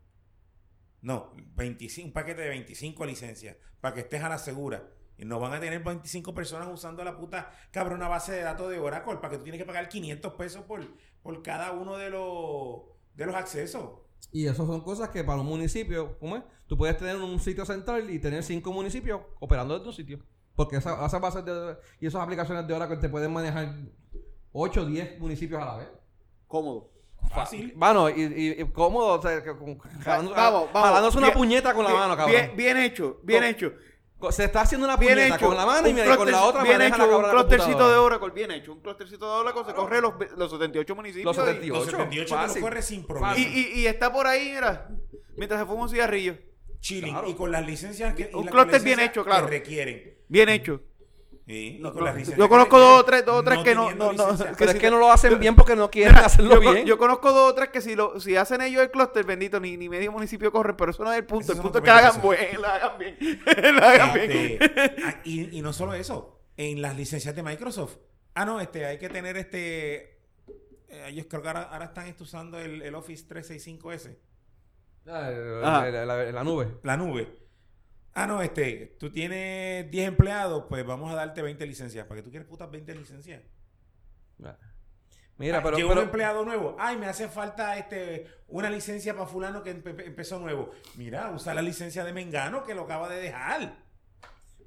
No, 1.01 1.33
25, 1.57 2.07
un 2.09 2.13
paquete 2.13 2.43
de 2.43 2.49
25 2.51 3.05
licencias 3.07 3.57
para 3.81 3.95
que 3.95 4.01
estés 4.01 4.23
a 4.23 4.29
la 4.29 4.39
segura. 4.39 4.89
Y 5.19 5.25
no 5.25 5.39
van 5.39 5.53
a 5.53 5.61
tener 5.61 5.83
25 5.83 6.35
personas 6.35 6.69
usando 6.73 7.05
la 7.05 7.17
puta 7.17 7.51
cabrona 7.71 8.09
base 8.09 8.33
de 8.33 8.43
datos 8.43 8.71
de 8.71 8.79
Oracle 8.79 9.17
para 9.17 9.31
que 9.31 9.39
tú 9.39 9.43
tienes 9.45 9.61
que 9.61 9.67
pagar 9.67 9.89
500 9.89 10.33
pesos 10.35 10.63
por, 10.65 10.81
por 11.23 11.43
cada 11.43 11.73
uno 11.73 11.97
de 11.97 12.11
los, 12.11 12.83
de 13.15 13.27
los 13.27 13.35
accesos. 13.35 14.01
Y 14.31 14.47
eso 14.47 14.67
son 14.67 14.81
cosas 14.81 15.11
que 15.11 15.23
para 15.25 15.41
un 15.41 15.47
municipio, 15.47 16.19
¿cómo 16.19 16.37
es? 16.37 16.43
Tú 16.67 16.77
puedes 16.79 16.97
tener 16.97 17.17
un 17.17 17.39
sitio 17.39 17.67
central 17.67 18.09
y 18.11 18.19
tener 18.19 18.43
cinco 18.43 18.73
municipios 18.73 19.21
operando 19.41 19.75
desde 19.75 19.89
un 19.89 19.95
sitio. 19.95 20.19
Porque 20.55 20.77
esa- 20.77 21.05
esas 21.05 21.21
bases 21.21 21.45
y 22.01 22.07
esas 22.07 22.23
aplicaciones 22.23 22.67
de 22.67 22.75
Oracle 22.75 22.97
te 22.97 23.09
pueden 23.09 23.33
manejar 23.33 23.75
8 24.53 24.83
o 24.83 24.87
10 24.87 25.19
municipios 25.19 25.61
a 25.61 25.65
la 25.67 25.77
vez. 25.77 25.89
Cómodo. 26.53 26.91
Fácil. 27.35 27.73
Mano, 27.77 28.11
y, 28.11 28.21
y- 28.21 28.61
y 28.61 28.65
cómodo, 28.73 29.19
o 29.19 29.23
sea, 29.23 29.43
que 29.43 29.57
con- 29.57 29.79
jalando- 29.79 30.35
vamos, 30.35 30.69
vamos. 30.71 30.89
jalándose 30.89 31.17
una 31.17 31.29
Bien- 31.29 31.39
puñeta 31.39 31.73
con 31.73 31.83
la 31.85 31.91
Bien- 31.91 32.01
mano, 32.03 32.15
cabrón. 32.17 32.37
Bien, 32.37 32.53
bien 32.57 32.77
hecho, 32.77 33.21
bien 33.23 33.45
hecho. 33.45 33.73
Se 34.31 34.45
está 34.45 34.61
haciendo 34.61 34.87
una 34.87 34.97
Bien 34.99 35.15
puñeta 35.15 35.37
hecho. 35.37 35.47
con 35.47 35.57
la 35.57 35.65
mano 35.65 35.89
y, 35.89 35.91
Un 35.93 35.97
mira, 35.97 36.13
y 36.13 36.17
con 36.17 36.31
la 36.31 36.45
otra 36.45 36.63
bien 36.63 36.83
hecho, 36.83 37.07
la 37.07 37.17
un 37.17 37.25
clustercito 37.31 37.91
de. 37.91 37.97
Oracle, 37.97 38.31
bien 38.35 38.51
hecho. 38.51 38.73
Un 38.75 38.81
clustercito 38.81 39.25
de 39.27 39.33
Oracle 39.41 39.65
se 39.65 39.73
corre 39.75 40.01
los, 40.03 40.13
los 40.37 40.51
78 40.51 40.95
municipios. 40.95 41.35
Los 41.35 41.37
y- 41.45 41.49
78. 41.49 41.75
Los 41.75 41.85
78 41.91 42.35
te 42.37 42.41
fácil. 42.43 42.63
corre 42.63 42.83
sin 42.83 43.07
problema. 43.07 43.39
Y, 43.39 43.43
y, 43.45 43.81
y 43.81 43.87
está 43.87 44.13
por 44.13 44.27
ahí, 44.27 44.51
mira, 44.53 44.91
mientras 45.37 45.59
se 45.61 45.67
fuma 45.67 45.85
un 45.85 45.89
cigarrillo. 45.89 46.37
Chilling. 46.81 47.13
Claro. 47.15 47.29
Y 47.31 47.35
con 47.35 47.51
las 47.51 47.65
licencias 47.67 48.15
que. 48.15 48.31
y 48.31 48.35
Un 48.37 48.45
licencias 48.47 48.85
bien 48.85 49.01
hecho, 49.01 49.25
claro. 49.25 49.47
Que 49.47 49.53
requieren. 49.53 50.19
Bien 50.29 50.49
hecho. 50.51 50.83
Sí, 51.45 51.77
y 51.77 51.79
No, 51.81 51.91
con 51.93 52.01
no, 52.01 52.05
las 52.07 52.15
licencias 52.15 52.39
yo 52.39 52.49
conozco 52.49 52.79
dos 52.79 53.01
o 53.01 53.05
tres, 53.05 53.27
dos 53.27 53.35
o 53.41 53.43
tres 53.43 53.59
que 53.65 53.75
no- 53.75 53.91
no- 53.93 54.13
no- 54.13 54.31
licencia. 54.31 54.53
Pero 54.57 54.71
si 54.71 54.77
es 54.77 54.81
que 54.83 54.91
no 54.93 54.99
lo 54.99 55.11
hacen 55.11 55.39
bien 55.41 55.57
porque 55.57 55.75
no 55.75 55.91
quieren 55.91 56.15
Mira, 56.15 56.27
hacerlo 56.27 56.55
yo, 56.55 56.63
con- 56.63 56.75
bien. 56.75 56.87
yo 56.87 56.99
conozco 56.99 57.33
dos 57.33 57.51
o 57.51 57.55
tres 57.55 57.71
que 57.71 57.81
si, 57.81 57.97
lo, 57.97 58.21
si 58.21 58.37
hacen 58.37 58.61
ellos 58.63 58.81
el 58.83 58.91
clúster, 58.93 59.25
bendito, 59.25 59.59
ni, 59.59 59.77
ni 59.77 59.89
medio 59.89 60.13
municipio 60.13 60.53
corren, 60.53 60.77
pero 60.77 60.93
eso 60.93 61.03
no 61.03 61.11
es 61.13 61.19
el 61.19 61.25
punto. 61.27 61.47
Eso 61.47 61.55
el 61.55 61.61
punto 61.63 61.79
es 61.79 61.85
que 61.85 61.91
hagan 61.91 62.21
buen, 62.23 62.39
hagan 62.65 62.97
bien. 62.99 63.17
hagan 63.83 64.15
bien. 64.15 64.31
Este, 64.31 64.59
ah, 65.05 65.21
y, 65.25 65.59
y 65.59 65.63
no 65.63 65.73
solo 65.73 65.95
eso, 65.95 66.41
en 66.57 66.81
las 66.81 66.97
licencias 66.97 67.35
de 67.35 67.43
Microsoft. 67.43 67.97
Ah, 68.35 68.45
no, 68.45 68.61
este, 68.61 68.87
hay 68.87 68.99
que 68.99 69.09
tener 69.09 69.37
este. 69.37 69.95
eh, 70.89 71.07
ellos 71.09 71.27
creo 71.29 71.43
que 71.43 71.49
ahora, 71.49 71.63
ahora 71.65 71.87
están 71.87 72.15
usando 72.21 72.59
el, 72.61 72.83
el 72.83 72.95
Office 72.95 73.27
365S, 73.29 74.17
Ah, 75.09 75.29
Ajá. 75.65 75.91
la, 75.91 76.07
la- 76.07 76.31
la 76.33 76.45
nube. 76.45 76.69
la 76.85 76.97
nube. 76.97 77.37
Ah, 78.15 78.27
no, 78.27 78.43
este, 78.43 78.97
tú 79.01 79.11
tienes 79.11 79.91
10 79.91 80.09
empleados, 80.09 80.65
pues 80.69 80.85
vamos 80.85 81.11
a 81.11 81.15
darte 81.15 81.41
20 81.43 81.67
licencias. 81.67 82.07
¿Para 82.07 82.21
que 82.21 82.25
tú 82.25 82.31
quieres 82.31 82.47
putas 82.49 82.71
20 82.71 82.95
licencias? 82.95 83.43
Mira, 85.39 85.59
Ah, 85.59 85.63
pero, 85.63 85.77
Llegó 85.77 85.89
pero- 85.89 86.01
un 86.03 86.07
empleado 86.07 86.45
nuevo. 86.45 86.77
Ay, 86.79 86.97
me 86.99 87.07
hace 87.07 87.29
falta 87.29 87.77
este 87.79 88.27
una 88.49 88.69
licencia 88.71 89.15
para 89.15 89.27
fulano 89.27 89.63
que 89.63 89.75
empe- 89.75 90.05
empezó 90.07 90.39
nuevo. 90.39 90.71
Mira, 90.97 91.31
usa 91.31 91.55
la 91.55 91.63
licencia 91.63 92.05
de 92.05 92.13
Mengano 92.13 92.65
que 92.65 92.75
lo 92.75 92.83
acaba 92.83 93.09
de 93.09 93.21
dejar. 93.21 93.77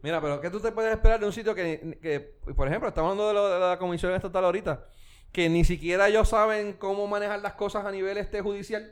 Mira, 0.01 0.19
pero 0.21 0.41
¿qué 0.41 0.49
tú 0.49 0.59
te 0.59 0.71
puedes 0.71 0.91
esperar 0.93 1.19
de 1.19 1.25
un 1.27 1.33
sitio 1.33 1.55
que, 1.55 1.97
que, 2.01 2.19
por 2.53 2.67
ejemplo, 2.67 2.89
estamos 2.89 3.11
hablando 3.11 3.27
de, 3.27 3.33
lo- 3.33 3.49
de 3.49 3.59
la 3.59 3.77
comisión 3.77 4.13
estatal 4.13 4.43
ahorita, 4.43 4.85
que 5.31 5.49
ni 5.49 5.63
siquiera 5.63 6.07
ellos 6.07 6.29
saben 6.29 6.73
cómo 6.73 7.07
manejar 7.07 7.39
las 7.41 7.53
cosas 7.53 7.85
a 7.85 7.91
nivel 7.91 8.17
este 8.17 8.41
judicial? 8.41 8.91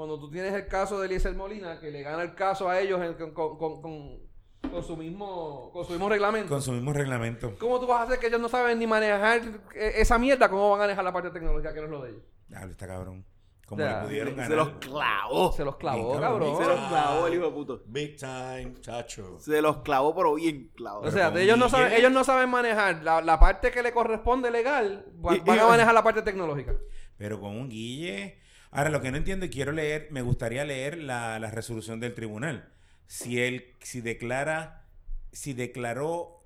Cuando 0.00 0.18
tú 0.18 0.30
tienes 0.30 0.54
el 0.54 0.66
caso 0.66 0.98
de 0.98 1.04
Eliezer 1.04 1.34
Molina, 1.34 1.78
que 1.78 1.90
le 1.90 2.00
gana 2.00 2.22
el 2.22 2.34
caso 2.34 2.70
a 2.70 2.80
ellos 2.80 3.02
en- 3.02 3.12
con, 3.12 3.34
con- 3.34 3.58
con- 3.58 3.82
con- 3.82 4.82
su 4.82 4.96
mismo 4.96 5.70
con 5.74 5.84
su 5.84 5.90
mismo 5.92 6.08
reglamento. 6.08 6.48
Con 6.48 6.62
su 6.62 6.72
mismo 6.72 6.94
reglamento. 6.94 7.54
¿Cómo 7.58 7.78
tú 7.78 7.86
vas 7.86 8.00
a 8.00 8.02
hacer 8.04 8.18
que 8.18 8.28
ellos 8.28 8.40
no 8.40 8.48
saben 8.48 8.78
ni 8.78 8.86
manejar 8.86 9.42
eh, 9.74 9.92
esa 9.96 10.18
mierda? 10.18 10.48
¿Cómo 10.48 10.70
van 10.70 10.80
a 10.80 10.82
manejar 10.84 11.04
la 11.04 11.12
parte 11.12 11.28
de 11.28 11.34
tecnología 11.34 11.74
que 11.74 11.80
no 11.80 11.84
es 11.84 11.90
lo 11.90 12.02
de 12.02 12.10
ellos? 12.12 12.22
Diablo, 12.48 12.70
está 12.72 12.86
cabrón. 12.86 13.26
Como 13.66 13.82
O 13.82 13.86
sea, 13.86 14.00
le 14.00 14.06
pudieron 14.06 14.34
Se 14.34 14.40
ganar. 14.40 14.56
los 14.56 14.68
clavó. 14.78 15.52
Se 15.52 15.64
los 15.66 15.76
clavó, 15.76 16.08
Bien, 16.08 16.20
cabrón. 16.22 16.56
Se 16.56 16.64
los 16.64 16.88
clavó 16.88 17.26
el 17.26 17.34
hijo 17.34 17.44
de 17.44 17.50
puto. 17.52 17.82
Big 17.84 18.16
time, 18.16 18.72
chacho. 18.80 19.38
Se 19.38 19.60
los 19.60 19.76
clavó, 19.82 20.14
pero 20.14 20.34
bien 20.36 20.70
clavado. 20.74 21.02
O 21.02 21.10
sea, 21.10 21.28
ellos 21.38 21.58
no, 21.58 21.68
saben, 21.68 21.92
ellos 21.92 22.10
no 22.10 22.24
saben 22.24 22.48
manejar 22.48 23.02
la, 23.02 23.20
la 23.20 23.38
parte 23.38 23.70
que 23.70 23.82
le 23.82 23.92
corresponde 23.92 24.50
legal, 24.50 25.04
Y- 25.14 25.40
van 25.40 25.56
y- 25.58 25.60
a 25.60 25.66
manejar 25.66 25.92
la 25.92 26.02
parte 26.02 26.22
tecnológica. 26.22 26.72
Pero 27.18 27.38
con 27.38 27.50
un 27.54 27.68
guille. 27.68 28.38
Ahora, 28.70 28.90
lo 28.90 29.00
que 29.02 29.10
no 29.10 29.16
entiendo 29.18 29.46
y 29.46 29.50
quiero 29.50 29.72
leer, 29.72 30.08
me 30.10 30.22
gustaría 30.22 30.64
leer 30.64 30.98
la, 30.98 31.38
la 31.38 31.50
resolución 31.50 32.00
del 32.00 32.14
tribunal. 32.14 32.72
Si 33.06 33.40
él, 33.40 33.74
si 33.80 34.00
declara, 34.00 34.86
si 35.32 35.52
declaró 35.54 36.44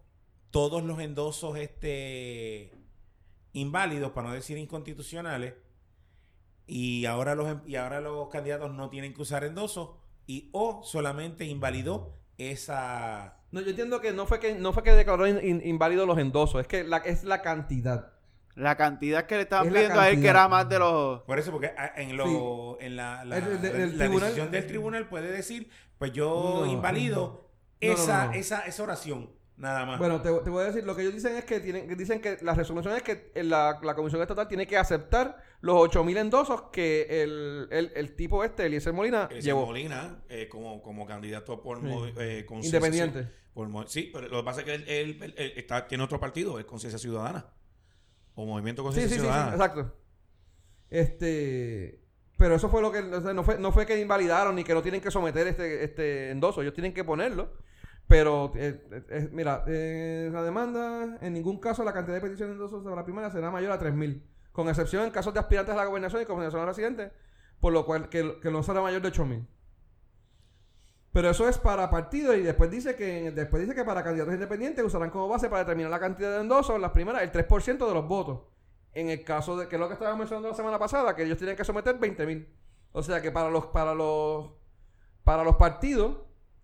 todos 0.50 0.82
los 0.84 1.00
endosos 1.00 1.56
este 1.58 2.72
inválidos, 3.52 4.12
para 4.12 4.28
no 4.28 4.34
decir 4.34 4.58
inconstitucionales, 4.58 5.54
y 6.66 7.04
ahora 7.06 7.34
los 7.34 7.48
em- 7.48 7.60
y 7.66 7.76
ahora 7.76 8.00
los 8.00 8.28
candidatos 8.28 8.72
no 8.74 8.88
tienen 8.90 9.14
que 9.14 9.22
usar 9.22 9.44
endosos, 9.44 9.90
y 10.26 10.48
o 10.52 10.82
solamente 10.84 11.44
invalidó 11.44 12.18
esa 12.38 13.36
No, 13.52 13.60
yo 13.60 13.70
entiendo 13.70 14.00
que 14.00 14.12
no 14.12 14.26
fue 14.26 14.40
que 14.40 14.54
no 14.54 14.72
fue 14.72 14.82
que 14.82 14.92
declaró 14.92 15.26
in- 15.28 15.40
in- 15.44 15.62
inválido 15.66 16.06
los 16.06 16.18
endosos, 16.18 16.60
es 16.62 16.66
que 16.68 16.86
es 17.04 17.24
la 17.24 17.42
cantidad. 17.42 18.13
La 18.56 18.76
cantidad 18.76 19.26
que 19.26 19.34
le 19.36 19.42
estaban 19.42 19.66
Es 19.66 19.72
pidiendo 19.72 20.00
a 20.00 20.08
él, 20.08 20.20
que 20.20 20.28
era 20.28 20.46
más 20.48 20.68
de 20.68 20.78
los. 20.78 21.22
Por 21.22 21.38
eso, 21.38 21.50
porque 21.50 21.72
ah, 21.76 21.92
en, 21.96 22.16
lo, 22.16 22.78
en 22.80 22.94
la, 22.96 23.24
la, 23.24 23.38
El- 23.38 23.44
el- 23.44 23.64
el 23.64 23.98
la 23.98 24.04
tribunal- 24.04 24.20
decisión 24.28 24.50
del 24.52 24.66
tribunal 24.66 25.08
puede 25.08 25.32
decir, 25.32 25.68
pues 25.98 26.12
yo 26.12 26.62
No, 26.64 26.66
invalido 26.72 27.48
no, 27.82 27.88
no, 27.88 27.94
esa, 27.94 28.26
no. 28.26 28.32
Esa, 28.34 28.60
esa 28.60 28.82
oración, 28.84 29.30
nada 29.56 29.84
más. 29.84 29.98
Bueno, 29.98 30.22
te, 30.22 30.30
te 30.44 30.50
voy 30.50 30.62
a 30.62 30.66
decir, 30.66 30.84
lo 30.84 30.94
que 30.94 31.02
ellos 31.02 31.14
dicen 31.14 31.34
es 31.34 31.44
que 31.44 31.58
tienen, 31.58 31.88
dicen 31.98 32.20
que 32.20 32.38
la 32.42 32.54
resolución 32.54 32.94
es 32.94 33.02
que 33.02 33.32
la, 33.42 33.80
la 33.82 33.94
Comisión 33.96 34.22
Estatal 34.22 34.46
tiene 34.46 34.68
que 34.68 34.76
aceptar 34.76 35.36
los 35.60 35.74
8000 35.76 36.16
endosos 36.18 36.62
que 36.70 37.22
el, 37.24 37.66
el, 37.72 37.90
el 37.96 38.14
tipo 38.14 38.44
este, 38.44 38.66
Eliezer 38.66 38.92
Molina, 38.92 39.24
Eliezer 39.30 39.42
llevó. 39.46 39.66
Molina, 39.66 40.22
eh, 40.28 40.48
como, 40.48 40.80
como 40.80 41.06
candidato 41.06 41.60
por 41.60 41.80
Sí. 41.80 41.86
eh, 42.18 42.44
conciencia- 42.46 42.78
Independiente. 42.78 43.32
por 43.52 43.88
sí, 43.88 44.10
pero 44.12 44.28
lo 44.28 44.38
que 44.38 44.44
pasa 44.44 44.60
es 44.60 44.66
que 44.66 44.74
él, 44.74 44.84
él- 44.86 45.18
él- 45.22 45.34
él 45.38 45.52
está, 45.56 45.88
tiene 45.88 46.04
otro 46.04 46.20
partido, 46.20 46.60
es 46.60 46.64
Conciencia 46.66 46.98
Ciudadana. 47.00 47.46
O 48.34 48.46
Movimiento 48.46 48.82
Conciencia 48.82 49.18
sí, 49.18 49.24
sí, 49.24 49.30
sí, 49.30 49.48
exacto. 49.52 49.94
Este, 50.90 52.04
pero 52.36 52.56
eso 52.56 52.68
fue 52.68 52.82
lo 52.82 52.90
que, 52.90 52.98
o 52.98 53.20
sea, 53.20 53.32
no 53.32 53.44
fue, 53.44 53.58
no 53.58 53.72
fue 53.72 53.86
que 53.86 53.98
invalidaron 54.00 54.56
ni 54.56 54.64
que 54.64 54.74
no 54.74 54.82
tienen 54.82 55.00
que 55.00 55.10
someter 55.10 55.46
este, 55.46 55.84
este 55.84 56.30
endoso, 56.30 56.62
ellos 56.62 56.74
tienen 56.74 56.92
que 56.92 57.04
ponerlo. 57.04 57.52
Pero, 58.06 58.52
eh, 58.56 58.82
eh, 59.08 59.28
mira, 59.32 59.64
eh, 59.66 60.28
la 60.32 60.42
demanda, 60.42 61.16
en 61.22 61.32
ningún 61.32 61.58
caso 61.58 61.84
la 61.84 61.92
cantidad 61.92 62.16
de 62.16 62.20
peticiones 62.20 62.58
de 62.58 62.62
endosos 62.62 62.84
de 62.84 62.94
la 62.94 63.04
primera 63.04 63.30
será 63.30 63.50
mayor 63.50 63.72
a 63.72 63.78
3.000, 63.78 64.22
con 64.52 64.68
excepción 64.68 65.04
en 65.04 65.10
casos 65.10 65.32
de 65.32 65.40
aspirantes 65.40 65.74
a 65.74 65.78
la 65.78 65.86
gobernación 65.86 66.20
y 66.20 66.26
coordinación 66.26 66.66
residentes, 66.66 67.12
por 67.60 67.72
lo 67.72 67.86
cual 67.86 68.10
que, 68.10 68.38
que 68.42 68.50
no 68.50 68.62
será 68.62 68.82
mayor 68.82 69.00
de 69.00 69.10
8.000. 69.10 69.46
Pero 71.14 71.30
eso 71.30 71.48
es 71.48 71.58
para 71.58 71.88
partidos 71.90 72.36
y 72.36 72.40
después 72.40 72.72
dice 72.72 72.96
que 72.96 73.30
después 73.30 73.62
dice 73.62 73.72
que 73.72 73.84
para 73.84 74.02
candidatos 74.02 74.34
independientes 74.34 74.84
usarán 74.84 75.10
como 75.10 75.28
base 75.28 75.48
para 75.48 75.60
determinar 75.60 75.92
la 75.92 76.00
cantidad 76.00 76.32
de 76.34 76.40
endosos, 76.40 76.80
las 76.80 76.90
primeras, 76.90 77.22
el 77.22 77.30
3% 77.30 77.86
de 77.86 77.94
los 77.94 78.08
votos. 78.08 78.40
En 78.94 79.08
el 79.10 79.22
caso 79.22 79.56
de 79.56 79.68
que 79.68 79.76
es 79.76 79.80
lo 79.80 79.86
que 79.86 79.92
estábamos 79.92 80.18
mencionando 80.18 80.48
la 80.48 80.56
semana 80.56 80.76
pasada, 80.76 81.14
que 81.14 81.22
ellos 81.22 81.38
tienen 81.38 81.54
que 81.54 81.62
someter 81.64 82.00
20.000. 82.00 82.48
O 82.90 83.02
sea 83.04 83.22
que 83.22 83.30
para 83.30 83.48
los 83.48 83.66
para 83.66 83.94
los 83.94 84.54
para 85.22 85.44
los 85.44 85.54
partidos 85.54 86.16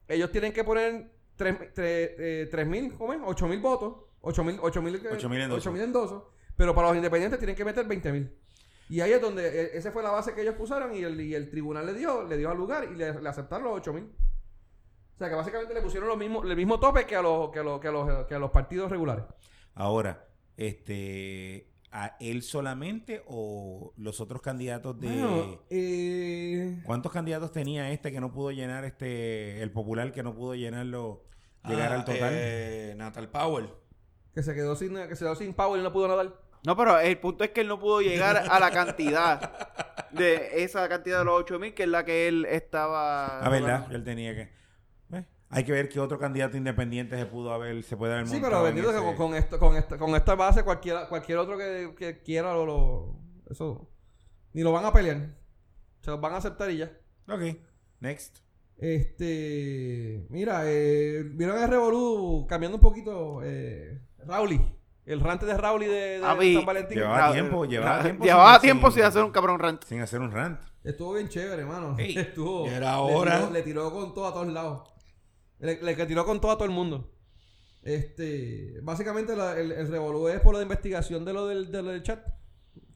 ellos 0.09 0.33
tienen 0.33 0.53
que 0.53 0.65
poner 0.65 1.13
3.000 1.39 1.73
eh, 1.77 2.51
3.000, 2.53 2.97
¿cómo 2.99 3.13
es? 3.13 3.21
8.000 3.21 3.63
votos, 3.63 3.95
8.000 4.23 4.59
8.000 4.59 4.95
eh, 4.97 5.11
8.000 5.13 5.43
endosos. 5.45 5.73
8.000 5.73 5.81
endosos, 5.81 6.23
pero 6.57 6.75
para 6.75 6.89
los 6.89 6.97
independientes 6.97 7.39
tienen 7.39 7.55
que 7.55 7.65
meter 7.65 7.87
20.000. 7.87 8.29
Y 8.89 9.01
ahí 9.01 9.13
es 9.13 9.21
donde 9.21 9.47
eh, 9.47 9.71
esa 9.75 9.93
fue 9.93 10.03
la 10.03 10.11
base 10.11 10.35
que 10.35 10.43
ellos 10.43 10.57
pusieron 10.57 10.93
y 10.93 11.05
el, 11.05 11.21
y 11.21 11.37
el 11.37 11.49
tribunal 11.51 11.87
le 11.87 11.95
dio 11.95 12.25
le 12.25 12.37
dio 12.37 12.51
al 12.51 12.57
lugar 12.57 12.89
y 12.91 12.97
le, 12.97 13.21
le 13.21 13.29
aceptaron 13.29 13.73
los 13.73 13.81
8.000. 13.81 14.09
O 14.09 14.30
sea 15.21 15.29
que 15.29 15.35
básicamente 15.37 15.75
le 15.75 15.83
pusieron 15.83 16.09
lo 16.09 16.17
mismo, 16.17 16.43
el 16.43 16.57
mismo 16.57 16.81
tope 16.81 17.07
que 17.07 17.15
a 17.17 17.23
los, 17.23 17.51
que 17.51 17.59
a 17.61 17.63
los, 17.63 17.81
que 17.81 17.89
a 17.89 17.93
los, 17.93 18.27
que 18.27 18.35
a 18.35 18.39
los 18.39 18.51
partidos 18.51 18.91
regulares. 18.91 19.25
Ahora, 19.75 20.27
este, 20.57 21.71
¿a 21.93 22.17
él 22.21 22.43
solamente 22.43 23.23
o 23.27 23.93
los 23.97 24.21
otros 24.21 24.41
candidatos 24.43 24.99
de... 25.01 25.09
Bueno, 25.09 25.61
eh, 25.71 26.81
¿Cuántos 26.85 27.13
candidatos 27.13 27.53
tenía 27.53 27.91
este 27.91 28.13
que 28.13 28.21
no 28.21 28.33
pudo 28.33 28.51
llenar, 28.51 28.85
este, 28.85 29.63
el 29.63 29.71
popular 29.71 30.13
que 30.13 30.23
no 30.23 30.35
pudo 30.35 30.55
llenarlo, 30.55 31.25
llegar 31.67 31.93
Ah, 31.93 31.97
al 31.97 32.05
total? 32.05 32.31
eh, 32.33 32.95
Natal 32.97 33.29
Powell. 33.29 33.69
que 34.35 34.43
se 34.43 34.55
quedó 34.55 34.75
sin, 34.77 34.95
que 34.95 35.17
se 35.17 35.25
quedó 35.25 35.35
sin 35.37 35.53
power 35.55 35.81
y 35.81 35.83
no 35.83 35.93
pudo 35.93 36.09
nadar. 36.09 36.33
No, 36.67 36.77
pero 36.77 36.99
el 36.99 37.19
punto 37.19 37.43
es 37.45 37.51
que 37.51 37.63
él 37.63 37.69
no 37.69 37.79
pudo 37.81 38.01
llegar 38.03 38.37
a 38.37 38.61
la 38.61 38.71
cantidad 38.71 40.09
de 40.11 40.63
esa 40.63 40.87
cantidad 40.89 41.21
de 41.21 41.25
los 41.25 41.41
8000, 41.41 41.73
que 41.75 41.85
es 41.85 41.89
la 41.89 42.05
que 42.05 42.29
él 42.29 42.47
estaba. 42.51 43.41
Ah, 43.41 43.49
verdad, 43.49 43.87
él 43.93 44.05
tenía 44.05 44.35
que... 44.35 44.60
Hay 45.53 45.65
que 45.65 45.73
ver 45.73 45.89
qué 45.89 45.99
otro 45.99 46.19
candidato 46.19 46.57
independiente 46.57 47.17
se 47.19 47.27
pudo 47.27 47.53
haber, 47.53 47.83
se 47.83 47.97
puede 47.97 48.13
haber 48.15 48.29
Sí, 48.29 48.39
pero 48.41 48.59
en 48.59 48.65
bendito 48.75 48.91
que 48.93 48.97
ese- 48.99 49.05
con, 49.05 49.17
con 49.17 49.35
esto, 49.35 49.59
con 49.59 49.77
esta, 49.77 49.99
con 49.99 50.15
esta 50.15 50.35
base 50.37 50.63
cualquiera, 50.63 51.09
cualquier 51.09 51.39
otro 51.39 51.59
que, 51.59 51.93
que 51.99 52.23
quiera 52.23 52.55
lo, 52.55 52.65
lo- 52.67 53.17
eso 53.51 53.91
ni 54.53 54.63
lo 54.63 54.71
van 54.73 54.85
a 54.85 54.93
pelear. 54.93 55.37
Se 56.03 56.11
los 56.13 56.21
van 56.21 56.35
a 56.35 56.37
aceptar 56.37 56.71
y 56.71 56.79
ya. 56.79 56.93
Ok, 57.29 57.41
next. 57.99 58.39
Este, 58.79 60.27
mira, 60.31 60.63
eh, 60.65 61.23
vieron 61.35 61.61
el 61.63 61.69
Revolú 61.69 62.47
cambiando 62.49 62.77
un 62.77 62.81
poquito 62.81 63.41
eh, 63.43 64.01
Rauli, 64.25 64.61
el 65.05 65.21
rante 65.21 65.47
de 65.47 65.57
Rauli 65.57 65.87
de, 65.87 66.21
de 66.21 66.55
San 66.55 66.65
Valentín. 66.67 66.99
Llevaba 66.99 67.33
tiempo, 67.33 67.65
llevaba 67.65 68.03
tiempo 68.03 68.25
Llevaba 68.25 68.53
sin- 68.55 68.61
tiempo 68.63 68.87
sin- 68.91 68.95
sin 68.97 69.03
hacer 69.05 69.25
un 69.25 69.31
cabrón 69.33 69.59
rant. 69.59 69.85
Sin 69.85 70.01
hacer 70.01 70.21
un 70.21 70.31
rant. 70.31 70.61
Estuvo 70.85 71.13
bien 71.15 71.29
chévere, 71.29 71.63
hermano. 71.63 71.97
Estuvo. 71.99 72.67
era 72.67 72.93
le 72.95 72.99
hora. 73.15 73.39
tiró- 73.41 73.51
Le 73.53 73.63
tiró, 73.63 73.93
con 73.93 74.15
todo 74.15 74.27
a 74.29 74.33
todos 74.33 74.47
lados. 74.49 74.83
Le, 75.61 75.81
le 75.83 76.07
tiró 76.07 76.25
con 76.25 76.41
todo 76.41 76.51
a 76.51 76.57
todo 76.57 76.65
el 76.65 76.71
mundo. 76.71 77.11
Este, 77.83 78.79
básicamente 78.83 79.35
la- 79.37 79.59
el, 79.59 79.73
el 79.73 79.89
revolú 79.89 80.29
es 80.29 80.41
por 80.41 80.55
la 80.55 80.63
investigación 80.63 81.25
de 81.25 81.33
lo 81.33 81.47
del, 81.47 81.71
de 81.71 81.83
lo 81.83 81.91
del 81.91 82.03
chat. 82.03 82.21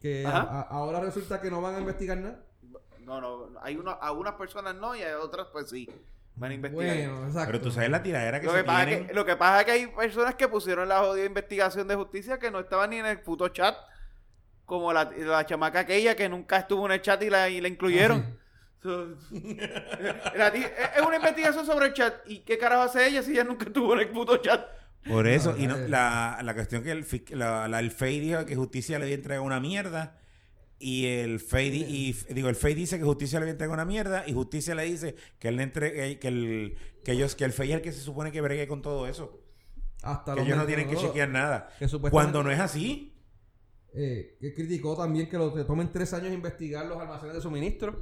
Que 0.00 0.26
a- 0.26 0.28
Ajá. 0.30 0.40
a- 0.42 0.62
ahora 0.62 1.00
resulta 1.00 1.40
que 1.40 1.50
no 1.50 1.60
van 1.62 1.76
a 1.76 1.78
investigar 1.80 2.18
nada. 2.18 2.40
No, 3.00 3.20
no, 3.20 3.48
hay 3.62 3.76
una, 3.76 3.92
algunas 3.92 4.34
personas 4.34 4.74
no 4.74 4.94
y 4.96 5.02
hay 5.02 5.12
otras 5.14 5.48
pues 5.52 5.68
sí. 5.70 5.88
Van 6.36 6.50
a 6.50 6.54
investigar. 6.54 6.86
Bueno, 6.96 7.26
exacto. 7.26 7.46
Pero 7.52 7.60
tú 7.62 7.70
sabes 7.70 7.90
la 7.90 8.02
tiradera 8.02 8.40
que 8.40 8.46
Lo 8.46 8.52
se 8.52 8.58
que, 8.58 8.64
pasa 8.64 8.86
tienen. 8.86 9.06
que, 9.06 9.14
lo 9.14 9.24
que 9.24 9.36
pasa 9.36 9.60
es 9.60 9.64
que 9.66 9.70
hay 9.72 9.86
personas 9.88 10.34
que 10.34 10.48
pusieron 10.48 10.88
la 10.88 11.00
jodida 11.00 11.24
investigación 11.26 11.86
de 11.86 11.94
justicia 11.94 12.38
que 12.38 12.50
no 12.50 12.60
estaban 12.60 12.90
ni 12.90 12.96
en 12.96 13.06
el 13.06 13.20
puto 13.20 13.48
chat. 13.48 13.76
Como 14.66 14.92
la, 14.94 15.04
la 15.16 15.44
chamaca 15.44 15.80
aquella 15.80 16.16
que 16.16 16.28
nunca 16.28 16.56
estuvo 16.58 16.86
en 16.86 16.92
el 16.92 17.02
chat 17.02 17.22
y 17.22 17.28
la, 17.30 17.48
y 17.50 17.60
la 17.60 17.68
incluyeron. 17.68 18.38
So- 18.84 19.16
La 20.36 20.52
ti- 20.52 20.62
es 20.62 21.02
una 21.06 21.16
investigación 21.16 21.64
sobre 21.64 21.86
el 21.86 21.94
chat. 21.94 22.14
¿Y 22.26 22.40
qué 22.40 22.58
carajo 22.58 22.82
hace 22.82 23.06
ella 23.08 23.22
si 23.22 23.32
ella 23.32 23.44
nunca 23.44 23.64
estuvo 23.64 23.94
en 23.94 24.00
el 24.00 24.08
puto 24.10 24.36
chat? 24.36 24.62
Por 25.08 25.26
eso, 25.26 25.52
No, 25.52 25.58
y 25.58 25.66
no- 25.66 25.76
eh. 25.78 25.88
la, 25.88 26.38
la 26.42 26.54
cuestión 26.54 26.82
que 26.82 26.90
el, 26.92 27.06
la, 27.30 27.66
la- 27.66 27.80
el 27.80 27.90
FEI 27.90 28.20
dijo 28.20 28.44
que 28.44 28.56
justicia 28.56 28.98
le 28.98 29.04
había 29.06 29.14
entregado 29.16 29.42
una 29.46 29.58
mierda. 29.58 30.18
Y 30.78 31.06
el 31.06 31.40
FEI, 31.40 31.70
di- 31.70 31.84
y, 32.28 32.34
digo, 32.34 32.50
el 32.50 32.56
FEI 32.56 32.74
dice 32.74 32.98
que 32.98 33.04
justicia 33.04 33.38
le 33.38 33.44
había 33.44 33.52
entregado 33.52 33.72
una 33.74 33.86
mierda. 33.86 34.24
Y 34.26 34.34
justicia 34.34 34.74
le 34.74 34.84
dice 34.84 35.14
que 35.38 35.48
él 35.48 35.56
le 35.56 35.62
entregue, 35.62 36.18
que 36.18 36.28
el, 36.28 36.76
que 37.04 37.12
ellos, 37.12 37.34
que 37.34 37.44
el 37.44 37.52
FEI 37.54 37.70
es 37.70 37.76
el 37.76 37.82
que 37.82 37.92
se 37.92 38.00
supone 38.00 38.32
que 38.32 38.42
bregue 38.42 38.68
con 38.68 38.82
todo 38.82 39.06
eso. 39.06 39.40
Hasta 40.02 40.34
Que 40.34 40.40
los 40.40 40.46
ellos 40.48 40.58
no 40.58 40.66
tienen 40.66 40.90
que 40.90 40.96
chequear 40.96 41.30
nada. 41.30 41.70
Que 41.78 41.88
Cuando 42.10 42.42
no 42.42 42.50
es 42.50 42.60
así. 42.60 43.10
Eh, 43.96 44.36
que 44.40 44.52
criticó 44.52 44.94
también 44.96 45.28
que 45.30 45.38
lo 45.38 45.54
que 45.54 45.62
tomen 45.64 45.90
tres 45.92 46.12
años 46.12 46.32
investigar 46.32 46.84
los 46.86 47.00
almacenes 47.00 47.36
de 47.36 47.40
suministro. 47.40 47.98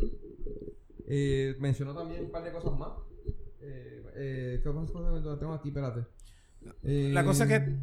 Eh, 1.14 1.56
mencionó 1.58 1.94
también 1.94 2.24
un 2.24 2.30
par 2.30 2.42
de 2.42 2.52
cosas 2.52 2.72
más. 2.78 2.88
Eh, 3.60 4.02
eh, 4.14 4.60
¿Qué 4.62 4.68
más 4.70 4.90
cosas 4.90 5.38
tengo 5.38 5.52
aquí? 5.52 5.68
Espérate. 5.68 6.06
Eh, 6.82 7.10
La 7.12 7.22
cosa 7.24 7.44
es 7.44 7.50
que 7.50 7.76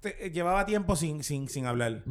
te- 0.00 0.30
llevaba 0.30 0.66
tiempo 0.66 0.94
sin, 0.94 1.22
sin, 1.24 1.48
sin 1.48 1.64
hablar. 1.64 2.02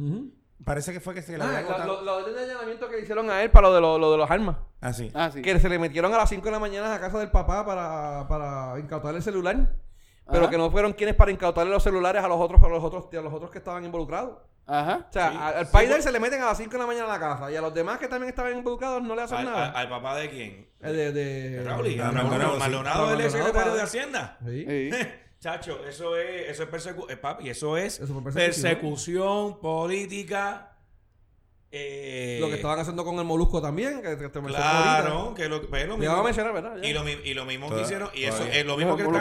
Parece 0.64 0.92
que 0.92 1.00
fue 1.00 1.14
que 1.14 1.22
se 1.22 1.36
le 1.38 1.44
Ah, 1.44 1.48
había 1.48 1.60
lo, 1.60 1.68
agotado. 1.68 1.94
lo- 1.96 2.02
lo 2.02 2.16
orden 2.16 2.34
de 2.34 2.40
allanamiento 2.42 2.88
que 2.88 2.98
hicieron 3.00 3.30
a 3.30 3.42
él 3.44 3.50
para 3.50 3.68
lo 3.68 3.74
de, 3.74 3.80
lo, 3.80 3.98
lo 3.98 4.10
de 4.10 4.16
los 4.18 4.30
armas. 4.30 4.56
Así. 4.80 5.10
Ah, 5.14 5.30
sí. 5.30 5.40
Que 5.42 5.60
se 5.60 5.68
le 5.68 5.78
metieron 5.78 6.12
a 6.14 6.16
las 6.16 6.28
5 6.30 6.44
de 6.46 6.50
la 6.50 6.58
mañana 6.58 6.92
a 6.94 6.98
casa 7.00 7.18
del 7.20 7.30
papá 7.30 7.64
para, 7.64 8.26
para 8.26 8.78
incautar 8.80 9.14
el 9.14 9.22
celular. 9.22 9.76
Pero 10.28 10.42
Ajá. 10.42 10.50
que 10.50 10.58
no 10.58 10.70
fueron 10.72 10.94
quienes 10.94 11.14
para 11.14 11.30
incautarle 11.30 11.70
los 11.72 11.82
celulares 11.84 12.24
a 12.24 12.28
los 12.28 12.38
otros, 12.40 12.60
a 12.62 12.68
los 12.68 12.82
otros, 12.82 13.06
a 13.14 13.20
los 13.22 13.32
otros 13.32 13.50
que 13.50 13.58
estaban 13.58 13.84
involucrados. 13.84 14.38
Ajá. 14.66 15.06
O 15.08 15.12
sea, 15.12 15.30
Sí. 15.30 15.36
al, 15.40 15.54
al 15.58 15.64
Sí, 15.66 15.70
pues- 15.72 15.90
él 15.90 16.02
se 16.02 16.12
le 16.12 16.20
meten 16.20 16.42
a 16.42 16.46
las 16.46 16.58
5 16.58 16.72
de 16.72 16.78
la 16.78 16.86
mañana 16.86 17.04
a 17.06 17.08
la 17.08 17.20
casa. 17.20 17.50
Y 17.52 17.56
a 17.56 17.60
los 17.60 17.72
demás 17.72 17.98
que 17.98 18.08
también 18.08 18.30
estaban 18.30 18.52
involucrados 18.56 19.02
no 19.02 19.14
le 19.14 19.22
hacen 19.22 19.38
¿Al, 19.38 19.44
nada. 19.44 19.66
al- 19.70 19.76
al 19.76 19.88
papá 19.88 20.16
de 20.16 20.28
quién? 20.28 20.68
Eh, 20.82 20.92
de, 20.92 21.12
de, 21.12 21.62
Raúl. 21.64 21.84
de- 21.84 21.96
Maldonado, 22.58 23.12
él 23.14 23.20
es 23.20 23.32
secretario 23.32 23.74
de. 23.74 23.82
Hacienda. 23.82 24.38
Sí. 24.44 24.90
Chacho, 25.40 25.86
eso 25.86 26.16
es, 26.16 26.48
eso 26.50 26.62
es 26.64 26.68
persecución, 26.68 27.18
papi, 27.20 27.50
eso 27.50 27.76
es 27.76 28.00
Eso 28.00 28.22
persecución. 28.24 28.34
persecución. 28.34 29.60
política 29.60 30.75
Eh, 31.72 32.38
Lo 32.40 32.48
que 32.48 32.54
estaban 32.54 32.78
haciendo 32.78 33.04
con 33.04 33.18
el 33.18 33.24
molusco 33.24 33.60
también, 33.60 34.00
que 34.00 34.16
te, 34.16 34.28
te 34.28 34.40
mencioné 34.40 34.64
ahorita. 34.64 35.00
Claro, 35.02 35.34
que 35.34 35.48
lo, 35.48 35.60
pues, 35.68 35.86
lo 35.86 36.02
iba 36.02 36.18
a 36.18 36.22
mencionar, 36.22 36.52
¿verdad? 36.54 36.76
Ya. 36.80 36.88
Y 36.88 36.92
lo, 36.92 37.08
y 37.08 37.34
lo 37.34 37.44
mismo 37.44 37.68
que 37.74 37.82
hicieron. 37.82 38.08
Y 38.14 38.24
eso 38.24 38.44
es 38.44 38.64
lo 38.64 38.76
mismo 38.76 38.92
No, 38.92 38.96
que 38.96 39.02
están 39.02 39.14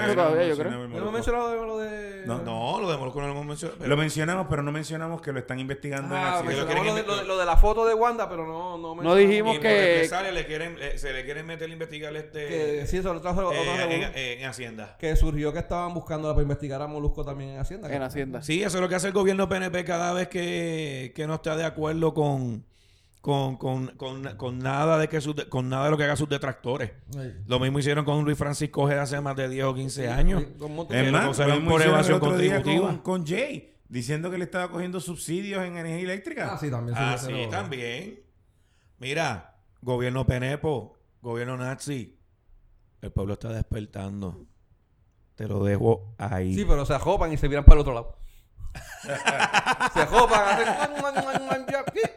yo 0.47 0.55
creo. 0.57 0.83
el 0.83 0.89
¿No 0.91 0.97
hemos 0.99 1.13
mencionado 1.13 1.65
lo 1.65 1.77
de...? 1.79 2.23
No, 2.25 2.39
No, 2.43 2.79
lo 2.79 2.91
de 2.91 2.97
Molusco 2.97 3.19
no 3.21 3.27
lo 3.27 3.33
hemos 3.33 3.45
mencionado. 3.45 3.85
Lo 3.87 3.97
mencionamos, 3.97 4.47
pero 4.49 4.63
no 4.63 4.71
mencionamos 4.71 5.21
que 5.21 5.31
lo 5.31 5.39
están 5.39 5.59
investigando 5.59 6.15
Ah, 6.15 6.39
en 6.39 6.45
mencionamos 6.45 6.45
mencionamos 6.45 6.85
lo 6.87 6.95
de, 6.95 7.01
quieren- 7.03 7.07
lo, 7.07 7.17
de, 7.17 7.27
lo 7.27 7.37
de 7.37 7.45
la 7.45 7.57
foto 7.57 7.85
de 7.85 7.93
Wanda, 7.93 8.29
pero 8.29 8.45
no... 8.47 8.77
No, 8.77 8.95
mencionamos- 8.95 9.17
dijimos 9.17 9.55
y 9.57 9.59
que- 9.59 9.85
represalia 9.93 10.31
le 10.31 10.45
quieren, 10.45 10.77
se 10.97 11.13
le 11.13 11.25
quieren 11.25 11.45
meter 11.47 11.69
a 11.69 11.73
investigar 11.73 12.15
este. 12.15 12.47
Que 12.47 12.87
sí, 12.87 13.01
sobre 13.01 13.19
todo 13.19 13.47
otro 13.47 13.51
eh, 13.53 14.37
en, 14.39 14.45
Hacienda. 14.45 14.95
que 14.99 15.15
surgió 15.15 15.51
que 15.51 15.59
estaban 15.59 15.93
buscándola 15.93 16.33
para 16.35 16.43
investigar 16.43 16.81
a 16.81 16.87
Molusco 16.87 17.25
también 17.25 17.51
en 17.51 17.59
Hacienda. 17.59 17.93
En 17.93 18.01
Hacienda. 18.03 18.41
Sí, 18.43 18.61
eso 18.63 18.77
es 18.77 18.81
lo 18.81 18.87
que 18.89 18.95
hace 18.95 19.07
el 19.07 19.13
gobierno 19.13 19.49
PNP 19.49 19.83
cada 19.83 20.13
vez 20.13 20.27
que, 20.27 21.11
que 21.15 21.25
no 21.27 21.35
está 21.35 21.55
de 21.57 21.65
acuerdo 21.65 22.13
con, 22.13 22.34
con, 23.21 23.57
con, 23.57 23.87
con, 23.87 24.23
con 24.37 24.59
nada 24.59 24.99
de 24.99 25.09
que 25.09 25.19
sus 25.19 25.33
con 25.45 25.67
nada 25.67 25.85
de 25.85 25.91
lo 25.91 25.97
que 25.97 26.03
hagan 26.03 26.17
sus 26.17 26.29
detractores. 26.29 26.91
Sí. 27.11 27.19
Lo 27.47 27.59
mismo 27.59 27.79
hicieron 27.79 28.05
con 28.05 28.23
Luis 28.23 28.37
Francisco 28.37 28.83
Ojeda 28.83 29.01
hace 29.01 29.19
más 29.19 29.35
de 29.35 29.49
10 29.49 29.65
o 29.65 29.73
15 29.73 30.09
años. 30.09 30.43
Es 30.91 31.11
más, 31.11 31.21
causaron 31.23 31.49
lo 31.55 31.55
mismo 31.61 31.71
por 31.71 31.81
evasión 31.81 32.19
contributiva. 32.19 32.87
Con, 32.87 32.97
con 32.99 33.25
Jay, 33.25 33.73
diciendo 33.89 34.29
que 34.29 34.37
le 34.37 34.43
estaba 34.43 34.69
cogiendo 34.69 34.99
subsidios 34.99 35.63
en 35.63 35.77
energía 35.77 36.03
eléctrica. 36.03 36.53
Ah, 36.53 36.57
sí, 36.59 36.69
también. 36.69 36.95
Ah, 36.97 37.17
sí, 37.17 37.25
sí, 37.25 37.31
pero- 37.33 37.49
también. 37.49 38.19
Mira, 38.99 39.55
gobierno 39.81 40.25
Penepo, 40.27 40.97
gobierno 41.21 41.57
nazi, 41.57 42.17
el 43.01 43.11
pueblo 43.11 43.33
está 43.33 43.49
despertando. 43.49 44.45
Te 45.35 45.47
lo 45.47 45.63
dejo 45.63 46.13
ahí. 46.17 46.53
Sí, 46.55 46.63
pero 46.63 46.85
se 46.85 46.93
ajopan 46.93 47.33
y 47.33 47.37
se 47.37 47.49
miran 47.49 47.65
para 47.65 47.75
el 47.75 47.81
otro 47.81 47.93
lado. 47.93 48.17
se 49.93 50.01
ajopan, 50.01 50.41
hacen 50.47 50.67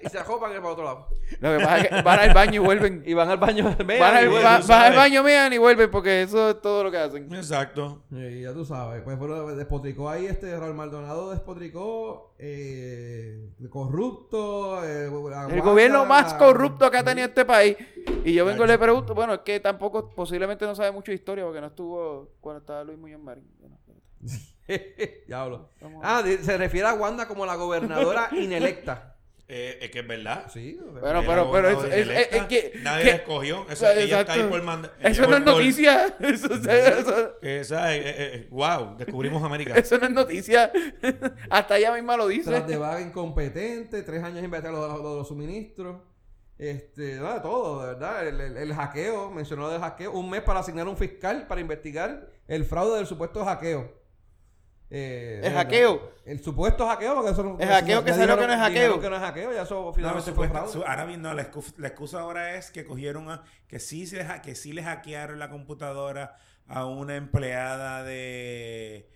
y 0.04 0.08
se 0.08 0.18
ajopan 0.18 0.52
y 0.52 0.54
para 0.56 0.66
el 0.66 0.72
otro 0.72 0.84
lado. 0.84 1.08
Lo 1.40 1.58
que 1.58 1.64
pasa 1.64 1.78
es 1.78 1.88
que 1.88 2.02
van 2.02 2.18
al 2.20 2.34
baño 2.34 2.54
y 2.54 2.58
vuelven. 2.64 3.02
Y 3.06 3.14
van 3.14 3.28
al 3.30 3.36
baño. 3.38 3.64
mean, 3.84 4.00
Van 4.00 4.16
al, 4.16 4.34
va- 4.34 4.60
van 4.66 4.96
baño, 4.96 5.22
mean 5.22 5.52
y 5.52 5.58
vuelven 5.58 5.90
porque 5.90 6.22
eso 6.22 6.50
es 6.50 6.60
todo 6.62 6.84
lo 6.84 6.90
que 6.90 6.96
hacen. 6.98 7.32
Exacto. 7.34 8.02
Y 8.10 8.42
ya 8.42 8.52
tú 8.52 8.64
sabes, 8.64 9.02
pues 9.02 9.18
bueno, 9.18 9.46
despotricó 9.54 10.08
ahí 10.10 10.26
este 10.26 10.58
Raúl 10.58 10.74
Maldonado, 10.74 11.30
despotricó 11.30 12.34
eh, 12.38 13.50
corrupto. 13.70 14.84
eh, 14.84 15.10
El 15.50 15.60
gobierno 15.62 16.04
más 16.06 16.34
corrupto 16.34 16.90
que 16.90 16.96
ha 16.98 17.04
tenido 17.04 17.28
este 17.28 17.44
país. 17.44 17.76
Y 18.24 18.32
yo 18.34 18.44
vengo 18.44 18.64
y 18.64 18.68
le 18.68 18.78
pregunto, 18.78 19.14
bueno, 19.14 19.34
es 19.34 19.40
que 19.40 19.60
tampoco, 19.60 20.10
posiblemente 20.10 20.64
no 20.66 20.74
sabe 20.74 20.90
mucho 20.90 21.12
de 21.12 21.16
historia 21.16 21.44
porque 21.44 21.60
no 21.60 21.66
estuvo 21.68 22.30
cuando 22.40 22.60
estaba 22.60 22.82
Luis 22.84 22.98
Muñoz 22.98 23.20
Marín. 23.20 23.44
Ah, 26.02 26.22
se 26.42 26.56
refiere 26.58 26.86
a 26.88 26.94
Wanda 26.94 27.26
como 27.26 27.46
la 27.46 27.54
gobernadora 27.56 28.28
inelecta. 28.32 29.14
Eh, 29.50 29.78
es 29.80 29.90
que 29.90 30.00
es 30.00 30.06
verdad. 30.06 30.44
Sí. 30.52 30.78
pero, 31.00 31.22
pero 31.26 31.46
gobernadora 31.46 31.88
es, 31.88 31.94
es- 31.94 32.06
electa. 32.06 32.36
es 32.36 32.42
que... 32.44 32.72
Nadie 32.82 33.04
que- 33.04 33.10
la 33.12 33.16
escogió. 33.16 33.66
Eso, 33.70 33.90
ella 33.90 34.20
está 34.20 34.32
ahí 34.34 34.42
por 34.42 34.62
mandar. 34.62 34.94
Eso 35.00 35.26
no 35.26 35.36
es 35.38 35.42
noticia. 35.42 36.16
Eso, 36.20 36.52
eso- 36.54 37.32
Esa, 37.40 37.96
eh, 37.96 37.98
eh, 38.00 38.14
eh, 38.18 38.48
wow, 38.50 38.96
descubrimos 38.98 39.42
América. 39.42 39.72
eso 39.78 39.96
no 39.96 40.04
es 40.04 40.12
noticia. 40.12 40.70
Hasta 41.48 41.78
ella 41.78 41.94
misma 41.94 42.18
lo 42.18 42.28
dice. 42.28 42.50
Tras 42.50 42.66
de 42.66 42.76
vaga 42.76 43.00
incompetente, 43.00 44.02
tres 44.02 44.22
años 44.22 44.42
lo 44.50 44.98
de 45.12 45.16
los 45.18 45.28
suministros. 45.28 46.02
Este, 46.58 47.14
nada, 47.16 47.36
de 47.36 47.40
todo, 47.40 47.80
de 47.80 47.86
verdad. 47.94 48.28
El, 48.28 48.40
el- 48.42 48.56
el 48.58 48.74
hackeo, 48.74 49.30
mencionó 49.30 49.62
lo 49.62 49.70
del 49.70 49.80
hackeo. 49.80 50.12
Un 50.12 50.28
mes 50.28 50.42
para 50.42 50.60
asignar 50.60 50.86
un 50.88 50.96
fiscal 50.98 51.46
para 51.46 51.62
investigar 51.62 52.28
el 52.48 52.66
fraude 52.66 52.98
del 52.98 53.06
supuesto 53.06 53.42
hackeo. 53.46 53.96
Eh, 54.90 55.42
¿El 55.44 55.52
hackeo? 55.52 56.14
El 56.24 56.42
supuesto 56.42 56.86
hackeo, 56.86 57.14
porque 57.14 57.30
eso 57.32 57.42
no- 57.42 57.58
El 57.60 57.68
hackeo 57.68 58.02
que 58.04 58.12
salió 58.14 58.38
que 58.38 58.46
no 58.46 58.52
es 58.54 58.58
hackeo. 58.58 59.00
que 59.00 59.10
no 59.10 59.16
es 59.16 59.22
hackeo, 59.22 59.52
ya 59.52 59.62
eso 59.62 59.74
No, 59.86 59.92
finalmente 59.92 60.22
fue 60.32 60.46
supuesta- 60.46 60.54
fraude. 60.60 60.72
su- 60.72 60.82
ahora 60.84 61.04
bien, 61.04 61.20
no, 61.22 61.34
la, 61.34 61.50
excu- 61.50 61.74
la 61.76 61.88
excusa 61.88 62.20
ahora 62.20 62.54
es 62.56 62.70
que 62.70 62.84
cogieron 62.86 63.30
a, 63.30 63.44
que 63.66 63.80
sí 63.80 64.06
se 64.06 64.26
que 64.42 64.54
sí 64.54 64.72
le 64.72 64.82
hackearon 64.82 65.38
la 65.38 65.50
computadora 65.50 66.36
a 66.66 66.86
una 66.86 67.16
empleada 67.16 68.02
de, 68.02 69.10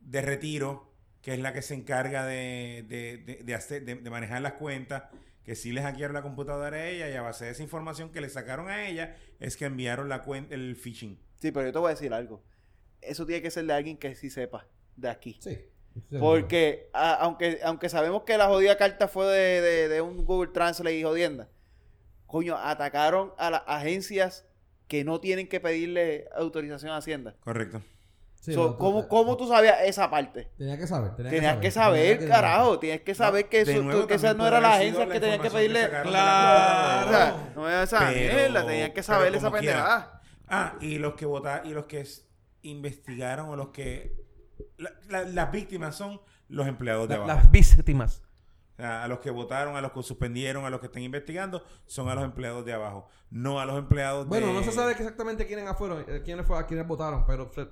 de 0.00 0.20
retiro, 0.22 0.92
que 1.22 1.32
es 1.32 1.38
la 1.40 1.54
que 1.54 1.62
se 1.62 1.74
encarga 1.74 2.26
de, 2.26 2.84
de, 2.88 3.16
de- 3.18 3.42
de 3.44 3.54
hacer, 3.54 3.84
de, 3.84 3.94
de 3.94 4.10
manejar 4.10 4.42
las 4.42 4.54
cuentas, 4.54 5.04
que 5.42 5.54
sí 5.54 5.72
le 5.72 5.82
hackearon 5.82 6.12
la 6.14 6.22
computadora 6.22 6.76
a 6.76 6.86
ella 6.86 7.08
y 7.08 7.14
a 7.14 7.22
base 7.22 7.46
de 7.46 7.50
esa 7.52 7.62
información 7.62 8.10
que 8.12 8.20
le 8.20 8.28
sacaron 8.28 8.68
a 8.68 8.86
ella 8.86 9.16
es 9.40 9.56
que 9.56 9.64
enviaron 9.66 10.08
la 10.10 10.22
cuenta, 10.22 10.54
el 10.54 10.76
phishing. 10.76 11.18
Sí, 11.40 11.50
pero 11.50 11.66
yo 11.66 11.72
te 11.72 11.78
voy 11.78 11.88
a 11.88 11.94
decir 11.94 12.12
algo. 12.12 12.42
Eso 13.00 13.24
tiene 13.26 13.40
que 13.42 13.50
ser 13.50 13.64
de 13.66 13.72
alguien 13.74 13.96
que 13.98 14.14
sí 14.14 14.28
sepa 14.30 14.66
de 14.96 15.08
aquí. 15.10 15.36
Sí. 15.40 15.58
Porque 16.18 16.90
a- 16.92 17.14
aunque, 17.14 17.60
aunque 17.64 17.88
sabemos 17.88 18.22
que 18.24 18.36
la 18.36 18.46
jodida 18.48 18.76
carta 18.76 19.06
fue 19.08 19.26
de, 19.26 19.60
de- 19.60 19.88
de 19.88 20.00
un 20.00 20.24
Google 20.24 20.50
Translate 20.52 20.96
y 20.98 21.02
jodienda, 21.04 21.48
coño, 22.26 22.56
atacaron 22.56 23.32
a 23.38 23.50
las 23.50 23.62
agencias 23.66 24.44
que 24.88 25.04
no 25.04 25.20
tienen 25.20 25.48
que 25.48 25.60
pedirle 25.60 26.28
autorización 26.36 26.90
a 26.92 26.96
Hacienda. 26.98 27.34
Correcto. 27.40 27.80
sí, 28.40 28.52
So, 28.52 28.60
no, 28.64 28.70
tú- 28.72 28.78
¿cómo, 28.78 29.08
cómo 29.08 29.36
tú 29.36 29.46
sabías 29.48 29.78
esa 29.84 30.10
parte? 30.10 30.50
Tenía 30.58 30.76
que 30.76 30.86
saber. 30.86 31.14
Tenía 31.16 31.30
Tenías 31.30 31.56
que 31.58 31.70
saber, 31.70 32.18
que- 32.18 32.28
carajo. 32.28 32.78
Tienes 32.80 33.00
que 33.02 33.14
saber 33.14 33.48
que, 33.48 33.60
eso, 33.62 33.82
nuevo, 33.82 34.02
tú- 34.02 34.06
que 34.08 34.14
esa 34.14 34.28
también 34.28 34.38
no 34.38 34.46
era 34.48 34.60
la 34.60 34.74
agencia 34.74 35.06
la 35.06 35.12
que 35.14 35.20
tenían 35.20 35.40
que 35.40 35.50
pedirle. 35.50 35.88
Claro. 35.88 37.06
O 37.06 37.10
sea, 37.10 37.52
no 37.54 37.70
es 37.70 37.82
esa 37.84 38.10
mierda, 38.10 38.66
tenían 38.66 38.92
que 38.92 39.02
saber 39.02 39.34
esa 39.34 39.50
pendejada. 39.50 40.20
Ah, 40.48 40.74
y 40.80 40.98
los 40.98 41.14
que 41.14 41.24
votaron, 41.24 41.66
y 41.66 41.72
los 41.72 41.86
que 41.86 42.04
investigaron 42.62 43.48
o 43.48 43.56
los 43.56 43.68
que... 43.68 44.23
la- 44.78 44.92
la- 45.08 45.24
las 45.24 45.52
víctimas 45.52 45.94
son 45.96 46.20
los 46.48 46.66
empleados 46.66 47.08
de 47.08 47.16
La- 47.16 47.24
abajo. 47.24 47.38
las 47.40 47.50
víctimas. 47.50 48.22
A 48.76 49.06
los 49.06 49.20
que 49.20 49.30
votaron, 49.30 49.76
a 49.76 49.80
los 49.80 49.92
que 49.92 50.02
suspendieron, 50.02 50.64
a 50.64 50.70
los 50.70 50.80
que 50.80 50.86
están 50.86 51.02
investigando, 51.02 51.62
son 51.86 52.08
a 52.08 52.14
los 52.16 52.24
empleados 52.24 52.64
de 52.64 52.72
abajo, 52.72 53.06
no 53.30 53.60
a 53.60 53.66
los 53.66 53.78
empleados 53.78 54.26
Bueno, 54.26 54.48
de... 54.48 54.52
no 54.54 54.62
se 54.64 54.72
sabe 54.72 54.90
exactamente 54.92 55.46
quiénes 55.46 55.76
fueron, 55.76 56.04
eh, 56.08 56.22
quiénes, 56.24 56.44
fue, 56.44 56.58
a 56.58 56.66
quiénes 56.66 56.84
votaron, 56.86 57.24
pero... 57.24 57.52
se- 57.54 57.68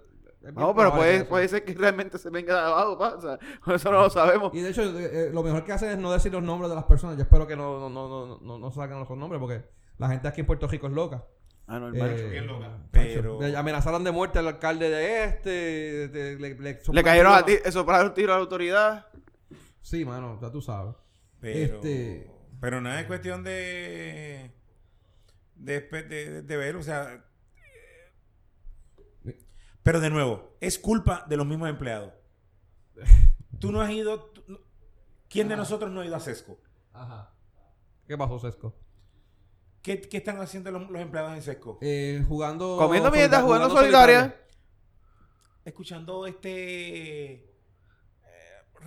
No, 0.55 0.75
pero 0.77 0.93
puede, 0.95 1.25
puede 1.25 1.49
ser 1.49 1.65
que 1.65 1.75
realmente 1.75 2.19
se 2.19 2.31
venga 2.31 2.55
de 2.55 2.61
abajo, 2.69 2.99
pa, 2.99 3.15
o 3.17 3.21
sea, 3.21 3.39
eso 3.75 3.91
no 3.91 4.01
lo 4.03 4.11
sabemos. 4.11 4.53
Y 4.55 4.61
de 4.61 4.71
hecho, 4.71 4.83
eh, 4.83 5.27
eh, 5.27 5.31
lo 5.33 5.43
mejor 5.43 5.65
que 5.65 5.73
hacen 5.73 5.89
es 5.91 5.99
no 5.99 6.13
decir 6.13 6.33
los 6.33 6.43
nombres 6.43 6.69
de 6.69 6.77
las 6.77 6.85
personas. 6.85 7.17
Yo 7.17 7.23
espero 7.23 7.47
que 7.49 7.57
no, 7.57 7.81
no, 7.81 7.91
no, 7.91 8.27
no, 8.27 8.39
no, 8.41 8.59
no 8.59 8.71
saquen 8.71 8.99
los 9.01 9.11
nombres 9.11 9.41
porque 9.41 9.65
la 9.99 10.09
gente 10.09 10.29
aquí 10.29 10.41
en 10.41 10.47
Puerto 10.47 10.69
Rico 10.69 10.87
es 10.87 10.93
loca. 10.93 11.25
Ah, 11.73 11.77
Eh, 11.77 11.81
normal. 11.81 12.31
bien 12.31 12.47
loca. 12.47 12.79
Pero- 12.91 13.41
Le 13.41 13.57
amenazaron 13.57 14.05
de 14.05 14.11
muerte 14.11 14.39
al 14.39 14.47
alcalde 14.49 14.91
de 14.91 15.25
este. 15.25 15.49
de- 15.51 16.09
de- 16.09 16.39
le, 16.39 16.55
le- 16.55 16.81
Le 16.93 17.03
cayeron 17.03 17.33
a 17.33 17.45
ti, 17.47 17.55
soplaron 17.71 18.13
tiro 18.13 18.33
a 18.35 18.37
la 18.37 18.43
autoridad. 18.43 19.07
Sí, 19.81 20.05
mano, 20.05 20.39
ya 20.41 20.51
tú 20.51 20.61
sabes. 20.61 20.95
Pero, 21.41 21.77
Este- 21.77 22.31
pero 22.61 22.81
nada, 22.83 23.01
es 23.01 23.07
cuestión 23.07 23.43
de... 23.43 24.53
De, 25.55 25.81
de, 25.81 26.43
de 26.43 26.57
ver, 26.57 26.77
o 26.77 26.83
sea... 26.83 27.25
Pero 29.83 29.99
de 30.01 30.11
nuevo, 30.11 30.57
es 30.61 30.79
culpa 30.79 31.25
de 31.29 31.37
los 31.37 31.47
mismos 31.47 31.69
empleados. 31.71 32.13
Tú 33.59 33.73
no 33.73 33.81
has 33.81 33.91
ido... 33.91 34.25
tú 34.27 34.45
no- 34.47 34.59
¿Quién 35.29 35.49
de 35.49 35.57
nosotros 35.57 35.91
no 35.91 36.01
ha 36.03 36.07
ido 36.07 36.17
a 36.17 36.21
Sesco? 36.21 36.61
Ajá. 36.93 37.33
¿Qué 38.07 38.19
pasó, 38.19 38.39
Sesco? 38.39 38.77
¿Qué, 39.83 40.01
qué 40.01 40.17
están 40.19 40.41
haciendo 40.41 40.71
los, 40.71 40.89
los 40.91 41.01
empleados 41.03 41.33
en 41.35 41.43
Sesco? 41.43 41.79
Eh, 41.83 42.25
jugando. 42.29 42.77
Comiendo 42.79 43.11
mierda, 43.11 43.39
solida- 43.41 43.43
jugando 43.43 43.71
solidaria. 43.71 44.37
Escuchando 45.65 46.27
este... 46.27 47.33
eh, 47.35 47.51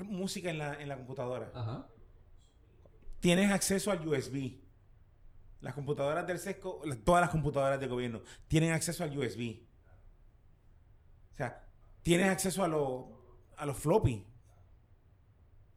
música 0.04 0.50
en 0.50 0.58
la, 0.58 0.82
en 0.82 0.88
la 0.90 0.96
computadora. 0.98 1.52
Ajá. 1.54 1.88
Tienes 3.20 3.52
acceso 3.52 3.92
al 3.92 4.08
USB. 4.08 4.60
Las 5.62 5.74
computadoras 5.74 6.28
del 6.28 6.38
SESCO, 6.38 6.82
todas 7.04 7.22
las 7.22 7.30
computadoras 7.32 7.80
del 7.80 7.90
gobierno, 7.90 8.22
tienen 8.48 8.72
acceso 8.74 9.04
al 9.04 9.18
USB. 9.18 9.64
O 11.34 11.36
sea, 11.36 11.68
tienes 12.04 12.30
acceso 12.30 12.64
a, 12.64 12.68
los 12.68 13.06
a 13.58 13.66
los 13.66 13.78
floppy. 13.78 14.26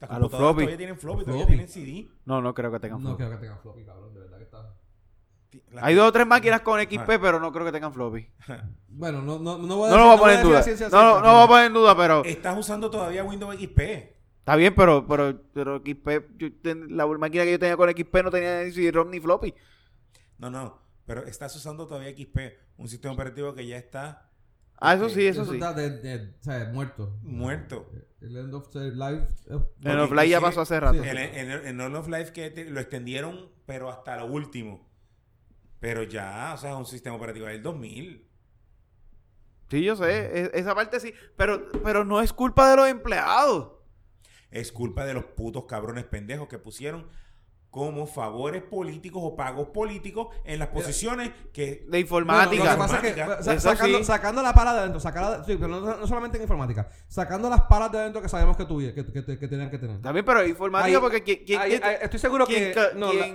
Las 0.00 0.10
A 0.10 0.18
los 0.18 0.30
computadoras 0.30 0.38
floppy. 0.40 0.56
todavía 0.62 0.76
tienen 0.76 0.98
floppy, 0.98 1.24
todavía 1.24 1.46
Floppy. 1.46 1.56
tienen 1.66 1.68
CD. 2.06 2.08
No, 2.26 2.40
no 2.42 2.54
creo 2.54 2.70
que 2.70 2.80
tengan 2.80 3.02
No 3.02 3.08
floppy. 3.16 3.18
creo 3.24 3.30
que 3.30 3.36
tengan 3.42 3.60
floppy, 3.60 3.84
cabrón. 3.84 4.14
De 4.14 4.20
verdad 4.20 4.36
que 4.38 4.44
está. 4.44 4.74
Hay 5.80 5.94
dos 5.94 6.08
o 6.08 6.12
tres 6.12 6.26
máquinas 6.26 6.60
con 6.60 6.80
XP, 6.80 7.14
Ah. 7.14 7.18
pero 7.20 7.40
no 7.40 7.50
creo 7.52 7.64
que 7.64 7.72
tengan 7.72 7.92
floppy. 7.92 8.28
Bueno, 8.88 9.22
no, 9.22 9.38
no, 9.38 9.58
no 9.58 9.76
voy 9.76 9.90
No 9.90 9.96
lo 9.96 10.04
voy 10.06 10.16
a 10.16 10.18
poner 10.18 10.36
en 10.40 10.42
duda. 10.44 10.62
ciencia 10.62 10.88
No, 10.88 10.96
no, 11.02 11.10
cierta, 11.12 11.26
no 11.28 11.32
voy 11.34 11.38
a 11.38 11.40
pero- 11.42 11.48
poner 11.48 11.66
en 11.66 11.72
duda, 11.74 11.96
pero 11.96 12.24
Estás 12.24 12.58
usando 12.58 12.90
todavía 12.90 13.24
Windows 13.24 13.54
XP. 13.56 14.16
está 14.40 14.56
bien, 14.56 14.74
pero, 14.74 15.06
pero, 15.06 15.40
pero 15.54 15.76
XP, 15.84 16.26
yo 16.36 16.48
la 16.88 17.06
máquina 17.06 17.44
que 17.44 17.52
yo 17.52 17.58
tenía 17.58 17.76
con 17.76 17.88
XP 17.90 18.22
no 18.22 18.30
tenía 18.30 18.62
ni 18.64 18.72
CD-ROM 18.72 19.10
ni 19.10 19.20
floppy. 19.20 19.54
No, 20.38 20.50
no. 20.50 20.82
Pero 21.06 21.24
estás 21.26 21.54
usando 21.56 21.86
todavía 21.86 22.10
XP, 22.10 22.58
un 22.76 22.88
sistema 22.88 23.14
operativo 23.14 23.54
que 23.54 23.66
ya 23.66 23.76
está 23.78 24.24
Ah, 24.80 24.94
eso 24.94 25.08
sí, 25.08 25.26
eso 25.26 25.42
Eso 25.42 25.50
sí. 25.50 25.56
está 25.58 25.72
de, 25.72 25.90
de- 25.90 26.34
o 26.38 26.42
sea, 26.44 26.70
muerto. 26.72 27.18
muerto. 27.22 27.90
El 28.20 28.36
end 28.36 28.54
of 28.54 28.72
life. 28.72 29.26
eh, 29.50 29.54
En 29.54 29.58
Porque 29.58 29.90
Offline 29.90 30.28
ya 30.30 30.36
inclusive- 30.36 30.40
pasó 30.40 30.60
hace 30.60 30.78
rato. 30.78 31.02
Sí. 31.02 31.08
En, 31.08 31.18
en, 31.18 31.66
en 31.66 31.80
All 31.80 31.96
of 31.96 32.06
Life 32.06 32.32
que 32.32 32.50
te- 32.50 32.64
lo 32.70 32.78
extendieron, 32.78 33.50
pero 33.66 33.90
hasta 33.90 34.16
lo 34.18 34.26
último. 34.26 34.87
Pero 35.80 36.02
ya, 36.02 36.52
o 36.54 36.58
sea, 36.58 36.70
es 36.72 36.76
un 36.76 36.86
sistema 36.86 37.16
operativo 37.16 37.46
del 37.46 37.62
2000. 37.62 38.26
Sí, 39.70 39.84
yo 39.84 39.96
sé, 39.96 40.44
e- 40.44 40.50
esa 40.54 40.74
parte 40.74 40.98
sí, 40.98 41.12
pero, 41.36 41.68
pero 41.84 42.04
no 42.04 42.20
es 42.22 42.32
culpa 42.32 42.70
de 42.70 42.76
los 42.76 42.88
empleados. 42.88 43.72
Es 44.50 44.72
culpa 44.72 45.04
de 45.04 45.12
los 45.14 45.24
putos 45.24 45.64
cabrones 45.66 46.04
pendejos 46.04 46.48
que 46.48 46.58
pusieron 46.58 47.06
como 47.70 48.06
favores 48.06 48.62
políticos 48.62 49.20
o 49.22 49.36
pagos 49.36 49.68
políticos 49.68 50.28
en 50.44 50.58
las 50.58 50.68
posiciones 50.68 51.30
que... 51.52 51.84
De 51.86 52.00
informática. 52.00 52.48
Bueno, 52.62 52.64
lo 52.64 52.70
que 52.70 52.76
pasa 52.78 52.94
es 52.96 53.00
que 53.02 53.08
Informática. 53.10 53.42
sa- 53.44 53.52
Eso 53.54 53.68
sacando, 53.70 53.98
sí. 53.98 54.04
sacando 54.04 54.42
la 54.42 54.54
pala 54.54 54.72
de 54.72 54.78
adentro, 54.80 55.00
sacar, 55.00 55.44
sí, 55.44 55.54
pero 55.56 55.68
no, 55.68 55.80
no 55.98 56.06
solamente 56.06 56.38
en 56.38 56.44
informática, 56.44 56.88
sacando 57.08 57.50
las 57.50 57.60
palas 57.64 57.92
de 57.92 57.98
adentro 57.98 58.22
que 58.22 58.28
sabemos 58.30 58.56
que, 58.56 58.64
tuvi- 58.66 58.94
que, 58.94 59.04
que, 59.04 59.38
que 59.38 59.48
tenían 59.48 59.70
que 59.70 59.78
tener. 59.78 60.00
También, 60.00 60.24
pero 60.24 60.46
informática 60.46 60.96
Ahí- 60.96 61.00
porque 61.02 61.22
¿quién, 61.22 61.44
quién- 61.44 61.60
Ahí- 61.60 61.98
estoy 62.00 62.18
seguro 62.18 62.46
que 62.46 62.72
ca- 62.72 62.92
no, 62.96 63.12
la- 63.12 63.26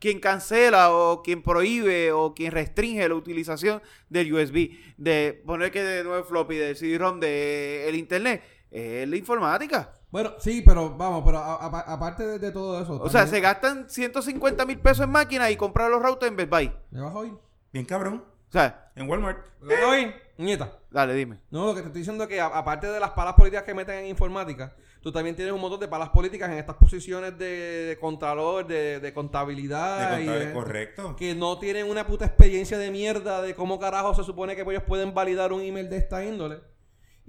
quien- 0.00 0.18
cancela 0.20 0.90
o 0.92 1.22
quien 1.22 1.42
prohíbe 1.42 2.10
o 2.12 2.34
quien 2.34 2.52
restringe 2.52 3.08
la 3.08 3.14
utilización 3.14 3.80
del 4.08 4.32
USB, 4.32 4.70
de 4.96 5.42
poner 5.46 5.70
que 5.70 5.82
de 5.82 6.02
nuevo 6.04 6.24
floppy 6.24 6.56
del 6.56 6.76
CD-ROM 6.76 7.20
de 7.20 7.88
el 7.88 7.94
internet, 7.96 8.42
es 8.70 9.08
la 9.08 9.16
informática. 9.16 9.92
Bueno, 10.10 10.32
sí, 10.38 10.62
pero 10.66 10.96
vamos, 10.96 11.22
pero 11.24 11.38
aparte 11.38 12.26
de, 12.26 12.38
de 12.40 12.50
todo 12.50 12.82
eso. 12.82 13.00
O 13.00 13.08
sea, 13.08 13.26
se 13.28 13.40
gastan 13.40 13.88
150 13.88 14.64
mil 14.66 14.78
pesos 14.78 15.04
en 15.04 15.10
máquinas 15.10 15.50
y 15.52 15.56
comprar 15.56 15.88
los 15.90 16.02
routers 16.02 16.30
en 16.30 16.36
Best 16.36 16.50
Buy. 16.50 16.72
¿Me 16.90 17.00
vas 17.00 17.14
a 17.14 17.18
oír? 17.18 17.32
Bien 17.72 17.84
cabrón. 17.84 18.24
O 18.48 18.52
sea, 18.52 18.90
En 18.96 19.08
Walmart. 19.08 19.46
¿Me 19.60 19.74
vas 19.74 19.84
a 19.84 19.88
oír? 19.88 20.14
Nieta. 20.38 20.72
dale, 20.90 21.14
dime. 21.14 21.38
No, 21.50 21.66
lo 21.66 21.74
que 21.74 21.82
te 21.82 21.86
estoy 21.88 22.00
diciendo 22.00 22.24
es 22.24 22.28
que 22.30 22.40
aparte 22.40 22.86
de 22.88 22.98
las 22.98 23.10
palas 23.10 23.34
políticas 23.34 23.62
que 23.64 23.74
meten 23.74 23.96
en 23.98 24.06
informática, 24.06 24.74
tú 25.02 25.12
también 25.12 25.34
tienes 25.36 25.52
un 25.54 25.60
montón 25.60 25.80
de 25.80 25.88
palas 25.88 26.10
políticas 26.10 26.50
en 26.50 26.58
estas 26.58 26.76
posiciones 26.76 27.36
de, 27.38 27.46
de 27.86 27.98
contralor, 27.98 28.66
de, 28.66 29.00
de 29.00 29.12
contabilidad. 29.12 30.10
De 30.10 30.24
contable, 30.26 30.52
correcto. 30.52 31.16
que 31.16 31.34
no 31.34 31.58
tienen 31.58 31.88
una 31.88 32.06
puta 32.06 32.26
experiencia 32.26 32.78
de 32.78 32.90
mierda 32.90 33.42
de 33.42 33.54
cómo 33.54 33.78
carajo 33.78 34.14
se 34.14 34.24
supone 34.24 34.54
que 34.54 34.62
ellos 34.62 34.82
pueden 34.86 35.14
validar 35.14 35.52
un 35.52 35.62
email 35.62 35.88
de 35.88 35.96
esta 35.96 36.24
índole. 36.24 36.60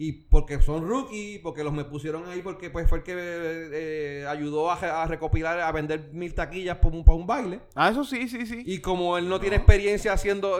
Y 0.03 0.13
porque 0.13 0.59
son 0.63 0.87
rookie, 0.87 1.37
porque 1.43 1.63
los 1.63 1.71
me 1.73 1.85
pusieron 1.85 2.27
ahí 2.27 2.41
porque 2.41 2.71
pues 2.71 2.89
fue 2.89 2.97
el 2.99 3.03
que 3.03 3.13
eh, 3.15 4.25
ayudó 4.27 4.71
a, 4.71 4.75
re- 4.79 4.89
a 4.89 5.05
recopilar, 5.05 5.59
a 5.59 5.71
vender 5.71 6.09
mil 6.11 6.33
taquillas 6.33 6.77
para 6.77 6.95
un, 7.13 7.27
baile. 7.27 7.59
Ah, 7.75 7.89
eso 7.91 8.03
sí, 8.03 8.27
sí, 8.27 8.47
sí. 8.47 8.63
Y 8.65 8.79
como 8.79 9.17
él 9.19 9.29
no 9.29 9.39
tiene 9.39 9.57
experiencia 9.57 10.13
haciendo, 10.13 10.59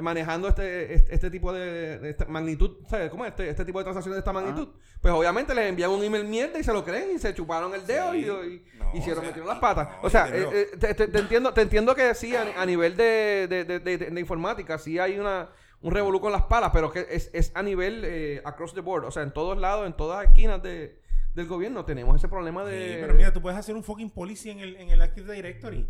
manejando 0.00 0.48
este, 0.48 0.94
este, 0.94 1.14
este 1.14 1.30
tipo 1.30 1.52
de, 1.52 1.98
de 1.98 2.10
esta 2.10 2.24
magnitud, 2.26 2.78
¿sabes? 2.88 3.10
¿Cómo 3.10 3.24
es? 3.24 3.30
Este, 3.30 3.48
este 3.48 3.64
tipo 3.64 3.78
de 3.78 3.84
transacciones 3.84 4.16
de 4.16 4.20
esta 4.20 4.32
magnitud. 4.32 4.68
Pues 5.00 5.14
obviamente 5.14 5.54
les 5.54 5.68
envían 5.68 5.90
un 5.90 6.02
email 6.02 6.24
mierda 6.24 6.58
y 6.58 6.64
se 6.64 6.72
lo 6.72 6.84
creen 6.84 7.10
y 7.14 7.18
se 7.18 7.34
chuparon 7.34 7.74
el 7.74 7.86
dedo 7.86 8.12
Sí. 8.12 8.18
y, 8.18 8.22
y 8.22 8.62
No, 8.78 8.90
hicieron, 8.94 9.18
o 9.18 9.20
sea, 9.20 9.28
metieron 9.28 9.48
las 9.48 9.58
patas. 9.58 9.88
no, 9.88 9.98
o 10.02 10.10
sea, 10.10 10.28
eh, 10.28 10.48
eh, 10.52 10.76
te, 10.78 10.94
te- 10.94 11.08
te 11.08 11.18
entiendo, 11.18 11.52
te 11.52 11.60
entiendo 11.62 11.94
que 11.94 12.14
sí, 12.14 12.34
a, 12.36 12.60
a 12.60 12.66
nivel 12.66 12.96
de, 12.96 13.46
de, 13.48 13.64
de, 13.64 13.78
de- 13.80 13.98
de 14.10 14.20
informática, 14.20 14.78
sí 14.78 14.98
hay 14.98 15.18
una, 15.18 15.48
un 15.82 15.92
revolú 15.92 16.20
con 16.20 16.32
las 16.32 16.44
palas, 16.44 16.70
pero 16.72 16.90
que 16.90 17.06
es, 17.10 17.30
es 17.32 17.52
a 17.54 17.62
nivel 17.62 18.04
eh, 18.04 18.42
across 18.44 18.72
the 18.72 18.80
board. 18.80 19.04
O 19.04 19.10
sea, 19.10 19.22
en 19.22 19.32
todos 19.32 19.58
lados, 19.58 19.86
en 19.86 19.96
todas 19.96 20.24
esquinas 20.24 20.62
de, 20.62 21.00
del 21.34 21.46
gobierno 21.46 21.84
tenemos 21.84 22.16
ese 22.16 22.28
problema 22.28 22.64
de... 22.64 22.94
Sí, 22.94 22.98
pero 23.00 23.14
mira, 23.14 23.32
tú 23.32 23.42
puedes 23.42 23.58
hacer 23.58 23.74
un 23.74 23.82
fucking 23.82 24.10
policy 24.10 24.50
en 24.50 24.60
el, 24.60 24.76
en 24.76 24.90
el 24.90 25.02
Active 25.02 25.34
Directory. 25.34 25.88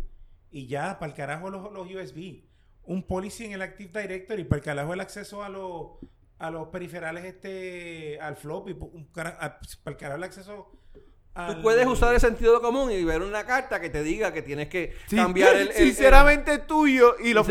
Y 0.51 0.67
ya, 0.67 0.99
para 0.99 1.11
el 1.11 1.15
carajo 1.15 1.49
los, 1.49 1.71
los 1.71 1.87
USB. 1.87 2.43
Un 2.83 3.03
policy 3.03 3.45
en 3.45 3.53
el 3.53 3.61
Active 3.61 4.01
Directory, 4.01 4.43
para 4.43 4.57
el 4.57 4.63
carajo 4.63 4.93
el 4.93 4.99
acceso 4.99 5.43
a 5.43 5.49
los 5.49 5.91
a 6.39 6.51
los 6.51 6.67
periferales 6.67 7.23
este 7.23 8.19
al 8.19 8.35
floppy, 8.35 8.73
para 9.13 9.59
el 9.85 9.97
carajo 9.97 10.17
el 10.17 10.23
acceso 10.23 10.71
al- 11.35 11.55
Tú 11.55 11.61
puedes 11.63 11.85
usar 11.87 12.13
el 12.13 12.19
sentido 12.19 12.61
común 12.61 12.91
y 12.91 13.03
ver 13.03 13.21
una 13.21 13.43
carta 13.45 13.81
que 13.81 13.89
te 13.89 14.03
diga 14.03 14.31
que 14.33 14.41
tienes 14.41 14.67
que 14.67 14.93
Sí, 15.07 15.15
cambiar 15.15 15.55
el, 15.55 15.67
el- 15.69 15.73
sinceramente 15.73 16.59
tuyo 16.59 17.15
y 17.19 17.29
el- 17.29 17.35
la 17.35 17.43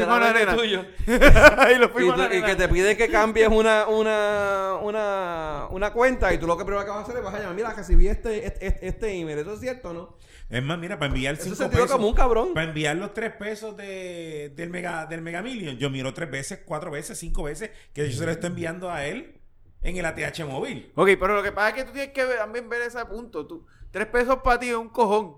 tuyo. 0.57 0.85
y 1.07 1.79
lo 1.79 1.87
Y, 1.87 1.89
firma 1.89 2.15
tú- 2.15 2.21
la 2.21 2.27
y 2.27 2.41
nena. 2.41 2.47
que 2.47 2.57
te 2.57 2.69
pide 2.69 2.97
que 2.97 3.09
cambies 3.09 3.49
una, 3.53 3.89
una, 3.89 4.75
una, 4.83 5.67
una 5.71 5.93
cuenta 5.93 6.33
y 6.33 6.39
tú 6.39 6.47
lo 6.47 6.57
que 6.57 6.65
primero 6.65 6.85
que 6.85 6.91
vas 6.91 7.01
a 7.01 7.03
hacer 7.03 7.17
es 7.17 7.23
vas 7.25 7.35
a 7.35 7.39
llamar, 7.41 7.55
mira, 7.57 7.73
recibí 7.75 8.09
este, 8.09 8.47
este, 8.47 8.67
este- 8.67 8.87
este 8.87 9.13
email. 9.21 9.39
¿Eso 9.39 9.55
es 9.55 9.61
cierto 9.61 9.93
no? 9.93 10.17
Es 10.51 10.63
más, 10.63 10.79
mira, 10.79 10.99
para 10.99 11.11
enviar 11.13 11.35
Eso 11.35 11.45
5 11.45 11.57
sentido 11.57 11.83
pesos. 11.85 11.97
común, 11.97 12.15
cabrón. 12.15 12.53
Para 12.53 12.67
enviar 12.69 12.95
los 12.97 13.15
3 13.15 13.33
pesos 13.37 13.75
de, 13.77 14.53
del, 14.55 14.69
mega, 14.69 15.07
del 15.07 15.23
Mega 15.23 15.41
Million, 15.41 15.79
yo 15.79 15.89
miro 15.89 16.13
3 16.13 16.31
veces, 16.31 16.61
4 16.65 16.91
veces, 16.91 17.19
5 17.19 17.43
veces 17.45 17.71
que 17.95 18.09
yo 18.11 18.17
se 18.19 18.27
lo 18.27 18.33
estoy 18.33 18.49
enviando 18.49 18.91
a 18.91 19.07
él 19.07 19.41
en 19.83 19.97
el 19.97 20.05
ATH 20.05 20.45
móvil. 20.47 20.93
Ok, 20.95 21.09
pero 21.21 21.35
lo 21.37 21.43
que 21.43 21.53
pasa 21.53 21.69
es 21.71 21.75
que 21.75 21.85
tú 21.85 21.93
tienes 21.93 22.13
que 22.13 22.25
ver- 22.25 22.39
también 22.39 22.69
ver 22.69 22.83
ese 22.83 23.05
punto. 23.07 23.47
Tú, 23.47 23.67
tres 23.91 24.07
pesos 24.07 24.39
para 24.43 24.59
ti 24.59 24.69
es 24.69 24.77
un 24.77 24.89
cojón. 24.89 25.37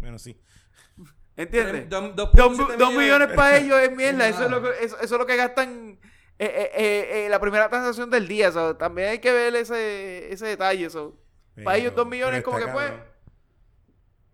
Bueno, 0.00 0.18
sí. 0.18 0.40
¿Entiendes? 1.36 1.88
Dos- 1.88 2.14
dos- 2.16 2.32
Dos, 2.32 2.56
dos 2.58 2.78
dos 2.78 2.92
millones 2.94 3.28
para 3.34 3.56
ellos 3.56 3.78
es 3.80 3.90
mierda. 3.96 4.28
Es 4.28 4.34
Eso 4.36 4.44
es, 4.44 4.50
lo 4.50 4.62
que, 4.62 4.68
eso, 4.84 4.96
eso 5.00 5.14
es 5.14 5.18
lo 5.18 5.26
que 5.26 5.36
gastan 5.36 5.98
eh, 6.38 6.44
eh, 6.46 6.70
eh, 6.74 7.26
eh, 7.26 7.28
la 7.28 7.38
primera 7.40 7.68
transacción 7.68 8.10
del 8.10 8.28
día. 8.28 8.52
so, 8.52 8.76
también 8.76 9.08
hay 9.08 9.18
que 9.20 9.32
ver 9.32 9.54
ese, 9.56 10.32
ese 10.32 10.46
detalle. 10.46 10.88
so. 10.90 11.16
Para 11.64 11.76
ellos 11.76 11.94
dos 11.94 12.06
millones 12.06 12.42
como 12.42 12.58
que 12.58 12.68
fue. 12.68 12.84
cabrón. 12.86 13.04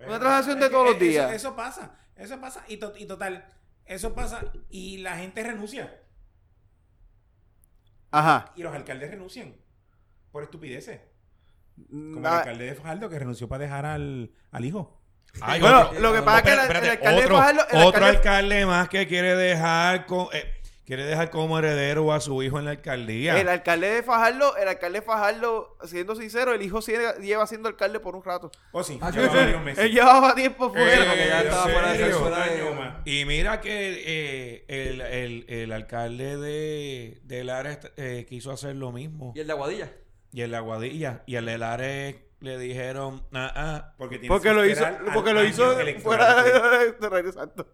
Una 0.06 0.18
transacción 0.20 0.60
de 0.60 0.68
todos 0.70 0.84
los 0.86 0.94
eso- 0.96 1.04
días. 1.04 1.32
Eso, 1.32 1.56
pasa, 1.56 1.98
eso 2.16 2.40
pasa. 2.40 2.64
Y, 2.68 2.76
to- 2.76 2.92
y 2.96 3.06
total, 3.06 3.52
eso 3.86 4.14
pasa 4.14 4.52
y 4.68 4.98
la 4.98 5.16
gente 5.16 5.42
renuncia. 5.42 6.00
Ajá. 8.10 8.52
Y 8.56 8.62
los 8.62 8.74
alcaldes 8.74 9.10
renuncian 9.10 9.54
por 10.30 10.42
estupideces. 10.42 11.00
Mm, 11.76 12.14
Como 12.14 12.26
el 12.26 12.32
ah, 12.32 12.38
alcalde 12.38 12.64
de 12.66 12.74
Fajardo 12.74 13.08
que 13.08 13.18
renunció 13.18 13.48
para 13.48 13.64
dejar 13.64 13.84
al, 13.86 14.32
al 14.50 14.64
hijo. 14.64 15.02
Ay, 15.42 15.60
Bueno, 15.60 15.82
otro- 15.88 16.00
lo 16.00 16.12
que 16.14 16.22
pasa 16.22 16.38
es 16.38 16.42
que 16.44 16.52
el- 16.52 16.58
espérate, 16.60 16.86
el 16.86 16.92
alcalde 16.92 17.22
de 17.22 17.28
Fajardo- 17.28 17.66
el 17.70 17.82
otro 17.84 18.06
alcalde- 18.06 18.16
alcalde 18.16 18.66
más 18.66 18.88
que 18.88 19.06
quiere 19.06 19.36
dejar 19.36 20.06
co- 20.06 20.30
eh, 20.32 20.55
quiere 20.86 21.04
dejar 21.04 21.30
como 21.30 21.58
heredero 21.58 22.12
a 22.12 22.20
su 22.20 22.42
hijo 22.42 22.58
en 22.58 22.64
la 22.66 22.70
alcaldía. 22.72 23.38
El 23.40 23.48
alcalde 23.48 23.88
de 23.90 24.02
Fajardo, 24.02 24.56
el 24.56 24.68
alcalde 24.68 25.00
de 25.00 25.04
Fajardo, 25.04 25.76
siendo 25.84 26.14
sincero, 26.14 26.54
el 26.54 26.62
hijo 26.62 26.80
sigue- 26.80 27.20
lleva 27.20 27.46
siendo 27.46 27.68
alcalde 27.68 27.98
por 28.00 28.14
un 28.16 28.22
rato. 28.24 28.50
O 28.72 28.82
sí, 28.84 28.98
Ah, 29.02 29.10
lleva 29.10 29.28
varios 29.34 29.62
meses. 29.62 29.84
Él 29.84 29.92
llevaba 29.94 30.34
tiempo 30.34 30.66
Eh, 30.68 30.70
fuera. 30.70 31.04
porque 31.10 31.26
ya 31.28 31.40
¿en 31.40 31.46
estaba 31.48 31.62
fuera 31.64 31.92
de- 31.92 31.98
serio? 31.98 32.18
fuera 32.20 32.36
Un 32.38 32.44
de- 32.48 32.62
año 32.62 32.74
más. 32.74 32.94
Y 33.04 33.24
mira 33.24 33.60
que 33.60 34.02
eh, 34.06 34.64
el, 34.68 35.00
el, 35.00 35.44
el 35.48 35.72
alcalde 35.72 36.36
de, 36.36 37.20
de 37.24 37.44
Lares 37.44 37.78
eh, 37.96 38.24
quiso 38.28 38.52
hacer 38.52 38.76
lo 38.76 38.92
mismo. 38.92 39.32
Y 39.34 39.40
el 39.40 39.46
de 39.48 39.52
Aguadilla. 39.52 39.92
Y 40.32 40.42
el 40.42 40.50
de 40.52 40.56
Aguadilla. 40.56 41.22
Y 41.26 41.34
el 41.36 41.46
de 41.46 41.58
Lares 41.58 42.16
le 42.40 42.58
dijeron, 42.58 43.26
ah, 43.32 43.52
ah. 43.56 43.94
Porque, 43.98 44.18
lo 44.52 44.64
hizo, 44.66 44.84
porque 45.14 45.32
lo 45.32 45.42
hizo 45.44 45.74
fuera 46.00 46.42
de, 46.42 46.52
de, 46.52 47.22
de-. 47.22 47.64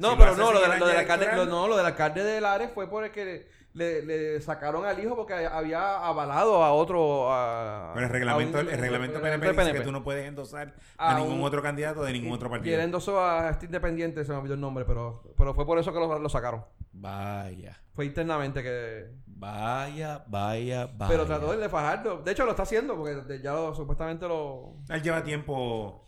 No, 0.00 0.12
Si 0.12 0.16
pero 0.16 0.36
no, 0.36 0.52
lo, 0.52 0.60
de- 0.60 0.78
lo 0.78 0.86
del 0.86 0.96
año 0.96 1.00
alcalde, 1.00 1.28
lo, 1.36 1.46
no, 1.46 1.68
lo 1.68 1.76
del 1.76 1.86
alcalde 1.86 2.24
de 2.24 2.40
Lares 2.40 2.70
fue 2.74 2.88
porque 2.88 3.46
le, 3.74 4.02
le 4.02 4.40
sacaron 4.40 4.84
al 4.84 4.98
hijo 4.98 5.14
porque 5.14 5.34
había 5.34 5.98
avalado 6.04 6.64
a 6.64 6.72
otro. 6.72 7.32
A, 7.32 7.92
Pero 7.94 8.06
el 8.06 8.12
reglamento, 8.12 8.58
a 8.58 8.60
un- 8.62 8.68
el 8.70 8.78
reglamento 8.78 9.16
el 9.18 9.22
PNP 9.22 9.50
dice 9.64 9.72
que 9.74 9.80
tú 9.80 9.92
no 9.92 10.02
puedes 10.02 10.26
endosar 10.26 10.74
a, 10.98 11.14
A 11.14 11.18
ningún 11.18 11.34
un- 11.38 11.44
otro 11.44 11.62
candidato 11.62 12.02
de 12.02 12.12
ningún 12.12 12.32
otro 12.32 12.48
Y 12.48 12.50
partido. 12.50 12.74
él 12.76 12.80
endosó 12.82 13.22
a 13.24 13.50
este 13.50 13.66
independiente, 13.66 14.24
se 14.24 14.32
me 14.32 14.38
olvidó 14.38 14.54
el 14.54 14.60
nombre, 14.60 14.84
pero, 14.84 15.22
pero 15.36 15.54
fue 15.54 15.64
por 15.66 15.78
eso 15.78 15.92
que 15.92 16.00
lo, 16.00 16.18
lo 16.18 16.28
sacaron. 16.28 16.64
Vaya, 16.92 17.78
Fue 17.94 18.04
internamente 18.06 18.62
que. 18.62 19.06
vaya, 19.26 20.24
vaya, 20.26 20.86
vaya. 20.86 21.08
Pero 21.10 21.26
trató 21.26 21.56
de 21.56 21.68
Fajardo. 21.68 22.18
De 22.22 22.32
hecho, 22.32 22.44
lo 22.44 22.50
está 22.50 22.62
haciendo 22.64 22.96
porque 22.96 23.14
de- 23.16 23.40
ya 23.40 23.52
lo- 23.52 23.74
supuestamente 23.74 24.26
lo. 24.26 24.74
Él 24.88 25.02
lleva 25.02 25.22
tiempo 25.22 26.04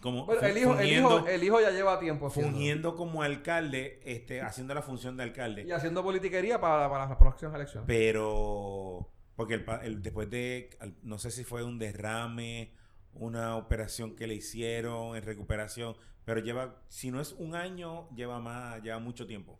como 0.00 0.26
Bueno, 0.26 0.40
el 0.42 0.56
hijo, 0.58 0.78
el, 0.78 0.92
hijo, 0.92 1.26
el 1.26 1.42
hijo 1.44 1.60
ya 1.60 1.70
lleva 1.70 1.98
tiempo 1.98 2.26
haciendo. 2.28 2.52
fungiendo 2.52 2.94
como 2.96 3.22
alcalde, 3.22 4.00
este, 4.04 4.40
haciendo 4.42 4.74
la 4.74 4.82
función 4.82 5.16
de 5.16 5.24
alcalde. 5.24 5.64
Y 5.64 5.72
haciendo 5.72 6.02
politiquería 6.02 6.60
para, 6.60 6.88
para 6.90 7.06
las 7.08 7.16
próximas 7.18 7.54
elecciones. 7.54 7.86
Pero 7.86 9.10
porque 9.36 9.54
el, 9.54 9.64
pa- 9.64 9.84
el- 9.84 10.02
después 10.02 10.28
de 10.30 10.70
no 11.02 11.18
sé 11.18 11.30
si 11.30 11.44
fue 11.44 11.62
un 11.64 11.78
derrame, 11.78 12.72
una 13.12 13.56
operación 13.56 14.14
que 14.16 14.26
le 14.26 14.34
hicieron 14.34 15.16
en 15.16 15.22
recuperación, 15.22 15.96
pero 16.24 16.40
lleva 16.40 16.82
si 16.88 17.10
no 17.10 17.20
es 17.20 17.32
un 17.32 17.54
año, 17.54 18.08
lleva 18.14 18.38
más, 18.40 18.82
lleva 18.82 18.98
mucho 18.98 19.26
tiempo. 19.26 19.58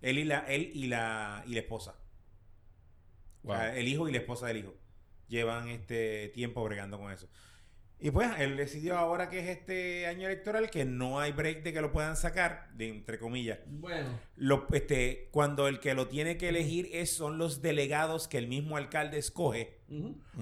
Él 0.00 0.18
y 0.18 0.24
la 0.24 0.40
él 0.46 0.70
y 0.74 0.86
la 0.86 1.42
y 1.46 1.54
la 1.54 1.60
esposa. 1.60 1.96
O 3.42 3.52
sea, 3.54 3.68
Wow. 3.70 3.76
el 3.78 3.88
hijo 3.88 4.08
y 4.08 4.12
la 4.12 4.18
esposa 4.18 4.46
del 4.48 4.58
hijo 4.58 4.74
llevan 5.28 5.68
este 5.68 6.28
tiempo 6.28 6.62
bregando 6.64 6.98
con 6.98 7.12
eso. 7.12 7.28
Y 8.00 8.10
pues 8.12 8.28
él 8.38 8.56
decidió 8.56 8.96
ahora 8.96 9.28
que 9.28 9.40
es 9.40 9.48
este 9.48 10.06
año 10.06 10.26
electoral 10.28 10.70
que 10.70 10.84
no 10.84 11.18
hay 11.18 11.32
break 11.32 11.64
de 11.64 11.72
que 11.72 11.80
lo 11.80 11.90
puedan 11.90 12.16
sacar, 12.16 12.68
de 12.74 12.88
entre 12.88 13.18
comillas. 13.18 13.58
Bueno. 13.66 14.08
Lo, 14.36 14.66
este, 14.72 15.28
cuando 15.32 15.66
el 15.66 15.80
que 15.80 15.94
lo 15.94 16.06
tiene 16.06 16.36
que 16.38 16.48
elegir 16.48 16.88
es, 16.92 17.12
son 17.12 17.38
los 17.38 17.60
delegados 17.60 18.28
que 18.28 18.38
el 18.38 18.46
mismo 18.46 18.76
alcalde 18.76 19.18
escoge. 19.18 19.80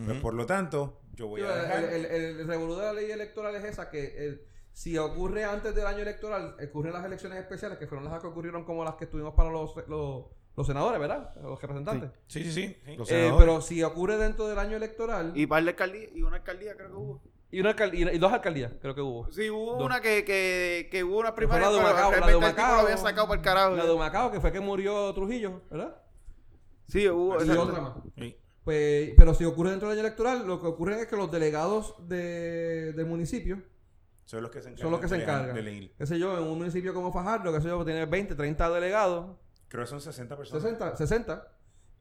Pues 0.05 0.21
por 0.21 0.35
lo 0.35 0.45
tanto, 0.45 1.01
yo 1.15 1.29
voy 1.29 1.41
Sí, 1.41 1.47
a 1.47 1.55
el, 1.55 1.63
dejar. 1.63 1.85
el, 1.85 2.05
el- 2.05 2.41
el 2.41 2.47
revolú 2.47 2.77
de 2.77 2.83
la 2.85 2.93
ley 2.93 3.11
electoral 3.11 3.55
es 3.55 3.65
esa 3.65 3.89
que 3.91 4.05
el- 4.27 4.43
si 4.73 4.99
ocurre 4.99 5.45
antes 5.45 5.75
del 5.75 5.87
año 5.87 6.01
electoral, 6.01 6.55
ocurren 6.63 6.93
las 6.93 7.07
elecciones 7.07 7.39
especiales, 7.39 7.79
que 7.79 7.87
fueron 7.87 8.05
las 8.05 8.21
que 8.21 8.27
ocurrieron 8.27 8.65
como 8.67 8.85
las 8.85 8.97
que 8.97 9.05
estuvimos 9.05 9.33
para 9.33 9.49
los, 9.51 9.75
los, 9.89 10.27
los 10.55 10.67
senadores, 10.67 11.01
¿verdad? 11.01 11.35
Los 11.43 11.59
representantes. 11.63 12.11
Sí, 12.27 12.45
sí, 12.45 12.53
sí. 12.53 12.95
Los 12.99 13.11
Eh, 13.11 13.33
pero 13.39 13.63
si 13.63 13.83
ocurre 13.83 14.19
dentro 14.19 14.47
del 14.47 14.59
año 14.59 14.77
electoral 14.77 15.33
y, 15.35 15.45
Y 15.45 15.47
par 15.47 15.65
de 15.65 15.71
alcaldía, 15.71 16.09
y 16.15 16.21
una 16.21 16.37
alcaldía 16.37 16.77
creo 16.77 16.89
que 16.89 16.95
hubo. 16.95 17.23
Una 17.53 17.71
alcal- 17.75 17.95
y- 17.95 18.03
y 18.03 18.19
dos 18.19 18.33
alcaldías, 18.33 18.73
creo 18.81 18.95
que 18.95 19.01
hubo. 19.01 19.31
Sí, 19.33 19.49
hubo 19.51 19.75
Dos. 19.77 19.85
una 19.87 20.01
que, 20.01 20.25
que, 20.25 20.89
que 20.91 21.05
hubo 21.05 21.19
una 21.19 21.35
primaria, 21.35 21.67
la 21.67 21.73
de 21.73 21.79
pero 21.79 21.89
Humacao, 21.89 22.11
la 22.11 22.17
de 22.17 22.21
realmente 22.23 22.47
el 22.47 22.53
tipo 22.53 22.61
Humacao. 22.63 22.77
lo 22.83 22.83
había 22.89 22.97
sacado 22.97 23.29
para 23.29 23.39
el 23.41 23.45
carajo. 23.45 23.77
La 23.77 23.85
de 23.87 23.93
Humacao, 23.93 24.31
que 24.33 24.41
fue 24.41 24.53
que 24.53 24.61
murió 24.61 25.13
Trujillo, 25.15 25.63
¿verdad? 25.71 25.97
Sí, 26.89 27.09
hubo. 27.09 27.43
Y 27.45 27.51
otra 27.51 27.81
más. 27.81 27.93
Sí. 28.19 28.37
Pues, 28.65 29.13
pero 29.17 29.33
si 29.33 29.45
ocurre 29.45 29.71
dentro 29.71 29.89
del 29.89 29.99
año 29.99 30.07
electoral, 30.07 30.45
lo 30.47 30.61
que 30.61 30.67
ocurre 30.67 31.01
es 31.01 31.07
que 31.07 31.17
los 31.17 31.31
delegados 31.31 31.95
de, 32.09 32.93
del 32.95 33.07
municipio 33.07 33.63
Son 34.25 34.43
los 34.43 34.51
que 34.51 34.61
se 34.61 34.71
encargan, 34.71 34.83
son 34.83 34.91
los 34.91 35.01
que 35.01 35.09
se 35.09 35.17
de 35.17 35.23
encargan. 35.23 35.55
de 35.55 35.63
leer. 35.63 35.93
Qué 35.97 36.05
sé 36.07 36.19
yo, 36.19 36.37
en 36.37 36.43
un 36.45 36.59
municipio 36.59 36.93
como 36.93 37.13
Fajardo, 37.13 37.53
que 37.53 37.61
sé 37.61 37.69
yo, 37.69 37.85
tiene 37.85 38.07
20, 38.07 38.35
30 38.35 38.71
delegados, 38.71 39.37
Creo 39.69 39.85
que 39.85 39.89
son 39.91 40.01
60 40.01 40.37
personas. 40.37 40.63
60, 40.63 40.97
60. 40.97 41.49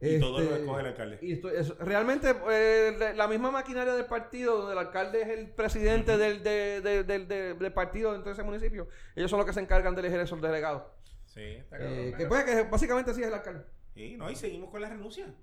Y 0.02 0.20
todo 0.20 0.40
lo 0.40 0.44
Este, 0.46 0.60
escoge 0.60 0.82
el 0.82 0.88
alcalde. 0.88 1.20
Y 1.22 1.32
esto- 1.34 1.50
es- 1.50 1.78
realmente, 1.80 2.36
eh, 2.52 3.14
la 3.16 3.28
misma 3.28 3.50
maquinaria 3.50 3.94
del 3.94 4.06
partido, 4.06 4.58
donde 4.58 4.74
el 4.74 4.80
alcalde 4.80 5.22
es 5.22 5.28
el 5.30 5.50
presidente 5.50 6.18
del, 6.18 6.44
de- 6.44 6.82
de- 6.82 7.04
del- 7.04 7.28
de- 7.28 7.54
del 7.54 7.74
partido 7.74 8.12
dentro 8.12 8.30
de 8.30 8.34
ese 8.34 8.44
municipio, 8.44 8.88
ellos 9.16 9.30
son 9.32 9.38
los 9.40 9.46
que 9.48 9.54
se 9.54 9.62
encargan 9.62 9.96
de 9.96 10.02
elegir 10.02 10.20
esos 10.20 10.42
delegados. 10.42 10.84
Sí, 11.26 11.42
está 11.42 11.78
cabrón, 11.78 11.94
Eh, 11.98 12.06
que, 12.12 12.18
pero- 12.18 12.30
pues, 12.30 12.44
que 12.44 12.64
básicamente 12.64 13.14
sí 13.14 13.22
es 13.22 13.28
el 13.28 13.34
alcalde. 13.34 13.64
Sí, 13.94 14.16
no, 14.18 14.30
y 14.30 14.36
seguimos 14.36 14.70
con 14.70 14.82
la 14.82 14.90
renuncia 14.90 15.34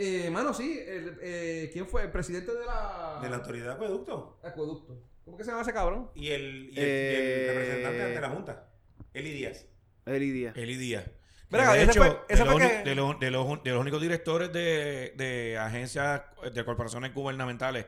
Eh, 0.00 0.30
mano, 0.30 0.54
sí, 0.54 0.78
el, 0.86 1.18
eh, 1.20 1.70
¿quién 1.72 1.86
fue? 1.88 2.02
El 2.04 2.12
presidente 2.12 2.52
de 2.54 2.64
la... 2.64 3.18
de 3.20 3.28
la 3.30 3.36
autoridad 3.36 3.66
de 3.66 3.72
acueducto. 3.72 4.38
Acueducto. 4.44 5.02
¿Cómo 5.24 5.36
que 5.36 5.42
se 5.42 5.50
llama 5.50 5.62
ese 5.62 5.72
cabrón? 5.72 6.08
Y 6.14 6.28
el, 6.28 6.42
y 6.42 6.68
el, 6.68 6.72
y 6.72 6.78
Eh, 6.78 7.48
el 7.50 7.56
representante 7.56 8.02
ante 8.04 8.20
la 8.20 8.28
Junta, 8.30 8.68
Eli 9.12 9.32
Díaz. 9.32 9.66
Eli 10.06 10.30
Díaz. 10.30 10.56
Eli 10.56 10.76
Díaz. 10.76 11.10
De 11.50 11.58
ese 11.82 11.82
hecho, 11.84 12.00
fue- 12.02 12.20
ese 12.28 12.44
de, 12.44 12.50
fue 12.50 12.60
los, 12.60 12.70
que- 12.70 12.82
de, 12.82 12.94
los, 12.94 13.20
de, 13.20 13.30
los, 13.30 13.62
de 13.62 13.70
los 13.70 13.80
únicos 13.80 14.00
directores 14.02 14.52
de, 14.52 15.14
de 15.16 15.58
agencias, 15.58 16.22
de 16.52 16.64
corporaciones 16.64 17.14
gubernamentales, 17.14 17.86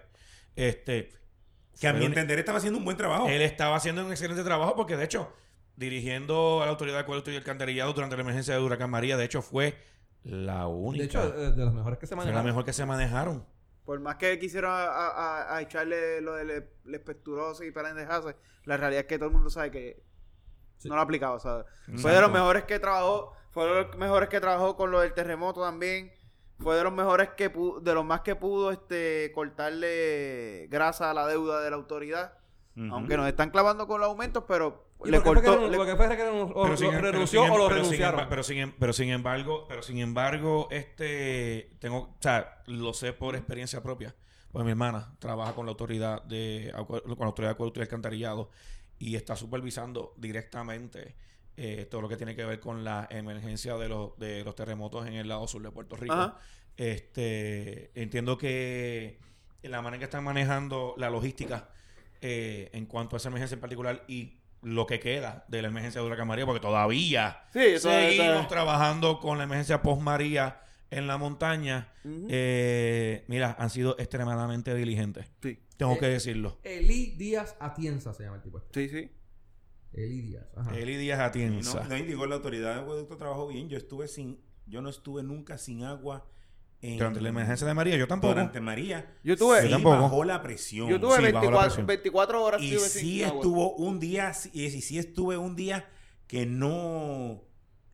este, 0.57 1.11
Que 1.79 1.89
a 1.89 1.93
mi 1.93 2.05
entender 2.07 2.39
estaba 2.39 2.59
haciendo 2.59 2.79
un 2.79 2.85
buen 2.85 2.97
trabajo. 2.97 3.29
él 3.29 3.43
estaba 3.43 3.77
haciendo 3.77 4.05
un 4.05 4.11
excelente 4.11 4.43
trabajo 4.45 4.75
porque, 4.77 4.97
de 4.97 5.05
hecho, 5.05 5.33
dirigiendo 5.77 6.61
a 6.63 6.67
la 6.67 6.71
autoridad 6.73 6.97
de 6.97 7.03
acueducto 7.03 7.31
y 7.31 7.35
el 7.35 7.41
alcantarillado 7.41 7.93
durante 7.93 8.17
la 8.17 8.23
emergencia 8.23 8.55
de 8.55 8.61
Huracán 8.61 8.91
María, 8.91 9.17
de 9.17 9.25
hecho, 9.25 9.43
fue 9.43 9.77
la 10.25 10.67
única. 10.67 11.03
De 11.03 11.07
hecho, 11.29 11.53
de 11.53 11.65
los 11.65 11.73
mejores 11.75 11.99
que 11.99 12.07
se 12.07 12.15
fue 12.17 12.25
la 12.27 12.43
mejor 12.43 12.65
que 12.65 12.73
se 12.73 12.85
manejaron. 12.87 13.47
Por 13.85 13.99
más 14.01 14.17
que 14.17 14.39
quisieron 14.39 14.71
a, 14.71 14.85
a- 14.85 15.57
a 15.57 15.63
echarle 15.63 16.21
lo 16.21 16.35
del 16.35 16.65
especturoso 16.93 17.65
y 17.65 17.71
pendejarse, 17.73 18.37
la 18.65 18.77
realidad 18.77 19.01
es 19.03 19.07
que 19.07 19.19
todo 19.19 19.29
el 19.29 19.35
mundo 19.35 19.51
sabe 19.51 19.71
que 19.71 20.03
Sí. 20.79 20.89
no 20.89 20.95
lo 20.95 21.01
ha 21.01 21.05
aplicado. 21.05 21.35
O 21.35 21.41
sea, 21.41 21.65
fue 21.97 22.13
de 22.13 22.21
los 22.23 22.31
mejores 22.33 22.65
que 22.65 22.79
trabajó, 22.79 23.33
fue 23.51 23.67
de 23.67 23.83
los 23.85 23.97
mejores 23.97 24.29
que 24.29 24.41
trabajó 24.41 24.77
con 24.77 24.91
lo 24.91 25.01
del 25.01 25.13
terremoto 25.15 25.63
también. 25.63 26.13
Fue 26.59 26.77
de 26.77 26.85
los 26.85 26.93
mejores 26.93 27.31
que 27.31 27.49
pudo, 27.51 27.81
de 27.81 27.95
los 27.95 28.05
más 28.05 28.21
que 28.21 28.37
pudo 28.37 28.71
este 28.71 29.33
cortarle 29.35 30.67
grasa 30.71 31.11
a 31.11 31.15
la 31.15 31.27
deuda 31.27 31.61
de 31.63 31.71
la 31.71 31.77
autoridad. 31.77 32.35
Ujú. 32.77 32.95
Aunque 32.95 33.17
nos 33.17 33.27
están 33.27 33.51
clavando 33.51 33.87
con 33.87 34.01
los 34.01 34.09
aumentos, 34.09 34.45
pero 34.47 34.87
¿Y 35.05 35.11
le 35.11 35.21
cortó. 35.23 35.57
lo 35.69 35.85
que 35.87 35.97
fue 35.97 36.09
que 36.09 36.17
pero 36.17 36.33
renunció 37.01 37.43
sin- 37.45 37.51
o 37.53 37.59
lo 37.59 37.69
pero 37.69 37.85
sin 37.85 37.93
renunciaron? 37.93 38.29
Pero 38.29 38.43
sin, 38.43 38.59
em- 38.59 38.75
pero 38.79 38.93
sin 38.93 39.09
embargo, 39.11 39.65
pero 39.69 39.83
sin 39.83 39.99
embargo, 39.99 40.69
este, 40.71 41.71
tengo, 41.81 41.99
o 41.99 42.17
sea, 42.21 42.63
lo 42.67 42.93
sé 42.93 43.13
por 43.13 43.35
experiencia 43.37 43.83
propia. 43.83 44.15
Pues 44.53 44.65
mi 44.65 44.71
hermana 44.73 45.15
trabaja 45.19 45.55
con 45.55 45.65
la 45.67 45.71
autoridad 45.71 46.23
de, 46.25 46.73
con 46.87 47.01
la 47.07 47.27
autoridad 47.27 47.51
de 47.51 47.55
acueducto 47.55 47.81
y 47.81 47.83
alcantarillado 47.83 48.51
y 48.99 49.17
está 49.17 49.35
supervisando 49.37 50.13
directamente 50.17 51.17
eh, 51.57 51.87
todo 51.91 52.01
lo 52.03 52.09
que 52.09 52.17
tiene 52.17 52.35
que 52.35 52.45
ver 52.45 52.61
con 52.61 52.85
la 52.85 53.07
emergencia 53.11 53.77
de 53.77 53.89
los, 53.89 54.17
de 54.19 54.45
los 54.45 54.55
terremotos 54.55 55.07
en 55.07 55.15
el 55.15 55.29
lado 55.29 55.47
sur 55.47 55.63
de 55.63 55.71
Puerto 55.71 55.97
Rico. 55.97 56.15
Ajá. 56.15 56.39
Este, 56.77 57.91
entiendo 58.01 58.39
que 58.39 59.19
la 59.63 59.83
manera 59.83 59.97
en 59.97 60.01
que 60.01 60.05
están 60.05 60.25
manejando 60.25 60.95
la 60.97 61.11
logística 61.11 61.69
eh, 62.23 62.71
en 62.73 62.87
cuanto 62.87 63.17
a 63.17 63.19
esa 63.19 63.29
emergencia 63.29 63.55
en 63.55 63.61
particular 63.61 64.05
y 64.09 64.39
lo 64.63 64.87
que 64.87 65.01
queda 65.01 65.45
de 65.49 65.63
la 65.63 65.69
emergencia 65.69 66.01
de 66.01 66.07
Huracán 66.07 66.27
María, 66.29 66.45
porque 66.47 66.61
todavía 66.61 67.45
Sí, 67.53 67.79
seguimos 67.79 68.49
trabajando 68.49 69.19
con 69.21 69.39
la 69.39 69.45
emergencia 69.45 69.83
post 69.83 70.03
María 70.03 70.61
en 70.91 71.07
la 71.07 71.17
montaña. 71.19 71.93
Eh, 72.05 73.25
mira, 73.29 73.57
han 73.59 73.71
sido 73.71 73.97
extremadamente 73.99 74.75
diligentes. 74.75 75.27
sí, 75.43 75.59
Tengo 75.77 75.95
Eh, 75.95 75.99
que 75.99 76.07
decirlo. 76.07 76.59
Eli 76.63 77.13
Díaz 77.13 77.57
Atienza 77.61 78.13
se 78.13 78.25
llama 78.25 78.37
el 78.37 78.43
tipo. 78.43 78.59
este. 78.59 78.89
sí, 78.89 78.89
sí. 78.89 79.11
Eli 79.93 80.21
Díaz. 80.21 80.47
Ajá. 80.57 80.77
Eli 80.79 80.97
Díaz 80.97 81.21
Atienza. 81.21 81.83
No, 81.83 81.89
no, 81.89 81.97
y 81.97 82.03
digo, 82.03 82.27
la 82.27 82.37
autoridad 82.37 82.75
de 82.77 82.81
acueducto 82.83 83.17
trabajó 83.17 83.49
bien. 83.49 83.69
Yo 83.69 83.77
estuve 83.77 84.07
sin, 84.09 84.41
yo 84.67 84.81
no 84.83 84.89
estuve 84.89 85.23
nunca 85.23 85.59
sin 85.59 85.83
agua 85.85 86.27
en, 86.83 86.97
Durante 86.97 87.21
la 87.21 87.29
emergencia 87.29 87.67
de 87.67 87.75
María, 87.75 87.97
yo 87.97 88.09
tampoco. 88.09 88.33
Durante 88.33 88.59
María. 88.61 89.15
Yo 89.23 89.37
tuve- 89.37 89.61
sí 89.63 89.69
Yo 89.69 89.73
tampoco. 89.77 90.01
bajó 90.01 90.25
la 90.25 90.41
presión. 90.43 90.89
Yo 90.89 90.99
tuve 91.01 91.17
Sí, 91.17 91.23
bajo 91.23 91.33
la 91.33 91.41
24, 91.41 91.61
presión. 91.67 91.87
24 91.87 92.43
horas 92.45 92.63
y 92.63 92.79
sí 92.79 93.23
agua. 93.23 93.37
estuvo 93.37 93.75
un 93.77 94.01
día, 94.01 94.33
y 94.53 94.65
y 94.65 94.81
sí 94.81 94.99
estuve 94.99 95.37
un 95.37 95.57
día 95.57 95.89
que 96.27 96.47
no, 96.47 97.43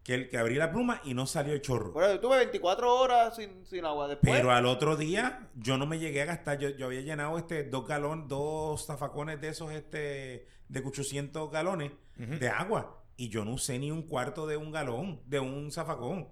que, 0.04 0.14
el- 0.14 0.28
que 0.28 0.38
abrí 0.38 0.54
la 0.54 0.70
pluma 0.70 1.00
y 1.04 1.14
no 1.14 1.26
salió 1.26 1.52
el 1.52 1.62
chorro. 1.62 1.92
Bueno, 1.94 2.12
yo 2.12 2.20
tuve 2.20 2.36
24 2.36 2.94
horas 2.94 3.34
sin, 3.34 3.66
sin 3.66 3.84
agua. 3.84 4.06
Después, 4.06 4.32
Pero 4.36 4.52
al 4.52 4.66
otro 4.66 4.94
día 4.96 5.48
yo 5.56 5.78
no 5.78 5.86
me 5.86 5.98
llegué 5.98 6.22
a 6.22 6.26
gastar. 6.26 6.58
Yo, 6.60 6.68
yo 6.68 6.86
había 6.86 7.00
llenado 7.00 7.36
este 7.38 7.64
dos 7.64 7.88
galones, 7.88 8.28
dos 8.28 8.86
zafacones 8.86 9.40
de 9.40 9.48
esos 9.48 9.72
este 9.72 10.46
de 10.68 10.80
800 10.80 11.50
galones 11.50 11.92
Ujú. 12.18 12.38
de 12.38 12.48
agua. 12.48 13.02
Y 13.16 13.28
yo 13.30 13.44
no 13.44 13.52
usé 13.52 13.78
ni 13.78 13.90
un 13.90 14.02
cuarto 14.02 14.46
de 14.46 14.56
un 14.56 14.70
galón, 14.72 15.22
de 15.26 15.40
un 15.40 15.70
zafacón. 15.72 16.28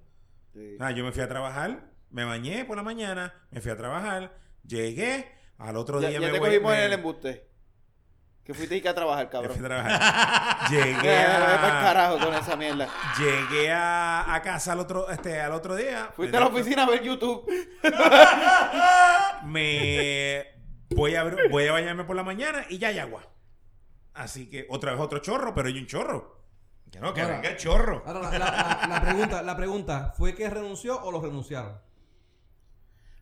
Sí. 0.53 0.77
Ah, 0.81 0.91
yo 0.91 1.05
me 1.05 1.13
fui 1.13 1.23
a 1.23 1.29
trabajar, 1.29 1.91
me 2.11 2.25
bañé 2.25 2.65
por 2.65 2.77
la 2.77 2.83
mañana, 2.83 3.35
me 3.51 3.61
fui 3.61 3.71
a 3.71 3.77
trabajar, 3.77 4.37
llegué, 4.67 5.27
al 5.59 5.77
otro 5.77 6.01
ya 6.01 6.09
día 6.11 6.21
ya 6.21 6.27
me 6.27 6.33
te 6.33 6.39
voy- 6.39 6.49
cogimos 6.51 6.73
me- 6.73 6.79
en 6.79 6.85
el 6.85 6.93
embuste. 6.93 7.49
Que 8.45 8.53
fuiste 8.53 8.77
y 8.77 8.83
que 8.83 8.91
a 8.91 8.95
trabajar, 8.95 9.25
me 9.25 9.31
cabrón. 9.31 9.57
fui 9.57 9.65
a 9.65 9.69
trabajar. 9.69 10.69
llegué 10.71 11.17
a, 11.23 11.81
carajo 11.83 12.19
con 12.19 12.35
esa 12.35 12.55
mierda. 12.57 12.89
llegué 13.19 13.73
a, 13.73 14.35
a 14.35 14.43
casa 14.43 14.73
al 14.73 14.81
otro, 14.81 15.09
este, 15.09 15.41
al 15.41 15.53
otro 15.53 15.75
día. 15.77 16.11
Fuiste 16.15 16.37
a 16.37 16.41
la 16.41 16.47
oficina 16.49 16.83
a 16.85 16.91
ver 16.91 17.03
YouTube. 17.03 17.47
me 19.45 20.45
voy 20.91 21.15
a 21.15 21.25
voy 21.51 21.67
a 21.67 21.73
bañarme 21.73 22.05
por 22.05 22.17
la 22.17 22.23
mañana 22.23 22.67
y 22.69 22.77
ya 22.79 22.89
hay 22.89 22.99
agua. 22.99 23.23
Así 24.15 24.49
que 24.49 24.67
otra 24.71 24.93
vez 24.93 25.01
otro 25.01 25.19
chorro, 25.19 25.55
pero 25.55 25.69
hay 25.69 25.79
un 25.79 25.87
chorro. 25.87 26.41
Que 26.91 27.01
no, 27.01 27.13
que 27.13 27.21
Ahora- 27.23 27.35
venga 27.37 27.49
el 27.51 27.57
chorro. 27.57 28.03
Ahora, 28.07 28.21
la, 28.23 28.31
la- 28.39 28.39
la- 28.39 28.87
la 28.89 29.01
pregunta, 29.03 29.43
la 29.43 29.57
pregunta, 29.57 30.15
¿fue 30.17 30.35
que 30.35 30.49
renunció 30.49 31.03
o 31.03 31.11
lo 31.11 31.21
renunciaron? 31.21 31.77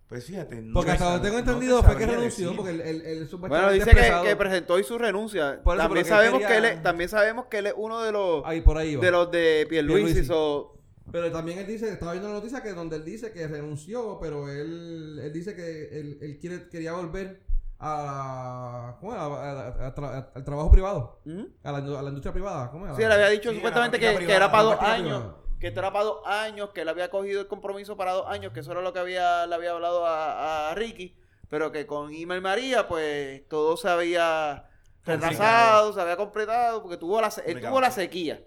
Pues 0.09 0.27
fíjate, 0.27 0.57
no 0.61 0.75
Porque 0.75 0.91
hasta 0.91 1.05
donde 1.07 1.21
tengo 1.29 1.39
no 1.39 1.45
te 1.45 1.51
entendido 1.53 1.83
fue 1.83 1.97
que 1.97 2.05
renunció, 2.05 2.45
decir. 2.51 2.57
porque 2.57 2.71
él, 2.73 2.81
él, 2.83 3.03
él 3.07 3.29
Bueno, 3.39 3.71
dice 3.73 3.91
que, 4.25 4.37
presentó 4.37 4.75
hoy 4.75 4.85
su 4.85 4.99
renuncia. 4.99 5.63
Por 5.65 5.77
eso, 5.79 5.85
también 5.87 6.05
sabemos 6.05 6.41
quería- 6.41 6.49
que 6.49 6.57
él 6.59 6.65
es, 6.67 6.83
también 6.83 7.09
sabemos 7.09 7.47
que 7.47 7.59
él 7.59 7.67
es 7.69 7.75
uno 7.79 8.03
de 8.03 8.13
los 8.13 8.43
Ahí, 8.45 8.61
por 8.61 8.77
ahí 8.77 8.95
va. 8.97 9.03
de 9.03 9.11
los 9.11 9.31
de 9.31 9.67
Pierluisi. 9.71 10.03
Pierluisi. 10.05 10.27
so- 10.29 10.79
Pero 11.11 11.33
también 11.33 11.61
él 11.61 11.67
dice, 11.67 11.89
estaba 11.89 12.13
viendo 12.13 12.29
la 12.29 12.35
noticia 12.35 12.63
que 12.63 12.73
donde 12.75 12.97
él 12.97 13.07
dice 13.07 13.33
que 13.33 13.49
renunció, 13.49 14.19
pero 14.21 14.51
él, 14.51 15.19
él 15.25 15.33
dice 15.33 15.55
que 15.57 15.99
él, 15.99 16.19
él 16.21 16.39
quiere, 16.39 16.69
quería 16.69 16.93
volver 16.93 17.41
a, 17.85 18.97
¿cómo 19.01 19.13
era? 19.13 19.23
A- 19.25 19.27
a- 19.27 19.87
a 19.89 19.95
tra- 19.95 20.31
al 20.35 20.45
trabajo 20.45 20.71
privado, 20.71 21.21
Ujú. 21.27 21.49
a 21.65 21.73
la, 21.73 21.79
indu- 21.81 21.99
a 21.99 22.03
la 22.03 22.09
industria 22.09 22.33
privada. 22.33 22.71
¿cómo 22.71 22.87
era? 22.87 22.95
Sí, 22.97 23.03
él 23.03 23.13
había 23.13 23.29
dicho 23.29 23.51
Sí, 23.51 23.57
supuestamente 23.57 23.99
que, 23.99 24.07
era 24.35 24.51
para 24.51 24.63
dos 24.65 24.81
años. 24.81 25.19
privada. 25.21 25.37
Que 25.61 25.69
esto 25.69 25.81
era 25.81 25.93
para 25.93 26.05
dos 26.07 26.27
años, 26.27 26.71
que 26.71 26.81
él 26.83 26.89
había 26.89 27.09
cogido 27.11 27.41
el 27.41 27.47
compromiso 27.47 27.97
para 27.97 28.13
dos 28.13 28.27
años, 28.29 28.53
que 28.53 28.61
eso 28.61 28.73
era 28.73 28.81
lo 28.83 28.93
que 28.93 28.99
había, 28.99 29.47
le 29.47 29.55
había 29.55 29.71
hablado 29.73 30.05
a, 30.07 30.71
a 30.71 30.75
Ricky, 30.75 31.17
pero 31.49 31.71
que 31.71 31.87
con 31.87 32.13
Irma 32.13 32.37
y 32.37 32.41
María, 32.41 32.89
pues 32.89 33.47
todo 33.49 33.77
se 33.77 33.89
había 33.89 34.69
retrasado, 35.05 35.93
se 35.93 36.01
había 36.01 36.17
completado, 36.17 36.83
porque 36.83 36.97
tuvo 36.97 37.21
la, 37.21 37.33
él 37.47 37.61
tuvo 37.61 37.81
la 37.81 37.91
sequía. 37.91 38.43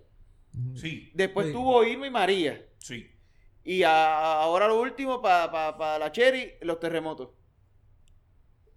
Sí, 0.76 1.12
Después 1.14 1.48
Sí. 1.48 1.54
tuvo 1.54 1.84
Irma 1.84 2.08
y 2.08 2.12
María. 2.12 2.66
sí. 2.80 3.12
Y 3.68 3.82
a- 3.84 4.42
ahora 4.42 4.68
lo 4.68 4.80
último, 4.80 5.22
para 5.22 5.98
la 5.98 6.12
Cherry, 6.12 6.54
los 6.62 6.80
terremotos. 6.80 7.30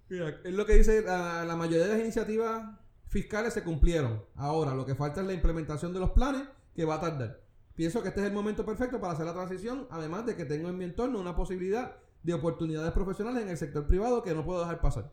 Mira, 0.09 0.41
es 0.45 0.53
lo 0.55 0.65
que 0.67 0.75
dice, 0.75 1.03
la, 1.03 1.45
la 1.45 1.57
mayoría 1.57 1.85
de 1.87 1.93
las 1.93 2.01
iniciativas 2.01 2.63
fiscales 3.09 3.55
se 3.55 3.63
cumplieron. 3.63 4.25
Ahora, 4.37 4.75
lo 4.75 4.85
que 4.87 4.95
falta 4.95 5.21
es 5.21 5.27
la 5.27 5.33
implementación 5.33 5.93
de 5.93 6.01
los 6.01 6.11
planes, 6.11 6.43
que 6.75 6.85
va 6.85 6.97
a 6.97 7.01
tardar. 7.01 7.41
Pienso 7.75 8.03
que 8.03 8.09
este 8.09 8.21
es 8.21 8.27
el 8.27 8.33
momento 8.33 8.65
perfecto 8.67 9.01
para 9.01 9.13
hacer 9.13 9.25
la 9.27 9.35
transición, 9.35 9.87
además 9.91 10.27
de 10.27 10.35
que 10.37 10.45
tengo 10.45 10.69
en 10.69 10.77
mi 10.79 10.85
entorno 10.85 11.21
una 11.21 11.37
posibilidad 11.37 11.97
de 12.23 12.35
oportunidades 12.35 12.93
profesionales 12.93 13.43
en 13.43 13.49
el 13.51 13.57
sector 13.57 13.87
privado 13.87 14.23
que 14.23 14.35
no 14.35 14.45
puedo 14.45 14.61
dejar 14.61 14.81
pasar. 14.81 15.13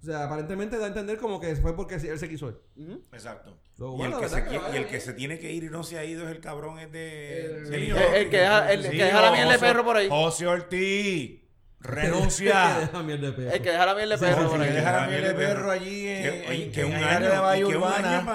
O 0.00 0.04
sea, 0.04 0.24
aparentemente 0.24 0.78
da 0.78 0.84
a 0.84 0.88
entender 0.88 1.18
como 1.18 1.40
que 1.40 1.56
fue 1.56 1.74
porque 1.74 1.96
él 1.96 2.18
se 2.18 2.28
quiso 2.28 2.48
ir. 2.76 3.02
Exacto. 3.12 3.58
So, 3.76 3.96
Y, 3.98 4.02
el, 4.02 4.16
que 4.16 4.28
se, 4.28 4.38
y 4.72 4.76
el 4.76 4.86
que 4.86 4.98
tiene 5.12 5.38
que 5.40 5.52
ir 5.52 5.64
y 5.64 5.70
no 5.70 5.82
se 5.82 5.98
ha 5.98 6.04
ido 6.04 6.24
es 6.24 6.30
el 6.30 6.40
cabrón 6.40 6.78
es 6.78 6.90
de... 6.92 7.44
El- 7.46 7.74
el-. 7.74 7.90
El, 7.90 7.96
el 8.14 8.30
que 8.30 8.36
deja, 8.38 8.72
el, 8.72 8.82
Sí, 8.84 8.90
que 8.90 9.04
deja 9.04 9.20
la 9.20 9.32
miel 9.32 9.48
de 9.48 9.58
perro 9.58 9.84
por 9.84 9.96
ahí. 9.96 10.08
José 10.08 10.46
Ortiz, 10.46 11.40
renuncia. 11.80 12.82
El 12.92 13.62
que 13.62 13.70
deja 13.70 13.86
la 13.86 13.94
miel 13.94 14.08
de 14.10 14.18
perro 14.18 14.42
sí, 14.42 14.48
por 14.48 14.56
sí, 14.56 14.62
ahí. 14.62 14.68
que 14.68 14.74
deja 14.74 14.92
la 14.92 15.06
miel 15.06 15.22
de 15.22 15.34
perro 15.34 15.70
allí 15.70 16.08
en, 16.08 16.72
Que, 16.72 16.84
un 16.84 16.94
área 16.94 17.30
de 17.30 17.38
Bahía 17.38 17.66
Urbana. 17.66 18.18
año 18.18 18.26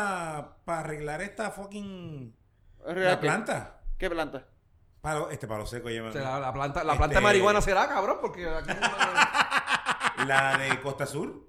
para 0.66 0.80
arreglar 0.80 1.22
esta 1.22 1.52
fucking... 1.52 2.36
La 2.86 3.20
planta. 3.20 3.80
¿Qué 3.98 4.10
planta? 4.10 4.46
Palo, 5.02 5.30
este 5.30 5.48
palo 5.48 5.66
seco 5.66 5.90
lleva... 5.90 6.10
O 6.10 6.14
sea, 6.14 6.22
la, 6.22 6.40
la 6.40 6.54
planta, 6.54 6.84
la 6.84 6.94
Este- 6.94 6.98
planta 7.00 7.16
de 7.20 7.22
marihuana 7.24 7.62
será, 7.62 7.88
cabrón, 7.88 8.18
porque 8.22 8.48
aquí 8.48 8.70
no- 8.80 10.26
La 10.26 10.58
de 10.58 10.80
Costa 10.82 11.06
Sur. 11.06 11.48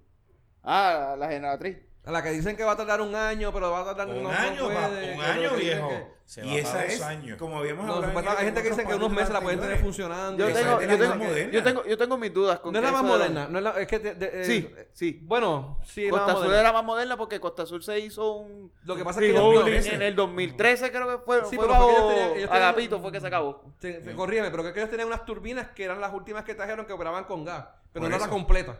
Ah, 0.64 1.14
la 1.18 1.28
generatriz. 1.28 1.78
A 2.06 2.12
la 2.12 2.22
que 2.22 2.30
dicen 2.32 2.54
que 2.54 2.64
va 2.64 2.72
a 2.72 2.76
tardar 2.76 3.00
un 3.00 3.14
año, 3.14 3.50
pero 3.50 3.70
va 3.70 3.80
a 3.80 3.84
tardar 3.86 4.08
Un 4.08 4.22
no- 4.24 4.28
no 4.30 4.30
año, 4.30 4.64
puede, 4.64 5.00
que 5.10 5.14
un 5.16 5.20
año, 5.24 5.50
viejo. 5.56 5.88
que- 5.88 6.14
Se 6.26 6.40
va 6.42 6.46
y 6.48 6.56
esa 6.58 6.84
es, 6.84 7.00
años. 7.02 7.38
como 7.38 7.58
habíamos 7.58 7.86
No, 7.86 7.94
hablado. 7.94 8.30
hay 8.38 8.44
gente 8.46 8.62
que 8.62 8.70
dice 8.70 8.84
que 8.86 8.94
unos 8.94 9.10
meses 9.10 9.30
la 9.30 9.40
pueden 9.40 9.58
tener 9.60 9.78
funcionando. 9.78 10.46
Yo 10.48 10.54
tengo, 10.54 10.80
yo, 10.82 10.86
la 10.86 10.98
tengo, 10.98 11.34
yo, 11.52 11.62
tengo, 11.62 11.84
yo 11.86 11.96
tengo 11.98 12.16
mis 12.18 12.32
dudas 12.34 12.58
con 12.60 12.72
No 12.72 12.78
es 12.78 12.84
la 12.84 12.92
más 12.92 13.02
la- 13.02 13.08
moderna, 13.08 13.48
no 13.48 13.58
es 13.58 13.64
la, 13.64 13.70
es 13.80 13.86
que 13.88 13.98
de- 13.98 14.14
de- 14.14 14.40
eh, 14.40 14.44
Sí, 14.44 14.70
sí. 14.92 15.20
Bueno, 15.22 15.78
sí, 15.84 16.04
la 16.04 16.10
Costa 16.10 16.32
Azul 16.32 16.52
era 16.54 16.72
más 16.72 16.84
moderna 16.84 17.16
porque 17.16 17.40
Costa 17.40 17.62
Azul 17.62 17.82
se 17.82 17.98
hizo 17.98 18.32
un 18.36 18.70
Lo 18.84 18.96
que 18.96 19.04
pasa 19.04 19.20
es 19.22 19.32
que 19.32 19.94
en 19.94 20.02
el 20.02 20.14
2013 20.16 20.90
creo 20.90 21.08
que 21.08 21.24
fue, 21.24 21.44
Sí, 21.46 21.56
fue 21.56 21.66
pero 21.66 21.88
ellos 21.90 22.08
tenían- 22.08 22.36
ellos 22.38 22.50
Agapito 22.50 23.00
fue 23.00 23.12
que 23.12 23.20
se 23.20 23.26
acabó. 23.26 23.62
Te- 23.78 23.94
te- 23.94 24.14
corrígeme, 24.14 24.50
pero 24.50 24.62
que 24.62 24.78
ellos 24.78 24.90
tenían 24.90 25.08
unas 25.08 25.24
turbinas 25.24 25.68
que 25.74 25.84
eran 25.84 26.00
las 26.02 26.12
últimas 26.12 26.44
que 26.44 26.54
trajeron 26.54 26.84
que 26.86 26.92
operaban 26.92 27.24
con 27.24 27.44
gas, 27.44 27.64
pero 27.92 28.02
no 28.08 28.14
era 28.14 28.16
eso. 28.24 28.28
completa. 28.30 28.78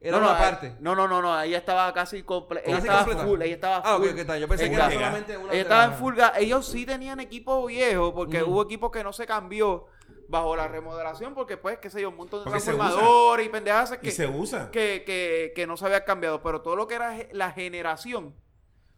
Era 0.00 0.16
no, 0.18 0.22
no, 0.24 0.30
una 0.30 0.38
ahí- 0.38 0.50
parte. 0.52 0.76
No, 0.80 0.94
no, 0.94 1.08
no, 1.08 1.20
no, 1.20 1.42
ella 1.42 1.58
estaba 1.58 1.92
casi 1.92 2.22
completa. 2.22 2.64
Ella 2.66 2.76
¿Casi 2.76 2.86
estaba 2.88 3.04
completa? 3.04 3.26
full, 3.28 3.42
ella 3.42 3.54
estaba 3.54 3.76
Ah, 3.84 3.96
ok, 3.96 4.04
full. 4.06 4.14
¿qué 4.14 4.24
tal? 4.24 4.40
Yo 4.40 4.48
pensé 4.48 4.64
en 4.66 4.70
que 4.70 4.76
era 4.76 4.90
solamente 4.92 5.36
una. 5.36 5.52
Ella 5.52 5.62
estaba 5.62 5.84
en 5.98 6.14
gas. 6.14 6.32
Ellos 6.38 6.66
sí 6.68 6.86
tenían 6.86 7.18
equipo 7.20 7.66
viejo 7.66 8.14
porque 8.14 8.42
hubo 8.42 8.62
equipos 8.62 8.90
que 8.92 9.02
no 9.02 9.12
se 9.12 9.26
cambió 9.26 9.86
bajo 10.28 10.54
la 10.54 10.68
remodelación 10.68 11.34
porque 11.34 11.56
pues, 11.56 11.78
qué 11.78 11.88
sé 11.90 12.02
yo, 12.02 12.10
un 12.10 12.16
montón 12.16 12.44
de 12.44 12.50
transformadores 12.50 13.46
y 13.46 13.48
pendejas 13.48 13.92
Y 13.94 13.96
que, 13.98 14.10
se 14.10 14.26
usa. 14.26 14.70
que, 14.70 15.02
que, 15.06 15.52
que 15.56 15.66
no 15.66 15.76
se 15.76 15.86
había 15.86 16.04
cambiado, 16.04 16.42
pero 16.42 16.60
todo 16.60 16.76
lo 16.76 16.86
que 16.86 16.94
era 16.96 17.16
la 17.32 17.50
generación 17.52 18.36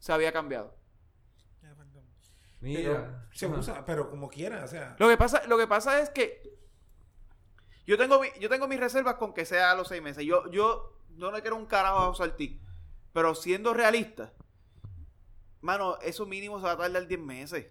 se 0.01 0.13
había 0.13 0.33
cambiado. 0.33 0.75
Mira. 2.61 2.83
Pero 2.83 3.07
se 3.33 3.47
usa, 3.47 3.85
pero 3.87 4.11
como 4.11 4.29
quiera, 4.29 4.65
o 4.65 4.69
sea. 4.69 4.95
Lo 4.99 5.09
que 5.09 5.17
pasa, 5.17 5.43
lo 5.47 5.57
que 5.57 5.67
pasa 5.67 6.01
es 6.01 6.11
que 6.11 6.43
yo 7.91 7.99
tengo, 7.99 8.21
mi- 8.21 8.29
yo 8.39 8.49
tengo 8.49 8.69
mis 8.69 8.79
reservas 8.79 9.17
con 9.17 9.35
que 9.35 9.45
sea 9.45 9.73
a 9.73 9.75
los 9.75 9.89
seis 9.89 10.01
meses. 10.01 10.25
Yo, 10.25 10.49
yo 10.53 10.97
no 11.17 11.33
le 11.33 11.41
quiero 11.41 11.57
un 11.57 11.67
carajo 11.67 11.99
a 12.13 12.15
Saltí, 12.15 12.61
pero 13.13 13.35
siendo 13.35 13.75
realista, 13.75 14.33
mano, 15.61 15.99
eso 16.03 16.25
mínimo 16.25 16.59
se 16.61 16.67
va 16.67 16.73
a 16.73 16.77
tardar 16.79 17.07
10 17.09 17.21
meses. 17.21 17.67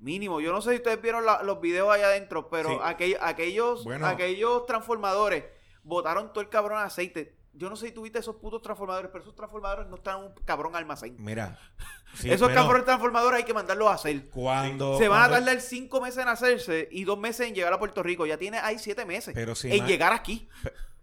Mínimo. 0.00 0.40
Yo 0.40 0.50
no 0.52 0.60
sé 0.60 0.70
si 0.70 0.76
ustedes 0.78 1.00
vieron 1.00 1.24
la- 1.24 1.42
los 1.44 1.60
videos 1.60 1.88
allá 1.92 2.06
adentro, 2.06 2.50
pero 2.50 2.70
Sí. 2.70 2.74
aquell- 2.82 3.18
aquellos, 3.20 3.84
Bueno. 3.84 4.06
aquellos 4.06 4.66
transformadores 4.66 5.44
botaron 5.84 6.32
todo 6.32 6.40
el 6.42 6.48
cabrón 6.50 6.78
aceite. 6.82 7.38
Yo 7.56 7.70
no 7.70 7.76
sé 7.76 7.86
si 7.86 7.92
tuviste 7.92 8.18
esos 8.18 8.36
putos 8.36 8.62
transformadores, 8.62 9.10
pero 9.12 9.22
esos 9.22 9.34
transformadores 9.34 9.86
no 9.88 9.96
están 9.96 10.18
en 10.18 10.24
un 10.26 10.32
cabrón 10.44 10.74
almacén. 10.76 11.16
Mira. 11.18 11.58
sí, 12.14 12.30
esos 12.30 12.50
cabrones 12.50 12.84
transformadores 12.84 13.38
hay 13.38 13.44
que 13.44 13.54
mandarlos 13.54 13.88
a 13.88 13.94
hacer. 13.94 14.28
Cuando. 14.30 14.98
Se 14.98 15.08
van 15.08 15.22
a 15.22 15.28
tardar 15.30 15.60
cinco 15.60 16.00
meses 16.00 16.22
en 16.22 16.28
hacerse 16.28 16.88
y 16.90 17.04
dos 17.04 17.18
meses 17.18 17.48
en 17.48 17.54
llegar 17.54 17.72
a 17.72 17.78
Puerto 17.78 18.02
Rico. 18.02 18.26
Ya 18.26 18.36
tiene 18.36 18.58
ahí 18.58 18.78
siete 18.78 19.04
meses 19.04 19.34
Pero 19.34 19.54
sí, 19.54 19.70
en 19.72 19.86
llegar 19.86 20.12
aquí. 20.12 20.48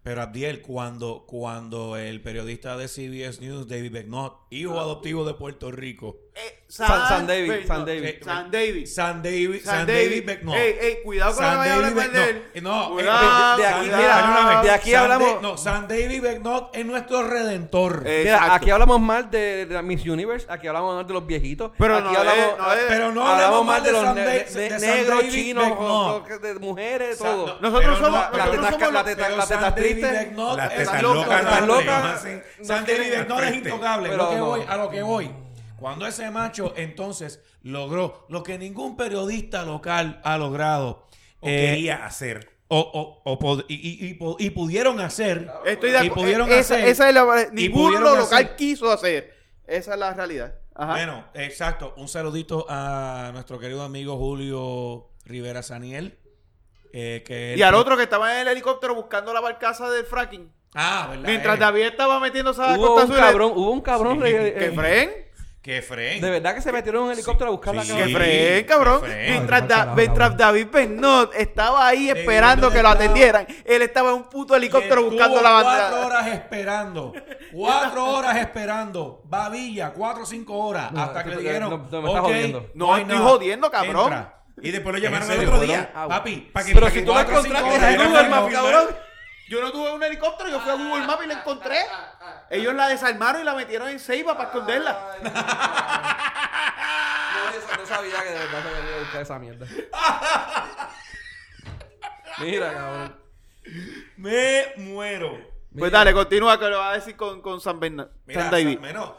Pero 0.03 0.23
Abdiel, 0.23 0.63
cuando, 0.63 1.25
cuando 1.27 1.95
el 1.95 2.21
periodista 2.21 2.75
de 2.75 2.87
CBS 2.87 3.39
News, 3.39 3.67
David 3.67 3.91
Becknott, 3.91 4.47
hijo 4.49 4.79
adoptivo 4.79 5.25
de 5.25 5.35
Puerto 5.35 5.69
Rico, 5.69 6.17
Eh, 6.33 6.63
San- 6.65 6.87
San 7.09 7.27
David, 7.27 7.49
Bernard. 7.49 7.67
San 7.67 7.85
David. 7.85 8.05
Eh, 8.05 8.19
San 8.23 8.51
David. 8.51 8.85
San 8.87 9.21
David, 9.21 9.61
San 9.61 9.75
San 9.75 9.85
David. 9.87 10.09
David 10.09 10.25
Becknott. 10.25 10.55
Ey, 10.55 10.75
ey, 10.79 10.97
cuidado 11.03 11.35
con 11.35 11.43
lo 11.43 11.49
que 11.49 11.51
San 11.51 11.57
vaya 11.57 11.71
a 11.71 11.75
hablar 11.75 11.93
David 11.95 12.11
de 12.11 12.29
él. 12.29 12.63
No, 12.63 12.83
eh, 12.85 12.91
Cuidado, 12.93 13.57
de 13.57 13.65
aquí- 13.67 13.73
San- 13.73 13.79
cuidado. 13.81 14.27
mira, 14.47 14.61
de 14.63 14.71
aquí 14.71 14.91
San 14.91 15.01
hablamos- 15.03 15.41
no, 15.41 15.57
San 15.57 15.87
David 15.89 16.21
Becknott 16.21 16.75
es 16.77 16.85
nuestro 16.85 17.27
redentor. 17.27 18.03
Eh, 18.05 18.21
Mira, 18.23 18.55
aquí 18.55 18.69
hablamos 18.69 19.01
mal 19.01 19.29
de, 19.29 19.65
de 19.65 19.81
Miss 19.83 20.05
Universe, 20.07 20.47
aquí 20.49 20.67
hablamos 20.67 20.95
mal 20.95 21.05
de 21.05 21.13
los 21.13 21.27
viejitos. 21.27 21.71
Pero 21.77 21.97
aquí 21.97 22.13
no 22.13 22.19
hablamos, 22.19 22.45
es- 22.45 22.57
no 22.57 22.73
es- 22.73 22.79
pero 22.87 23.11
no 23.11 23.27
hablamos 23.27 23.65
mal 23.65 23.83
de 23.83 23.91
los 23.91 24.15
de- 24.15 24.21
de 24.21 24.69
de 24.69 24.79
negros, 24.79 25.17
David 25.19 25.31
chinos, 25.33 26.41
de 26.41 26.53
mujeres, 26.59 27.17
San- 27.17 27.27
todo. 27.35 27.47
no, 27.47 27.59
Nosotros 27.69 27.97
somos- 27.99 28.11
no, 28.31 28.37
la 28.37 28.45
teta- 28.45 28.69
San 28.79 28.93
la 28.93 29.03
teta 29.03 29.59
David 29.59 29.75
triste. 29.75 30.01
Tetas 30.07 30.23
San- 32.63 32.81
No 32.81 32.87
David 32.87 33.09
Becknott 33.11 33.43
es 33.43 33.55
intocable. 33.55 34.09
Pero 34.09 34.23
Lo 34.23 34.29
que 34.29 34.35
no. 34.37 34.45
voy, 34.45 34.61
a 34.67 34.77
lo 34.77 34.89
que 34.89 35.01
voy. 35.01 35.31
Cuando 35.81 36.07
ese 36.07 36.31
macho 36.31 36.73
entonces 36.77 37.41
logró 37.63 38.25
lo 38.29 38.43
que 38.43 38.57
ningún 38.57 38.95
periodista 38.95 39.63
local 39.63 40.21
ha 40.23 40.37
logrado. 40.37 41.07
O 41.41 41.47
eh, 41.49 41.71
quería 41.71 42.05
hacer. 42.05 42.49
o, 42.69 42.79
o- 42.79 43.21
o 43.29 43.37
pod- 43.39 43.65
y, 43.67 43.73
y- 43.75 44.09
y 44.09 44.13
po- 44.13 44.37
y 44.39 44.51
pudieron 44.51 44.99
hacer. 45.01 45.51
Estoy 45.65 45.91
de 45.91 46.05
y 46.05 46.09
pudieron 46.09 46.49
esa, 46.49 46.75
hacer. 46.75 46.87
esa 46.87 47.09
es 47.09 47.15
la 47.15 47.47
Ninguno 47.51 47.99
lo 47.99 48.15
local 48.15 48.43
hacer- 48.45 48.55
quiso 48.55 48.89
hacer. 48.91 49.33
Esa 49.67 49.93
es 49.93 49.99
la 49.99 50.13
realidad. 50.13 50.55
Ajá. 50.73 50.93
Bueno, 50.93 51.25
exacto. 51.33 51.93
Un 51.97 52.07
saludito 52.07 52.65
a 52.69 53.31
nuestro 53.33 53.59
querido 53.59 53.81
amigo 53.83 54.15
Julio 54.17 55.09
Rivera 55.25 55.63
Saniel. 55.63 56.17
eh, 56.93 57.23
que 57.25 57.55
y 57.57 57.61
al 57.61 57.73
otro 57.75 57.95
que 57.97 58.03
estaba 58.03 58.33
en 58.35 58.41
el 58.41 58.47
helicóptero 58.49 58.93
buscando 58.95 59.33
la 59.33 59.39
barcaza 59.41 59.89
del 59.89 60.05
fracking. 60.05 60.51
Ah, 60.73 61.07
¿verdad? 61.09 61.25
Mientras 61.25 61.55
Eh, 61.57 61.59
David 61.59 61.81
estaba 61.83 62.19
metiéndose 62.19 62.61
a 62.61 62.77
Hubo 62.77 62.87
Costa 62.95 63.05
un 63.05 63.11
Azul. 63.11 63.15
cabrón, 63.25 63.51
hubo 63.55 63.71
un 63.71 63.81
cabrón. 63.81 64.17
Sí, 64.17 64.21
re- 64.23 64.53
Que 64.53 64.65
eh, 64.67 64.71
fren. 64.71 65.11
Que 65.61 65.81
fren. 65.83 66.19
de 66.19 66.29
verdad 66.31 66.55
que 66.55 66.61
se 66.61 66.71
metieron 66.71 67.01
en 67.03 67.07
un 67.09 67.13
helicóptero 67.13 67.49
a 67.49 67.51
buscar 67.51 67.75
la 67.75 67.83
sí. 67.83 67.89
Que 67.93 67.99
cabeza. 67.99 68.17
fren, 68.17 68.65
cabrón. 68.65 69.01
que. 69.01 69.25
Mientras, 69.29 69.61
Ay, 69.61 69.67
Da- 69.67 69.75
carajo, 69.77 69.95
mientras. 69.95 70.38
David 70.38 70.67
Bernot 70.71 71.35
estaba 71.35 71.88
ahí 71.88 72.09
esperando 72.09 72.69
que 72.71 72.81
lo 72.81 72.89
estaba- 72.89 72.95
atendieran. 72.95 73.47
Él 73.65 73.81
estaba 73.83 74.09
en 74.09 74.15
un 74.15 74.23
puto 74.29 74.55
helicóptero 74.55 75.03
buscando 75.03 75.39
la 75.41 75.51
Cuatro 75.51 75.69
bandera. 75.71 76.05
horas 76.07 76.27
esperando. 76.27 77.13
Cuatro 77.51 78.05
horas 78.15 78.38
esperando. 78.38 79.21
Babilla, 79.25 79.91
cuatro 79.93 80.23
o 80.23 80.25
cinco 80.25 80.57
horas. 80.57 80.91
No, 80.91 81.01
hasta 81.03 81.23
que 81.23 81.29
le 81.29 81.38
dijeron. 81.38 81.69
no, 81.69 81.77
no, 81.77 82.01
me 82.01 82.07
estás 82.07 82.21
"Ok, 82.23 82.27
jodiendo". 82.29 82.69
No, 82.73 82.93
hay 82.95 83.01
estoy 83.03 83.17
nada, 83.17 83.29
jodiendo, 83.29 83.71
cabrón. 83.71 84.05
entra". 84.13 84.38
Y 84.63 84.71
después 84.71 84.95
lo 84.95 84.99
llamaron 85.01 85.25
¿En 85.27 85.31
el 85.31 85.38
serio? 85.41 85.53
otro 85.53 85.65
día. 85.67 85.89
Fueron- 85.93 86.09
Papi, 86.09 86.49
Pa' 86.53 86.63
que- 86.63 86.73
Pero 86.73 86.88
si 86.88 86.93
que 86.93 87.01
tú 87.01 87.07
la 87.07 87.13
cuatro 87.13 87.39
o 87.39 87.43
cinco 87.43 87.57
encontraste 87.57 87.85
horas 87.85 87.93
en 87.93 88.01
era 88.01 88.39
Google 88.39 88.53
cabrón. 88.55 88.95
Yo 89.47 89.61
no 89.61 89.71
tuve 89.71 89.91
un 89.93 90.01
helicóptero, 90.03 90.49
yo 90.49 90.59
fui 90.59 90.71
a 90.71 90.75
Google 90.75 91.05
Maps 91.05 91.23
y 91.23 91.27
la 91.27 91.33
encontré. 91.35 91.77
Ellos 92.51 92.73
la 92.75 92.87
desarmaron 92.89 93.41
y 93.41 93.45
la 93.45 93.53
metieron 93.55 93.87
en 93.89 93.99
Ceiba 93.99 94.33
para 94.37 94.49
esconderla. 94.49 95.07
Ay, 95.13 95.21
no, 97.79 97.85
sabía 97.85 98.21
que 98.23 98.29
de 98.29 98.39
verdad 98.39 98.63
se 98.63 98.69
venía 98.81 98.95
a 98.95 98.99
buscar 98.99 99.21
esa 99.21 99.39
mierda. 99.39 99.65
Mira, 102.39 102.73
cabrón. 102.73 103.15
Me 104.17 104.65
muero. 104.77 105.31
Pues 105.31 105.49
Mira. 105.71 105.89
dale, 105.99 106.13
continúa 106.13 106.59
que 106.59 106.67
lo 106.67 106.77
va 106.79 106.91
a 106.91 106.95
decir 106.95 107.15
con, 107.15 107.41
con 107.41 107.61
San, 107.61 107.79
Bernard, 107.79 108.09
Mira, 108.25 108.41
San 108.41 108.51
David. 108.51 108.73
San- 108.73 108.81
bueno, 108.81 109.17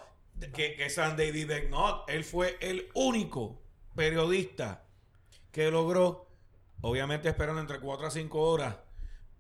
que, 0.55 0.75
que 0.77 0.91
San 0.91 1.17
David 1.17 1.47
Becknott, 1.49 2.09
él 2.11 2.25
fue 2.25 2.59
el 2.61 2.91
único 2.95 3.63
periodista 3.95 4.85
que 5.51 5.71
logró, 5.71 6.29
obviamente 6.83 7.29
esperando 7.29 7.61
entre 7.61 7.81
4 7.81 8.07
a 8.07 8.11
5 8.11 8.39
horas, 8.41 8.77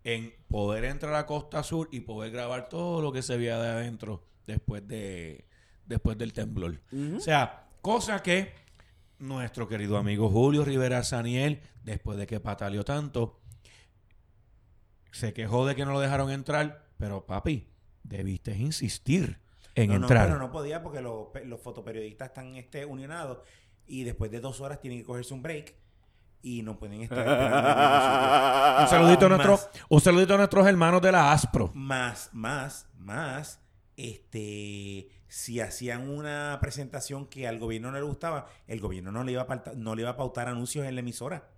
en 0.04 0.34
poder 0.48 0.84
entrar 0.84 1.14
a 1.14 1.26
Costa 1.26 1.62
Sur 1.62 1.88
y 1.92 2.00
poder 2.00 2.32
grabar 2.32 2.68
todo 2.68 3.00
lo 3.02 3.12
que 3.12 3.22
se 3.22 3.36
veía 3.36 3.58
de 3.60 3.68
adentro 3.68 4.24
después 4.46 4.86
de 4.86 5.46
después 5.86 6.16
del 6.18 6.32
temblor. 6.32 6.80
O 7.16 7.20
sea, 7.20 7.68
cosa 7.80 8.22
que 8.22 8.52
nuestro 9.18 9.68
querido 9.68 9.96
amigo 9.98 10.28
Julio 10.30 10.64
Rivera 10.64 11.02
Saniel, 11.04 11.60
después 11.84 12.18
de 12.18 12.26
que 12.26 12.40
pataleó 12.40 12.84
tanto, 12.84 13.40
se 15.10 15.32
quejó 15.32 15.66
de 15.66 15.74
que 15.74 15.84
no 15.84 15.92
lo 15.92 16.00
dejaron 16.00 16.30
entrar, 16.30 16.86
pero 16.96 17.26
papi, 17.26 17.68
debiste 18.02 18.56
insistir 18.56 19.38
en 19.74 19.88
No, 19.88 19.98
no, 19.98 20.04
entrar. 20.06 20.26
pero 20.26 20.38
no 20.38 20.50
podía 20.50 20.82
porque 20.82 21.00
los, 21.00 21.28
los 21.44 21.60
fotoperiodistas 21.60 22.28
están 22.28 22.56
este, 22.56 22.84
unionados 22.84 23.38
y 23.86 24.04
después 24.04 24.30
de 24.30 24.40
dos 24.40 24.60
horas 24.60 24.80
tienen 24.80 25.00
que 25.00 25.04
cogerse 25.04 25.34
un 25.34 25.42
break 25.42 25.74
y 26.42 26.62
no 26.62 26.78
pueden 26.78 27.02
estar 27.02 27.18
Un 28.82 28.88
saludito, 28.88 29.26
a 29.26 29.28
Más. 29.28 29.38
nuestros, 29.38 29.68
un 29.88 30.00
saludito 30.00 30.34
a 30.34 30.36
nuestros 30.38 30.66
hermanos 30.66 31.00
de 31.00 31.12
la 31.12 31.32
Aspro. 31.32 31.70
Más, 31.74 32.30
más, 32.32 32.88
más, 32.98 33.60
este, 33.96 35.08
si 35.28 35.60
hacían 35.60 36.08
una 36.08 36.58
presentación 36.60 37.26
que 37.26 37.46
al 37.48 37.58
gobierno 37.58 37.90
no 37.90 37.98
le 37.98 38.04
gustaba, 38.04 38.46
el 38.66 38.80
gobierno 38.80 39.12
no 39.12 39.24
le 39.24 39.32
iba 39.32 39.42
a 39.42 39.46
pautar, 39.46 39.76
no 39.76 39.94
le 39.94 40.02
iba 40.02 40.10
a 40.10 40.16
pautar 40.16 40.48
anuncios 40.48 40.86
en 40.86 40.94
la 40.94 41.00
emisora. 41.00 41.48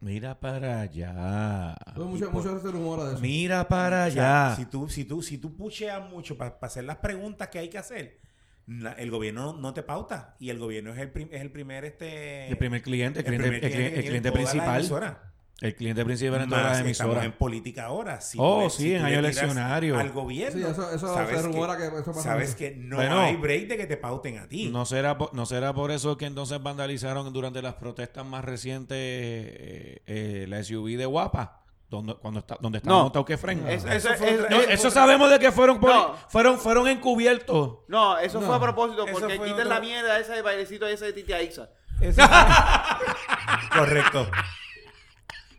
Mira 0.00 0.38
para 0.38 0.80
allá. 0.80 1.74
Hubo 1.96 2.04
mucho, 2.06 2.30
mucho 2.30 2.56
ese 2.56 2.70
rumor 2.70 3.02
de 3.02 3.12
eso. 3.14 3.20
Mira 3.20 3.66
para 3.66 4.04
allá. 4.04 4.54
si 4.54 4.64
tú, 4.66 4.88
si 4.88 5.04
tú, 5.04 5.22
si 5.22 5.38
tú 5.38 5.56
pucheas 5.56 6.08
mucho 6.08 6.38
para 6.38 6.56
hacer 6.62 6.84
las 6.84 6.98
preguntas 6.98 7.48
que 7.48 7.58
hay 7.58 7.68
que 7.68 7.78
hacer, 7.78 8.20
la- 8.68 8.92
el 8.92 9.10
gobierno 9.10 9.54
no 9.54 9.74
te 9.74 9.82
pauta. 9.82 10.36
Y 10.38 10.50
el 10.50 10.58
gobierno 10.58 10.92
es 10.92 10.98
el, 10.98 11.10
prim- 11.10 11.28
es 11.32 11.40
el 11.40 11.50
primer 11.50 11.84
este 11.84 12.48
El 12.48 12.56
primer 12.58 12.82
cliente, 12.82 13.20
el 13.20 13.26
el 13.26 13.30
cliente, 13.32 13.42
primer 13.48 13.64
el 13.64 13.70
cliente- 13.72 14.02
que 14.22 14.28
el 14.28 14.32
principal. 14.32 15.16
El 15.60 15.74
cliente 15.74 16.04
principal 16.04 16.42
en 16.42 16.48
todas 16.50 16.64
las 16.66 16.80
emisoras. 16.82 17.24
en 17.24 17.32
política 17.32 17.86
ahora. 17.86 18.20
Si 18.20 18.38
Oh, 18.40 18.62
le- 18.64 18.70
sí, 18.70 18.82
si 18.84 18.94
en 18.94 19.02
año 19.04 19.18
eleccionario. 19.18 19.98
Al 19.98 20.10
gobierno. 20.12 20.56
Sí, 20.56 20.64
eso- 20.70 20.92
eso 20.92 21.12
sabes 21.12 21.40
se 21.40 21.46
rumora 21.48 21.76
que 21.76 21.86
eso 21.86 22.04
pasa 22.04 22.22
Sabes 22.22 22.54
que 22.54 22.76
no 22.76 22.94
Bueno. 22.96 23.18
hay 23.18 23.34
break 23.34 23.66
de 23.66 23.76
que 23.76 23.86
te 23.88 23.96
pauten 23.96 24.38
a 24.38 24.46
ti. 24.48 24.68
No 24.70 24.84
será, 24.86 25.18
no 25.32 25.46
será 25.46 25.72
por 25.74 25.90
eso 25.90 26.16
que 26.16 26.26
entonces 26.26 26.62
vandalizaron 26.62 27.32
durante 27.32 27.60
las 27.60 27.74
protestas 27.74 28.24
más 28.24 28.44
recientes 28.44 28.96
eh, 29.00 30.02
eh, 30.06 30.46
la 30.48 30.62
SUV 30.62 30.96
de 30.96 31.06
Guapa, 31.06 31.62
donde, 31.90 32.14
cuando 32.16 32.40
está, 32.40 32.56
donde 32.60 32.78
estaba 32.78 32.96
No. 32.96 33.02
montado 33.04 33.24
que 33.24 33.36
fren. 33.38 33.66
Es- 33.66 33.84
No, 33.84 33.92
eso, 33.92 34.08
fue 34.14 34.34
es- 34.34 34.40
otra- 34.40 34.56
es- 34.58 34.68
eso 34.70 34.90
sabemos 34.90 35.30
de 35.30 35.38
que 35.38 35.50
fueron, 35.52 35.80
por- 35.80 35.94
No. 35.94 36.14
fueron, 36.28 36.58
fueron 36.58 36.86
encubiertos. 36.88 37.78
No, 37.88 38.18
eso 38.18 38.40
No. 38.40 38.46
fue 38.46 38.56
a 38.56 38.60
propósito, 38.60 39.06
porque 39.10 39.34
quiten 39.38 39.52
otro- 39.54 39.64
la 39.64 39.80
mierda 39.80 40.18
esa 40.18 40.34
de 40.34 40.42
bailecito 40.42 40.86
ese 40.86 41.06
de 41.06 41.12
Titi. 41.14 41.32
Eso 41.32 41.66
fue- 42.00 42.18
Correcto. 43.78 44.30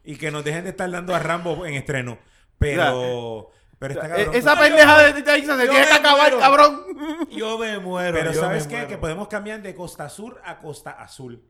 Y 0.03 0.15
que 0.17 0.31
nos 0.31 0.43
dejen 0.43 0.63
de 0.63 0.69
estar 0.71 0.89
dando 0.89 1.15
a 1.15 1.19
Rambo 1.19 1.65
en 1.65 1.73
estreno. 1.75 2.17
Pero, 2.57 3.51
Pero 3.79 3.93
está 3.93 4.07
Eh, 4.07 4.09
cabrón. 4.09 4.35
Esa 4.35 4.59
pendeja 4.59 5.03
de 5.03 5.21
Tyson 5.23 5.57
se 5.57 5.65
yo 5.65 5.71
tiene 5.71 5.87
que 5.87 5.93
acabar, 5.93 6.31
muero. 6.33 6.39
cabrón. 6.39 6.85
Yo 7.31 7.57
me 7.57 7.79
muero. 7.79 8.17
Pero 8.17 8.33
yo 8.33 8.39
¿sabes 8.41 8.67
qué? 8.67 8.73
muero. 8.75 8.87
Que 8.89 8.97
podemos 8.97 9.27
cambiar 9.29 9.61
de 9.61 9.73
Costa 9.73 10.09
Sur 10.09 10.41
a 10.43 10.57
Costa 10.59 10.91
Azul. 10.91 11.41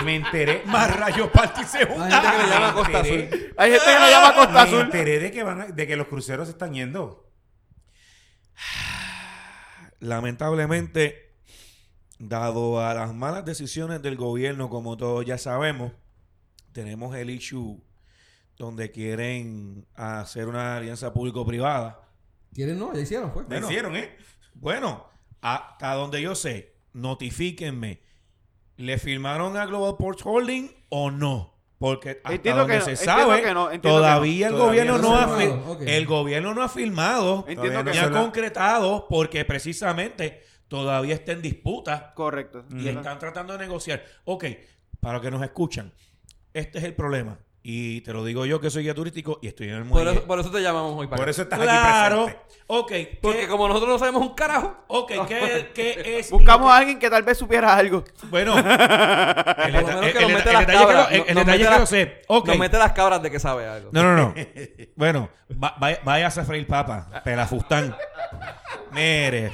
Y 0.00 0.04
me 0.04 0.16
enteré. 0.16 0.62
Más 0.66 0.94
rayos 0.96 1.28
party 1.30 1.64
se 1.64 1.78
Hay 1.78 1.86
gente 1.86 1.98
que 2.30 2.38
le 2.42 2.48
llama 2.50 2.68
Me 2.68 2.72
Costa. 2.74 3.00
Azul. 3.00 3.28
Hay 3.58 3.70
gente 3.70 3.86
que 3.86 3.98
lo 3.98 4.10
llama 4.10 4.34
Costa 4.34 4.52
Me 4.52 4.60
Azul. 4.60 4.80
enteré 4.80 5.18
de 5.18 5.30
que, 5.30 5.42
van 5.42 5.60
a- 5.60 5.66
de 5.66 5.86
que 5.86 5.96
los 5.96 6.06
cruceros 6.08 6.46
se 6.48 6.52
están 6.52 6.72
yendo. 6.74 7.28
Lamentablemente, 10.00 11.34
dado 12.18 12.80
a 12.84 12.94
las 12.94 13.14
malas 13.14 13.44
decisiones 13.44 14.02
del 14.02 14.16
gobierno, 14.16 14.68
como 14.68 14.96
todos 14.96 15.24
ya 15.24 15.38
sabemos, 15.38 15.92
tenemos 16.72 17.14
el 17.16 17.30
issue 17.30 17.80
donde 18.56 18.90
quieren 18.90 19.86
hacer 19.94 20.48
una 20.48 20.76
alianza 20.76 21.12
público-privada. 21.12 22.00
¿Quieren 22.52 22.78
no? 22.78 22.92
Ya 22.94 23.00
hicieron, 23.00 23.32
pues. 23.32 23.46
Me 23.48 23.58
hicieron, 23.58 23.96
¿eh? 23.96 24.16
Bueno, 24.54 25.06
hasta 25.40 25.94
donde 25.94 26.20
yo 26.20 26.34
sé, 26.34 26.74
notifíquenme, 26.92 28.02
¿le 28.82 28.98
firmaron 28.98 29.56
a 29.56 29.64
Global 29.66 29.94
Ports 29.98 30.22
Holding 30.24 30.70
o 30.88 31.10
no? 31.10 31.52
Porque 31.78 32.10
hasta 32.22 32.32
Entiendo 32.34 32.60
donde 32.62 32.78
que 32.78 32.84
se 32.84 32.96
sabe, 32.96 33.42
que 33.42 33.54
no, 33.54 33.70
entiendo 33.70 33.98
todavía 33.98 34.48
el 34.48 34.52
Todavía 34.54 34.84
gobierno 34.84 34.98
no 35.08 35.16
ha 35.16 35.24
ha 35.24 35.28
fir- 35.38 35.48
firmado, 35.50 35.72
ok. 35.72 35.82
el 35.86 36.06
gobierno 36.06 36.54
no 36.54 36.62
ha 36.62 36.68
firmado 36.68 37.38
Entiendo 37.48 37.62
Todavía 37.62 37.78
que 37.78 37.84
no 37.84 37.92
ni 37.92 37.98
ha 37.98 38.10
la- 38.10 38.20
concretado 38.24 39.06
porque 39.08 39.44
precisamente 39.44 40.42
todavía 40.68 41.14
está 41.14 41.32
en 41.32 41.42
disputa 41.42 42.12
Correcto. 42.14 42.64
y 42.70 42.88
están 42.88 43.18
tratando 43.18 43.52
de 43.54 43.58
negociar. 43.60 44.04
Ok, 44.24 44.44
para 45.00 45.14
los 45.14 45.22
que 45.22 45.30
nos 45.30 45.42
escuchan, 45.42 45.92
este 46.54 46.78
es 46.78 46.84
el 46.84 46.94
problema. 46.94 47.38
Y 47.64 48.00
te 48.00 48.12
lo 48.12 48.24
digo 48.24 48.44
yo 48.44 48.60
que 48.60 48.70
soy 48.70 48.82
guía 48.82 48.92
turístico 48.94 49.38
y 49.40 49.46
estoy 49.46 49.68
en 49.68 49.74
el 49.74 49.82
Por 49.84 50.02
muelle. 50.02 50.10
eso, 50.18 50.24
por 50.24 50.40
eso 50.40 50.50
te 50.50 50.60
llamamos 50.60 50.94
hoy 50.98 51.06
para 51.06 51.18
Por 51.18 51.24
acá. 51.26 51.30
eso 51.30 51.42
estás 51.42 51.60
claro. 51.60 52.22
aquí 52.22 52.32
presente. 52.32 52.52
Ok, 52.66 52.88
¿qué- 52.88 53.18
Porque 53.22 53.46
como 53.46 53.68
nosotros 53.68 53.90
no 53.90 53.98
sabemos 54.00 54.22
un 54.22 54.34
carajo. 54.34 54.74
ok, 54.88 55.12
¿qué, 55.28 55.70
qué 55.74 56.18
es? 56.18 56.30
Buscamos 56.32 56.70
a 56.72 56.78
alguien 56.78 56.98
que 56.98 57.08
tal 57.08 57.22
vez 57.22 57.38
supiera 57.38 57.72
algo. 57.76 58.02
Bueno, 58.30 58.58
el, 58.58 58.64
Por 58.64 58.74
lo 58.74 58.78
deta- 58.78 59.86
menos 59.86 60.06
el- 60.06 60.12
que 60.12 60.20
nos 60.20 60.30
el- 60.30 60.34
mete 60.36 60.48
el 60.48 60.52
las 60.54 60.66
detalle 60.66 60.66
que 60.66 60.74
cabras. 60.74 60.96
lo- 61.10 61.10
el- 61.14 61.18
Nos- 61.20 61.28
el 61.28 61.34
nos 61.34 61.44
detalle 61.46 61.58
mete 61.58 61.58
que 61.64 61.70
las- 61.70 61.80
lo 61.80 61.86
sé. 61.86 62.22
Ok. 62.26 62.46
Nos 62.48 62.58
mete 62.58 62.78
las 62.78 62.92
cabras 62.92 63.22
de 63.22 63.30
que 63.30 63.38
sabe 63.38 63.66
algo. 63.68 63.90
No, 63.92 64.02
no, 64.02 64.16
no. 64.16 64.34
Bueno, 64.96 65.28
va- 65.62 65.76
vaya, 65.78 66.00
váyase 66.02 66.40
a 66.40 66.44
freír 66.44 66.66
papa, 66.66 67.22
pelafustán. 67.24 67.94
Mire, 68.90 69.52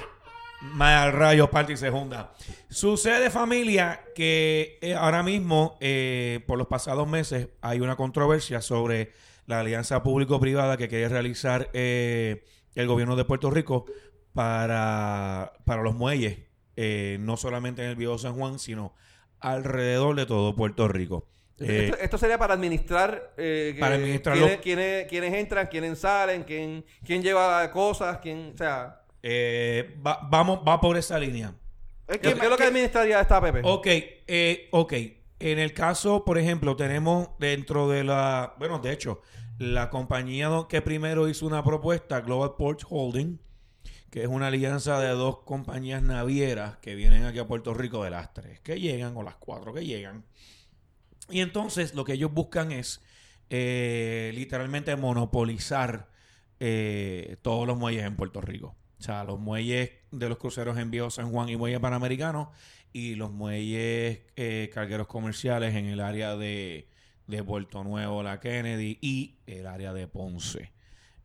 mal 0.61 1.13
rayo 1.13 1.51
parte 1.51 1.73
y 1.73 1.77
se 1.77 1.91
junta. 1.91 2.33
Sucede, 2.69 3.31
familia, 3.31 4.01
que 4.15 4.79
eh, 4.83 4.95
ahora 4.95 5.23
mismo, 5.23 5.77
eh, 5.81 6.41
por 6.47 6.59
los 6.59 6.67
pasados 6.67 7.07
meses, 7.09 7.49
hay 7.61 7.81
una 7.81 7.97
controversia 7.97 8.61
sobre 8.61 9.13
la 9.47 9.61
alianza 9.61 10.03
público-privada 10.03 10.77
que 10.77 10.89
quiere 10.89 11.09
realizar 11.09 11.71
eh, 11.73 12.45
el 12.75 12.87
gobierno 12.87 13.17
de 13.17 13.25
Puerto 13.25 13.51
Rico 13.51 13.87
para, 14.35 15.53
para 15.65 15.83
los 15.83 15.95
muelles, 15.95 16.39
eh, 16.77 17.17
no 17.21 17.37
solamente 17.37 17.83
en 17.83 17.91
el 17.91 17.97
Viejo 17.97 18.19
San 18.19 18.35
Juan, 18.35 18.59
sino 18.59 18.95
alrededor 19.41 20.17
de 20.17 20.27
todo 20.27 20.55
Puerto 20.55 20.89
Rico. 20.89 21.27
Esto, 21.59 21.99
esto 21.99 22.19
sería 22.19 22.39
para 22.39 22.55
administrar, 22.55 23.33
eh, 23.37 23.77
Para 23.81 23.97
administrar 23.97 24.37
quiénes, 24.37 24.57
lo- 24.57 24.63
quiénes- 24.63 25.07
quiénes 25.09 25.35
entran, 25.35 25.67
quiénes 25.67 25.99
salen, 25.99 26.45
quién, 26.45 26.85
quién 27.05 27.21
lleva 27.23 27.69
cosas, 27.73 28.19
quién, 28.19 28.53
o 28.55 28.57
sea, 28.57 28.98
Eh, 29.23 29.97
va, 30.07 30.21
vamos, 30.31 30.61
va 30.67 30.81
por 30.81 30.97
esa 30.97 31.19
línea. 31.19 31.55
Es 32.07 32.19
¿qué, 32.19 32.33
que, 32.33 32.35
qué 32.35 32.45
es 32.45 32.51
lo 32.51 32.57
que 32.57 32.65
administraría 32.65 33.21
esta 33.21 33.41
Pepe? 33.41 33.61
Ok, 33.65 33.87
eh, 33.87 34.69
ok. 34.73 34.93
En 35.41 35.59
el 35.59 35.73
caso, 35.73 36.25
por 36.25 36.39
ejemplo, 36.39 36.77
tenemos 36.77 37.29
dentro 37.39 37.89
de 37.89 38.03
la, 38.05 38.55
bueno, 38.59 38.79
de 38.79 38.93
hecho, 38.93 39.23
la 39.59 39.91
compañía 39.91 40.51
que 40.69 40.83
primero 40.83 41.29
hizo 41.29 41.47
una 41.47 41.63
propuesta, 41.63 42.21
Global 42.21 42.55
Port 42.57 42.83
Holding, 42.89 43.39
que 44.11 44.23
es 44.23 44.29
una 44.29 44.49
alianza 44.49 44.99
de 45.01 45.09
dos 45.11 45.41
compañías 45.41 46.03
navieras 46.03 46.79
que 46.79 46.95
vienen 46.95 47.25
aquí 47.25 47.39
a 47.39 47.47
Puerto 47.47 47.75
Rico 47.75 48.03
de 48.05 48.11
las 48.11 48.33
tres 48.33 48.61
que 48.61 48.81
llegan 48.81 49.17
o 49.17 49.23
las 49.23 49.37
cuatro 49.37 49.75
que 49.75 49.85
llegan. 49.85 50.25
Y 51.29 51.41
entonces 51.41 51.95
lo 51.95 52.05
que 52.05 52.15
ellos 52.15 52.33
buscan 52.33 52.73
es 52.73 53.03
eh, 53.51 54.33
literalmente 54.35 54.97
monopolizar 54.97 56.09
eh, 56.59 57.37
todos 57.43 57.67
los 57.67 57.77
muelles 57.77 58.05
en 58.05 58.17
Puerto 58.17 58.41
Rico. 58.41 58.78
O 58.99 59.03
sea, 59.03 59.25
los 59.25 59.39
muelles 59.39 59.91
de 60.11 60.29
los 60.29 60.39
cruceros 60.39 60.77
en 60.79 60.91
Viejo 60.91 61.11
San 61.11 61.31
Juan 61.31 61.49
y 61.49 61.57
muelles 61.57 61.81
panamericanos 61.81 62.49
y 62.93 63.15
los 63.15 63.31
muelles 63.31 64.21
eh, 64.37 64.71
cargueros 64.75 65.07
comerciales 65.07 65.75
en 65.75 65.87
el 65.87 66.01
área 66.01 66.37
de, 66.37 66.89
de 67.27 67.45
Puerto 67.45 67.85
Nuevo, 67.85 68.23
la 68.23 68.41
Kennedy 68.41 68.99
y 69.01 69.37
el 69.47 69.67
área 69.67 69.93
de 69.93 70.09
Ponce. 70.09 70.73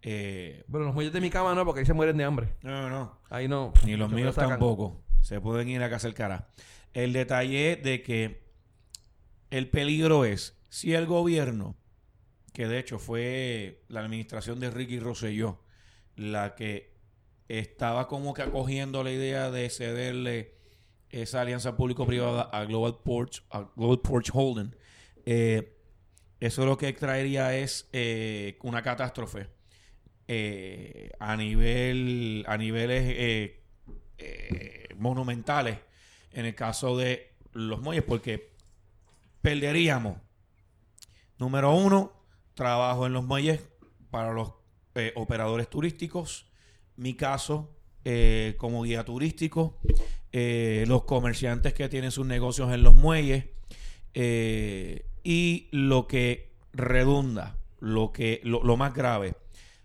Eh, 0.01 0.63
Bueno, 0.67 0.87
los 0.87 0.93
muelles 0.95 1.13
de 1.13 1.21
mi 1.21 1.29
cama 1.29 1.55
no, 1.55 1.65
porque 1.65 1.79
ahí 1.79 1.85
se 1.85 1.93
mueren 1.93 2.17
de 2.17 2.25
hambre. 2.25 2.49
no, 2.61 2.89
no. 2.89 3.17
Ahí 3.29 3.47
no. 3.47 3.73
Ni 3.85 3.95
los 3.95 4.11
míos 4.11 4.35
tampoco. 4.35 5.01
Se 5.21 5.39
pueden 5.41 5.69
ir 5.69 5.81
a 5.81 5.89
casa 5.89 6.07
el 6.07 6.13
cara. 6.13 6.49
El 6.93 7.13
detalle 7.13 7.77
de 7.77 8.03
que 8.03 8.43
el 9.49 9.69
peligro 9.69 10.25
es 10.25 10.59
si 10.69 10.93
el 10.93 11.05
gobierno, 11.07 11.75
que 12.53 12.67
de 12.67 12.77
hecho 12.79 12.99
fue 12.99 13.81
la 13.87 14.01
administración 14.01 14.59
de 14.59 14.69
Ricky 14.69 14.99
Rosselló, 14.99 15.63
la 16.15 16.53
que 16.55 16.92
estaba 17.47 18.07
como 18.07 18.33
que 18.33 18.41
acogiendo 18.41 19.03
la 19.03 19.11
idea 19.11 19.51
de 19.51 19.69
cederle 19.69 20.53
esa 21.09 21.41
alianza 21.41 21.75
público-privada 21.75 22.43
a 22.43 22.65
Global 22.65 22.97
Porch, 23.03 23.43
a 23.51 23.69
Global 23.75 23.99
Porch 23.99 24.31
Holding, 24.33 24.75
eh, 25.25 25.73
eso 26.43 26.65
lo 26.65 26.77
que 26.77 26.91
traería 26.91 27.55
es 27.55 27.87
eh, 27.93 28.59
una 28.63 28.83
catástrofe 28.83 29.47
eh, 30.27 31.09
a 31.17 31.37
nivel 31.37 32.43
a 32.49 32.57
niveles 32.57 33.03
eh, 34.17 34.89
monumentales 34.97 35.79
en 36.33 36.45
el 36.45 36.53
caso 36.53 36.97
de 36.97 37.31
los 37.53 37.79
muelles 37.79 38.03
porque 38.03 38.51
perderíamos 39.41 40.17
número 41.37 41.73
uno 41.73 42.11
trabajo 42.55 43.05
en 43.05 43.13
los 43.13 43.23
muelles 43.23 43.61
para 44.11 44.33
los 44.33 44.51
operadores 45.15 45.69
turísticos 45.69 46.51
mi 46.97 47.13
caso 47.15 47.69
eh, 48.05 48.55
como 48.57 48.83
guía 48.83 49.03
turístico 49.05 49.79
eh, 50.31 50.83
los 50.87 51.03
comerciantes 51.03 51.73
que 51.73 51.87
tienen 51.89 52.11
sus 52.11 52.25
negocios 52.25 52.71
en 52.73 52.83
los 52.83 52.95
muelles 52.95 53.45
eh, 54.13 55.05
y 55.23 55.67
lo 55.71 56.07
que 56.07 56.51
redunda 56.73 57.57
lo 57.79 58.11
que 58.11 58.41
lo, 58.43 58.63
lo 58.63 58.77
más 58.77 58.93
grave 58.93 59.35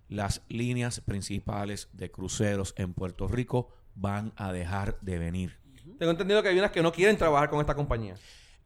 las 0.09 0.43
líneas 0.49 1.01
principales 1.01 1.89
de 1.93 2.11
cruceros 2.11 2.75
en 2.77 2.95
Puerto 2.95 3.29
Rico 3.29 3.69
van 3.95 4.33
a 4.37 4.53
dejar 4.53 4.97
de 5.03 5.19
venir. 5.19 5.59
Tengo 5.99 6.13
entendido 6.13 6.43
que 6.43 6.49
hay 6.49 6.59
unas 6.59 6.71
que 6.71 6.81
no 6.83 6.93
quieren 6.93 7.19
trabajar 7.19 7.51
con 7.51 7.61
esta 7.61 7.75
compañía. 7.75 8.15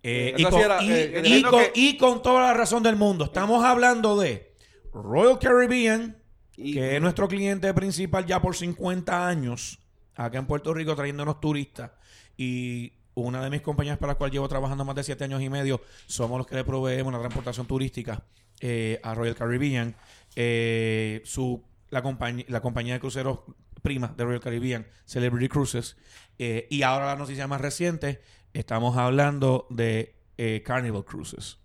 Eh, 0.05 0.35
y, 0.36 0.43
con, 0.44 0.55
así 0.55 0.62
era, 0.62 0.82
y- 0.85 0.90
eh, 0.93 1.10
y 1.12 1.16
entiendo 1.16 1.51
con- 1.51 1.60
que- 1.64 1.73
y 1.74 1.97
con 1.97 2.23
toda 2.23 2.43
la 2.43 2.55
razón 2.55 2.82
del 2.85 2.94
mundo. 2.94 3.24
Estamos 3.24 3.64
hablando 3.64 4.16
de 4.20 4.52
Royal 4.93 5.39
Caribbean, 5.40 6.16
Y- 6.56 6.74
que 6.74 6.96
es 6.96 7.02
nuestro 7.02 7.28
cliente 7.28 7.72
principal 7.74 8.26
ya 8.26 8.40
por 8.40 8.54
50 8.56 9.26
años, 9.26 9.78
acá 10.14 10.38
en 10.38 10.46
Puerto 10.46 10.74
Rico 10.74 10.94
trayéndonos 10.94 11.40
turistas. 11.40 11.90
Y 12.36 12.92
una 13.14 13.42
de 13.42 13.50
mis 13.50 13.60
compañías 13.62 13.98
para 13.98 14.12
las 14.12 14.16
cuales 14.18 14.32
llevo 14.32 14.48
trabajando 14.48 14.84
más 14.84 14.94
de 14.96 15.04
7 15.04 15.24
años 15.24 15.42
y 15.42 15.48
medio, 15.48 15.80
somos 16.06 16.38
los 16.38 16.46
que 16.46 16.56
le 16.56 16.64
proveemos 16.64 17.12
la 17.12 17.18
transportación 17.20 17.66
turística 17.66 18.24
eh, 18.60 19.00
a 19.02 19.14
Royal 19.14 19.34
Caribbean. 19.34 19.94
Eh, 20.34 21.20
su, 21.24 21.62
la, 21.90 22.02
compañía 22.02 22.44
la 22.48 22.60
compañía 22.60 22.94
de 22.94 23.00
cruceros 23.00 23.40
prima 23.82 24.14
de 24.16 24.24
Royal 24.24 24.40
Caribbean, 24.40 24.86
Celebrity 25.04 25.48
Cruises. 25.48 25.96
Eh, 26.38 26.66
y 26.70 26.82
ahora 26.82 27.06
la 27.06 27.16
noticia 27.16 27.46
más 27.46 27.60
reciente, 27.60 28.22
estamos 28.52 28.96
hablando 28.96 29.66
de 29.70 30.14
eh, 30.38 30.62
Carnival 30.64 31.04
Cruises. 31.04 31.58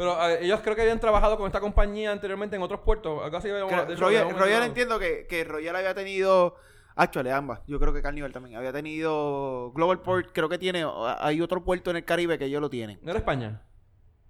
Pero 0.00 0.30
eh, 0.30 0.38
ellos 0.46 0.60
creo 0.62 0.74
que 0.74 0.80
habían 0.80 0.98
trabajado 0.98 1.36
con 1.36 1.46
esta 1.46 1.60
compañía 1.60 2.10
anteriormente 2.10 2.56
en 2.56 2.62
otros 2.62 2.80
puertos. 2.80 3.22
Algo 3.22 3.36
así. 3.36 3.48
Creo- 3.48 3.84
de 3.84 3.92
hecho, 3.92 4.00
Royal, 4.38 4.62
entiendo 4.62 4.98
que, 4.98 5.26
que 5.28 5.44
Royal 5.44 5.76
había 5.76 5.92
tenido. 5.94 6.56
Actually, 6.96 7.28
ambas. 7.28 7.60
Yo 7.66 7.78
creo 7.78 7.92
que 7.92 8.00
Carnival 8.00 8.32
también. 8.32 8.56
Había 8.56 8.72
tenido. 8.72 9.72
Global 9.72 10.00
Port, 10.00 10.30
creo 10.32 10.48
que 10.48 10.56
tiene. 10.56 10.86
Hay 11.18 11.42
otro 11.42 11.62
puerto 11.62 11.90
en 11.90 11.96
el 11.98 12.04
Caribe 12.06 12.38
que 12.38 12.46
ellos 12.46 12.62
lo 12.62 12.70
tienen. 12.70 12.98
¿No 13.02 13.10
era 13.10 13.18
España? 13.18 13.60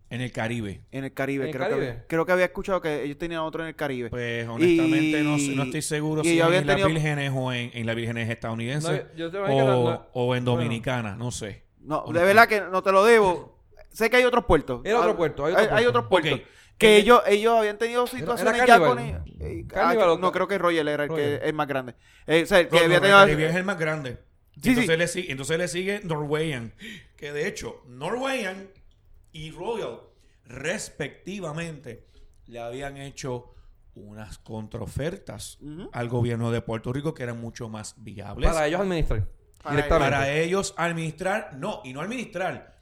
En 0.09 0.21
el 0.21 0.33
Caribe. 0.33 0.83
En 0.91 1.05
el 1.05 1.15
Caribe, 1.15 1.45
¿En 1.45 1.51
el 1.51 1.55
creo, 1.55 1.67
Que, 1.69 1.71
Caribe? 1.75 1.91
había- 1.93 2.07
creo 2.09 2.27
que 2.27 2.33
había 2.33 2.45
escuchado 2.47 2.81
que 2.81 3.05
ellos 3.05 3.17
tenían 3.17 3.43
otro 3.43 3.63
en 3.63 3.69
el 3.69 3.77
Caribe. 3.77 4.11
Pues 4.11 4.49
honestamente 4.49 5.23
no, 5.23 5.39
Y- 5.39 5.55
no 5.55 5.63
estoy 5.63 5.83
seguro 5.83 6.23
y 6.23 6.31
si 6.31 6.41
en 6.41 6.67
tenido- 6.67 6.89
Vírgenes 6.89 7.31
o 7.33 7.53
en, 7.53 7.71
en 7.75 7.87
las 7.87 7.95
Vírgenes 7.95 8.29
estadounidenses 8.29 9.05
No, 9.13 9.17
yo 9.17 9.31
te 9.31 9.39
imagino 9.39 9.57
que 9.67 9.71
o, 9.71 9.85
no- 9.85 9.91
no- 9.91 10.07
o 10.15 10.35
en 10.35 10.45
bueno. 10.45 10.51
Dominicana, 10.59 11.15
no 11.15 11.31
sé. 11.31 11.63
no, 11.79 12.07
de 12.13 12.25
verdad 12.25 12.49
que 12.49 12.61
no 12.61 12.83
te 12.83 12.91
lo 12.91 13.05
debo. 13.05 13.60
Sé 13.93 14.09
que 14.11 14.17
hay 14.17 14.25
otros 14.25 14.45
puertos. 14.45 14.81
Era 14.85 14.99
otro 14.99 15.13
Ah, 15.13 15.17
puerto, 15.17 15.45
hay 15.47 15.53
otro 15.53 15.69
puerto. 15.69 15.89
otros 15.89 16.09
puertos. 16.09 16.41
Que 16.79 16.97
ellos, 16.97 17.21
ellos 17.27 17.59
habían 17.59 17.77
tenido 17.77 18.07
situaciones 18.07 18.55
era 18.55 18.67
ya 18.67 18.79
con 18.79 18.99
ellos. 18.99 19.21
Eh, 19.39 19.67
ah, 19.75 19.95
no, 20.19 20.33
creo 20.33 20.49
que 20.49 20.57
Royal 20.57 20.89
era 20.89 21.05
el, 21.05 21.11
que, 21.11 21.35
el 21.37 21.53
más 21.53 21.69
grande. 21.69 21.95
Eh, 22.27 22.43
o 22.43 22.47
sea, 22.47 22.61
el 22.61 22.69
que 22.69 22.79
No, 22.79 22.85
había 22.85 23.01
tenido... 23.01 23.23
el 23.23 23.41
es 23.43 23.55
el 23.57 23.65
más 23.65 23.79
grande. 23.79 24.19
Sí, 24.63 24.71
entonces, 24.71 24.87
sí. 24.91 24.97
Le 24.97 25.09
sigue, 25.09 25.31
entonces 25.33 25.59
le 25.59 25.69
sigue 25.69 26.01
Norwegian, 26.05 26.73
que 27.17 27.33
de 27.33 27.47
hecho 27.49 27.83
Norwegian 27.87 28.69
y 29.33 29.51
Royal 29.51 30.01
respectivamente 30.45 32.07
le 32.47 32.61
habían 32.61 32.97
hecho 32.97 33.55
unas 33.95 34.39
contraofertas 34.39 35.59
al 35.93 36.09
gobierno 36.09 36.51
de 36.51 36.63
Puerto 36.63 36.93
Rico 36.93 37.13
que 37.15 37.23
eran 37.23 37.41
mucho 37.41 37.69
más 37.69 37.95
viables. 37.99 38.51
Para 38.51 38.67
ellos 38.67 38.81
administrar. 38.81 39.29
Para 39.63 39.77
directamente. 39.77 40.11
Para 40.17 40.31
ellos 40.33 40.75
administrar, 40.77 41.57
no, 41.59 41.83
y 41.85 41.93
no 41.93 42.01
administrar, 42.01 42.80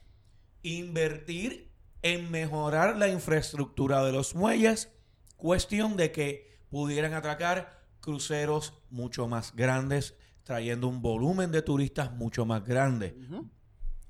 invertir 0.76 1.70
en 2.02 2.30
mejorar 2.30 2.96
la 2.96 3.08
infraestructura 3.08 4.04
de 4.04 4.12
los 4.12 4.34
muelles, 4.34 4.90
cuestión 5.36 5.96
de 5.96 6.12
que 6.12 6.58
pudieran 6.70 7.14
atracar 7.14 7.84
cruceros 8.00 8.74
mucho 8.90 9.26
más 9.28 9.54
grandes, 9.54 10.14
trayendo 10.44 10.88
un 10.88 11.02
volumen 11.02 11.50
de 11.52 11.62
turistas 11.62 12.12
mucho 12.12 12.46
más 12.46 12.64
grande. 12.64 13.16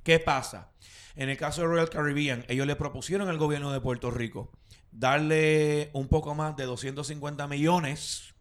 ¿Qué 0.03 0.19
pasa? 0.21 0.73
En 1.17 1.29
el 1.29 1.37
caso 1.37 1.63
de 1.63 1.67
Royal 1.69 1.91
Caribbean, 1.91 2.45
ellos 2.49 2.67
le 2.67 2.77
propusieron 2.77 3.29
al 3.29 3.39
gobierno 3.39 3.73
de 3.73 3.81
Puerto 3.81 4.11
Rico 4.11 4.53
darle 4.93 5.91
un 5.93 6.09
poco 6.09 6.35
más 6.35 6.57
de 6.57 6.65
250 6.65 7.47
millones 7.49 8.35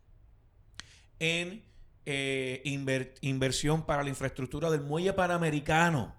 en 1.20 1.64
eh, 2.06 2.62
inver- 2.66 3.16
inversión 3.22 3.86
para 3.86 4.04
la 4.04 4.10
infraestructura 4.10 4.70
del 4.70 4.82
muelle 4.82 5.14
panamericano. 5.14 6.16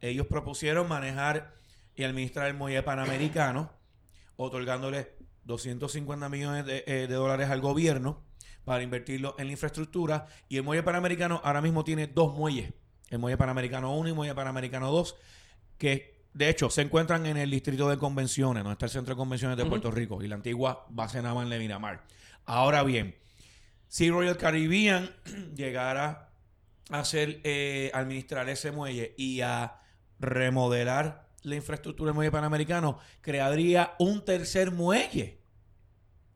Ellos 0.00 0.26
propusieron 0.26 0.88
manejar 0.88 1.54
y 1.94 2.04
administrar 2.04 2.48
el 2.48 2.54
muelle 2.54 2.82
panamericano, 2.82 3.72
otorgándole 4.36 5.16
250 5.44 6.28
millones 6.28 6.66
de, 6.66 6.84
eh, 6.86 7.06
de 7.06 7.14
dólares 7.14 7.50
al 7.50 7.60
gobierno 7.60 8.22
para 8.64 8.82
invertirlo 8.82 9.34
en 9.38 9.46
la 9.46 9.52
infraestructura. 9.52 10.26
Y 10.48 10.56
el 10.56 10.62
muelle 10.62 10.82
panamericano 10.82 11.40
ahora 11.44 11.60
mismo 11.60 11.84
tiene 11.84 12.06
dos 12.06 12.34
muelles. 12.34 12.72
El 13.08 13.18
muelle 13.18 13.36
panamericano 13.36 13.96
1 13.96 14.08
y 14.10 14.12
muelle 14.12 14.34
panamericano 14.34 14.90
2, 14.92 15.16
que 15.78 16.20
de 16.32 16.48
hecho 16.48 16.70
se 16.70 16.82
encuentran 16.82 17.26
en 17.26 17.36
el 17.36 17.50
distrito 17.50 17.88
de 17.88 17.98
convenciones, 17.98 18.62
donde 18.62 18.74
está 18.74 18.86
el 18.86 18.92
centro 18.92 19.14
de 19.14 19.18
convenciones 19.18 19.56
de 19.56 19.66
Puerto 19.66 19.90
Rico 19.90 20.22
y 20.22 20.28
la 20.28 20.36
antigua 20.36 20.86
base 20.90 21.20
naval 21.20 21.50
de 21.50 21.58
Miramar. 21.58 22.04
Ahora 22.46 22.84
bien, 22.84 23.16
si 23.88 24.10
Royal 24.10 24.36
Caribbean 24.36 25.10
llegara 25.56 26.30
a 26.90 27.00
hacer, 27.00 27.40
eh, 27.42 27.90
administrar 27.92 28.48
ese 28.48 28.70
muelle 28.70 29.14
y 29.16 29.40
a 29.40 29.79
remodelar 30.20 31.26
la 31.42 31.54
infraestructura 31.56 32.08
del 32.08 32.14
muelle 32.14 32.30
panamericano, 32.30 32.98
crearía 33.20 33.94
un 33.98 34.24
tercer 34.24 34.70
muelle. 34.70 35.40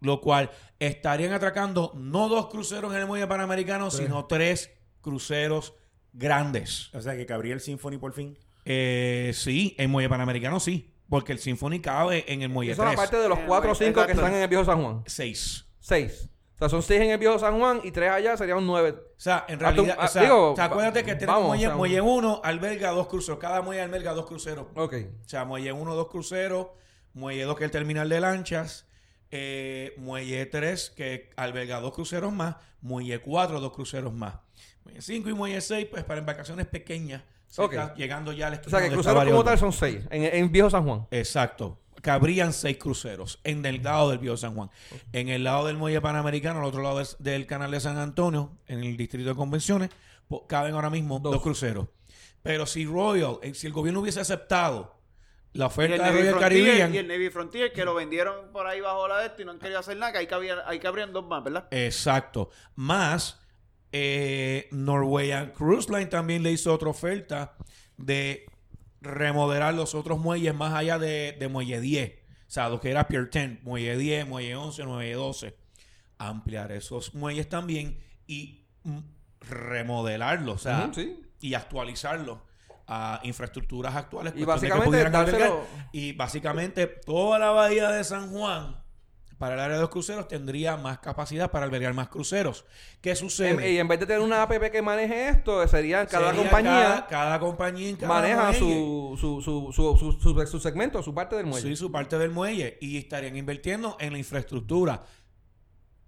Lo 0.01 0.21
cual 0.21 0.51
estarían 0.79 1.33
atracando 1.33 1.93
no 1.95 2.29
dos 2.29 2.49
cruceros 2.49 2.93
en 2.95 3.01
el 3.01 3.07
muelle 3.07 3.27
panamericano, 3.27 3.89
Tres. 3.89 4.03
sino 4.03 4.27
tres 4.27 4.71
cruceros 5.01 5.75
grandes. 6.13 6.93
O 6.95 7.01
sea, 7.01 7.17
que 7.17 7.27
cabría 7.27 7.55
el 7.55 7.61
Symphony 7.61 7.99
por 7.99 8.13
fin. 8.13 8.39
Eh, 8.65 9.33
sí, 9.35 9.75
en 9.79 9.91
muelle 9.91 10.09
panamericano 10.09 10.59
sí, 10.61 10.95
porque 11.09 11.33
el 11.33 11.39
Symphony 11.39 11.81
cabe 11.81 12.25
en 12.33 12.43
el 12.43 12.49
muelle 12.49 12.73
Eso 12.73 12.83
es 12.83 12.89
3. 12.89 12.99
aparte 12.99 13.17
de 13.19 13.29
los 13.29 13.39
4 13.41 13.73
o 13.73 13.75
5 13.75 14.07
que 14.07 14.13
están 14.13 14.35
en 14.35 14.43
el 14.43 14.49
viejo 14.49 14.65
San 14.65 14.83
Juan. 14.83 15.03
6. 15.07 15.67
6. 15.81 16.29
O 16.55 16.59
sea, 16.59 16.69
son 16.69 16.83
6 16.83 17.01
en 17.01 17.11
el 17.11 17.19
viejo 17.19 17.39
San 17.39 17.59
Juan 17.59 17.81
y 17.83 17.91
3 17.91 18.11
allá 18.11 18.37
serían 18.37 18.65
9. 18.65 18.91
O 18.91 18.95
sea, 19.17 19.45
en 19.49 19.59
realidad, 19.59 19.97
ah, 19.99 20.05
o 20.05 20.09
sea, 20.09 20.23
digo, 20.23 20.53
o 20.53 20.57
sea, 20.57 20.65
acuérdate 20.67 21.03
que 21.05 21.15
tenemos 21.17 21.35
vamos, 21.35 21.49
muelle, 21.49 21.67
o 21.67 21.71
sea, 21.71 21.77
muelle 21.77 22.01
1 22.01 22.41
alberga 22.45 22.91
dos 22.91 23.09
cruceros. 23.09 23.41
Cada 23.41 23.61
muelle 23.63 23.83
alberga 23.83 24.13
dos 24.13 24.27
cruceros. 24.27 24.67
Ok. 24.77 24.95
O 25.25 25.29
sea, 25.29 25.45
muelle 25.45 25.73
1, 25.73 25.95
dos 25.95 26.09
cruceros. 26.09 26.69
Muelle 27.13 27.43
2, 27.45 27.57
que 27.57 27.65
es 27.65 27.69
el 27.69 27.71
terminal 27.73 28.09
de 28.09 28.21
lanchas. 28.21 28.87
eh, 29.31 29.95
muelle 29.97 30.47
3, 30.47 30.91
que 30.91 31.31
alberga 31.37 31.81
dos 31.81 31.93
cruceros 31.93 32.33
más. 32.33 32.57
Muelle 32.81 33.19
4, 33.21 33.61
dos 33.61 33.73
cruceros 33.73 34.13
más. 34.13 34.35
Muelle 34.85 35.01
5 35.03 35.29
y 35.29 35.33
muelle 35.35 35.61
6, 35.61 35.89
pues 35.91 36.05
para 36.05 36.21
embarcaciones 36.21 36.67
pequeñas. 36.67 37.23
cerca, 37.49 37.87
Ok. 37.87 37.97
Llegando 37.97 38.33
ya 38.33 38.47
al 38.49 38.61
O 38.65 38.71
sea, 38.71 38.81
que 38.81 38.91
cruceros 38.91 39.25
como 39.25 39.43
tal 39.43 39.59
son 39.59 39.73
6 39.73 40.07
en, 40.11 40.23
en 40.25 40.53
viejo 40.53 40.71
San 40.71 40.85
Juan. 40.85 41.07
Exacto. 41.11 41.81
Cabrían 42.05 42.53
seis 42.53 42.77
cruceros 42.77 43.41
en 43.45 43.65
el 43.65 43.83
lado 43.83 44.11
del 44.11 44.19
Viejo 44.19 44.37
San 44.37 44.55
Juan. 44.55 44.71
En 45.13 45.31
el 45.31 45.43
lado 45.43 45.67
del 45.67 45.79
muelle 45.79 46.01
panamericano, 46.03 46.59
al 46.61 46.67
otro 46.67 46.83
lado 46.83 46.99
del, 46.99 47.07
del 47.19 47.47
canal 47.47 47.71
de 47.71 47.81
San 47.81 47.97
Antonio, 47.97 48.53
en 48.67 48.81
el 48.85 48.97
distrito 48.99 49.31
de 49.31 49.35
convenciones, 49.35 49.89
po- 50.29 50.47
caben 50.47 50.75
ahora 50.75 50.91
mismo 50.91 51.19
dos, 51.19 51.33
Dos. 51.33 51.43
cruceros. 51.43 51.89
Pero 52.43 52.67
si 52.67 52.85
Royal, 52.85 53.39
eh, 53.43 53.55
si 53.55 53.67
el 53.67 53.73
gobierno 53.73 54.01
hubiese 54.01 54.21
aceptado 54.21 54.95
la 55.55 55.67
oferta 55.67 56.11
de 56.13 56.19
Royal 56.33 56.39
Caribbean, 56.39 56.95
y 56.95 56.99
el 56.99 57.09
Navy 57.09 57.31
Frontier 57.31 57.73
que 57.73 57.87
lo 57.87 57.95
vendieron 57.95 58.53
por 58.53 58.67
ahí 58.67 58.83
bajo 58.83 59.09
la 59.09 59.21
de 59.21 59.27
esto 59.29 59.41
y 59.41 59.45
no 59.47 59.53
han 59.53 59.59
querido 59.59 59.79
hacer 59.79 59.97
nada, 59.97 60.13
que 60.13 60.19
ahí 60.19 60.27
cabían, 60.27 60.59
ahí 60.67 60.79
cabrían 60.79 61.11
dos 61.13 61.25
más, 61.27 61.43
¿verdad? 61.43 61.69
Exacto. 61.71 62.51
Más, 62.75 63.41
eh, 63.93 64.69
Norwegian 64.73 65.53
Cruise 65.53 65.89
Line 65.89 66.07
también 66.07 66.43
le 66.43 66.53
hizo 66.53 66.71
otra 66.71 66.91
oferta 66.91 67.55
de 67.97 68.45
remodelar 69.05 69.75
los 69.75 69.95
otros 69.95 70.19
muelles 70.19 70.55
más 70.55 70.73
allá 70.75 70.99
de, 70.99 71.37
de 71.39 71.49
Muelle 71.49 71.81
10. 71.81 72.13
O 72.47 72.51
sea, 72.55 72.69
lo 72.69 72.81
que 72.81 72.91
era 72.91 73.07
Pier 73.09 73.31
10, 73.31 73.63
Muelle 73.63 73.97
10, 73.97 74.27
Muelle 74.29 74.57
11, 74.57 74.85
Muelle 74.85 75.15
12. 75.15 75.57
Ampliar 76.19 76.73
esos 76.73 77.15
muelles 77.15 77.49
también 77.49 77.99
y 78.27 78.67
mm, 78.85 78.99
remodelarlos, 79.41 80.55
o 80.55 80.59
sea, 80.59 80.85
Ujú, 80.85 80.95
sí. 80.95 81.21
y 81.41 81.55
actualizarlos 81.55 82.39
a 82.87 83.21
infraestructuras 83.25 83.95
actuales. 83.97 84.35
Y 84.37 84.45
básicamente 84.45 85.11
dárselo- 85.11 85.63
Y 85.93 86.13
básicamente 86.13 86.87
toda 86.87 87.39
la 87.39 87.51
bahía 87.51 87.91
de 87.91 88.05
San 88.05 88.31
Juan 88.31 88.77
para 89.39 89.55
el 89.55 89.61
área 89.61 89.77
de 89.77 89.81
los 89.83 89.91
cruceros 89.91 90.29
tendría 90.29 90.77
más 90.77 90.99
capacidad 91.01 91.51
para 91.51 91.65
albergar 91.67 91.93
más 91.95 92.09
cruceros. 92.09 92.65
¿Qué 93.01 93.15
sucede? 93.17 93.51
En- 93.69 93.75
y 93.75 93.79
en 93.79 93.89
vez 93.89 94.01
de 94.01 94.07
tener 94.07 94.23
una 94.23 94.43
app 94.43 94.53
que 94.71 94.83
maneje 94.83 95.29
esto, 95.29 95.67
serían 95.69 96.07
cada 96.07 96.29
Sería 96.31 96.43
compañía 96.43 96.73
Cada, 96.73 97.07
cada 97.09 97.41
compañía 97.41 97.89
en 97.91 97.97
cada 97.97 98.15
maneja 98.15 98.53
su, 98.55 99.17
su, 99.21 99.43
su, 99.43 99.73
su, 99.73 100.47
su, 100.47 100.61
segmento, 100.61 101.03
su 101.03 101.13
parte 101.15 101.37
del 101.37 101.47
muelle. 101.47 101.69
Sí, 101.69 101.77
su 101.77 101.91
parte 101.91 102.17
del 102.19 102.31
muelle. 102.31 102.79
Y 102.81 102.97
estarían 102.99 103.37
invirtiendo 103.37 103.97
en 104.01 104.13
la 104.13 104.19
infraestructura. 104.19 105.03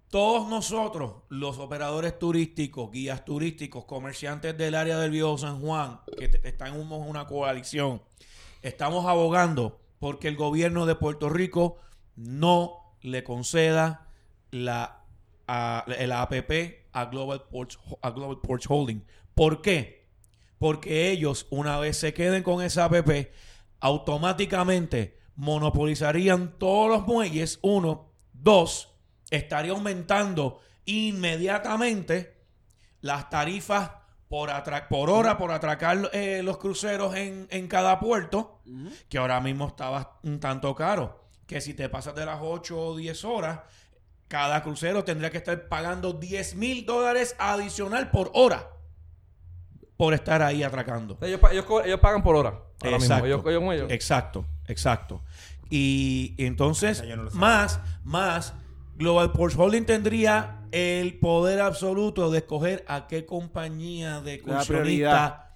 Todos 0.09 0.47
nosotros, 0.47 1.23
los 1.27 1.57
operadores 1.57 2.17
turísticos, 2.17 2.89
guías 2.91 3.25
turísticos, 3.25 3.83
comerciantes 3.83 4.57
del 4.57 4.75
área 4.75 4.97
del 4.99 5.11
Viejo 5.11 5.37
San 5.37 5.59
Juan, 5.59 5.99
que 6.17 6.31
están 6.45 6.73
en 6.75 6.79
un- 6.79 6.91
una 6.93 7.27
coalición, 7.27 8.01
estamos 8.61 9.05
abogando 9.05 9.81
porque 9.99 10.29
el 10.29 10.37
gobierno 10.37 10.85
de 10.85 10.95
Puerto 10.95 11.27
Rico 11.27 11.79
no 12.15 12.86
le 13.01 13.23
conceda 13.23 14.07
la, 14.51 15.03
a- 15.47 15.85
APP 16.21 16.87
a 16.93 17.05
Global, 17.05 17.43
Ports, 17.49 17.79
a 18.01 18.09
Global 18.11 18.39
Ports 18.41 18.65
Holding. 18.69 19.05
¿Por 19.35 19.61
qué? 19.61 20.07
Porque 20.57 21.11
ellos, 21.11 21.45
una 21.51 21.77
vez 21.79 21.97
se 21.97 22.13
queden 22.13 22.41
con 22.43 22.63
esa 22.63 22.85
APP, 22.85 23.31
automáticamente 23.79 25.19
monopolizarían 25.35 26.57
todos 26.57 26.89
los 26.89 27.05
muelles, 27.07 27.59
uno, 27.61 28.11
dos, 28.33 28.93
estaría 29.29 29.71
aumentando 29.73 30.59
inmediatamente 30.85 32.37
las 33.01 33.29
tarifas 33.29 33.91
por, 34.27 34.49
atra- 34.49 34.87
por 34.87 35.09
hora 35.09 35.37
por 35.37 35.51
atracar 35.51 36.09
eh, 36.13 36.41
los 36.43 36.57
cruceros 36.57 37.15
en, 37.15 37.47
en 37.51 37.67
cada 37.67 37.99
puerto, 37.99 38.61
que 39.09 39.17
ahora 39.19 39.39
mismo 39.39 39.67
estaba 39.67 40.19
un 40.23 40.39
tanto 40.39 40.73
caro, 40.73 41.26
que 41.47 41.61
si 41.61 41.73
te 41.73 41.89
pasas 41.89 42.13
de 42.13 42.25
las 42.25 42.39
8 42.41 42.79
o 42.79 42.95
10 42.95 43.25
horas, 43.25 43.61
cada 44.27 44.61
crucero 44.61 45.03
tendría 45.03 45.31
que 45.31 45.37
estar 45.37 45.67
pagando 45.67 46.13
10 46.13 46.55
mil 46.55 46.85
dólares 46.85 47.35
adicional 47.39 48.11
por 48.11 48.29
hora 48.33 48.69
por 49.97 50.13
estar 50.13 50.41
ahí 50.43 50.63
atracando. 50.63 51.17
Ellos, 51.21 51.41
ellos, 51.51 51.65
ellos 51.83 51.99
pagan 51.99 52.23
por 52.23 52.35
hora. 52.35 52.49
Ahora 52.81 52.99
mismo. 52.99 53.15
Exacto. 53.15 53.25
Ellos, 53.25 53.41
ellos, 53.47 53.73
ellos. 53.73 53.91
Exacto, 53.91 54.45
exacto. 54.67 55.21
Y, 55.69 56.35
y 56.37 56.45
entonces, 56.45 57.01
no 57.01 57.29
sabía. 57.29 57.29
más, 57.33 57.79
más, 58.03 58.53
Global 58.95 59.31
Ports 59.31 59.57
Holding 59.57 59.85
tendría 59.85 60.61
el 60.71 61.17
poder 61.19 61.61
absoluto 61.61 62.29
de 62.29 62.39
escoger 62.39 62.85
a 62.87 63.07
qué 63.07 63.25
compañía 63.25 64.21
de 64.21 64.41
La 64.45 64.61
excursionista 64.61 64.67
prioridad. 64.67 65.46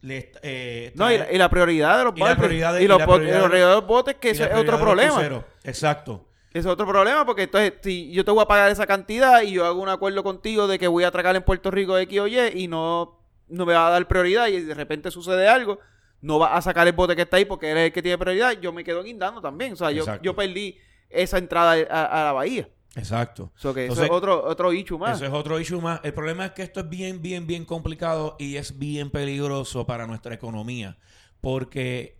Le 0.00 0.32
eh, 0.42 0.92
No, 0.94 1.10
y 1.12 1.18
la, 1.18 1.32
y 1.32 1.38
la 1.38 1.48
prioridad 1.50 1.98
de 1.98 2.04
los 2.04 2.12
Y 2.16 2.20
la 2.20 2.24
botes. 2.26 2.38
prioridad 2.38 2.74
de- 2.74 2.80
y 2.82 2.84
y 2.84 2.88
los, 2.88 2.98
la 2.98 3.06
botes- 3.06 3.18
prioridad 3.28 3.72
los 3.74 3.80
de- 3.82 3.86
botes, 3.86 4.14
que 4.16 4.34
la 4.34 4.46
es 4.46 4.54
otro 4.56 4.78
problema. 4.78 5.44
Exacto. 5.64 6.24
Es 6.52 6.64
otro 6.66 6.86
problema 6.86 7.26
porque 7.26 7.42
entonces 7.42 7.74
si 7.82 8.10
yo 8.10 8.24
te 8.24 8.30
voy 8.30 8.42
a 8.42 8.46
pagar 8.46 8.70
esa 8.70 8.86
cantidad 8.86 9.42
y 9.42 9.52
yo 9.52 9.66
hago 9.66 9.80
un 9.82 9.88
acuerdo 9.88 10.22
contigo 10.24 10.66
de 10.66 10.78
que 10.78 10.88
voy 10.88 11.04
a 11.04 11.08
atracar 11.08 11.36
en 11.36 11.42
Puerto 11.42 11.70
Rico 11.70 11.94
de 11.94 12.04
X 12.04 12.20
o 12.20 12.26
Y 12.26 12.38
y 12.54 12.68
no, 12.68 13.20
no 13.48 13.66
me 13.66 13.74
va 13.74 13.88
a 13.88 13.90
dar 13.90 14.08
prioridad 14.08 14.46
y 14.48 14.60
de 14.62 14.74
repente 14.74 15.10
sucede 15.10 15.46
algo, 15.46 15.78
no 16.22 16.38
va 16.38 16.56
a 16.56 16.62
sacar 16.62 16.86
el 16.86 16.94
bote 16.94 17.14
que 17.14 17.22
está 17.22 17.36
ahí 17.36 17.44
porque 17.44 17.68
eres 17.68 17.86
el 17.86 17.92
que 17.92 18.02
tiene 18.02 18.16
prioridad, 18.18 18.52
yo 18.60 18.72
me 18.72 18.82
quedo 18.82 19.02
guindando 19.02 19.40
también. 19.42 19.74
O 19.74 19.76
sea, 19.76 19.90
yo, 19.90 20.02
Exacto. 20.04 20.22
yo 20.24 20.34
perdí 20.34 20.78
esa 21.10 21.38
entrada 21.38 21.76
a, 21.90 22.22
a 22.22 22.24
la 22.24 22.32
bahía. 22.32 22.68
Exacto. 22.96 23.52
So 23.56 23.72
que 23.74 23.86
eso 23.86 24.02
es 24.02 24.10
otro, 24.10 24.44
otro 24.44 24.72
issue 24.72 24.98
más. 24.98 25.16
Eso 25.16 25.26
es 25.26 25.32
otro 25.32 25.60
issue 25.60 25.80
más. 25.80 26.00
El 26.02 26.14
problema 26.14 26.46
es 26.46 26.52
que 26.52 26.62
esto 26.62 26.80
es 26.80 26.88
bien, 26.88 27.22
bien, 27.22 27.46
bien 27.46 27.64
complicado 27.64 28.36
y 28.38 28.56
es 28.56 28.78
bien 28.78 29.10
peligroso 29.10 29.86
para 29.86 30.06
nuestra 30.06 30.34
economía. 30.34 30.96
Porque 31.40 32.18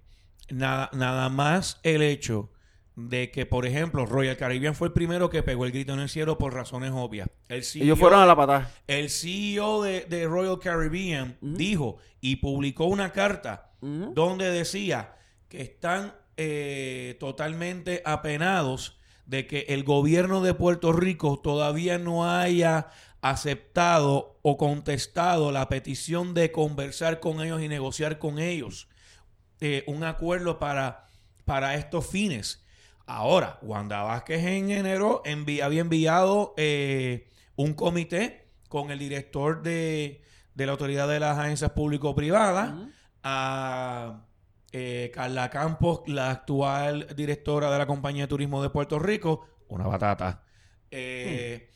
nada, 0.51 0.91
nada 0.93 1.29
más 1.29 1.81
el 1.83 2.03
hecho 2.03 2.51
de 2.95 3.31
que, 3.31 3.47
por 3.47 3.65
ejemplo, 3.65 4.07
Royal 4.07 4.37
Caribbean 4.37 4.75
fue 4.75 4.89
el 4.89 4.93
primero 4.93 5.31
que 5.31 5.43
pegó 5.45 5.65
el 5.65 5.73
grito 5.73 5.93
en 5.95 6.01
el 6.01 6.09
cielo 6.09 6.37
por 6.37 6.53
razones 6.53 6.91
obvias. 6.93 7.29
El 7.49 7.63
CEO, 7.65 7.85
Ellos 7.85 7.99
fueron 7.99 8.21
a 8.21 8.27
la 8.27 8.35
patada. 8.37 8.71
el 8.89 9.09
CEO 9.09 9.83
de, 9.83 10.01
de 10.03 10.27
Royal 10.27 10.59
Caribbean 10.59 11.39
dijo 11.41 11.99
y 12.21 12.37
publicó 12.37 12.87
una 12.87 13.13
carta 13.13 13.71
donde 13.81 14.51
decía 14.51 15.15
que 15.49 15.63
están 15.63 16.13
eh, 16.37 17.17
totalmente 17.21 18.03
apenados 18.05 18.98
de 19.29 19.47
que 19.47 19.67
el 19.69 19.85
gobierno 19.85 20.43
de 20.43 20.55
Puerto 20.55 20.93
Rico 20.93 21.39
todavía 21.39 21.99
no 21.99 22.29
haya 22.29 22.89
aceptado 23.21 24.39
o 24.43 24.57
contestado 24.57 25.53
la 25.53 25.69
petición 25.69 26.35
de 26.35 26.51
conversar 26.51 27.21
con 27.21 27.41
ellos 27.41 27.63
y 27.63 27.69
negociar 27.69 28.19
con 28.19 28.39
ellos 28.39 28.89
eh, 29.61 29.85
un 29.87 30.03
acuerdo 30.03 30.59
para, 30.59 31.07
para 31.45 31.75
estos 31.75 32.07
fines. 32.07 32.65
Ahora, 33.07 33.59
Wanda 33.63 34.03
Vázquez 34.03 34.45
en 34.45 34.71
enero 34.71 35.23
envi- 35.25 35.63
había 35.63 35.83
enviado 35.83 36.55
eh, 36.57 37.29
un 37.57 37.75
comité 37.75 38.49
con 38.69 38.91
el 38.91 38.99
director 38.99 39.63
de, 39.63 40.23
de 40.55 40.67
la 40.67 40.73
Autoridad 40.73 41.09
de 41.09 41.21
las 41.21 41.39
Agencias 41.39 41.71
Público-Privadas, 41.73 42.73
a 43.23 44.25
eh, 44.73 45.11
Carla 45.15 45.49
Campos, 45.51 46.03
la 46.07 46.31
actual 46.31 47.07
directora 47.17 47.71
de 47.71 47.79
la 47.79 47.87
Compañía 47.87 48.25
de 48.25 48.29
Turismo 48.29 48.63
de 48.63 48.71
Puerto 48.71 48.99
Rico, 48.99 49.47
una 49.69 49.87
batata, 49.87 50.43
eh, 50.91 51.71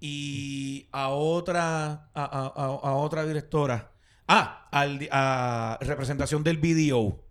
y 0.00 0.88
a 0.92 1.08
otra, 1.08 1.86
a, 1.86 2.10
a- 2.14 2.52
a- 2.54 2.90
a 2.90 2.94
otra 2.94 3.26
directora, 3.26 3.92
ah, 4.28 4.68
al, 4.70 5.08
a 5.10 5.78
representación 5.80 6.42
del 6.44 6.58
BDO, 6.58 7.24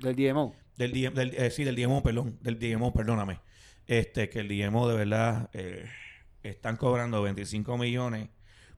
Del 0.00 0.16
DMO. 0.16 0.54
del, 0.76 0.92
DM 0.92 1.14
del 1.14 1.34
eh, 1.34 1.50
sí, 1.50 1.64
del 1.64 1.76
DMO, 1.76 2.02
perdón, 2.02 2.38
del 2.40 2.58
DMO, 2.58 2.92
perdóname, 2.92 3.40
este, 3.86 4.28
que 4.28 4.40
el 4.40 4.48
DMO 4.48 4.88
de 4.88 4.96
verdad 4.96 5.50
eh, 5.52 5.86
están 6.42 6.76
cobrando 6.76 7.22
25 7.22 7.76
millones 7.78 8.28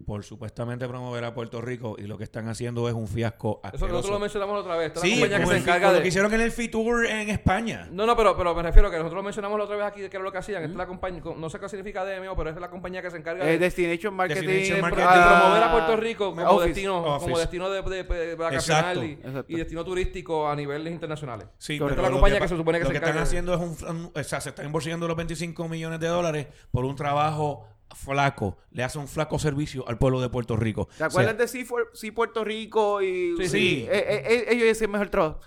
por 0.07 0.25
supuestamente 0.25 0.87
promover 0.89 1.25
a 1.25 1.35
Puerto 1.35 1.61
Rico 1.61 1.97
y 1.99 2.03
lo 2.03 2.17
que 2.17 2.25
están 2.25 2.49
haciendo 2.49 2.89
es 2.89 2.95
un 2.95 3.09
fiasco 3.09 3.61
Eso 3.65 3.73
nosotros 3.73 3.91
lo 3.91 3.99
asqueroso. 3.99 4.21
mencionamos 4.21 4.61
otra 4.61 4.77
vez. 4.77 4.87
Esta 4.89 5.01
es 5.01 5.03
Sí, 5.03 5.11
la 5.11 5.21
compañía 5.21 5.37
que 5.39 5.43
con 5.45 5.51
se 5.51 5.57
el- 5.57 5.63
encarga 5.63 5.87
con 5.87 5.93
de... 5.93 5.99
lo 5.99 6.03
que 6.03 6.09
hicieron 6.09 6.35
en 6.35 6.41
el 6.41 6.53
Fitur 6.53 7.07
en 7.07 7.29
España. 7.31 7.89
No, 7.91 8.07
no, 8.07 8.17
pero, 8.17 8.37
pero 8.37 8.55
me 8.55 8.63
refiero 8.63 8.89
a 8.89 8.91
que 8.91 8.97
nosotros 8.97 9.17
lo 9.17 9.23
mencionamos 9.25 9.59
la 9.59 9.65
otra 9.65 9.77
vez 9.77 9.87
aquí, 9.87 10.01
que 10.09 10.17
era 10.17 10.21
lo 10.23 10.31
que 10.33 10.39
hacían. 10.39 10.63
Esta 10.63 10.73
es 10.73 10.77
la 10.79 10.87
compañía, 10.87 11.21
no 11.37 11.51
sé 11.51 11.59
qué 11.59 11.69
significa 11.69 12.05
DMO, 12.05 12.37
pero 12.37 12.51
es 12.51 12.57
la 12.57 12.71
compañía 12.71 13.03
que 13.03 13.11
se 13.11 13.17
encarga 13.17 13.45
Eh, 13.45 13.53
de, 13.53 13.59
Destination 13.59 14.15
Marketing. 14.15 14.41
Destination 14.47 14.77
de 14.77 14.83
Marketing. 14.83 15.05
de 15.09 15.13
pro- 15.13 15.39
promover 15.41 15.63
a 15.63 15.67
ah, 15.69 15.73
Puerto 15.73 15.97
Rico 15.97 16.31
como 16.35 16.47
Office. 16.49 16.67
destino, 16.69 17.19
como 17.19 17.39
destino 17.39 17.71
de, 17.71 17.83
de- 17.83 18.05
de 18.05 18.35
vacacional 18.37 19.05
y, 19.05 19.55
destino 19.57 19.85
turístico 19.85 20.49
a 20.49 20.55
niveles 20.57 20.93
internacionales. 20.93 21.49
Sí, 21.59 21.79
Correcto. 21.79 21.97
pero 21.97 22.03
La 22.03 22.09
lo 22.11 22.15
compañía 22.17 22.39
que, 22.39 22.45
que 22.45 22.49
se 22.49 22.57
supone 22.57 22.79
que 22.79 22.85
lo 22.85 22.91
se 22.91 22.99
que 23.01 23.05
están 23.05 23.19
haciendo 23.23 23.55
es 23.55 23.61
un, 23.61 23.89
un- 23.97 24.13
o 24.15 24.23
sea, 24.23 24.41
se 24.41 24.51
están 24.51 24.65
embolsillando 24.67 25.09
los 25.09 25.17
25 25.17 25.69
millones 25.69 26.01
de 26.01 26.07
dólares 26.07 26.47
por 26.71 26.85
un 26.85 26.95
trabajo 26.97 27.67
flaco. 27.95 28.59
Le 28.71 28.83
hace 28.85 28.99
un 28.99 29.09
flaco 29.09 29.39
servicio 29.39 29.87
al 29.89 29.99
pueblo 29.99 30.21
de 30.21 30.29
Puerto 30.29 30.57
Rico. 30.57 30.89
¿Te 30.97 31.05
acuerdas 31.05 31.37
de 31.39 31.49
sí, 31.49 32.11
Puerto 32.11 32.45
Rico 32.45 33.03
y 33.03 33.35
Sí, 33.39 33.49
sí. 33.49 33.87
Eh, 33.91 34.05
eh, 34.09 34.23
eh, 34.29 34.45
ellos 34.51 34.71
hacen 34.71 34.91
mejor 34.91 35.09
trabajo. 35.09 35.41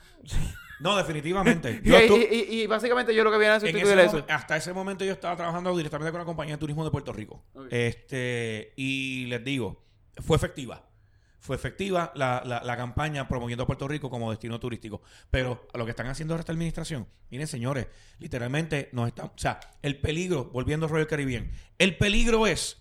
No, 0.79 0.97
definitivamente. 0.97 1.79
Y, 1.83 1.89
Yo 1.89 1.99
y- 1.99 2.03
estu- 2.09 2.27
y- 2.31 2.61
y 2.61 2.67
básicamente 2.67 3.13
yo 3.13 3.23
lo 3.23 3.31
que 3.31 3.37
viene 3.37 3.53
a 3.53 3.59
sustituir 3.59 3.99
eso. 3.99 4.25
hasta 4.29 4.57
ese 4.57 4.73
momento 4.73 5.05
yo 5.05 5.11
estaba 5.13 5.35
trabajando 5.35 5.75
directamente 5.77 6.11
con 6.11 6.19
la 6.19 6.25
compañía 6.25 6.55
de 6.55 6.59
turismo 6.59 6.83
de 6.83 6.89
Puerto 6.91 7.13
Rico. 7.13 7.43
Este, 7.69 8.73
y 8.75 9.25
les 9.27 9.43
digo, 9.43 9.83
fue 10.25 10.37
efectiva. 10.37 10.83
Fue 11.43 11.55
efectiva 11.55 12.11
la, 12.15 12.41
la- 12.45 12.63
la 12.63 12.77
campaña 12.77 13.27
promoviendo 13.27 13.63
a 13.63 13.67
Puerto 13.67 13.87
Rico 13.87 14.09
como 14.09 14.29
destino 14.29 14.59
turístico. 14.59 15.01
Pero 15.31 15.67
lo 15.73 15.83
que 15.85 15.89
están 15.91 16.05
haciendo 16.07 16.33
ahora 16.35 16.41
esta 16.41 16.51
administración, 16.53 17.07
miren 17.31 17.47
señores, 17.47 17.87
literalmente 18.19 18.89
nos 18.93 19.07
están, 19.07 19.25
o 19.25 19.33
sea, 19.37 19.59
el 19.81 19.99
peligro, 19.99 20.45
volviendo 20.53 20.85
a 20.85 20.89
Royal 20.89 21.07
Caribbean, 21.07 21.49
el 21.79 21.97
peligro 21.97 22.45
es 22.47 22.77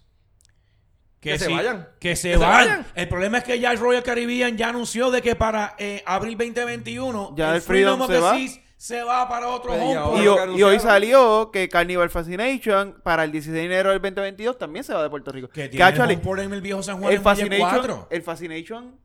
Que 1.21 1.39
se 1.39 1.49
vayan. 1.49 1.89
Que 1.99 2.17
se 2.17 2.33
Que 2.33 2.35
se 2.35 2.41
vayan. 2.41 2.87
El 2.95 3.09
problema 3.09 3.39
es 3.39 3.45
que 3.45 3.59
ya 3.59 3.73
el 3.73 3.79
Royal 3.79 4.03
Caribbean 4.03 4.57
ya 4.59 4.69
anunció 4.69 5.11
de 5.11 5.23
que 5.23 5.37
para 5.37 5.75
eh, 5.79 6.03
abril 6.07 6.37
2021 6.39 7.35
Ya 7.37 7.55
el 7.57 7.63
Freedom, 7.63 7.99
Freedom 7.99 8.01
of 8.03 8.07
se 8.09 8.13
the 8.15 8.21
va. 8.21 8.37
Seas 8.37 8.61
se 8.81 9.03
va 9.03 9.29
para 9.29 9.47
otro 9.49 9.73
Pues, 9.75 9.83
y 10.23 10.27
home. 10.27 10.57
Y, 10.59 10.63
hoy 10.63 10.81
salió 10.81 11.51
que 11.53 11.69
Carnival 11.69 12.09
Fascination 12.09 12.99
para 13.03 13.25
el 13.25 13.31
16 13.31 13.53
de 13.55 13.65
enero 13.67 13.91
del 13.91 14.01
2022 14.01 14.57
también 14.57 14.87
se 14.87 14.95
va 14.95 15.03
de 15.03 15.11
Puerto 15.11 15.31
Rico. 15.31 15.49
Que 15.51 15.69
tiene 15.69 16.17
port 16.17 16.41
en 16.41 16.51
el 16.55 16.63
viejo 16.63 16.83
San 16.83 16.99
Juan 16.99 17.11
el 17.11 17.19
en 17.19 17.23
Fascination, 17.23 17.69
4. 17.69 18.07
el 18.11 18.23
Fascination 18.23 18.99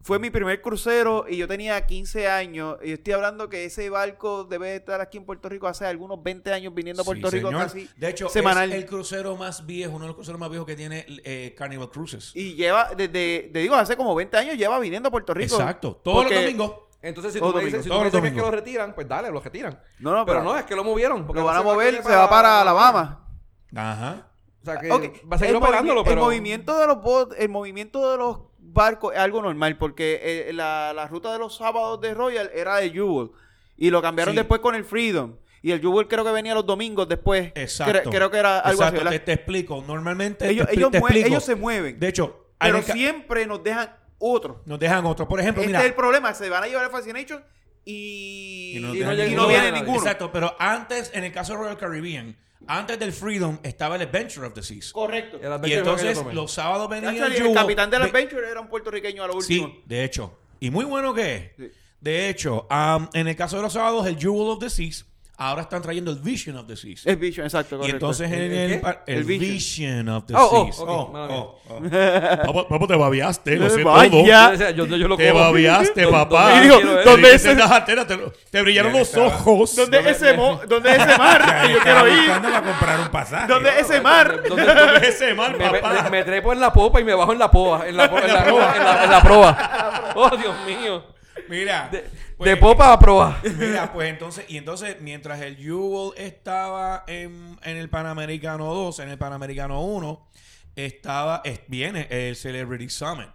fue 0.00 0.18
mi 0.18 0.30
primer 0.30 0.60
crucero 0.60 1.24
y 1.28 1.36
yo 1.36 1.46
tenía 1.46 1.86
15 1.86 2.26
años. 2.26 2.78
Y 2.82 2.90
estoy 2.92 3.12
hablando 3.12 3.48
que 3.48 3.64
ese 3.64 3.88
barco 3.90 4.42
debe 4.42 4.74
estar 4.74 5.00
aquí 5.00 5.18
en 5.18 5.24
Puerto 5.24 5.48
Rico 5.48 5.68
hace 5.68 5.86
algunos 5.86 6.20
20 6.20 6.52
años 6.52 6.74
viniendo 6.74 7.02
a 7.02 7.04
Puerto 7.04 7.30
Sí, 7.30 7.36
Rico 7.36 7.48
señor. 7.50 7.62
casi 7.62 7.88
De 7.96 8.08
hecho, 8.10 8.28
semanal. 8.28 8.72
es 8.72 8.76
el 8.78 8.86
crucero 8.86 9.36
más 9.36 9.64
viejo, 9.66 9.92
uno 9.94 10.00
de 10.06 10.08
los 10.08 10.16
cruceros 10.16 10.40
más 10.40 10.50
viejos 10.50 10.66
que 10.66 10.74
tiene 10.74 11.06
eh, 11.24 11.54
Carnival 11.56 11.90
Cruises. 11.90 12.32
Y 12.34 12.54
lleva, 12.54 12.90
desde, 12.96 13.50
te 13.52 13.58
digo, 13.60 13.76
hace 13.76 13.96
como 13.96 14.16
20 14.16 14.36
años 14.36 14.56
lleva 14.56 14.80
viniendo 14.80 15.10
a 15.10 15.12
Puerto 15.12 15.32
Rico. 15.32 15.54
Exacto. 15.54 16.00
Todos 16.02 16.18
Porque- 16.24 16.34
los 16.34 16.42
domingos. 16.42 16.72
Entonces, 17.06 17.32
si 17.32 17.38
Todos 17.38 17.52
tú 17.52 17.56
me 17.58 17.62
los 17.64 17.72
dices, 17.72 17.84
si 17.84 17.88
tú 17.90 17.96
me 17.98 18.04
dices 18.04 18.22
los 18.22 18.32
que 18.32 18.40
lo 18.40 18.50
retiran, 18.50 18.94
pues 18.94 19.08
dale, 19.08 19.30
los 19.30 19.42
retiran. 19.44 19.78
No, 19.98 20.12
no, 20.12 20.26
Pero 20.26 20.38
pero, 20.40 20.42
no, 20.52 20.58
es 20.58 20.64
que 20.64 20.74
lo 20.76 20.84
movieron. 20.84 21.26
porque 21.26 21.40
lo 21.40 21.46
van 21.46 21.56
a 21.56 21.62
mover, 21.62 22.02
se 22.02 22.14
va 22.14 22.28
para 22.28 22.60
Alabama. 22.60 23.26
Ajá. 23.74 24.28
O 24.62 24.64
sea, 24.64 24.78
que 24.80 24.90
Ok, 24.90 25.02
va 25.30 25.36
a 25.36 25.38
seguir 25.38 25.54
el 25.56 25.62
operándolo, 25.62 26.02
pero... 26.02 26.16
El 26.16 26.20
movimiento 26.20 26.78
de 26.78 26.86
los 26.88 26.96
bot- 26.98 27.34
el 27.38 27.48
movimiento 27.48 28.10
de 28.10 28.16
los 28.18 28.38
barcos 28.58 29.14
es 29.14 29.20
algo 29.20 29.40
normal 29.42 29.78
porque 29.78 30.20
eh, 30.48 30.52
la, 30.52 30.92
la 30.94 31.06
ruta 31.06 31.32
de 31.32 31.38
los 31.38 31.56
sábados 31.56 32.00
de 32.00 32.14
Royal 32.14 32.50
era 32.52 32.76
de 32.78 32.90
Jewel 32.90 33.30
y 33.76 33.90
lo 33.90 34.02
cambiaron 34.02 34.32
Sí. 34.32 34.38
después 34.38 34.60
con 34.60 34.74
el 34.74 34.84
Freedom. 34.84 35.36
Y 35.62 35.72
el 35.72 35.80
Jewel 35.80 36.06
creo 36.08 36.24
que 36.24 36.30
venía 36.32 36.54
los 36.54 36.66
domingos 36.66 37.08
después. 37.08 37.52
Exacto. 37.54 38.10
Cre- 38.10 38.12
creo 38.14 38.30
que 38.30 38.38
era 38.38 38.58
algo 38.60 38.82
Exacto, 38.82 39.00
así. 39.08 39.18
Te, 39.18 39.24
te 39.24 39.32
explico. 39.34 39.82
Normalmente. 39.86 40.48
Ellos, 40.48 40.66
te, 40.66 40.74
ellos, 40.74 40.90
te 40.90 40.98
mue- 41.00 41.04
explico. 41.06 41.28
ellos 41.28 41.44
se 41.44 41.54
mueven. 41.56 41.98
De 42.00 42.08
hecho, 42.08 42.46
pero 42.58 42.82
siempre 42.82 43.46
nos 43.46 43.62
dejan 43.62 43.94
otro. 44.18 44.62
nos 44.66 44.78
dejan 44.78 45.04
otro. 45.06 45.28
Por 45.28 45.40
ejemplo, 45.40 45.62
Este 45.62 45.68
mira. 45.68 45.80
es 45.80 45.86
el 45.86 45.94
problema. 45.94 46.32
Se 46.34 46.48
van 46.48 46.64
a 46.64 46.66
llevar 46.66 46.84
el 46.86 46.90
Fascination 46.90 47.44
y, 47.84 48.74
Y 48.76 48.80
no, 48.80 48.94
Y 48.94 48.98
dejan 48.98 49.16
no 49.16 49.16
llega- 49.16 49.26
y 49.26 49.28
ninguno. 49.30 49.42
no 49.42 49.48
viene 49.48 49.72
ninguno. 49.72 49.98
Exacto, 49.98 50.30
pero 50.32 50.56
antes, 50.58 51.10
en 51.14 51.24
el 51.24 51.32
caso 51.32 51.52
de 51.52 51.58
Royal 51.60 51.76
Caribbean, 51.78 52.36
antes 52.66 52.98
del 52.98 53.12
Freedom 53.12 53.58
estaba 53.62 53.96
el 53.96 54.02
Adventure 54.02 54.46
of 54.46 54.54
the 54.54 54.62
Seas. 54.62 54.92
Correcto. 54.92 55.38
El 55.40 55.68
Y 55.68 55.72
entonces 55.74 56.18
los 56.32 56.50
sábados 56.52 56.88
venían 56.88 57.14
el 57.16 57.32
Jewel- 57.32 57.54
capitán 57.54 57.90
del 57.90 58.02
ve- 58.02 58.08
Adventure 58.08 58.50
era 58.50 58.60
un 58.60 58.68
puertorriqueño 58.68 59.22
a 59.22 59.26
lo 59.28 59.34
último. 59.34 59.66
Sí, 59.68 59.82
de 59.86 60.04
hecho. 60.04 60.38
Y 60.58 60.70
muy 60.70 60.84
bueno 60.84 61.14
que 61.14 61.34
es. 61.36 61.50
Sí. 61.56 61.70
De 62.00 62.28
hecho, 62.28 62.66
en 63.14 63.28
el 63.28 63.36
caso 63.36 63.56
de 63.56 63.62
los 63.62 63.72
sábados, 63.72 64.06
el 64.06 64.16
Jewel 64.18 64.48
of 64.50 64.58
the 64.58 64.70
Seas, 64.70 65.06
ahora 65.38 65.62
están 65.62 65.82
trayendo 65.82 66.10
el 66.10 66.18
Vision 66.18 66.56
of 66.56 66.66
the 66.66 66.76
Seas. 66.76 67.06
Es 67.06 67.18
Vision, 67.18 67.44
exacto. 67.46 67.76
y 67.76 67.78
correcto. 67.78 67.96
entonces 67.96 68.32
en 68.32 68.40
¿El 68.42 68.52
el, 68.52 68.72
el 68.72 68.82
El 69.06 69.24
Vision. 69.24 69.50
Vision. 69.52 70.08
of 70.08 70.24
the 70.26 70.34
Oh, 70.34 70.48
oh, 70.50 70.64
Seas. 70.64 70.78
ok, 70.80 71.12
mala 71.12 71.28
mía. 71.28 72.42
Papá, 72.46 72.68
papá, 72.68 72.86
te 72.86 72.96
babiaste, 72.96 73.56
lo 73.56 73.68
sé 73.70 73.82
todo. 73.82 74.06
Yo 74.24 74.86
yo, 74.86 74.96
yo, 74.96 75.08
lo 75.08 75.16
Te 75.16 75.32
babiaste, 75.32 76.02
¿Dónde- 76.02 76.18
papá. 76.18 76.60
Te 76.60 76.68
¿dónde 77.04 77.32
las 77.56 77.70
antenas, 77.70 78.06
te, 78.06 78.18
te 78.50 78.62
brillaron 78.62 78.92
los 78.92 79.02
estaba. 79.08 79.26
ojos. 79.26 79.76
¿Dónde 79.76 80.00
me- 80.02 80.10
ese, 80.10 80.34
¿Dónde 80.34 80.90
ese 80.90 81.18
mar? 81.18 81.62
que 81.66 81.72
yo 81.72 81.78
quiero 81.80 82.08
ir. 82.08 82.28
para 82.30 82.62
comprar 82.62 83.00
un 83.00 83.08
pasaje. 83.08 83.46
¿Dónde 83.46 83.70
ese 83.80 84.00
mar? 84.00 84.42
¿Dónde- 84.48 84.64
¿Dónde 84.74 85.08
ese 85.08 85.34
me- 85.34 85.80
papá? 85.80 86.08
me 86.10 86.24
trepo 86.24 86.52
en 86.52 86.60
la 86.60 86.72
popa 86.72 87.00
y 87.00 87.04
me 87.04 87.14
bajo 87.14 87.32
en 87.32 87.38
la 87.38 87.50
popa. 87.50 87.86
En 87.86 87.96
la, 87.96 88.08
proa. 88.10 89.04
en 89.04 89.10
la 89.10 89.22
proa. 89.22 90.12
Oh, 90.14 90.30
Dios 90.36 90.54
mío. 90.66 91.15
Mira. 91.48 91.88
De, 91.90 92.04
pues, 92.36 92.50
de 92.50 92.56
popa 92.56 92.92
a 92.92 92.98
proa. 92.98 93.40
Mira, 93.58 93.92
pues 93.92 94.08
entonces, 94.10 94.44
y 94.48 94.56
entonces, 94.56 94.96
mientras 95.00 95.40
el 95.40 95.56
Jewel 95.56 96.12
estaba 96.16 97.04
en, 97.06 97.58
en 97.62 97.76
el 97.76 97.88
Panamericano 97.88 98.72
2, 98.74 98.98
en 99.00 99.08
el 99.10 99.18
Panamericano 99.18 99.82
1, 99.82 100.28
estaba, 100.74 101.42
es- 101.44 101.60
viene 101.68 102.06
el 102.10 102.36
Celebrity 102.36 102.88
Summit. 102.88 103.28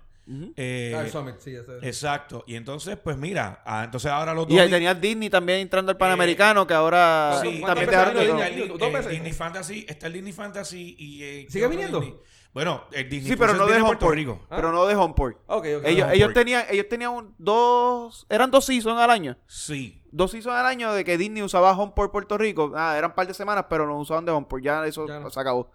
Eh, 0.56 0.94
Ah, 0.96 1.02
el 1.02 1.10
Summit, 1.12 1.36
sí, 1.40 1.54
ese. 1.56 1.86
Exacto. 1.86 2.44
Y 2.48 2.56
entonces, 2.56 2.96
pues 3.04 3.18
mira, 3.18 3.62
ah, 3.66 3.84
entonces 3.84 4.10
ahora 4.10 4.34
los 4.34 4.50
Y 4.50 4.60
ahí 4.60 4.70
Disney 5.02 5.30
también 5.30 5.60
entrando 5.60 5.92
al 5.92 5.98
Panamericano, 5.98 6.66
que 6.66 6.74
ahora 6.74 7.40
Sí, 7.42 7.60
¿Cuántas 7.60 7.68
también 7.68 7.90
dejaron 7.90 8.16
de 8.16 8.50
Disney? 8.50 8.68
Dos 8.78 9.36
Fantasy, 9.36 9.86
está 9.90 10.08
el 10.08 10.14
Disney 10.14 10.32
Fantasy 10.32 10.96
y 10.98 11.24
eh, 11.24 11.48
¿Sigue 11.50 11.52
¿qué 11.52 11.66
otro 11.66 11.70
viniendo? 11.70 12.00
Disney? 12.00 12.20
Bueno, 12.54 12.84
el 12.92 13.08
Disney 13.10 13.32
Sí, 13.32 13.38
pero 13.38 13.54
Cruises 13.54 13.78
no 13.80 13.84
de. 13.84 13.86
Puerto 13.86 14.12
Rico. 14.12 14.42
Ah. 14.50 14.56
Pero 14.58 14.72
no 14.74 14.86
de 14.86 14.96
Homeport. 14.96 15.38
Ok, 15.48 15.66
ok. 15.78 15.86
Ellos, 15.86 16.34
tenían, 16.34 16.66
ellos 16.70 16.86
tenían 16.90 17.12
un- 17.12 17.36
dos, 17.38 18.26
eran 18.30 18.52
dos 18.52 18.66
seasons 18.66 19.00
al 19.00 19.10
año. 19.10 19.38
Sí. 19.48 20.04
Dos 20.12 20.32
seasons 20.32 20.56
al 20.56 20.66
año 20.66 20.92
de 20.94 21.06
que 21.06 21.18
Disney 21.18 21.44
usaba 21.44 21.72
Homeport 21.72 22.12
Puerto 22.12 22.38
Rico. 22.38 22.74
Ah, 22.76 22.96
eran 22.98 23.12
un 23.12 23.16
par 23.16 23.26
de 23.28 23.34
semanas, 23.34 23.66
pero 23.70 23.86
no 23.88 23.98
usaban 23.98 24.26
de 24.26 24.32
Homeport. 24.34 24.62
Ya 24.64 24.86
eso 24.86 25.08
Ya 25.08 25.20
no. 25.20 25.30
se 25.30 25.40
acabó. 25.40 25.72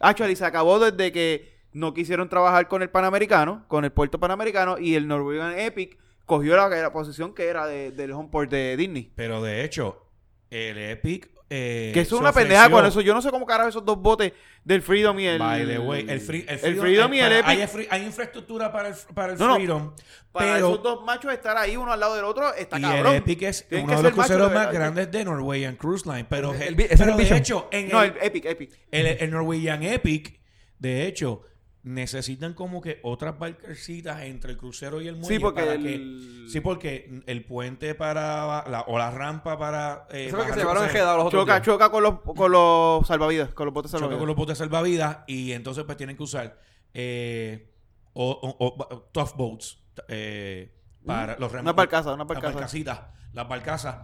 Actually, 0.00 0.36
se 0.36 0.44
acabó 0.44 0.78
desde 0.78 1.12
que 1.12 1.56
no 1.72 1.94
quisieron 1.94 2.28
trabajar 2.28 2.68
con 2.68 2.82
el 2.82 2.90
Panamericano, 2.90 3.64
con 3.68 3.84
el 3.86 3.92
puerto 3.92 4.20
Panamericano, 4.20 4.78
y 4.78 4.96
el 4.96 5.08
Norwegian 5.08 5.58
Epic 5.58 5.98
cogió 6.26 6.56
la, 6.56 6.68
la 6.68 6.92
posición 6.92 7.32
que 7.34 7.46
era 7.48 7.66
de- 7.66 7.90
del 7.90 8.12
Homeport 8.12 8.50
de 8.50 8.76
Disney. 8.76 9.10
Pero 9.16 9.42
de 9.42 9.64
hecho, 9.64 10.04
el 10.50 10.76
Epic. 10.76 11.30
Eh, 11.50 11.90
Que 11.94 12.00
eso 12.00 12.16
es 12.16 12.20
una 12.20 12.32
pendeja 12.32 12.68
con 12.70 12.84
eso. 12.84 13.00
Yo 13.00 13.14
no 13.14 13.22
sé 13.22 13.30
cómo 13.30 13.46
carajo 13.46 13.68
esos 13.70 13.84
dos 13.84 13.98
botes 13.98 14.32
del 14.64 14.82
Freedom 14.82 15.18
y 15.18 15.26
el. 15.26 15.38
By 15.38 15.66
the 15.66 15.78
way, 15.78 16.04
el, 16.08 16.20
free- 16.20 16.42
el 16.46 16.48
el 16.54 16.58
Freedom, 16.58 16.80
Freedom 16.80 17.14
y 17.14 17.20
el 17.20 17.32
Epic. 17.32 17.46
Hay, 17.48 17.86
hay 17.90 18.02
infraestructura 18.04 18.70
para 18.70 18.88
el, 18.88 18.94
para 19.14 19.32
el 19.32 19.38
No, 19.38 19.46
no. 19.48 19.54
Freedom, 19.54 19.94
Para 20.30 20.54
pero 20.54 20.66
esos 20.68 20.82
dos 20.82 21.04
machos 21.04 21.32
estar 21.32 21.56
ahí 21.56 21.76
uno 21.76 21.90
al 21.92 22.00
lado 22.00 22.16
del 22.16 22.24
otro 22.26 22.52
está 22.54 22.78
y 22.78 22.82
cabrón. 22.82 23.12
el 23.14 23.18
Epic 23.22 23.42
es 23.42 23.66
Tienen 23.68 23.86
uno 23.86 23.96
de 23.96 24.02
los 24.02 24.12
cruceros 24.12 24.52
más 24.52 24.72
grandes 24.72 25.10
de 25.10 25.24
Norwegian 25.24 25.76
Cruise 25.76 26.04
Line. 26.04 26.26
Pero, 26.28 26.52
El- 26.54 26.76
pero 26.76 27.04
el 27.12 27.16
de 27.28 27.36
hecho, 27.36 27.68
en 27.72 27.88
No, 27.88 28.02
el, 28.02 28.10
el 28.10 28.26
Epic, 28.26 28.44
Epic. 28.44 28.70
el, 28.90 29.06
el 29.06 29.30
Norwegian 29.30 29.82
Epic, 29.82 30.38
de 30.78 31.06
hecho, 31.06 31.42
necesitan 31.84 32.54
como 32.54 32.80
que 32.80 32.98
otras 33.02 33.38
barquecitas 33.38 34.22
entre 34.22 34.52
el 34.52 34.58
crucero 34.58 35.00
y 35.00 35.08
el 35.08 35.16
muelle 35.16 35.36
Sí, 35.36 35.40
porque 35.40 35.60
para 35.62 35.74
el- 35.74 35.82
que- 35.82 36.50
sí, 36.50 36.60
porque 36.60 37.22
el 37.26 37.44
puente 37.44 37.94
para 37.94 38.68
la, 38.68 38.82
o 38.88 38.98
la 38.98 39.10
rampa 39.10 39.58
para 39.58 40.06
eh, 40.10 40.26
Eso 40.26 40.36
fue 40.36 40.46
que 40.46 40.52
se 40.52 40.58
llevaron 40.58 40.84
en 40.84 40.92
los 40.94 41.24
otros 41.24 41.42
choca, 41.42 41.54
días. 41.54 41.64
choca 41.64 41.90
con 41.90 42.02
los, 42.02 42.20
con 42.20 42.50
los 42.52 43.06
salvavidas, 43.06 43.54
con 43.54 43.66
los 43.66 43.74
botes 43.74 43.90
choca 43.90 44.00
salvavidas. 44.00 44.18
con 44.18 44.26
los 44.26 44.36
botes 44.36 44.58
salvavidas 44.58 45.18
y 45.28 45.52
entonces 45.52 45.84
pues 45.84 45.96
tienen 45.96 46.16
que 46.16 46.22
usar 46.24 46.60
eh, 46.94 47.72
o, 48.12 48.28
o- 48.30 48.84
o- 48.94 49.02
tough 49.12 49.36
boats 49.36 49.78
eh, 50.08 50.74
para 51.06 51.38
los 51.38 51.52
Una 51.52 51.72
barcaza, 51.72 52.08
una 52.12 52.24
las 52.24 52.28
barcaza. 52.28 52.52
barcacitas, 52.54 53.00
las 53.32 53.48
barcazas, 53.48 53.96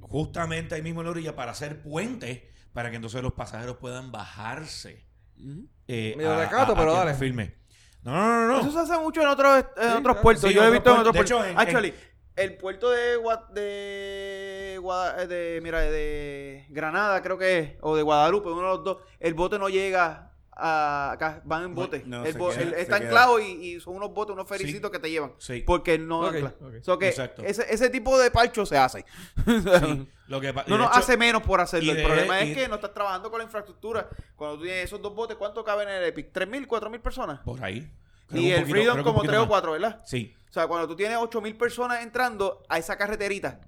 justamente 0.00 0.74
ahí 0.76 0.82
mismo 0.82 1.00
en 1.00 1.06
la 1.06 1.10
orilla 1.10 1.34
para 1.36 1.50
hacer 1.52 1.82
puentes 1.82 2.42
para 2.72 2.90
que 2.90 2.96
entonces 2.96 3.22
los 3.22 3.32
pasajeros 3.32 3.76
puedan 3.78 4.12
bajarse. 4.12 5.06
Ujú. 5.38 5.68
Eh, 5.88 6.14
Medio 6.16 6.32
a- 6.32 6.40
recato, 6.44 6.72
a- 6.72 6.74
a 6.74 6.78
pero 6.78 6.92
dale. 6.94 7.14
firme. 7.14 7.54
No, 8.02 8.12
no, 8.12 8.46
no, 8.46 8.46
no. 8.46 8.60
Eso 8.60 8.70
se 8.72 8.78
hace 8.92 9.00
mucho 9.02 9.20
en 9.20 9.28
otros, 9.28 9.56
en 9.58 9.62
Sí, 9.64 9.70
otros 9.88 10.00
claro. 10.02 10.20
puertos. 10.22 10.48
Sí, 10.48 10.54
Yo 10.54 10.62
lo 10.62 10.68
he 10.68 10.70
visto 10.70 10.90
en 10.92 10.98
otros 11.00 11.16
puertos. 11.16 11.38
hecho, 11.40 11.44
en- 11.44 11.58
Actually, 11.58 11.94
el 12.36 12.56
puerto 12.56 12.90
de, 12.90 13.18
Gua- 13.18 13.48
de, 13.50 14.78
Guada- 14.80 15.26
de, 15.26 15.60
mira, 15.62 15.80
de 15.80 16.66
Granada, 16.68 17.22
creo 17.22 17.38
que 17.38 17.58
es, 17.58 17.70
o 17.80 17.96
de 17.96 18.02
Guadalupe, 18.02 18.48
uno 18.48 18.60
de 18.62 18.68
los 18.68 18.84
dos, 18.84 18.98
el 19.20 19.34
bote 19.34 19.58
no 19.58 19.68
llega 19.68 20.25
a 20.58 21.10
acá, 21.12 21.42
van 21.44 21.64
en 21.64 21.74
bote. 21.74 22.02
no, 22.06 22.24
el 22.24 22.34
queda- 22.34 22.76
está 22.78 22.96
anclado 22.96 23.38
y, 23.38 23.44
y 23.44 23.80
son 23.80 23.94
unos 23.96 24.12
botes, 24.14 24.32
unos 24.32 24.48
fericitos 24.48 24.90
que 24.90 24.98
te 24.98 25.10
llevan. 25.10 25.32
Sí. 25.38 25.62
Porque 25.66 25.98
no 25.98 26.20
Ok, 26.20 26.34
ancla. 26.34 26.54
ok. 26.60 26.74
So 26.82 26.98
que 26.98 27.08
Exacto. 27.08 27.42
ese, 27.42 27.66
ese 27.72 27.90
tipo 27.90 28.18
de 28.18 28.30
parcho 28.30 28.64
se 28.64 28.78
hace. 28.78 29.04
Sí, 29.46 30.08
lo 30.28 30.40
que 30.40 30.52
No 30.66 30.78
nos 30.78 30.96
hace 30.96 31.16
menos 31.16 31.42
por 31.42 31.60
hacerlo. 31.60 31.92
El 31.92 31.98
de- 31.98 32.04
problema 32.04 32.42
y- 32.42 32.50
es 32.50 32.56
que 32.56 32.68
no 32.68 32.76
estás 32.76 32.92
trabajando 32.94 33.30
con 33.30 33.38
la 33.38 33.44
infraestructura. 33.44 34.08
Cuando 34.34 34.56
tú 34.58 34.64
tienes 34.64 34.84
esos 34.86 35.00
dos 35.02 35.14
botes, 35.14 35.36
¿cuánto 35.36 35.62
caben 35.62 35.88
en 35.88 35.94
el 35.96 36.04
Epic? 36.04 36.32
¿3.000, 36.32 36.66
4.000 36.66 37.00
personas? 37.00 37.40
Por 37.40 37.62
ahí. 37.62 37.92
Creo 38.26 38.40
Y 38.42 38.50
el 38.50 38.60
poquito- 38.62 38.70
Freedom 38.76 39.02
como 39.04 39.22
3 39.22 39.38
o. 39.38 39.46
4, 39.48 39.72
¿verdad? 39.72 40.02
Sí. 40.04 40.34
O 40.48 40.52
sea, 40.52 40.66
cuando 40.66 40.88
tú 40.88 40.96
tienes 40.96 41.18
8000 41.18 41.56
personas 41.56 42.02
entrando 42.02 42.62
a 42.68 42.78
esa 42.78 42.96
carreterita, 42.96 43.60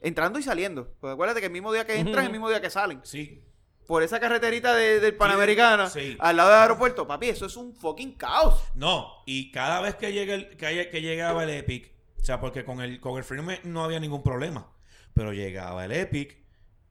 entrando 0.00 0.38
y 0.38 0.42
saliendo. 0.42 0.92
Pues 0.98 1.12
acuérdate 1.12 1.40
que 1.40 1.46
el 1.46 1.52
mismo 1.52 1.72
día 1.72 1.84
que 1.86 1.96
entran 1.98 2.24
el 2.26 2.32
mismo 2.32 2.48
día 2.48 2.60
que 2.60 2.70
salen. 2.70 3.00
Sí. 3.04 3.44
Por 3.86 4.02
esa 4.02 4.18
carreterita 4.20 4.74
de- 4.74 5.00
del 5.00 5.14
Panamericana, 5.14 5.88
Sí. 5.88 6.16
al 6.18 6.36
lado 6.36 6.50
del 6.50 6.58
aeropuerto, 6.60 7.06
papi, 7.06 7.28
eso 7.28 7.46
es 7.46 7.56
un 7.56 7.74
fucking 7.74 8.12
caos. 8.14 8.62
No, 8.74 9.08
y 9.26 9.50
cada 9.52 9.80
vez 9.80 9.94
que, 9.94 10.12
llega 10.12 10.34
el, 10.34 10.56
que, 10.56 10.66
haya- 10.66 10.90
que 10.90 11.00
llegaba 11.02 11.44
el 11.44 11.50
Epic, 11.50 11.92
o 12.20 12.24
sea, 12.24 12.40
porque 12.40 12.64
con 12.64 12.80
el, 12.80 13.00
con 13.00 13.16
el 13.16 13.24
Freedom 13.24 13.48
no 13.64 13.84
había 13.84 14.00
ningún 14.00 14.22
problema, 14.22 14.66
pero 15.14 15.32
llegaba 15.32 15.84
el 15.84 15.92
Epic, 15.92 16.36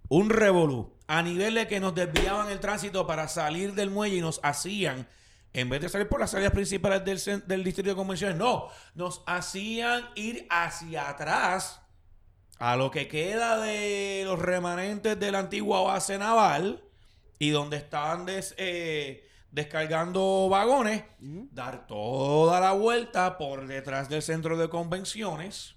un 0.07 0.30
revolú, 0.30 0.93
a 1.07 1.22
nivel 1.22 1.55
de 1.55 1.67
que 1.67 1.80
nos 1.80 1.93
desviaban 1.93 2.49
el 2.49 2.59
tránsito 2.59 3.05
para 3.05 3.27
salir 3.27 3.73
del 3.73 3.89
muelle 3.89 4.17
y 4.17 4.22
nos 4.22 4.39
hacían, 4.43 5.07
en 5.53 5.69
vez 5.69 5.81
de 5.81 5.89
salir 5.89 6.07
por 6.07 6.19
las 6.19 6.31
salidas 6.31 6.53
principales 6.53 7.03
del, 7.03 7.43
del 7.47 7.63
distrito 7.63 7.89
de 7.89 7.95
convenciones, 7.95 8.38
no, 8.38 8.67
nos 8.93 9.22
hacían 9.26 10.09
ir 10.15 10.47
hacia 10.49 11.09
atrás 11.09 11.81
a 12.57 12.76
lo 12.76 12.91
que 12.91 13.07
queda 13.07 13.57
de 13.60 14.23
los 14.26 14.40
remanentes 14.40 15.19
de 15.19 15.32
la 15.32 15.40
antigua 15.40 15.82
base 15.82 16.18
naval 16.18 16.84
y 17.40 17.49
donde 17.49 17.77
estaban 17.77 18.26
des- 18.26 18.56
eh, 18.57 19.27
descargando 19.52 20.48
vagones, 20.49 21.03
dar 21.19 21.88
toda 21.88 22.60
la 22.60 22.72
vuelta 22.73 23.38
por 23.38 23.68
detrás 23.68 24.10
del 24.10 24.22
centro 24.22 24.57
de 24.57 24.69
convenciones. 24.69 25.76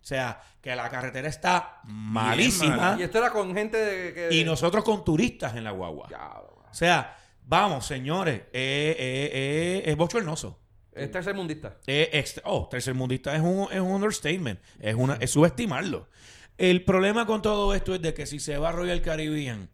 O 0.00 0.04
sea, 0.08 0.40
que 0.60 0.74
la 0.74 0.88
carretera 0.88 1.28
está 1.28 1.80
malísima. 1.84 2.96
Y 2.98 3.02
esto 3.02 3.18
era 3.18 3.30
con 3.30 3.54
gente 3.54 3.76
de- 3.76 4.14
que... 4.14 4.34
Y 4.34 4.44
nosotros 4.44 4.82
con 4.84 5.04
turistas 5.04 5.54
en 5.56 5.64
la 5.64 5.70
guagua. 5.72 6.06
Diablo, 6.08 6.64
O 6.70 6.74
sea, 6.74 7.16
vamos, 7.44 7.86
señores, 7.86 8.40
eh, 8.52 8.96
eh, 8.98 9.30
eh, 9.32 9.82
es 9.86 9.96
bochornoso. 9.96 10.60
Es 11.00 11.10
tercermundista. 11.10 11.76
Eh, 11.86 12.10
extra- 12.12 12.42
oh, 12.46 12.68
tercermundista 12.68 13.34
es 13.34 13.42
un, 13.42 13.68
es 13.70 13.80
un 13.80 13.90
understatement. 13.92 14.60
Es, 14.80 14.94
una, 14.94 15.14
es 15.16 15.30
subestimarlo. 15.30 16.08
El 16.56 16.84
problema 16.84 17.26
con 17.26 17.40
todo 17.42 17.72
esto 17.74 17.94
es 17.94 18.02
de 18.02 18.14
que 18.14 18.26
si 18.26 18.40
se 18.40 18.58
va 18.58 18.70
a 18.70 18.72
Royal 18.72 19.00
Caribbean 19.00 19.70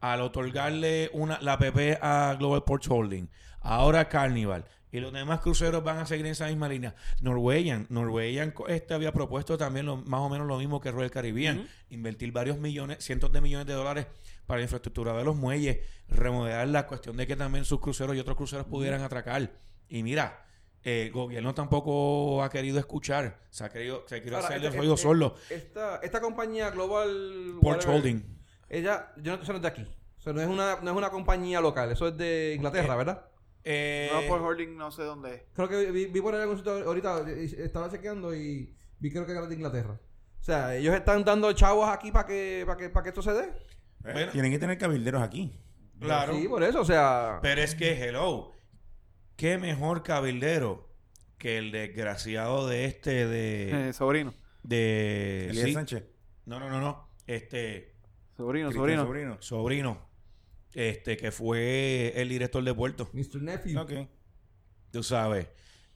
al 0.00 0.20
otorgarle 0.20 1.10
una, 1.12 1.40
la 1.40 1.58
PP 1.58 1.98
a 2.00 2.36
Global 2.38 2.64
Ports 2.64 2.88
Holding, 2.90 3.28
ahora 3.60 4.08
Carnival, 4.08 4.64
y 4.92 5.00
los 5.00 5.12
demás 5.12 5.40
cruceros 5.40 5.82
van 5.82 5.98
a 5.98 6.06
seguir 6.06 6.24
en 6.26 6.32
esa 6.32 6.46
misma 6.46 6.68
línea. 6.68 6.94
Norwegian, 7.20 7.86
Norwegian 7.90 8.54
este 8.68 8.94
había 8.94 9.12
propuesto 9.12 9.58
también 9.58 9.86
lo- 9.86 9.96
más 9.96 10.20
o 10.20 10.28
menos 10.28 10.46
lo 10.46 10.56
mismo 10.58 10.80
que 10.80 10.90
Royal 10.92 11.10
Caribbean, 11.10 11.66
invertir 11.90 12.30
varios 12.32 12.58
millones, 12.58 13.02
cientos 13.04 13.32
de 13.32 13.40
millones 13.40 13.66
de 13.66 13.72
dólares 13.72 14.06
para 14.46 14.58
la 14.58 14.64
infraestructura 14.64 15.14
de 15.14 15.24
los 15.24 15.34
muelles, 15.36 15.78
remodelar 16.08 16.68
la 16.68 16.86
cuestión 16.86 17.16
de 17.16 17.26
que 17.26 17.34
también 17.34 17.64
sus 17.64 17.80
cruceros 17.80 18.14
y 18.14 18.20
otros 18.20 18.36
cruceros 18.36 18.66
pudieran 18.66 19.02
atracar. 19.02 19.50
Y 19.88 20.02
mira, 20.02 20.46
eh, 20.82 21.04
el 21.06 21.12
gobierno 21.12 21.54
tampoco 21.54 22.42
ha 22.42 22.50
querido 22.50 22.78
escuchar, 22.78 23.40
se 23.50 23.64
ha 23.64 23.68
querido, 23.70 24.04
se 24.06 24.16
ha 24.16 24.18
querido 24.18 24.36
Ahora, 24.36 24.48
hacerle 24.48 24.66
este- 24.68 24.78
ruido 24.78 24.94
este- 24.94 25.02
solo. 25.02 25.34
Esta, 25.50 25.96
esta 26.02 26.20
compañía 26.20 26.70
Global... 26.70 27.54
Whatever, 27.60 27.96
Holding. 27.96 28.38
Ella, 28.68 29.12
yo 29.16 29.36
no, 29.36 29.42
eso 29.42 29.52
no 29.52 29.56
es 29.58 29.62
de 29.62 29.68
aquí. 29.68 29.82
O 30.18 30.20
sea, 30.20 30.32
no 30.32 30.40
es, 30.40 30.48
una, 30.48 30.78
no 30.82 30.90
es 30.90 30.96
una 30.96 31.10
compañía 31.10 31.60
local. 31.60 31.90
Eso 31.92 32.08
es 32.08 32.16
de 32.16 32.54
Inglaterra, 32.56 32.96
¿verdad? 32.96 33.26
Eh, 33.62 34.10
No, 34.12 34.22
por 34.28 34.40
holding 34.42 34.76
no 34.76 34.90
sé 34.90 35.02
dónde 35.04 35.34
es. 35.34 35.42
Creo 35.54 35.68
que 35.68 35.90
vi, 35.90 36.06
vi 36.06 36.20
por 36.20 36.34
ahí 36.34 36.40
algún 36.42 36.56
sitio 36.58 36.72
ahorita, 36.84 37.24
estaba 37.30 37.90
chequeando 37.90 38.34
y 38.34 38.74
vi 38.98 39.10
creo 39.10 39.24
que 39.26 39.32
era 39.32 39.46
de 39.46 39.54
Inglaterra. 39.54 39.98
O 40.40 40.42
sea, 40.44 40.74
ellos 40.76 40.94
están 40.94 41.24
dando 41.24 41.50
chavos 41.54 41.88
aquí 41.88 42.10
para 42.12 42.26
que, 42.26 42.64
para 42.66 42.78
que, 42.78 42.88
para 42.90 43.02
que 43.04 43.08
esto 43.10 43.22
se 43.22 43.32
dé. 43.32 43.44
Eh, 43.44 44.12
Bueno. 44.12 44.32
Tienen 44.32 44.50
que 44.52 44.58
tener 44.58 44.76
cabilderos 44.76 45.22
aquí. 45.22 45.58
claro. 46.00 46.34
Sí, 46.34 46.46
por 46.48 46.62
eso, 46.62 46.80
o 46.80 46.84
sea... 46.84 47.38
Pero 47.40 47.62
es 47.62 47.74
que, 47.74 47.92
hello, 48.02 48.52
qué 49.36 49.58
mejor 49.58 50.02
cabildero 50.02 50.88
que 51.38 51.58
el 51.58 51.72
desgraciado 51.72 52.66
de 52.68 52.84
este 52.86 53.26
de... 53.26 53.88
Eh, 53.88 53.92
sobrino. 53.92 54.32
de 54.62 55.48
Elías 55.50 55.64
sí. 55.66 55.72
Sánchez. 55.74 56.04
No, 56.46 56.58
no, 56.60 56.68
no, 56.70 56.80
no. 56.80 57.08
Este, 57.26 57.94
Sobrino, 58.36 58.68
Cristian 58.68 58.72
sobrino. 58.72 59.04
Sobrino. 59.04 59.36
sobrino. 59.40 60.08
Este, 60.72 61.16
que 61.16 61.30
fue 61.30 62.12
el 62.20 62.28
director 62.28 62.62
de 62.64 62.74
puerto. 62.74 63.08
Mr. 63.12 63.42
Nephew. 63.42 63.80
Ok. 63.80 63.92
Tú 64.90 65.02
sabes. 65.02 65.48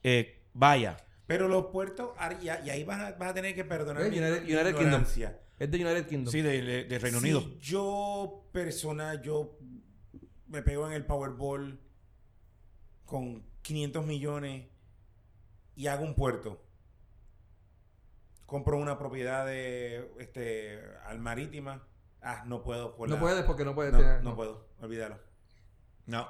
Eh, 0.03 0.45
vaya. 0.55 0.97
Pero 1.27 1.49
los 1.49 1.67
puertos, 1.67 2.11
ar- 2.17 2.39
y, 2.43 2.49
ahí 2.49 2.85
vas 2.85 3.01
a, 3.01 3.13
vas 3.19 3.31
a 3.31 3.35
tener 3.35 3.55
que 3.55 3.65
perdonar 3.65 4.03
Eh, 4.05 4.11
mi, 4.11 4.19
United- 4.19 4.43
mi 4.45 4.53
United 4.53 4.65
Kingdom. 4.67 4.83
ignorancia. 4.87 5.41
Es 5.59 5.71
de 5.71 5.77
United 5.85 6.07
Kingdom. 6.07 6.33
Sí, 6.33 6.41
de, 6.43 6.63
de- 6.63 6.85
de 6.85 6.99
Reino 6.99 7.19
Unido. 7.19 7.59
yo, 7.61 8.49
persona, 8.53 9.21
yo 9.21 9.59
me 10.47 10.63
pego 10.63 10.87
en 10.87 10.93
el 10.95 11.05
Powerball 11.05 11.79
con 13.09 13.43
500 13.63 14.05
millones 14.07 14.67
y 15.75 15.87
hago 15.87 16.05
un 16.05 16.15
puerto. 16.15 16.63
Compro 18.47 18.79
una 18.79 18.99
propiedad 18.99 19.45
de 19.47 20.11
este 20.19 20.81
al 21.05 21.19
marítima. 21.19 21.83
Ah, 22.23 22.43
no 22.47 22.63
puedo. 22.63 22.95
por 22.97 23.09
no 23.09 23.15
la- 23.17 23.21
puedes 23.21 23.45
porque 23.45 23.65
no 23.65 23.75
puedes 23.75 23.93
No, 23.93 23.99
tener- 23.99 24.23
no 24.23 24.35
puedo. 24.35 24.69
Olvídalo. 24.81 25.19
No. 26.07 26.29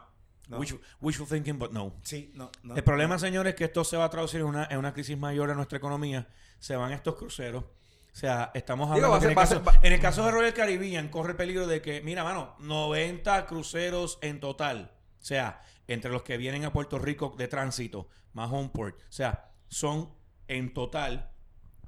No. 0.48 0.58
Wishful, 0.58 0.80
wishful 1.00 1.28
thinking, 1.28 1.58
but 1.58 1.72
no. 1.72 1.94
Sí, 2.02 2.32
no, 2.34 2.50
no. 2.62 2.74
El 2.74 2.82
problema, 2.82 3.18
señores, 3.18 3.52
es 3.52 3.56
que 3.56 3.64
esto 3.64 3.84
se 3.84 3.96
va 3.98 4.04
a 4.06 4.10
traducir 4.10 4.40
en 4.40 4.46
una, 4.46 4.66
en 4.70 4.78
una 4.78 4.94
crisis 4.94 5.16
mayor 5.18 5.50
en 5.50 5.56
nuestra 5.56 5.76
economía. 5.76 6.26
Se 6.58 6.74
van 6.74 6.92
estos 6.92 7.16
cruceros. 7.16 7.64
O 7.64 8.16
sea, 8.16 8.50
estamos 8.54 8.86
Digo, 8.94 9.06
hablando 9.06 9.16
a 9.16 9.20
que 9.20 9.26
en, 9.26 9.30
el 9.32 9.38
a 9.38 9.40
caso, 9.42 9.54
ser- 9.56 9.68
va- 9.68 9.80
en 9.82 9.92
el 9.92 10.00
caso 10.00 10.24
de 10.24 10.30
Royal 10.30 10.54
Caribbean 10.54 11.08
corre 11.08 11.32
el 11.32 11.36
peligro 11.36 11.66
de 11.66 11.82
que, 11.82 12.00
mira, 12.00 12.24
mano, 12.24 12.56
90 12.60 13.44
cruceros 13.46 14.18
en 14.22 14.40
total. 14.40 14.90
O 15.20 15.24
sea, 15.24 15.60
entre 15.88 16.10
los 16.12 16.22
que 16.22 16.36
vienen 16.36 16.64
a 16.64 16.72
Puerto 16.72 16.98
Rico 16.98 17.34
de 17.36 17.48
tránsito, 17.48 18.08
más 18.34 18.50
Homeport. 18.52 18.96
O 19.00 19.02
sea, 19.12 19.50
son 19.68 20.14
en 20.46 20.72
total, 20.72 21.30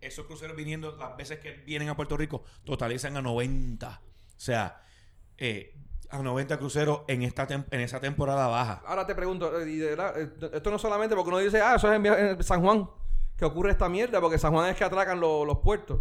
esos 0.00 0.26
cruceros 0.26 0.56
viniendo, 0.56 0.96
las 0.96 1.16
veces 1.16 1.38
que 1.38 1.52
vienen 1.52 1.88
a 1.88 1.96
Puerto 1.96 2.16
Rico, 2.16 2.42
totalizan 2.64 3.16
a 3.16 3.22
90. 3.22 3.88
O 3.88 4.00
sea, 4.36 4.82
eh, 5.38 5.76
a 6.10 6.18
90 6.18 6.58
cruceros 6.58 7.02
en, 7.06 7.22
esta 7.22 7.46
en 7.50 7.80
esa 7.80 8.00
temporada 8.00 8.48
baja. 8.48 8.82
Ahora 8.86 9.06
te 9.06 9.14
pregunto, 9.14 9.60
eh, 9.60 9.70
y 9.70 9.76
de 9.76 9.90
verdad, 9.90 10.20
eh, 10.20 10.30
esto 10.54 10.70
no 10.70 10.78
solamente 10.78 11.14
porque 11.14 11.28
uno 11.28 11.38
dice, 11.38 11.60
ah, 11.60 11.76
eso 11.76 11.92
es 11.92 12.04
en, 12.04 12.42
San 12.42 12.62
Juan 12.62 12.88
que 13.36 13.44
ocurre 13.44 13.70
esta 13.70 13.88
mierda, 13.88 14.20
porque 14.20 14.38
San 14.38 14.52
Juan 14.52 14.68
es 14.70 14.76
que 14.76 14.84
atracan 14.84 15.20
lo- 15.20 15.44
los 15.44 15.58
puertos. 15.58 16.00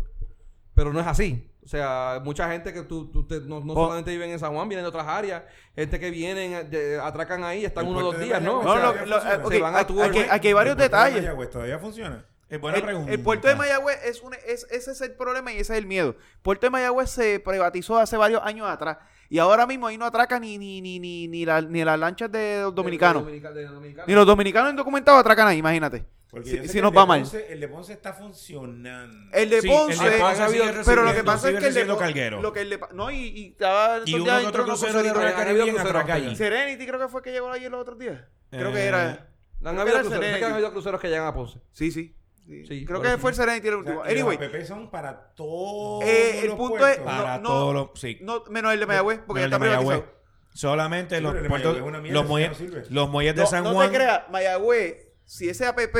Pero 0.73 0.91
no 0.93 0.99
es 0.99 1.07
así. 1.07 1.49
O 1.64 1.68
sea, 1.68 2.22
mucha 2.23 2.49
gente 2.52 2.73
que 2.73 2.81
tú, 2.84 3.11
tú 3.11 3.27
te- 3.27 3.41
no, 3.41 3.60
no 3.60 3.73
Oh. 3.73 3.86
solamente 3.86 4.11
viven 4.11 4.30
en 4.31 4.40
San 4.40 4.53
Juan, 4.53 4.68
vienen 4.69 4.84
de 4.86 4.90
otras 4.90 5.06
áreas. 5.07 5.44
Gente 5.76 5.99
que 5.99 6.10
vienen, 6.10 6.53
eh, 6.53 6.64
de- 6.64 6.99
atracan 6.99 7.44
ahí, 7.44 7.65
están 7.65 7.86
El 7.86 7.91
uno 7.91 7.99
o 7.99 8.03
dos 8.11 8.18
de 8.18 8.26
días, 8.26 8.41
¿no? 8.41 8.64
No, 8.64 8.73
funciona. 8.73 8.90
eh, 8.90 10.10
aquí, 10.10 10.19
¿no? 10.19 10.26
hay 10.31 10.40
varios 10.40 10.40
¿El 10.40 10.53
puerto 10.53 10.76
de 10.76 10.84
detalles. 10.84 11.15
Mayagüez 11.22 11.49
¿Todavía 11.49 11.80
funciona? 11.80 12.26
Es 12.49 12.60
buena 12.60 12.77
el, 12.80 12.84
pregunta. 12.84 13.11
el 13.11 13.19
puerto 13.22 13.48
de 13.48 13.56
Mayagüez 13.56 13.99
es 14.06 14.22
un 14.22 14.34
es, 14.34 14.65
ese 14.72 14.91
es 14.91 15.02
el 15.02 15.11
problema 15.11 15.52
y 15.52 15.57
ese 15.60 15.73
es 15.73 15.80
el 15.80 15.86
miedo. 15.86 16.15
El 16.18 16.41
puerto 16.41 16.65
de 16.65 16.72
Mayagüez 16.72 17.10
se 17.11 17.40
privatizó 17.40 17.99
hace 17.99 18.18
varios 18.18 18.41
años 18.44 18.68
atrás 18.68 18.98
y 19.30 19.38
ahora 19.38 19.68
mismo 19.68 19.86
ahí 19.86 19.98
no 19.99 20.06
atraca 20.06 20.40
ni 20.40 20.57
ni 20.57 20.81
ni 20.81 20.98
ni 20.99 21.27
ni, 21.27 21.45
la- 21.45 21.61
ni 21.61 21.84
las 21.84 21.99
lanchas 21.99 22.31
de 22.31 22.61
los 22.64 22.73
dominicanos. 22.73 23.22
de 23.23 23.30
Dominica- 23.31 23.52
de 23.52 23.65
Dominicana. 23.65 24.06
Ni 24.07 24.14
los 24.15 24.26
dominicanos 24.26 24.72
indocumentados 24.72 25.19
atracan 25.19 25.48
ahí, 25.49 25.57
imagínate. 25.60 26.03
Porque 26.30 26.49
Si- 26.49 26.68
si 26.68 26.81
nos 26.81 26.91
el 26.91 26.97
va 26.97 27.01
de 27.01 27.07
mal. 27.07 27.19
Ponce- 27.22 27.51
el 27.51 27.60
de 27.60 27.68
Ponce 27.68 27.93
está 27.93 28.14
funcionando. 28.14 29.35
El 29.35 29.49
de 29.49 29.61
Sí, 29.61 29.68
Ponce, 29.68 30.06
el 30.06 30.11
de 30.11 30.18
Ponce 30.19 30.41
ha 30.41 30.45
habido- 30.45 30.65
pero 30.85 31.03
lo 31.03 31.14
que 31.14 31.23
pasa 31.23 31.49
es 31.49 31.53
que 31.53 31.57
el 31.57 31.61
de 31.64 31.68
recibiendo 31.69 31.93
Pon- 31.95 32.03
carguero. 32.03 32.41
lo 32.41 32.53
que 32.53 32.61
el 32.61 32.69
de 32.69 32.80
no 32.93 33.10
y, 33.11 33.15
y 33.18 33.47
estaba 33.47 33.99
Y 34.06 34.14
uno 34.14 34.47
otro 34.47 34.65
crucero 34.65 35.01
de 35.01 35.11
Royal 35.14 35.34
Caribbean 35.34 36.11
allí. 36.11 36.35
Serenity 36.35 36.85
creo 36.85 36.99
que 36.99 37.07
fue 37.07 37.22
que 37.23 37.31
llegó 37.31 37.49
allí 37.51 37.68
los 37.68 37.81
otros 37.81 37.97
días. 37.97 38.22
Creo 38.51 38.72
que 38.72 38.80
Eh, 38.80 38.85
era. 38.88 39.01
Han 39.01 39.26
creo 39.60 39.73
que 39.76 39.81
habido, 39.81 39.99
cruceros, 40.01 40.38
que 40.38 40.45
han 40.45 40.53
habido 40.53 40.72
cruceros 40.72 41.01
que 41.01 41.07
llegan 41.10 41.26
a 41.27 41.34
Ponce. 41.34 41.60
Sí, 41.72 41.91
sí. 41.91 42.15
sí. 42.45 42.65
Sí, 42.65 42.85
creo 42.85 43.01
que 43.01 43.18
fue 43.18 43.31
el 43.31 43.35
Serenity 43.35 43.68
el 43.68 43.73
O 43.76 43.84
sea, 43.84 43.91
último. 43.97 44.03
Anyway, 44.03 44.38
Los 44.38 44.47
APP 44.47 44.65
son 44.65 44.89
para 44.91 45.34
todos 45.35 46.03
Eh, 46.06 46.41
el 46.43 46.49
punto 46.49 46.77
puertos. 46.77 46.89
es- 46.89 46.97
Para 46.99 47.38
no, 47.39 47.49
todos 47.49 47.73
los. 47.73 47.89
Sí. 47.99 48.19
no, 48.22 48.43
menos 48.49 48.72
el 48.73 48.80
de 48.80 48.85
Mayagüez, 48.85 49.19
porque 49.26 49.41
Menos 49.41 49.51
ya 49.51 49.56
el 49.57 49.64
está 49.64 49.65
de 49.65 49.77
Mayagüez. 49.77 49.97
privatizado. 49.99 50.19
Solamente 50.53 51.15
Sí, 51.18 51.22
los 51.23 51.31
puertos, 51.34 51.77
los, 51.77 51.81
muelles, 52.27 52.60
no 52.60 52.85
los 52.89 53.10
muelles 53.10 53.35
de 53.35 53.41
No, 53.43 53.47
San 53.47 53.64
no 53.64 53.73
Juan. 53.73 53.89
te 53.91 53.95
creas, 53.97 54.22
Mayagüez, 54.31 55.09
si 55.30 55.47
ese 55.47 55.68
APP 55.68 55.95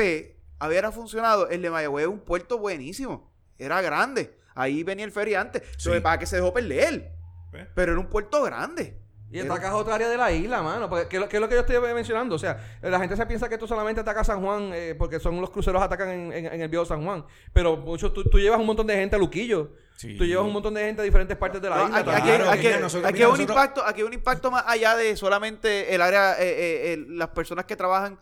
hubiera 0.60 0.90
funcionado, 0.90 1.48
el 1.48 1.62
de 1.62 1.70
Mayagüez 1.70 2.02
es 2.06 2.10
un 2.10 2.18
puerto 2.18 2.58
buenísimo. 2.58 3.32
Era 3.58 3.80
grande. 3.80 4.36
Ahí 4.56 4.82
venía 4.82 5.04
el 5.04 5.12
ferry 5.12 5.34
antes. 5.36 5.62
Lo 5.86 5.92
que 5.92 6.00
pasa 6.00 6.18
que 6.18 6.26
se 6.26 6.36
dejó 6.36 6.52
perder. 6.52 7.12
¿Ves? 7.52 7.68
Pero 7.74 7.92
era 7.92 8.00
un 8.00 8.08
puerto 8.08 8.42
grande. 8.42 8.98
Y 9.30 9.38
Era- 9.38 9.54
atacas 9.54 9.74
otra 9.74 9.94
área 9.94 10.08
de 10.08 10.16
la 10.16 10.32
isla, 10.32 10.60
mano. 10.62 10.88
Porque, 10.90 11.06
¿qué, 11.06 11.16
es 11.16 11.20
lo- 11.22 11.28
qué 11.28 11.36
es 11.36 11.40
lo 11.40 11.48
que 11.48 11.54
yo 11.54 11.60
estoy 11.60 11.78
mencionando? 11.94 12.34
O 12.34 12.38
sea, 12.40 12.78
la 12.82 12.98
gente 12.98 13.14
se 13.16 13.24
piensa 13.26 13.48
que 13.48 13.56
tú 13.58 13.68
solamente 13.68 14.00
atacas 14.00 14.26
San 14.26 14.42
Juan 14.42 14.72
eh, 14.74 14.96
porque 14.98 15.20
son 15.20 15.40
los 15.40 15.50
cruceros 15.50 15.80
atacan 15.80 16.08
en, 16.10 16.32
en- 16.32 16.46
en 16.46 16.60
el 16.60 16.68
viejo 16.68 16.84
San 16.84 17.04
Juan. 17.04 17.24
Pero 17.52 17.76
mucho, 17.76 18.10
tú, 18.12 18.24
tú 18.24 18.40
llevas 18.40 18.58
un 18.58 18.66
montón 18.66 18.88
de 18.88 18.96
gente 18.96 19.14
a 19.14 19.18
Luquillo. 19.20 19.70
Sí. 19.96 20.16
Tú 20.18 20.24
llevas 20.24 20.44
un 20.46 20.52
montón 20.52 20.74
de 20.74 20.84
gente 20.84 21.02
a 21.02 21.04
diferentes 21.04 21.36
partes 21.36 21.62
de 21.62 21.70
la 21.70 21.76
No, 21.76 21.84
isla. 21.84 21.98
aquí, 21.98 22.04
claro, 22.10 22.22
aquí- 22.24 22.28
también. 22.32 22.50
aquí- 22.58 22.66
mira, 22.66 22.80
nosotros- 22.80 23.04
aquí 23.08 23.12
mira, 23.14 23.26
hay 23.26 23.32
un 23.32 23.38
nosotros- 23.38 23.56
impacto, 23.56 23.84
aquí 23.86 24.00
hay 24.00 24.06
un 24.08 24.12
impacto 24.14 24.50
más 24.50 24.64
allá 24.66 24.96
de 24.96 25.16
solamente 25.16 25.94
el 25.94 26.02
área, 26.02 26.32
eh, 26.40 26.92
eh, 26.94 27.04
las 27.10 27.28
personas 27.28 27.66
que 27.66 27.76
trabajan 27.76 28.18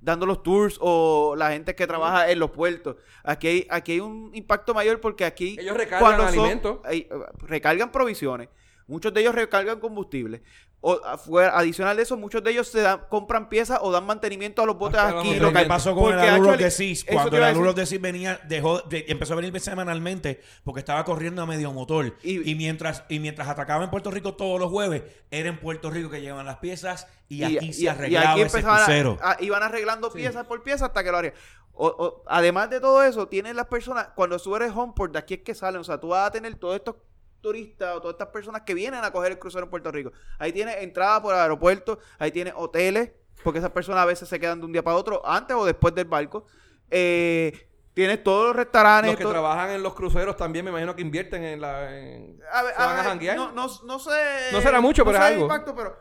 dando 0.00 0.26
los 0.26 0.42
tours 0.42 0.78
o 0.80 1.34
la 1.36 1.50
gente 1.52 1.74
que 1.74 1.86
trabaja 1.86 2.30
en 2.30 2.38
los 2.38 2.50
puertos. 2.50 2.96
Aquí 3.22 3.46
hay, 3.48 3.66
aquí 3.70 3.92
hay 3.92 4.00
un 4.00 4.30
impacto 4.34 4.74
mayor 4.74 5.00
porque 5.00 5.24
aquí 5.24 5.56
Ellos 5.58 5.76
recargan 5.76 6.20
alimentos. 6.22 6.78
hay- 6.84 7.08
recargan 7.38 7.92
provisiones, 7.92 8.48
muchos 8.86 9.12
de 9.12 9.20
ellos 9.20 9.34
recargan 9.34 9.78
combustible. 9.80 10.42
O 10.82 10.98
afuera- 11.04 11.58
adicional 11.58 11.94
de 11.94 12.04
eso, 12.04 12.16
muchos 12.16 12.42
de 12.42 12.52
ellos 12.52 12.68
se 12.68 12.80
dan, 12.80 13.02
compran 13.10 13.50
piezas 13.50 13.78
o 13.82 13.90
dan 13.92 14.06
mantenimiento 14.06 14.62
a 14.62 14.66
los 14.66 14.78
botes 14.78 14.98
los 14.98 15.20
aquí. 15.20 15.28
¿Qué 15.28 15.36
es 15.36 15.42
lo 15.42 15.52
que 15.52 15.64
pasó 15.66 15.94
con 15.94 16.04
Porque 16.04 16.26
el 16.26 16.58
the 16.58 16.70
Seas? 16.70 16.98
eso 17.00 17.06
Cuando 17.12 17.36
el 17.36 17.42
a 17.42 17.46
of 17.68 17.74
the 17.74 17.84
Seas 17.84 18.00
venía, 18.00 18.40
dejó, 18.48 18.80
de- 18.80 19.04
empezó 19.08 19.34
a 19.34 19.36
venir 19.36 19.52
semanalmente 19.60 20.40
porque 20.64 20.80
estaba 20.80 21.04
corriendo 21.04 21.42
a 21.42 21.46
medio 21.46 21.70
motor. 21.72 22.16
Y- 22.22 22.50
Y, 22.50 22.54
mientras 22.54 23.04
y 23.10 23.18
mientras 23.20 23.46
atracaba 23.48 23.84
en 23.84 23.90
Puerto 23.90 24.10
Rico 24.10 24.34
todos 24.36 24.58
los 24.58 24.70
jueves, 24.70 25.02
era 25.30 25.50
en 25.50 25.58
Puerto 25.60 25.90
Rico 25.90 26.08
que 26.08 26.22
llevan 26.22 26.46
las 26.46 26.56
piezas 26.58 27.06
y, 27.28 27.42
aquí 27.44 27.72
se 27.74 27.90
arreglaba 27.90 28.32
ese 28.36 28.42
empezaban 28.42 28.80
a- 28.80 28.84
crucero. 28.86 29.18
a- 29.20 29.36
iban 29.40 29.62
arreglando 29.62 30.10
piezas 30.10 30.46
por 30.46 30.62
pieza 30.62 30.86
hasta 30.86 31.04
que 31.04 31.10
lo 31.10 31.18
harían. 31.18 31.34
O- 31.74 31.86
o- 31.88 32.22
además 32.26 32.70
de 32.70 32.80
todo 32.80 33.02
eso, 33.02 33.28
tienen 33.28 33.54
las 33.56 33.66
personas, 33.66 34.08
cuando 34.14 34.38
tú 34.38 34.56
eres 34.56 34.72
homeport, 34.74 35.12
de 35.12 35.18
aquí 35.18 35.34
es 35.34 35.40
que 35.42 35.54
salen. 35.54 35.80
O 35.82 35.84
sea, 35.84 35.98
tú 36.00 36.08
vas 36.08 36.26
a 36.28 36.30
tener 36.30 36.54
todos 36.56 36.76
estos 36.76 36.96
turistas 37.40 37.96
o 37.96 38.00
todas 38.00 38.14
estas 38.14 38.28
personas 38.28 38.62
que 38.62 38.74
vienen 38.74 39.02
a 39.04 39.10
coger 39.10 39.32
el 39.32 39.38
crucero 39.38 39.64
en 39.64 39.70
Puerto 39.70 39.90
Rico. 39.90 40.12
Ahí 40.38 40.52
tienes 40.52 40.76
entrada 40.78 41.20
por 41.22 41.34
el 41.34 41.40
aeropuerto, 41.40 41.98
ahí 42.18 42.30
tienes 42.30 42.54
hoteles, 42.56 43.10
porque 43.42 43.58
esas 43.58 43.70
personas 43.70 44.02
a 44.02 44.06
veces 44.06 44.28
se 44.28 44.38
quedan 44.38 44.60
de 44.60 44.66
un 44.66 44.72
día 44.72 44.82
para 44.82 44.96
otro, 44.96 45.26
antes 45.26 45.56
o 45.56 45.64
después 45.64 45.94
del 45.94 46.04
barco. 46.06 46.44
Eh, 46.90 47.68
tienes 47.94 48.22
todos 48.22 48.48
los 48.48 48.56
restaurantes. 48.56 49.12
Los 49.12 49.16
que 49.18 49.22
todo- 49.24 49.32
trabajan 49.32 49.70
en 49.70 49.82
los 49.82 49.94
cruceros 49.94 50.36
también 50.36 50.64
me 50.64 50.70
imagino 50.70 50.94
que 50.94 51.02
invierten 51.02 51.42
en 51.44 51.60
la... 51.60 51.98
en- 51.98 52.38
A 52.52 52.62
ver, 52.62 52.72
¿Se 52.74 52.78
van 52.80 52.88
a 52.90 52.94
ver, 52.96 53.04
janguear? 53.04 53.36
No, 53.36 53.52
no, 53.52 53.66
no 53.84 53.98
sé. 53.98 54.10
No 54.52 54.60
será 54.60 54.80
mucho, 54.80 55.04
pero 55.04 55.18
sé 55.18 55.24
es 55.24 55.30
algo. 55.32 55.42
impacto, 55.44 55.74
pero, 55.74 55.96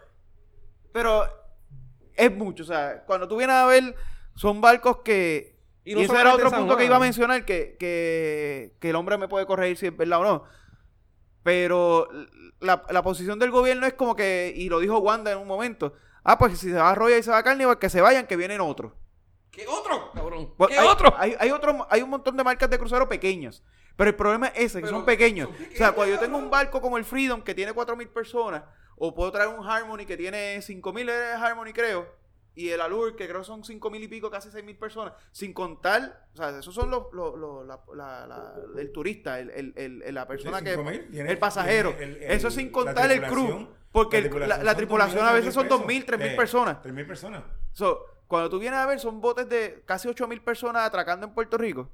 pero 0.91 1.23
es 2.15 2.31
mucho. 2.35 2.63
O 2.63 2.65
sea, 2.65 3.03
cuando 3.05 3.27
tú 3.27 3.37
vienes 3.37 3.55
a 3.55 3.65
ver, 3.65 3.95
son 4.35 4.61
barcos 4.61 4.97
que. 5.03 5.57
Y 5.85 5.91
Y, 5.93 5.95
no 5.95 6.01
ese 6.01 6.19
era 6.19 6.35
otro 6.35 6.51
punto 6.51 6.75
que 6.77 6.85
iba 6.85 6.97
a 6.97 6.99
mencionar, 6.99 7.45
que, 7.45 7.75
que, 7.79 8.75
que 8.79 8.89
el 8.89 8.95
hombre 8.95 9.17
me 9.17 9.27
puede 9.27 9.45
corregir 9.45 9.77
si 9.77 9.87
es 9.87 9.95
verdad 9.97 10.19
o 10.19 10.23
no. 10.23 10.43
Pero 11.43 12.07
la, 12.59 12.83
la 12.89 13.03
posición 13.03 13.39
del 13.39 13.51
gobierno 13.51 13.87
es 13.87 13.93
como 13.93 14.15
que, 14.15 14.53
y 14.55 14.69
lo 14.69 14.79
dijo 14.79 14.97
Wanda 14.99 15.31
en 15.31 15.37
un 15.37 15.47
momento, 15.47 15.93
ah, 16.23 16.37
pues 16.37 16.59
si 16.59 16.69
se 16.69 16.75
va 16.75 16.91
a 16.91 16.95
Royal 16.95 17.19
y 17.19 17.23
se 17.23 17.31
va 17.31 17.37
a 17.37 17.43
Carnival, 17.43 17.79
que 17.79 17.89
se 17.89 18.01
vayan, 18.01 18.27
que 18.27 18.35
vienen 18.35 18.61
otros. 18.61 18.93
¿Qué 19.51 19.65
otro, 19.67 20.11
cabrón? 20.13 20.53
Pues, 20.57 20.69
¿Qué 20.69 20.79
hay, 20.79 20.87
otro? 20.87 21.13
Hay, 21.17 21.35
hay 21.39 21.51
otro, 21.51 21.87
hay 21.89 22.01
un 22.01 22.09
montón 22.09 22.37
de 22.37 22.43
marcas 22.43 22.69
de 22.69 22.77
crucero 22.77 23.09
pequeñas. 23.09 23.63
Pero 23.95 24.11
el 24.11 24.15
problema 24.15 24.47
es 24.47 24.65
ese, 24.65 24.81
que 24.81 24.87
Pero 24.87 24.97
son 24.97 25.03
pequeños. 25.03 25.49
son 25.49 25.73
O 25.73 25.75
sea, 25.75 25.91
cuando 25.91 26.13
yo 26.13 26.17
pequeños, 26.17 26.25
tengo 26.25 26.37
un 26.37 26.49
barco 26.49 26.79
como 26.79 26.97
el 26.97 27.03
Freedom 27.03 27.41
que 27.41 27.53
tiene 27.53 27.73
4.000 27.73 28.07
personas, 28.07 28.63
o 28.95 29.13
puedo 29.13 29.31
traer 29.31 29.49
un 29.49 29.67
Harmony 29.67 30.05
que 30.05 30.15
tiene 30.15 30.59
5.000 30.59 31.09
es 31.09 31.35
Harmony, 31.35 31.73
creo, 31.73 32.07
y 32.59 32.69
el 32.71 32.81
Allure 32.81 33.15
que 33.15 33.27
creo 33.27 33.43
son 33.43 33.63
5.000 33.63 34.03
y 34.03 34.07
pico, 34.07 34.29
casi 34.29 34.49
6.000 34.49 34.77
personas, 34.77 35.13
sin 35.31 35.53
contar, 35.53 36.27
o 36.33 36.37
sea, 36.37 36.57
esos 36.59 36.73
son 36.75 36.89
los, 36.89 37.03
los- 37.13 37.37
los- 37.37 37.65
la- 37.65 37.79
la- 37.95 38.27
la- 38.27 38.53
el 38.81 38.91
turista, 38.91 39.39
el, 39.39 39.49
el- 39.51 40.01
el- 40.05 40.13
la 40.13 40.27
persona 40.27 40.61
que... 40.61 40.75
5.000, 40.77 41.09
tiene- 41.11 41.31
el 41.31 41.37
pasajero. 41.37 41.95
el- 41.99 42.17
Eso 42.21 42.51
sin 42.51 42.69
contar 42.71 43.09
el 43.11 43.19
crew. 43.21 43.29
tripulación. 43.29 43.79
Porque 43.91 44.21
la- 44.21 44.47
la 44.47 44.63
son 44.71 44.75
tripulación 44.77 45.25
a 45.25 45.31
veces 45.33 45.53
son 45.53 45.67
2.000, 45.67 46.05
3.000 46.05 46.33
Eh, 46.33 46.35
personas. 46.35 46.81
3.000 46.83 47.07
personas. 47.07 47.43
So, 47.71 48.05
cuando 48.29 48.49
tú 48.49 48.59
vienes 48.59 48.79
a 48.79 48.85
ver, 48.85 48.99
son 49.01 49.19
botes 49.19 49.49
de 49.49 49.81
casi 49.85 50.07
8.000 50.07 50.41
personas 50.43 50.83
atracando 50.83 51.25
en 51.27 51.33
Puerto 51.33 51.57
Rico. 51.57 51.89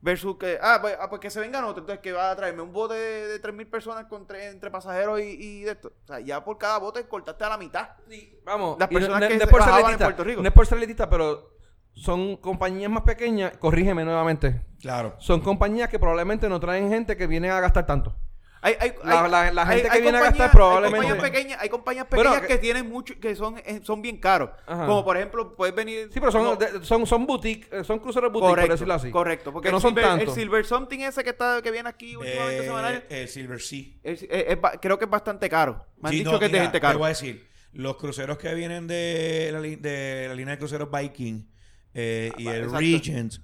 Versus 0.00 0.36
que, 0.36 0.58
ah, 0.60 0.78
pues, 0.80 0.96
ah, 1.00 1.08
pues 1.08 1.20
que 1.20 1.30
se 1.30 1.40
vengan 1.40 1.64
otros. 1.64 1.78
Entonces, 1.84 2.02
que 2.02 2.12
va 2.12 2.30
a 2.30 2.36
traerme 2.36 2.62
un 2.62 2.72
bote 2.72 2.94
de, 2.94 3.26
de 3.28 3.40
3.000 3.42 3.70
personas 3.70 4.04
con 4.06 4.26
tre- 4.26 4.50
entre 4.50 4.70
pasajeros 4.70 5.20
y, 5.20 5.24
y 5.38 5.60
de 5.62 5.70
esto. 5.72 5.92
O 6.04 6.06
sea, 6.06 6.20
ya 6.20 6.44
por 6.44 6.58
cada 6.58 6.78
bote 6.78 7.06
cortaste 7.08 7.44
a 7.44 7.48
la 7.50 7.56
mitad. 7.58 7.88
Sí, 8.08 8.38
Vamos, 8.44 8.76
Las 8.78 8.90
y 8.90 8.94
no- 8.94 9.00
personas 9.00 9.20
no- 9.22 9.28
que 9.28 9.38
no 9.38 9.46
trabajaban 9.46 9.92
en 9.92 9.98
Puerto 9.98 10.24
Rico. 10.24 10.42
No 10.42 10.48
es 10.48 10.54
por 10.54 10.66
ser 10.66 10.78
elitista, 10.78 11.08
pero 11.08 11.50
son 11.92 12.36
compañías 12.36 12.90
más 12.90 13.02
pequeñas, 13.04 13.56
corrígeme 13.58 14.04
nuevamente. 14.04 14.64
Claro. 14.80 15.14
Son 15.18 15.40
compañías 15.40 15.88
que 15.88 15.98
probablemente 15.98 16.48
no 16.48 16.58
traen 16.60 16.88
gente 16.90 17.16
que 17.16 17.26
viene 17.26 17.50
a 17.50 17.60
gastar 17.60 17.86
tanto. 17.86 18.14
Hay, 18.62 18.74
hay, 18.78 18.92
La- 19.04 19.24
hay- 19.24 19.30
la- 19.30 19.52
la 19.52 19.66
gente 19.66 19.88
que 19.88 20.00
viene 20.02 20.18
a 20.18 20.20
compañías- 20.20 20.30
gastar 20.38 20.50
probablemente- 20.50 20.96
Hay 21.06 21.12
compañías 21.12 21.30
pequeñas, 21.30 21.58
hay 21.62 21.68
compañías 21.70 22.06
Bueno, 22.10 22.30
pequeñas 22.30 22.46
que- 22.46 22.54
que, 22.54 22.58
tienen 22.60 22.88
mucho, 22.90 23.14
que 23.18 23.34
son, 23.34 23.56
eh, 23.58 23.80
son 23.82 24.02
bien 24.02 24.18
caros. 24.18 24.50
Ajá. 24.66 24.86
Como 24.86 25.02
por 25.04 25.16
ejemplo, 25.16 25.56
puedes 25.56 25.74
venir. 25.74 26.10
Sí, 26.12 26.20
pero 26.20 26.30
son, 26.30 26.58
de- 26.58 26.84
son, 26.84 27.06
son 27.06 27.26
boutique, 27.26 27.68
eh, 27.72 27.84
son 27.84 27.98
cruceros 28.00 28.30
boutique, 28.30 28.50
correcto, 28.50 28.66
por 28.68 28.74
decirlo 28.76 28.94
así. 28.94 29.10
Correcto, 29.10 29.52
porque 29.52 29.68
Que 29.68 29.70
no 29.72 29.78
el 29.78 29.82
son 29.82 29.90
Silver, 29.92 30.04
tantos. 30.04 30.28
El 30.36 30.42
Silver 30.42 30.64
Something 30.66 30.98
ese 31.00 31.24
que 31.24 31.30
está 31.30 31.62
que 31.62 31.70
viene 31.70 31.88
aquí 31.88 32.16
últimamente 32.16 32.58
Eh, 32.62 32.66
semanal, 32.66 33.04
el 33.08 33.28
Silver 33.28 33.60
Sea. 33.62 33.84
es- 34.02 34.22
es- 34.24 34.28
es 34.30 34.60
ba- 34.60 34.72
creo 34.80 34.98
que 34.98 35.06
es 35.06 35.10
bastante 35.10 35.48
caro. 35.48 35.86
Me 35.96 36.08
han 36.08 36.12
Sí, 36.12 36.18
dicho 36.18 36.32
no, 36.32 36.38
que 36.38 36.46
es 36.46 36.52
de 36.52 36.58
gente 36.60 36.72
Te 36.78 36.80
caro. 36.82 36.98
voy 36.98 37.06
a 37.06 37.08
decir, 37.10 37.48
los 37.72 37.96
cruceros 37.96 38.36
que 38.36 38.52
vienen 38.54 38.86
de 38.86 39.50
la, 39.52 39.60
de 39.62 40.26
la 40.28 40.34
línea 40.34 40.54
de 40.56 40.58
cruceros 40.58 40.90
Viking 40.90 41.48
eh, 41.94 42.30
y 42.36 42.46
Ah, 42.46 42.56
el 42.56 42.64
exacto. 42.64 42.78
Regent, 42.80 43.34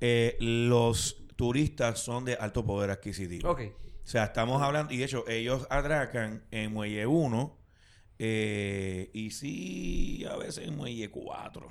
eh, 0.00 0.36
los 0.40 1.16
turistas 1.36 1.98
son 2.00 2.24
de 2.24 2.34
alto 2.34 2.64
poder 2.64 2.90
adquisitivo. 2.90 3.50
Ok. 3.50 3.62
O 4.04 4.06
sea, 4.06 4.24
estamos 4.24 4.60
hablando, 4.62 4.92
y 4.92 4.96
de 4.98 5.04
hecho, 5.04 5.24
ellos 5.28 5.66
atracan 5.70 6.44
en 6.50 6.72
Muelle 6.72 7.06
1 7.06 7.58
eh, 8.18 9.10
y 9.14 9.30
sí, 9.30 10.24
a 10.30 10.36
veces 10.36 10.66
en 10.66 10.76
Muelle 10.76 11.10
4, 11.10 11.66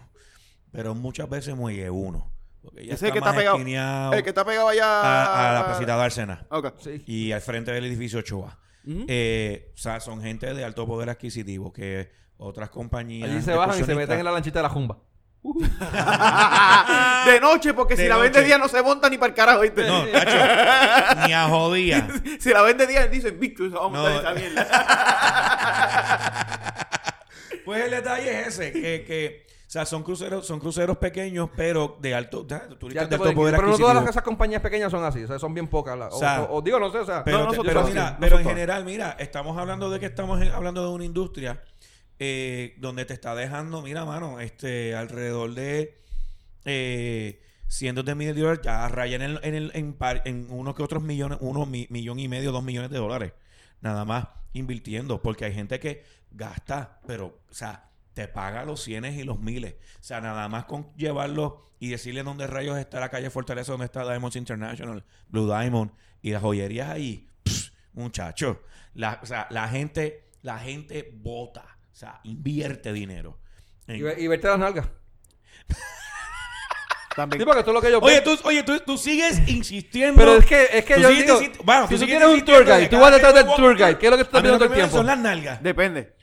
pero 0.72 0.95
muchas 0.95 1.30
veces 1.30 1.49
en 1.53 1.58
Muelle 1.60 1.90
1. 1.90 2.32
Porque 2.62 2.86
ya 2.86 2.94
Ese 2.94 3.08
es 3.08 3.10
el 3.10 3.12
que 3.14 3.18
está 3.20 3.30
está 3.32 3.40
pegado. 3.40 4.14
El 4.14 4.24
que 4.24 4.30
está 4.30 4.45
pegado 4.45 4.68
allá 4.70 4.86
a, 4.86 5.49
a 5.49 5.53
la 5.53 5.66
placita 5.66 5.98
de 5.98 6.03
Arsena 6.03 6.45
Ok. 6.52 6.74
Sí. 6.80 7.03
y 7.08 7.32
al 7.32 7.41
frente 7.41 7.72
del 7.72 7.86
edificio 7.86 8.20
Ochoa. 8.20 8.60
Eh, 8.86 9.72
o 9.74 9.78
sea, 9.78 9.99
son 9.99 10.22
gente 10.22 10.53
de 10.53 10.64
alto 10.64 10.86
poder 10.88 11.10
adquisitivo 11.10 11.72
que 11.74 12.12
otras 12.38 12.70
compañías. 12.70 13.30
Allí 13.30 13.41
se 13.41 13.53
bajan 13.53 13.80
y 13.80 13.84
se 13.84 13.95
meten 13.95 14.20
en 14.20 14.26
la 14.26 14.32
lanchita 14.32 14.60
de 14.60 14.64
la 14.64 14.70
jumba. 14.70 14.99
de 17.26 17.39
noche, 17.39 17.73
porque 17.73 17.95
De 17.95 18.03
si 18.03 18.09
la 18.09 18.18
ven 18.18 18.31
de 18.31 18.39
noche. 18.39 18.45
día 18.47 18.57
no 18.57 18.68
se 18.68 18.81
monta 18.84 19.09
ni 19.09 19.18
para 19.18 19.30
el 19.30 19.35
carajo, 19.35 19.61
¿viste? 19.61 19.88
No, 19.88 20.05
tacho, 20.11 21.27
ni 21.27 21.34
a 21.34 21.47
jodía. 21.47 22.07
si 22.39 22.49
la 22.51 22.61
ven 22.61 22.77
de 22.77 22.88
día, 22.88 23.07
dicen, 23.07 23.39
bicho, 23.39 23.65
eso 23.65 23.76
vamos 23.80 23.99
a 23.99 24.09
No. 24.09 24.19
esa 24.19 24.34
mierda. 24.34 24.68
Pues 27.65 27.84
el 27.85 27.91
detalle 27.91 28.41
es 28.41 28.47
ese, 28.47 28.72
que, 28.73 29.03
que 29.05 29.45
o 29.47 29.72
sea, 29.72 29.85
son 29.85 30.01
cruceros, 30.03 30.45
son 30.47 30.59
cruceros 30.59 30.97
pequeños, 30.97 31.47
pero 31.55 31.95
de 32.01 32.15
alto, 32.15 32.43
de, 32.43 32.57
turistas 32.80 33.07
de 33.07 33.15
alto 33.15 33.34
poder 33.35 33.55
pero 33.55 33.68
no 33.68 33.77
todas 33.77 33.91
adquisitivo. 33.91 34.09
esas 34.09 34.23
compañías 34.23 34.61
pequeñas 34.63 34.91
son 34.91 35.03
así, 35.05 35.23
o 35.23 35.27
sea, 35.27 35.38
son 35.38 35.53
bien 35.53 35.68
pocas. 35.68 35.95
la- 35.97 36.07
o, 36.07 36.15
O 36.15 36.19
sea, 36.19 36.41
o- 36.41 36.57
o 36.57 36.61
digo, 36.63 36.80
no 36.80 36.91
sé, 36.91 36.97
o 36.97 37.05
sea, 37.05 37.23
Pero, 37.23 37.38
No, 37.38 37.45
no 37.45 37.51
te- 37.51 37.59
pero 37.63 37.84
mira, 37.84 38.18
pero 38.19 38.38
en 38.38 38.41
todas. 38.43 38.55
general, 38.55 38.84
mira, 38.84 39.15
estamos 39.19 39.55
hablando 39.57 39.89
de 39.91 39.99
que 39.99 40.07
estamos 40.07 40.41
en- 40.41 40.51
hablando 40.51 40.81
de 40.84 40.89
una 40.93 41.05
industria 41.05 41.61
eh, 42.23 42.76
donde 42.77 43.03
te 43.06 43.15
está 43.15 43.34
dejando, 43.34 43.81
mira, 43.81 44.06
mano, 44.06 44.39
este, 44.39 44.93
alrededor 44.93 45.56
de 45.56 45.98
eh, 46.65 47.41
cientos 47.68 48.06
de 48.06 48.14
miles 48.14 48.35
de 48.35 48.41
dólares, 48.41 48.61
ya 48.64 48.88
rayan 48.89 49.23
en, 49.23 49.56
el- 49.56 49.72
en, 49.73 49.93
par- 49.93 50.22
en 50.26 50.45
unos 50.52 50.76
que 50.76 50.84
otros 50.84 51.02
millones, 51.02 51.39
uno 51.41 51.65
mi- 51.65 51.88
millón 51.89 52.19
y 52.19 52.27
medio, 52.27 52.52
dos 52.52 52.64
millones 52.64 52.91
de 52.91 52.99
dólares, 52.99 53.34
nada 53.81 54.06
más 54.06 54.27
invirtiendo, 54.53 55.19
porque 55.22 55.45
hay 55.45 55.53
gente 55.56 55.80
que 55.80 56.03
gasta, 56.30 56.99
pero, 57.07 57.39
o 57.49 57.53
sea, 57.53 57.89
te 58.14 58.27
paga 58.27 58.65
los 58.65 58.84
cienes 58.84 59.18
y 59.18 59.23
los 59.23 59.39
miles, 59.39 59.73
o 59.99 60.03
sea, 60.03 60.22
nada 60.22 60.48
más 60.48 60.65
con 60.65 60.93
llevarlo 60.95 61.65
y 61.80 61.88
decirle 61.89 62.22
dónde 62.22 62.45
rayos 62.45 62.77
está 62.77 62.99
la 62.99 63.10
calle 63.10 63.31
Fortaleza, 63.31 63.72
dónde 63.72 63.85
está 63.85 64.03
Diamonds 64.03 64.35
International, 64.35 65.03
Blue 65.30 65.48
Diamond 65.48 65.89
y 66.22 66.30
las 66.34 66.43
joyerías 66.43 66.88
ahí, 66.89 67.27
pss, 67.43 67.72
muchacho, 67.93 68.61
la, 68.93 69.19
o 69.23 69.26
sea, 69.26 69.48
la 69.49 69.68
gente, 69.69 70.26
la 70.43 70.60
gente 70.60 71.10
vota, 71.15 71.65
o 71.91 71.95
sea, 71.95 72.19
invierte 72.23 72.91
dinero. 72.93 73.38
en- 73.88 73.95
y, 73.97 74.01
ve- 74.01 74.15
y 74.18 74.27
verte 74.27 74.47
las 74.47 74.59
nalgas. 74.59 74.88
También. 77.15 77.41
Sí, 77.41 77.45
porque 77.45 77.59
esto 77.59 77.72
es 77.72 77.76
lo 77.76 77.81
que 77.81 77.91
yo 77.91 77.99
Oye, 77.99 78.22
tú, 78.22 78.38
oye 78.43 78.63
tú, 78.63 78.80
tú 78.80 78.97
sigues 78.97 79.38
insistiendo. 79.49 80.18
Pero 80.18 80.38
es 80.38 80.45
que, 80.45 80.68
es 80.72 80.85
que 80.85 80.95
Tú 80.95 81.01
yo 81.01 81.09
digo, 81.09 81.39
bueno, 81.65 81.88
si 81.89 81.97
tú 81.97 82.05
un 82.05 82.45
tour 82.45 82.63
guide, 82.63 82.80
de 82.80 82.88
tú 82.88 82.99
vas 82.99 83.11
detrás 83.11 83.34
del 83.34 83.45
tour 83.53 83.76
guide, 83.76 83.97
¿qué 83.97 84.05
es 84.07 84.11
lo 84.11 84.18
que 84.18 84.23
tú 84.23 84.27
estás 84.30 84.41
viendo 84.41 84.57
todo 84.59 84.69
el 84.69 84.73
tiempo? 84.76 84.95
Son 84.95 85.05
las 85.05 85.18
nalgas. 85.19 85.61
Depende. 85.61 86.15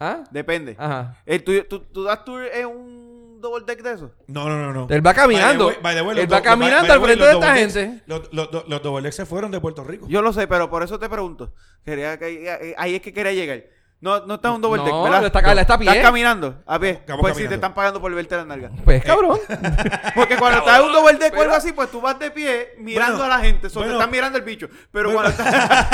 ¿Ah? 0.00 0.24
Depende. 0.30 0.74
Ajá. 0.78 1.22
El 1.26 1.44
tuyo- 1.44 1.66
¿tú, 1.68 1.80
¿Tú 1.80 2.02
das 2.04 2.24
tour 2.24 2.44
en 2.46 2.66
un 2.66 3.40
double 3.42 3.64
deck 3.66 3.82
de 3.82 3.92
eso? 3.92 4.10
No, 4.26 4.48
no, 4.48 4.56
no, 4.58 4.72
no. 4.72 4.86
Él 4.92 5.06
va 5.06 5.12
caminando. 5.12 5.66
By 5.66 5.74
the 5.74 5.80
way- 5.80 5.82
by 5.82 5.94
the 5.94 6.00
way, 6.02 6.16
los 6.16 6.24
Él 6.24 6.32
va 6.32 6.36
do- 6.38 6.42
caminando 6.42 6.88
by 6.88 6.96
al 6.96 7.02
frente 7.02 7.24
de 7.24 7.32
esta 7.32 7.54
decks- 7.54 7.58
gente. 7.74 8.02
Los, 8.06 8.32
los, 8.32 8.52
los, 8.52 8.68
los 8.68 8.82
double 8.82 9.02
decks 9.02 9.16
se 9.16 9.26
fueron 9.26 9.50
de 9.50 9.60
Puerto 9.60 9.84
Rico. 9.84 10.06
Yo 10.08 10.22
lo 10.22 10.32
sé, 10.32 10.46
pero 10.48 10.70
por 10.70 10.82
eso 10.82 10.98
te 10.98 11.10
pregunto. 11.10 11.52
Quería 11.84 12.18
que, 12.18 12.48
eh, 12.48 12.74
ahí 12.78 12.94
es 12.94 13.02
que 13.02 13.12
quería 13.12 13.32
llegar. 13.32 13.64
No, 14.02 14.18
no 14.26 14.34
está 14.34 14.48
en 14.48 14.54
un 14.54 14.60
double 14.62 14.78
No, 14.78 14.84
deck, 14.84 14.94
¿verdad? 15.04 15.24
está- 15.60 15.74
a 15.74 15.78
pie. 15.78 15.88
Estás 15.88 16.02
caminando. 16.02 16.56
A 16.66 16.76
ver, 16.76 16.96
Estamos 16.96 17.20
pues 17.20 17.34
si 17.36 17.44
caminando. 17.44 17.48
te 17.50 17.54
están 17.54 17.72
pagando 17.74 18.00
por 18.00 18.12
verte 18.12 18.34
las 18.36 18.46
nalgas. 18.46 18.72
Pues 18.84 19.04
cabrón. 19.04 19.38
Porque 20.16 20.36
cuando 20.36 20.58
estás 20.58 20.80
en 20.80 20.86
un 20.86 20.92
double 20.92 21.12
deck 21.18 21.38
o 21.38 21.42
algo 21.42 21.54
así, 21.54 21.72
pues 21.72 21.88
tú 21.88 22.00
vas 22.00 22.18
de 22.18 22.32
pie 22.32 22.74
mirando 22.78 23.18
Bueno, 23.18 23.32
a 23.32 23.36
la 23.38 23.44
gente. 23.44 23.70
Solo 23.70 23.84
bueno. 23.86 23.98
te 23.98 24.02
están 24.02 24.10
mirando 24.10 24.38
el 24.38 24.44
bicho. 24.44 24.68
Pero 24.90 25.12
cuando 25.12 25.30
estás... 25.30 25.86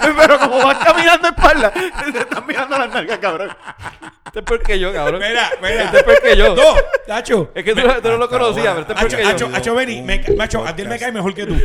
pero 0.16 0.38
como 0.38 0.62
vas 0.66 0.76
caminando 0.84 1.28
espalda, 1.28 1.70
te 2.12 2.18
están 2.18 2.46
mirando 2.46 2.76
las 2.78 2.90
nalgas, 2.90 3.18
cabrón. 3.20 3.48
Este 4.26 4.38
es 4.40 4.44
peor 4.44 4.62
que 4.62 4.78
yo, 4.78 4.92
cabrón. 4.92 5.22
Mira, 5.26 5.50
mira. 5.62 5.84
Este 5.84 5.96
es 5.96 6.02
peor 6.02 6.20
que 6.22 6.36
yo. 6.36 6.54
No, 6.54 6.62
Tacho. 7.06 7.52
Es 7.54 7.64
que 7.64 7.74
tú, 7.74 7.80
tú 8.02 8.08
no 8.10 8.16
lo 8.18 8.28
conocías, 8.28 8.74
pero 8.74 8.80
este 8.80 8.92
es 8.92 8.98
peor 8.98 9.48
que 9.56 9.62
yo. 9.64 9.74
Benny, 9.74 10.02
macho, 10.36 10.62
a 10.62 10.76
ti 10.76 10.84
me 10.84 10.98
cae 10.98 11.10
mejor 11.10 11.32
que 11.32 11.46
tú. 11.46 11.58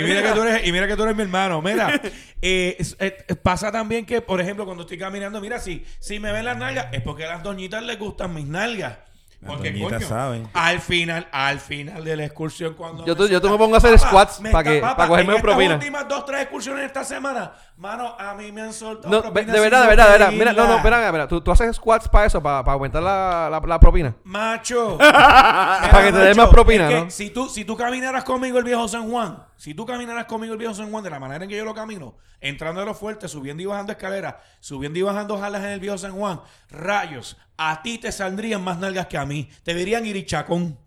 Y 0.00 0.02
mira 0.04 0.22
que 0.22 0.32
tú 0.32 0.42
eres, 0.42 0.66
y 0.66 0.72
mira 0.72 0.86
que 0.86 0.96
tú 0.96 1.02
eres 1.04 1.16
mi 1.16 1.22
hermano. 1.22 1.62
Mira, 1.62 2.00
eh, 2.42 2.76
es- 2.78 2.96
eh, 3.00 3.16
pasa 3.42 3.72
también 3.72 4.04
que, 4.06 4.20
por 4.20 4.40
ejemplo, 4.40 4.64
cuando 4.64 4.82
estoy 4.82 4.98
caminando, 4.98 5.40
mira, 5.40 5.58
si, 5.58 5.84
si 5.98 6.18
me 6.20 6.32
ven 6.32 6.44
las 6.44 6.56
nalgas, 6.56 6.88
es 6.92 7.00
porque 7.02 7.24
a 7.24 7.28
las 7.28 7.42
doñitas 7.42 7.82
les 7.82 7.98
gustan 7.98 8.34
mis 8.34 8.46
nalgas. 8.46 8.98
Porque, 9.44 9.78
coño, 9.80 10.00
saben. 10.00 10.48
al 10.54 10.80
final, 10.80 11.28
al 11.30 11.60
final 11.60 12.02
de 12.04 12.16
la 12.16 12.24
excursión, 12.24 12.74
cuando 12.74 13.04
Yo 13.04 13.14
me 13.14 13.18
tú- 13.18 13.28
yo 13.28 13.40
tú 13.40 13.50
me 13.50 13.58
pongo 13.58 13.74
a 13.74 13.78
hacer 13.78 13.94
"Papá, 13.96 14.08
squats 14.08 14.40
me 14.40 14.50
pa' 14.50 14.60
está- 14.60 14.70
que- 14.72 14.80
papá, 14.80 14.96
pa' 14.96 15.08
cogerme 15.08 15.36
en 15.36 15.42
propina". 15.42 15.64
estas 15.74 15.76
últimas 15.86 16.08
dos, 16.08 16.24
tres 16.24 16.40
excursiones 16.42 16.84
esta 16.86 17.04
semana, 17.04 17.52
mano, 17.76 18.16
a 18.18 18.34
mí 18.34 18.50
me 18.50 18.62
han 18.62 18.72
soltado 18.72 19.14
No, 19.14 19.22
propinas 19.22 19.52
de 19.54 19.60
verdad, 19.60 19.82
de 19.82 19.88
verdad, 19.88 20.06
de 20.06 20.12
verdad. 20.12 20.32
Mira, 20.32 20.52
no, 20.52 20.66
no, 20.66 20.76
espera, 20.76 21.04
espera. 21.06 21.28
¿Tú, 21.28 21.40
tú 21.42 21.50
haces 21.52 21.76
squats 21.76 22.08
para 22.08 22.26
eso, 22.26 22.42
para, 22.42 22.64
para 22.64 22.72
aumentar 22.74 23.02
la, 23.02 23.48
la, 23.50 23.60
la 23.60 23.78
propina. 23.78 24.16
Macho. 24.24 24.96
Para 24.98 26.04
que 26.06 26.12
te 26.12 26.18
den 26.18 26.36
más 26.36 26.48
propina, 26.48 26.88
es 26.88 26.94
que 26.94 27.00
¿no? 27.04 27.10
Si 27.10 27.30
tú, 27.30 27.48
si 27.48 27.64
tú 27.64 27.76
caminaras 27.76 28.24
conmigo 28.24 28.58
el 28.58 28.64
viejo 28.64 28.88
San 28.88 29.08
Juan, 29.10 29.44
si 29.56 29.74
tú 29.74 29.86
caminaras 29.86 30.24
conmigo 30.26 30.52
el 30.54 30.58
viejo 30.58 30.74
San 30.74 30.90
Juan 30.90 31.04
de 31.04 31.10
la 31.10 31.20
manera 31.20 31.44
en 31.44 31.50
que 31.50 31.56
yo 31.56 31.64
lo 31.64 31.74
camino, 31.74 32.14
entrando 32.40 32.80
de 32.80 32.86
lo 32.86 32.94
fuerte, 32.94 33.28
subiendo 33.28 33.62
y 33.62 33.66
bajando 33.66 33.92
escaleras, 33.92 34.36
subiendo 34.60 34.98
y 34.98 35.02
bajando 35.02 35.38
jalas 35.38 35.62
en 35.62 35.70
el 35.70 35.80
viejo 35.80 35.98
San 35.98 36.12
Juan, 36.12 36.40
rayos, 36.70 37.36
a 37.56 37.82
ti 37.82 37.98
te 37.98 38.12
saldrían 38.12 38.62
más 38.62 38.78
nalgas 38.78 39.06
que 39.06 39.18
a 39.18 39.26
mí. 39.26 39.48
Te 39.62 39.74
dirían 39.74 40.04
irichacón. 40.06 40.78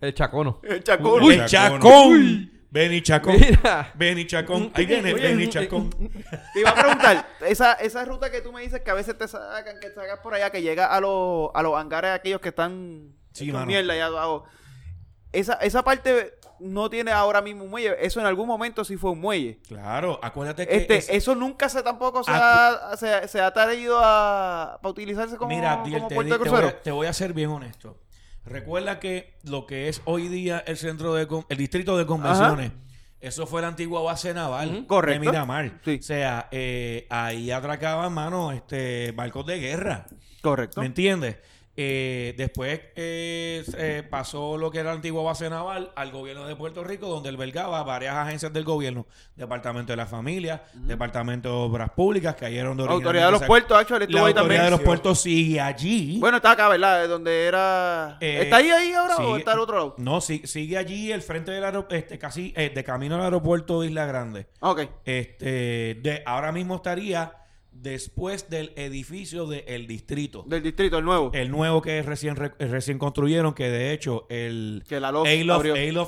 El 0.00 0.14
chacono. 0.14 0.60
El 0.62 0.82
chacón. 0.82 1.22
Uy, 1.22 1.40
chacón. 1.46 2.50
Beni 2.70 3.02
Chacón. 3.02 3.36
Mira. 3.36 3.92
Beni 3.94 4.26
Chacón. 4.26 4.70
Ahí 4.74 4.86
viene 4.86 5.12
Oye, 5.12 5.28
Beni 5.28 5.44
eh, 5.44 5.48
Chacón. 5.48 5.90
Te 6.54 6.60
iba 6.60 6.70
a 6.70 6.74
preguntar, 6.74 7.28
esa, 7.40 7.72
esa 7.74 8.04
ruta 8.04 8.30
que 8.30 8.40
tú 8.40 8.52
me 8.52 8.62
dices 8.62 8.80
que 8.80 8.90
a 8.92 8.94
veces 8.94 9.18
te 9.18 9.26
sacan, 9.26 9.80
que 9.80 9.90
sacas 9.90 10.20
por 10.20 10.34
allá, 10.34 10.50
que 10.50 10.62
llega 10.62 10.86
a 10.86 11.00
los, 11.00 11.50
a 11.52 11.62
los 11.62 11.76
hangares 11.76 12.12
aquellos 12.12 12.40
que 12.40 12.50
están 12.50 13.12
Sí, 13.32 13.52
mierda 13.52 13.92
allá 13.92 14.06
abajo. 14.06 14.44
Esa, 15.32 15.54
esa 15.54 15.82
parte 15.82 16.38
no 16.60 16.88
tiene 16.90 17.10
ahora 17.12 17.40
mismo 17.42 17.64
un 17.64 17.70
muelle. 17.70 17.96
Eso 18.00 18.20
en 18.20 18.26
algún 18.26 18.46
momento 18.46 18.84
sí 18.84 18.96
fue 18.96 19.10
un 19.10 19.20
muelle. 19.20 19.58
Claro, 19.68 20.18
acuérdate 20.22 20.66
que. 20.66 20.76
Este, 20.76 20.96
es- 20.96 21.08
eso 21.10 21.34
nunca 21.34 21.68
se 21.68 21.82
tampoco 21.82 22.22
se, 22.22 22.30
ha, 22.32 22.92
se, 22.96 23.26
se 23.28 23.40
ha 23.40 23.52
traído 23.52 23.98
a, 24.02 24.78
para 24.82 24.90
utilizarse 24.90 25.36
como, 25.36 25.54
Mira, 25.54 25.80
como 25.82 26.08
te, 26.08 26.14
puerto 26.14 26.34
de 26.34 26.38
di- 26.38 26.44
te 26.44 26.50
voy 26.50 26.58
crucero. 26.60 26.68
a, 26.68 26.82
te 26.82 26.90
voy 26.90 27.06
a 27.06 27.12
ser 27.12 27.32
bien 27.32 27.50
honesto. 27.50 27.98
Recuerda 28.44 29.00
que 29.00 29.34
lo 29.44 29.66
que 29.66 29.88
es 29.88 30.00
hoy 30.06 30.28
día 30.28 30.62
el 30.66 30.76
centro 30.76 31.14
de 31.14 31.26
el 31.48 31.56
distrito 31.58 31.96
de 31.98 32.06
convenciones, 32.06 32.72
eso 33.20 33.46
fue 33.46 33.60
la 33.60 33.68
antigua 33.68 34.00
base 34.02 34.32
naval 34.32 34.86
correcto. 34.86 35.20
de 35.22 35.26
Miramar. 35.30 35.72
Sí. 35.84 35.98
O 36.00 36.02
sea, 36.02 36.48
eh, 36.50 37.06
ahí 37.10 37.50
atracaban, 37.50 38.12
mano, 38.14 38.50
este 38.52 39.12
barcos 39.12 39.44
de 39.46 39.58
guerra. 39.60 40.06
Correcto. 40.40 40.80
¿Me 40.80 40.86
entiendes? 40.86 41.36
Eh, 41.76 42.34
después 42.36 42.80
eh, 42.96 43.64
eh, 43.78 44.02
pasó 44.08 44.58
lo 44.58 44.70
que 44.70 44.80
era 44.80 44.90
la 44.90 44.96
antigua 44.96 45.22
base 45.22 45.48
naval 45.48 45.92
al 45.94 46.10
gobierno 46.10 46.46
de 46.46 46.56
Puerto 46.56 46.84
Rico, 46.84 47.08
donde 47.08 47.28
albergaba 47.28 47.82
varias 47.84 48.16
agencias 48.16 48.52
del 48.52 48.64
gobierno, 48.64 49.06
Departamento 49.36 49.92
de 49.92 49.96
la 49.96 50.06
Familia, 50.06 50.64
Departamento 50.74 51.48
de 51.48 51.54
Obras 51.54 51.90
Públicas, 51.90 52.34
que 52.34 52.60
donde 52.62 52.84
Autoridad 52.84 53.26
de 53.26 53.32
los 53.32 53.42
puertos, 53.44 53.80
estuvo 53.80 53.98
La 53.98 54.04
autoridad 54.04 54.34
también. 54.34 54.64
de 54.64 54.70
los 54.70 54.80
puertos 54.80 55.20
sigue 55.20 55.60
allí. 55.60 56.18
Bueno, 56.18 56.38
está 56.38 56.52
acá, 56.52 56.68
¿verdad? 56.68 57.08
Donde 57.08 57.44
era... 57.46 58.18
Eh, 58.20 58.42
¿Está 58.42 58.56
ahí 58.56 58.70
ahí 58.70 58.92
ahora 58.92 59.16
o 59.18 59.36
está 59.36 59.52
al 59.52 59.60
otro 59.60 59.76
lado? 59.76 59.94
No, 59.98 60.20
sigue 60.20 60.76
allí 60.76 61.12
el 61.12 61.22
frente 61.22 61.50
del 61.52 61.64
aeropuerto, 61.64 61.94
este, 61.94 62.18
casi 62.18 62.52
eh, 62.56 62.70
de 62.74 62.84
camino 62.84 63.14
al 63.14 63.22
aeropuerto 63.22 63.80
de 63.80 63.88
Isla 63.88 64.06
Grande. 64.06 64.48
Ok. 64.60 64.80
Este, 65.04 65.98
de, 66.02 66.22
ahora 66.26 66.52
mismo 66.52 66.76
estaría 66.76 67.39
después 67.82 68.48
del 68.50 68.72
edificio 68.76 69.46
del 69.46 69.86
distrito. 69.86 70.44
Del 70.46 70.62
distrito, 70.62 70.98
el 70.98 71.04
nuevo. 71.04 71.30
El 71.34 71.50
nuevo 71.50 71.80
que 71.82 72.02
recién, 72.02 72.36
re- 72.36 72.52
recién 72.58 72.98
construyeron, 72.98 73.54
que 73.54 73.68
de 73.70 73.92
hecho 73.92 74.26
el 74.30 74.84
Que 74.88 75.00
la 75.00 75.08
Alof, 75.08 75.26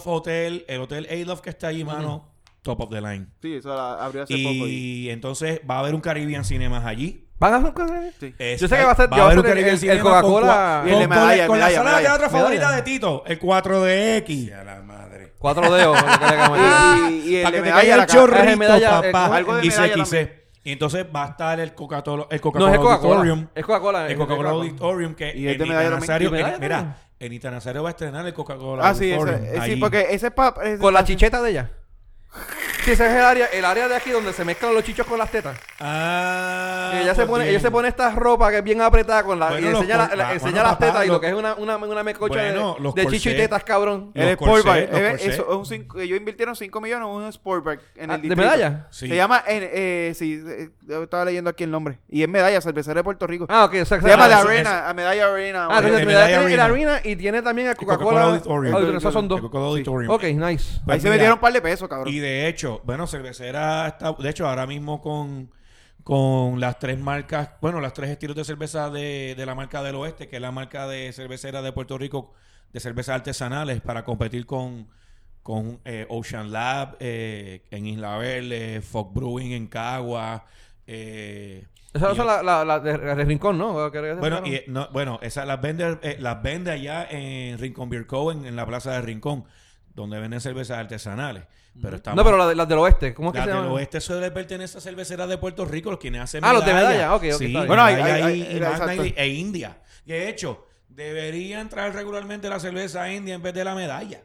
Hotel, 0.07 0.65
el 0.69 0.81
hotel 0.81 1.07
Alof 1.11 1.41
que 1.41 1.51
está 1.51 1.69
allí, 1.69 1.85
mano, 1.85 2.29
top 2.63 2.81
of 2.83 2.91
the 2.91 3.01
line. 3.01 3.27
Sí, 3.41 3.55
eso 3.55 3.75
la 3.75 3.95
abrió 4.05 4.23
hace 4.25 4.35
poco. 4.37 4.65
ahí. 4.67 5.07
Y 5.07 5.11
entonces 5.11 5.61
va 5.69 5.77
a 5.77 5.79
haber 5.81 5.95
un 5.95 6.01
Caribbean 6.01 6.45
Cinemas 6.45 6.85
allí. 6.85 7.29
¿Van 7.39 7.55
a 7.55 7.57
hacer 7.57 7.73
cosas? 7.73 8.15
Sí. 8.21 8.33
Yo 8.39 8.69
sé 8.69 8.77
que 8.77 8.85
va 8.85 8.93
a 8.93 8.95
ser- 8.95 9.13
va 9.13 9.17
a 9.17 9.25
haber 9.25 9.39
un 9.39 9.45
Caribbean 9.45 9.77
el- 9.83 9.91
el 9.91 10.01
Coca-Cola- 10.01 10.83
cua- 10.85 10.89
Y 10.89 10.93
el 10.93 10.99
de 11.01 11.07
con- 11.09 11.09
con 11.09 11.09
medalla, 11.09 11.47
la- 11.49 11.53
medalla, 11.53 11.77
sala 11.77 11.91
de 11.91 11.97
medalla. 11.97 12.09
teatro 12.19 12.31
favorita 12.31 12.61
Medalla. 12.67 12.77
de 12.77 12.83
Tito, 12.83 13.25
el 13.27 13.39
4DX. 13.41 14.31
Y 14.31 14.51
a 14.53 14.63
la 14.65 14.81
madre. 14.83 15.33
Cuatro 15.39 15.73
dedos. 15.75 15.97
Y, 17.11 17.31
y 17.31 17.37
el 17.37 17.43
Para 17.43 17.57
de 17.57 17.63
que 17.63 17.69
te 17.69 17.75
medalla, 17.75 17.95
el 17.97 18.07
chorrito, 18.07 18.57
medalla, 18.59 19.01
eh, 19.01 19.11
papá. 19.13 19.37
algo 19.37 19.57
de 19.57 19.67
y 19.67 19.69
medalla 19.71 19.83
se 19.83 19.89
también. 19.89 20.05
quise. 20.05 20.42
Y 20.65 20.73
entonces 20.73 21.05
va 21.15 21.25
a 21.25 21.29
estar 21.31 21.59
el 21.59 21.75
Coca-Cola 21.75 22.27
el 22.31 22.37
No, 22.37 22.43
Coca-Cola 22.43 22.73
es 22.73 22.79
Coca-Cola. 22.79 23.15
Auditorium. 23.17 23.49
Es 23.55 23.65
Coca-Cola. 23.65 24.07
El 24.07 24.17
Coca-Cola 24.17 24.51
Coca-Cola. 24.51 24.51
Auditorium 24.51 25.15
que 25.15 25.37
Y 25.37 25.49
el 25.49 25.59
de 25.59 25.65
en 25.65 25.69
medalla 25.71 25.89
Nita 25.89 25.91
también. 25.91 26.01
Nazario, 26.01 26.29
¿Y 26.29 26.33
medalla 26.33 26.55
en- 26.55 26.61
mira, 26.61 26.97
Nazario 27.51 27.83
va 27.83 27.89
a 27.89 27.91
estrenar 27.91 28.27
el 28.27 28.33
Coca-Cola 28.35 28.89
Ah, 28.89 28.95
sí, 28.95 29.11
ese, 29.13 29.57
eh, 29.57 29.61
sí, 29.65 29.77
porque 29.77 30.07
ese 30.11 30.29
es 30.29 30.33
para... 30.33 30.79
Con 30.79 30.95
la 30.95 31.03
chicheta 31.05 31.43
de 31.43 31.51
ella. 31.51 31.71
Sí, 32.85 32.91
ese 32.91 33.07
es 33.07 33.13
el 33.13 33.21
área, 33.23 33.47
el 33.47 33.65
área 33.65 33.87
de 33.89 33.95
aquí 33.95 34.11
donde 34.11 34.33
se 34.33 34.45
mezclan 34.45 34.75
los 34.75 34.83
chichos 34.83 35.07
con 35.07 35.17
las 35.19 35.31
tetas. 35.31 35.57
Ah, 35.79 36.91
ella, 37.01 37.15
se 37.15 37.23
pues 37.23 37.29
pone, 37.29 37.45
bien. 37.45 37.55
ella 37.55 37.61
se 37.61 37.71
pone 37.71 37.89
esta 37.89 38.11
ropa 38.11 38.51
que 38.51 38.59
es 38.59 38.65
bien 38.65 38.81
apretada 38.81 39.23
con 39.23 39.39
la, 39.39 39.51
Bueno, 39.51 39.69
y 39.69 39.71
enseña, 39.71 39.97
la- 40.09 40.17
la- 40.17 40.29
ah, 40.29 40.33
enseña 40.33 40.51
bueno, 40.53 40.63
las 40.65 40.73
papá, 40.73 40.87
tetas 40.87 41.05
y 41.05 41.09
lo 41.09 41.21
que 41.21 41.29
es 41.29 41.35
una, 41.35 41.55
una, 41.55 41.77
una 41.77 42.03
mecocha 42.03 42.41
Bueno, 42.41 42.77
de, 42.95 43.03
de 43.05 43.07
chicho 43.09 43.31
y 43.31 43.37
tetas, 43.37 43.63
cabrón. 43.63 44.11
El 44.15 44.29
eh. 44.31 45.17
Eso 45.21 45.29
es 45.51 45.57
un 45.57 45.65
cinco- 45.67 46.01
ellos 46.01 46.19
invirtieron 46.19 46.57
5 46.57 46.81
millones 46.81 47.07
en 47.09 47.15
un 47.15 47.33
Sportback 47.33 47.81
en 47.97 48.11
Ah, 48.11 48.15
el 48.17 48.29
¿De 48.29 48.35
medalla? 48.37 48.87
Sí. 48.91 49.09
Se 49.09 49.15
llama, 49.15 49.43
en, 49.47 49.63
eh, 49.73 50.13
sí, 50.17 50.43
eh, 50.45 50.71
yo 50.83 51.05
estaba 51.05 51.25
leyendo 51.25 51.51
aquí 51.51 51.63
el 51.65 51.71
nombre. 51.71 51.99
Y 52.09 52.23
es 52.23 52.29
medalla, 52.29 52.61
cervecera 52.61 52.95
de 53.01 53.05
Puerto 53.05 53.27
Rico. 53.27 53.47
Ah, 53.49 53.65
ok. 53.67 53.75
o 53.83 53.85
sea, 53.85 54.01
se 54.01 54.09
llama 54.09 54.25
ah, 54.25 54.29
The 54.29 54.35
eso- 54.35 54.49
Arena, 54.49 54.89
a 54.89 54.95
Medalla 54.95 55.33
Arena. 55.33 55.67
Ah, 55.71 55.77
entonces 55.79 56.01
de 56.01 56.07
medalla 56.07 56.27
Medalla 56.27 56.47
tiene 56.49 56.63
Arena. 56.63 56.95
Arena 56.97 57.01
y 57.11 57.17
tiene 57.17 57.43
también 57.43 57.69
el 57.69 57.73
El 57.73 57.77
Coca-Cola 57.79 57.99
Coca-Cola. 58.05 58.25
Auditorium. 58.35 58.75
Auditorium, 58.75 58.99
Esos 58.99 59.13
son 59.13 59.29
dos. 59.29 59.41
Coca-Cola 59.41 59.67
Auditorium. 59.67 60.13
Ok, 60.13 60.23
nice. 60.25 60.81
Pues 60.85 60.95
Ahí 60.95 61.01
se 61.01 61.05
mira, 61.05 61.11
metieron 61.13 61.35
un 61.35 61.41
par 61.41 61.53
de 61.53 61.61
pesos, 61.63 61.89
cabrón. 61.89 62.09
Y 62.13 62.19
de 62.19 62.49
hecho, 62.49 62.72
bueno, 62.85 63.07
cervecera 63.07 63.87
está, 63.89 64.13
de 64.13 64.29
hecho, 64.31 64.49
ahora 64.49 64.67
mismo 64.67 65.01
con, 65.01 65.51
con 66.03 66.61
las 66.61 66.79
tres 66.79 66.99
marcas, 66.99 67.51
bueno, 67.61 67.81
las 67.81 67.93
tres 67.93 68.11
estilos 68.11 68.37
de 68.37 68.45
cerveza 68.45 68.91
de, 68.91 69.35
de 69.37 69.47
la 69.47 69.55
marca 69.55 69.83
del 69.83 69.97
oeste, 69.97 70.29
que 70.29 70.37
es 70.37 70.43
la 70.43 70.51
marca 70.53 70.87
de 70.87 71.13
cervecera 71.13 71.63
de 71.63 71.73
Puerto 71.73 71.99
Rico, 71.99 72.33
de 72.73 72.81
cervezas 72.81 73.17
artesanales, 73.17 73.81
para 73.81 74.05
competir 74.05 74.47
con, 74.47 74.89
con 75.43 75.81
eh, 75.85 76.07
Ocean 76.09 76.51
Lab 76.53 76.97
eh, 77.01 77.63
en 77.71 77.87
Isla 77.87 78.17
Verde, 78.19 78.81
Fog 78.81 79.13
Brewing 79.13 79.53
en 79.53 79.67
Cagua. 79.67 80.47
eh, 80.87 81.67
Esas 81.93 82.17
son 82.17 82.27
las 82.27 82.43
la, 82.43 82.65
la 82.65 82.81
de, 82.81 82.97
de 82.97 83.25
Rincón, 83.25 83.59
¿no? 83.59 83.75
Bueno, 84.21 84.43
y, 84.45 84.55
eh, 84.55 84.65
no, 84.69 84.89
bueno, 84.93 85.19
esas 85.23 85.47
las 85.47 85.61
vende, 85.61 85.99
eh, 86.03 86.17
las 86.19 86.43
vende 86.43 86.71
allá 86.71 87.07
en 87.11 87.59
Rincón 87.59 87.91
Beer 87.91 88.07
Co. 88.07 88.33
en, 88.33 88.47
en 88.47 88.57
la 88.57 88.65
plaza 88.67 88.93
de 88.93 89.03
Rincón, 89.03 89.45
donde 89.95 90.19
venden 90.19 90.41
cervezas 90.41 90.79
artesanales. 90.79 91.45
Pero 91.81 91.97
estamos, 91.97 92.17
no, 92.17 92.25
pero 92.25 92.37
las 92.37 92.49
de, 92.49 92.55
las 92.55 92.69
del 92.69 92.79
oeste. 92.79 93.15
¿Cómo 93.15 93.31
es 93.31 93.33
que 93.33 93.39
las 93.39 93.47
se 93.47 93.53
del 93.53 93.63
llama? 93.63 93.73
oeste 93.75 93.99
eso 93.99 94.21
le 94.21 94.31
pertenece 94.31 94.77
a 94.77 94.81
cerveceras 94.81 95.29
de 95.29 95.39
Puerto 95.39 95.65
Rico, 95.65 95.91
los 95.91 95.99
quienes 95.99 96.21
hacen 96.21 96.45
Ah, 96.45 96.53
los 96.53 96.65
de 96.67 96.75
medalla. 96.75 97.15
Ok, 97.15 97.25
ok, 97.33 97.39
Sí, 97.39 97.47
está. 97.47 97.65
Bueno, 97.65 97.83
hay- 97.83 97.95
Medalla 97.97 98.15
hay- 98.27 98.41
y- 98.41 98.43
hay- 98.43 99.07
y 99.09 99.15
e 99.17 99.29
India. 99.29 99.79
De 100.05 100.29
hecho, 100.29 100.67
debería 100.89 101.61
entrar 101.61 101.95
regularmente 101.95 102.49
la 102.51 102.61
cerveza 102.61 103.11
india 103.11 103.35
en 103.35 103.43
vez 103.43 103.55
de 103.55 103.65
la 103.65 103.75
medalla. 103.75 104.21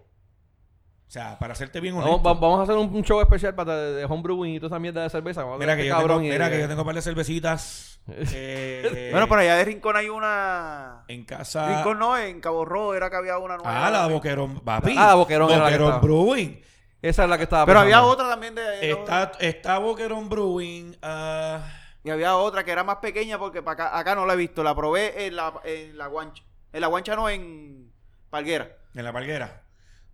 O 1.07 1.09
sea, 1.09 1.39
para 1.39 1.53
hacerte 1.53 1.79
bien 1.79 1.93
honesto. 1.95 2.19
Vamos, 2.19 2.27
va- 2.27 2.39
vamos 2.41 2.59
a 2.59 2.63
hacer 2.63 2.75
un, 2.75 2.93
un 2.93 3.01
show 3.05 3.21
especial 3.21 3.55
para 3.55 3.77
de, 3.77 3.93
de 3.93 4.05
homebrewing 4.05 4.55
y 4.55 4.59
toda 4.59 4.67
esa 4.75 4.79
mierda 4.79 5.03
de 5.03 5.09
cerveza. 5.09 5.45
Mira 5.57 5.77
que, 5.77 5.85
yo 5.85 5.93
cabrón 5.95 6.17
tengo, 6.17 6.27
y- 6.27 6.31
mira 6.31 6.49
que 6.49 6.59
yo 6.59 6.67
tengo 6.67 6.81
un 6.81 6.85
par 6.85 6.95
de 6.95 7.01
cervecitas. 7.01 8.01
eh, 8.09 9.07
Bueno, 9.11 9.25
por 9.29 9.39
allá 9.39 9.55
de 9.55 9.63
Rincón 9.63 9.95
hay 9.95 10.09
una... 10.09 11.05
En 11.07 11.23
casa. 11.23 11.75
Rincón 11.77 11.99
no, 11.99 12.17
en 12.17 12.41
Cabo 12.41 12.65
Rojo 12.65 12.93
era 12.93 13.09
que 13.09 13.15
había 13.15 13.37
una 13.37 13.55
nueva. 13.55 13.87
Ah, 13.87 13.89
la 13.89 14.07
Boquerón, 14.07 14.59
papi. 14.59 14.95
Ah, 14.97 15.15
Boquerón 15.15 15.49
era 15.49 15.59
la 15.59 15.65
que 15.69 15.77
Boquerón 15.77 15.87
estaba. 15.87 16.01
Brewing. 16.01 16.61
Esa 17.01 17.23
es 17.23 17.29
la 17.29 17.37
que 17.37 17.43
estaba 17.43 17.65
Pero 17.65 17.79
pensando. 17.81 17.97
había 17.97 18.11
otra 18.11 18.29
también 18.29 18.55
de... 18.55 18.91
Está, 18.91 19.31
está 19.39 19.77
Boquerón 19.77 20.29
Brewing. 20.29 20.97
ah, 21.01 21.63
Y 22.03 22.09
había 22.09 22.35
otra 22.35 22.63
que 22.63 22.71
era 22.71 22.83
más 22.83 22.97
pequeña 22.97 23.37
porque 23.37 23.61
para 23.61 23.85
acá, 23.85 23.97
acá 23.99 24.15
no 24.15 24.25
la 24.25 24.33
he 24.33 24.37
visto. 24.37 24.63
La 24.63 24.75
probé 24.75 25.27
en 25.27 25.35
la, 25.35 25.53
en 25.63 25.97
la 25.97 26.07
guancha. 26.07 26.43
En 26.73 26.81
la 26.81 26.87
guancha 26.87 27.15
no, 27.15 27.29
en 27.29 27.91
Palguera. 28.29 28.75
en 28.95 29.03
la 29.03 29.13
palguera. 29.13 29.63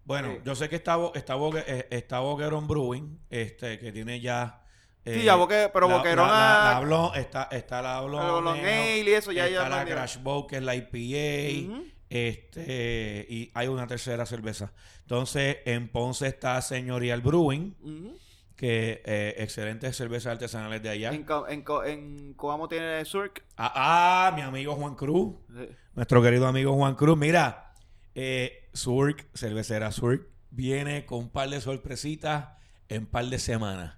Bueno, 0.05 0.33
Sí. 0.33 0.41
yo 0.43 0.55
sé 0.55 0.67
que 0.67 0.75
está, 0.75 0.97
Bo- 0.97 1.13
está, 1.15 1.35
Boque- 1.35 1.63
eh, 1.65 1.87
está 1.89 2.19
Boquerón 2.19 2.67
Brewing, 2.67 3.19
este, 3.29 3.79
que 3.79 3.91
tiene 3.93 4.19
ya 4.19 4.59
Sí, 5.05 5.23
ya 5.23 5.35
Boque- 5.35 5.69
pero 5.73 5.87
la- 5.87 5.97
Boquerón 5.97 6.27
la, 6.27 6.81
la, 6.81 6.85
la 7.11 7.19
está, 7.19 7.47
está 7.51 7.81
la 7.81 8.01
Blonde. 8.01 8.59
Ale 8.59 8.97
y 8.99 9.13
eso 9.13 9.31
ya- 9.31 9.45
está 9.47 9.53
ya 9.63 9.69
la 9.69 9.77
lo 9.79 9.85
dieron. 9.85 10.01
Crash 10.03 10.17
Boat, 10.21 10.47
que 10.49 10.57
es 10.57 10.63
la 10.63 10.75
IPA. 10.75 11.73
Ujú. 11.73 11.85
Este, 12.17 13.25
y 13.29 13.51
hay 13.53 13.67
una 13.67 13.87
tercera 13.87 14.25
cerveza. 14.25 14.71
Entonces, 15.01 15.57
en 15.65 15.89
Ponce 15.89 16.27
está 16.27 16.61
Señorial 16.61 17.21
Brewing, 17.21 17.73
que 18.55 19.01
eh, 19.05 19.35
excelentes 19.39 19.95
cervezas 19.97 20.33
artesanales 20.33 20.81
de 20.83 20.89
allá. 20.89 21.11
En, 21.11 21.23
Co- 21.23 21.47
en, 21.47 21.63
Co- 21.63 21.83
en 21.83 22.33
Coamo 22.35 22.67
tiene 22.67 23.03
Surk. 23.05 23.43
Ah, 23.57 24.27
ah, 24.27 24.31
mi 24.35 24.41
amigo 24.43 24.75
Juan 24.75 24.95
Cruz. 24.95 25.35
Nuestro 25.95 26.21
querido 26.21 26.47
amigo 26.47 26.73
Juan 26.75 26.95
Cruz. 26.95 27.17
Mira, 27.17 27.73
eh, 28.15 28.69
Surk, 28.73 29.25
cervecera 29.33 29.91
Surk, 29.91 30.27
viene 30.51 31.05
con 31.05 31.19
un 31.19 31.29
par 31.29 31.49
de 31.49 31.61
sorpresitas 31.61 32.49
en 32.89 33.07
par 33.07 33.25
de 33.25 33.39
semanas. 33.39 33.95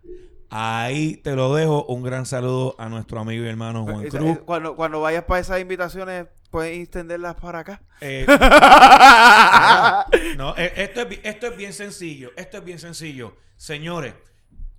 Ahí 0.49 1.17
te 1.17 1.35
lo 1.35 1.53
dejo. 1.53 1.85
Un 1.87 2.01
gran 2.03 2.25
saludo 2.25 2.75
a 2.79 2.87
nuestro 2.87 3.19
amigo 3.19 3.43
y 3.43 3.47
hermano 3.49 3.83
Juan 3.83 4.05
Esa- 4.05 4.17
Cruz. 4.19 4.37
eh, 4.37 4.41
Cuando, 4.45 4.75
cuando 4.77 5.01
vayas 5.01 5.25
para 5.25 5.41
esas 5.41 5.59
invitaciones, 5.59 6.27
puedes 6.55 6.79
extenderlas 6.79 7.35
para 7.35 7.59
acá. 7.59 7.81
Eh, 7.99 8.25
no, 10.37 10.55
eh, 10.57 10.71
esto, 10.77 11.01
es, 11.01 11.19
esto 11.23 11.47
es 11.47 11.57
bien 11.57 11.73
sencillo. 11.73 12.31
Esto 12.37 12.57
es 12.59 12.63
bien 12.63 12.79
sencillo. 12.79 13.35
Señores, 13.57 14.13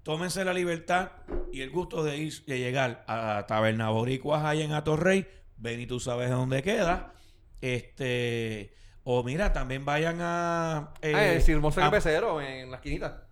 tómense 0.03 0.43
la 0.43 0.55
libertad 0.55 1.11
y 1.53 1.61
el 1.61 1.69
gusto 1.71 2.03
de 2.03 2.17
ir 2.17 2.45
de 2.47 2.59
llegar 2.59 3.05
a 3.07 3.45
Taberna 3.47 3.91
Boricuas 3.91 4.43
ahí 4.43 4.63
en 4.63 4.73
Atorrey. 4.73 5.29
Ven 5.59 5.79
y 5.81 5.87
tú 5.87 6.01
sabes 6.01 6.31
dónde 6.31 6.63
queda. 6.63 7.13
Este. 7.61 8.73
O 9.05 9.23
mira, 9.23 9.53
también 9.53 9.85
vayan 9.85 10.17
a. 10.21 10.95
eh, 11.03 11.13
Ah, 11.15 11.27
el 11.35 11.91
Pecero 11.91 12.41
en 12.41 12.71
la 12.71 12.77
esquinita. 12.79 13.27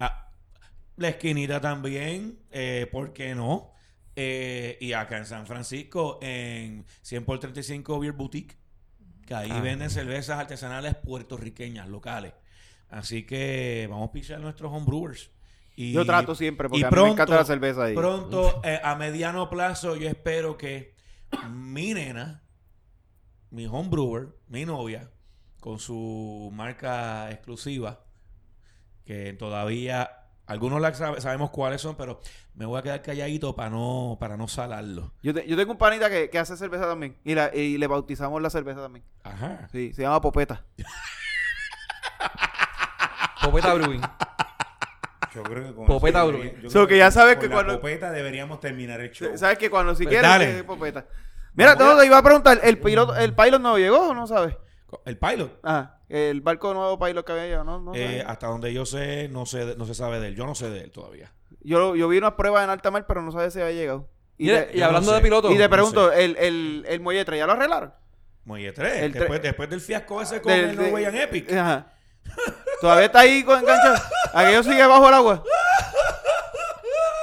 a 0.00 0.28
la 0.96 1.08
esquinita 1.08 1.62
también. 1.62 2.40
Eh, 2.50 2.86
¿Por 2.92 3.14
qué 3.14 3.34
no? 3.34 3.72
Eh, 4.22 4.76
y 4.82 4.92
acá 4.92 5.16
en 5.16 5.24
San 5.24 5.46
Francisco, 5.46 6.18
en 6.20 6.84
100 7.00 7.24
por 7.24 7.38
35 7.38 7.98
Beer 7.98 8.12
Boutique, 8.12 8.54
que 9.26 9.34
ahí 9.34 9.48
Ah. 9.50 9.62
venden 9.62 9.88
cervezas 9.88 10.38
artesanales 10.38 10.94
puertorriqueñas, 10.94 11.88
locales. 11.88 12.34
Así 12.90 13.24
que 13.24 13.86
vamos 13.88 14.10
a 14.10 14.12
pichar 14.12 14.38
nuestros 14.40 14.70
homebrewers. 14.70 15.30
Y, 15.74 15.92
Yo 15.92 16.04
trato 16.04 16.34
siempre, 16.34 16.68
porque 16.68 16.80
y 16.82 16.84
a 16.84 16.90
mí 16.90 17.02
me 17.02 17.08
encanta 17.12 17.34
la 17.34 17.44
cerveza 17.46 17.84
ahí. 17.84 17.94
Pronto, 17.94 18.60
eh, 18.62 18.78
a 18.84 18.94
mediano 18.94 19.48
plazo, 19.48 19.96
yo 19.96 20.06
espero 20.06 20.58
que 20.58 20.94
mi 21.50 21.94
nena, 21.94 22.42
mi 23.48 23.66
homebrewer, 23.66 24.36
mi 24.48 24.66
novia, 24.66 25.10
con 25.60 25.78
su 25.78 26.50
marca 26.52 27.30
exclusiva, 27.30 28.04
que 29.06 29.32
todavía 29.32 30.19
algunos 30.50 30.80
la 30.80 30.92
sabe- 30.92 31.20
sabemos 31.20 31.50
cuáles 31.50 31.80
son, 31.80 31.94
pero 31.96 32.20
me 32.54 32.66
voy 32.66 32.78
a 32.78 32.82
quedar 32.82 33.02
calladito 33.02 33.54
para 33.54 33.70
no 33.70 34.16
para 34.18 34.36
no 34.36 34.48
salarlo. 34.48 35.12
Yo, 35.22 35.32
te- 35.32 35.46
yo 35.46 35.56
tengo 35.56 35.72
un 35.72 35.78
panita 35.78 36.10
que, 36.10 36.28
que 36.28 36.38
hace 36.38 36.56
cerveza 36.56 36.86
también. 36.88 37.16
Y, 37.24 37.34
la, 37.34 37.54
y 37.54 37.78
le 37.78 37.86
bautizamos 37.86 38.42
la 38.42 38.50
cerveza 38.50 38.80
también. 38.82 39.04
Ajá. 39.22 39.68
Sí, 39.70 39.92
se 39.94 40.02
llama 40.02 40.20
Popeta. 40.20 40.64
Popeta 43.42 43.74
Brewing. 43.74 44.00
Yo 45.34 45.42
creo 45.44 45.64
que 45.68 45.74
con 45.74 45.86
Popeta 45.86 46.18
eso 46.20 46.28
Brewing. 46.28 46.62
So 46.64 46.68
creo 46.70 46.86
que 46.88 46.98
ya 46.98 47.10
sabes 47.10 47.34
con 47.36 47.42
que 47.42 47.48
la 47.48 47.54
cuando- 47.54 47.80
popeta 47.80 48.10
deberíamos 48.10 48.60
terminar 48.60 49.00
el 49.00 49.10
show. 49.12 49.30
¿Sabes 49.36 49.58
que 49.58 49.70
Cuando 49.70 49.94
si 49.94 50.04
Pues 50.04 50.20
quieres, 50.20 50.56
es 50.56 50.62
Popeta. 50.64 51.06
Mira, 51.54 51.74
Vamos 51.74 51.98
te 52.00 52.06
iba 52.06 52.18
a 52.18 52.22
preguntar, 52.22 52.60
¿el 52.62 52.78
pilot, 52.78 53.16
¿el 53.18 53.34
pilot 53.34 53.60
no 53.60 53.76
llegó 53.78 54.08
o 54.10 54.14
no 54.14 54.26
sabes? 54.26 54.56
El 55.04 55.16
pilot, 55.18 55.60
Ajá, 55.62 55.99
el 56.10 56.40
barco 56.42 56.74
nuevo 56.74 56.98
pilot 56.98 57.24
que 57.24 57.32
había 57.32 57.44
llegado, 57.44 57.64
¿no? 57.64 57.80
no 57.80 57.94
eh, 57.94 58.22
hasta 58.26 58.48
donde 58.48 58.72
yo 58.74 58.84
sé, 58.84 59.28
no 59.28 59.46
sé, 59.46 59.76
no 59.76 59.86
se 59.86 59.94
sabe 59.94 60.20
de 60.20 60.28
él. 60.28 60.36
Yo 60.36 60.44
no 60.44 60.54
sé 60.54 60.68
de 60.68 60.80
él 60.82 60.90
todavía. 60.90 61.32
yo, 61.60 61.94
yo 61.96 62.08
vi 62.08 62.18
unas 62.18 62.32
pruebas 62.34 62.64
en 62.64 62.70
alta 62.70 62.90
mar, 62.90 63.06
pero 63.06 63.22
no 63.22 63.30
sabía 63.32 63.50
si 63.50 63.60
había 63.60 63.72
llegado. 63.74 64.08
Y, 64.36 64.46
yo 64.46 64.56
hablando 64.84 65.10
no 65.10 65.16
de 65.16 65.22
piloto. 65.22 65.50
y 65.52 65.56
te 65.56 65.64
no 65.64 65.70
pregunto, 65.70 66.12
el, 66.12 66.36
el, 66.38 66.84
el 66.88 67.00
muelle 67.00 67.24
3, 67.24 67.38
¿ya 67.40 67.46
lo 67.46 67.52
arreglaron? 67.52 67.92
Muelle 68.44 68.72
3. 68.72 69.02
El 69.02 69.12
tre- 69.12 69.18
después, 69.18 69.42
después 69.42 69.68
del 69.70 69.80
fiasco 69.80 70.20
ese 70.22 70.40
con 70.40 70.50
Del- 70.52 70.70
el 70.70 70.76
de- 70.76 70.82
Norwegian 70.90 71.14
Epic. 71.16 71.52
Ajá. 71.52 71.92
Todavía 72.80 73.04
está 73.06 73.20
ahí 73.20 73.44
con 73.44 73.58
enganchado. 73.58 73.96
Aquello 74.32 74.62
sigue 74.62 74.86
bajo 74.86 75.06
el 75.08 75.14
agua. 75.14 75.44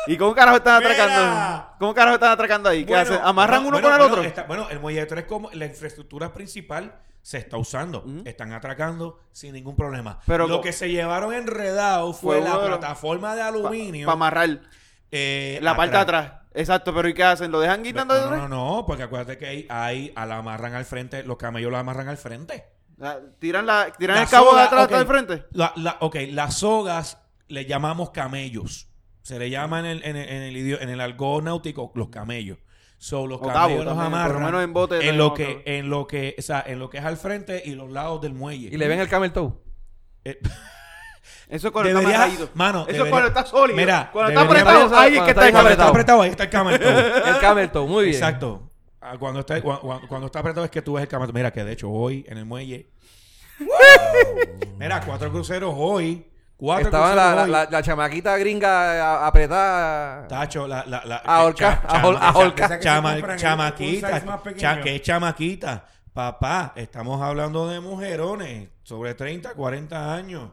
¿Y 0.06 0.16
cómo 0.18 0.34
carajo 0.34 0.58
están 0.58 0.80
Mira. 0.82 0.92
atracando? 0.94 1.68
¿Cómo 1.80 1.94
carajo 1.94 2.16
están 2.16 2.32
atracando 2.32 2.70
ahí? 2.70 2.86
¿Qué 2.86 2.94
Bueno, 2.94 3.02
hacen? 3.02 3.20
¿Amarran 3.26 3.64
bueno, 3.64 3.78
uno 3.78 3.82
bueno, 3.82 3.88
con 3.88 3.94
el 3.94 4.00
bueno, 4.10 4.14
otro? 4.14 4.24
está- 4.30 4.44
bueno, 4.44 4.68
el 4.70 4.80
muelle 4.80 5.06
3 5.06 5.26
como 5.26 5.50
la 5.52 5.66
infraestructura 5.66 6.32
principal 6.34 6.96
se 7.28 7.40
está 7.40 7.58
usando. 7.58 8.06
Están 8.24 8.54
atracando 8.54 9.20
sin 9.34 9.52
ningún 9.52 9.76
problema. 9.76 10.22
Pero 10.26 10.48
lo 10.48 10.62
que 10.62 10.72
se 10.72 10.90
llevaron 10.90 11.34
enredado 11.34 12.14
fue, 12.14 12.38
Fue 12.40 12.50
la 12.50 12.58
de 12.58 12.68
plataforma 12.68 13.36
de 13.36 13.42
aluminio. 13.42 14.06
Para 14.06 14.14
amarrar 14.14 14.62
eh, 15.12 15.60
la 15.62 15.76
parte 15.76 15.98
de 15.98 16.02
atrás. 16.04 16.32
Exacto, 16.54 16.94
pero 16.94 17.10
¿y 17.10 17.14
qué 17.14 17.26
hacen? 17.26 17.52
¿Lo 17.52 17.60
dejan 17.60 17.84
quitando 17.84 18.14
de 18.14 18.22
No, 18.22 18.26
atrás? 18.28 18.50
no, 18.50 18.78
no, 18.78 18.86
porque 18.86 19.04
acuérdate 19.04 19.38
que 19.38 19.46
ahí, 19.46 19.66
ahí 19.70 20.14
a 20.16 20.26
la 20.26 20.38
amarran 20.38 20.74
al 20.74 20.86
frente, 20.86 21.22
los 21.24 21.36
camellos 21.36 21.70
la 21.70 21.80
amarran 21.80 22.08
al 22.08 22.16
frente. 22.16 22.64
Ah, 23.02 23.18
¿Tiran, 23.40 23.66
la, 23.66 23.92
tiran 23.92 24.16
La 24.16 24.24
el 24.24 24.30
cabo 24.30 24.52
soga, 24.52 24.62
de 24.62 24.68
atrás 24.68 24.86
ok. 24.86 24.92
hasta 24.94 25.02
el 25.02 25.08
frente? 25.08 25.46
La, 25.52 25.74
la- 25.76 25.98
ok, 26.00 26.16
las 26.30 26.54
sogas 26.60 27.18
le 27.50 27.66
llamamos 27.66 28.12
camellos. 28.12 28.88
Se 29.22 29.38
le 29.38 29.50
llama 29.50 29.82
en 29.82 29.86
el, 29.86 30.04
en 30.06 30.16
el, 30.16 30.30
en 30.30 30.42
el, 30.44 30.56
idio- 30.56 30.80
en 30.82 30.88
el 30.88 31.02
argot 31.02 31.44
náutico 31.44 31.92
los 31.94 32.08
camellos. 32.08 32.58
So, 33.00 33.28
los 33.28 33.40
camellos 33.40 33.86
los 33.86 33.96
también, 33.96 34.12
por 34.12 34.12
lo 34.12 34.18
amarran 34.18 34.44
menos 34.44 34.64
en 34.64 34.74
bote 34.74 35.08
en 35.08 35.18
lo 35.18 35.34
que, 35.34 35.62
en 35.66 35.90
lo 35.90 36.08
que, 36.08 36.36
o 36.38 36.42
sea, 36.42 36.64
en 36.66 36.80
lo 36.80 36.90
que 36.90 36.98
es 36.98 37.06
al 37.06 37.18
frente 37.18 37.62
y 37.64 37.76
los 37.76 37.92
lados 37.92 38.22
del 38.22 38.34
muelle. 38.34 38.70
Y 38.72 38.78
le 38.78 38.88
ven 38.88 39.00
el 39.00 39.08
camel 39.08 39.32
toe. 39.32 39.54
Eh, 40.26 40.40
Eso 41.50 41.68
es 41.68 41.72
cuando 41.72 41.90
está 41.90 42.00
deberías- 42.02 42.22
amarradito. 42.24 42.50
mano, 42.56 42.80
Eso 42.82 42.90
es 42.90 42.94
debería- 42.98 43.12
cuando 43.12 43.28
está 43.30 43.46
sólido. 43.46 43.78
Mira, 43.78 44.10
cuando 44.12 44.32
está 44.32 44.42
apretado, 44.42 44.80
Cuando 44.80 44.98
ahí 44.98 45.16
es 45.16 45.22
que 45.24 45.30
está 45.30 45.32
está 45.32 45.42
el 45.42 45.46
bien 45.46 45.54
cuando 45.54 45.70
camel 45.70 45.72
está 45.72 45.88
apretado. 45.90 46.22
ahí 46.24 46.30
está 46.32 46.44
el 46.44 46.50
camel 46.50 46.80
toe. 46.80 47.30
El 47.32 47.40
camel 47.40 47.72
toe, 47.72 47.88
muy 47.88 48.04
bien. 48.06 48.16
Exacto. 48.16 48.70
Ah, 49.00 49.16
Cuando 49.18 49.40
está, 49.42 49.58
cua- 49.64 49.80
cua- 49.80 50.08
cuando, 50.08 50.26
está 50.26 50.40
apretado 50.40 50.66
es 50.66 50.72
que 50.72 50.82
tú 50.82 50.94
ves 50.94 51.04
el 51.04 51.08
camel 51.08 51.28
toe. 51.28 51.34
Mira, 51.36 51.52
que 51.52 51.64
de 51.64 51.72
hecho 51.72 51.90
hoy 51.90 52.26
en 52.28 52.38
el 52.40 52.46
muelle. 52.46 52.90
Mira, 54.78 55.02
cuatro 55.06 55.32
cruceros 55.32 55.74
hoy. 55.78 56.26
Cuatro 56.58 56.86
Estaba 56.88 57.14
la, 57.14 57.46
la, 57.46 57.68
la 57.70 57.82
chamaquita 57.84 58.36
gringa 58.38 58.70
a- 59.24 59.28
apretada. 59.28 60.28
Tacho, 60.28 60.68
la, 60.68 60.84
la, 60.88 61.06
la, 61.06 61.18
Ahorca- 61.18 61.82
cha- 61.84 61.88
ahol- 61.88 62.16
chama- 62.18 62.30
ahorca. 62.30 63.36
chamaquita, 63.38 64.82
¿qué 64.82 65.02
chamaquita? 65.02 65.86
Papá, 66.14 66.74
estamos 66.76 67.22
hablando 67.22 67.68
de 67.68 67.80
mujerones 67.80 68.70
sobre 68.82 69.14
30, 69.14 69.54
40 69.54 70.14
años. 70.16 70.50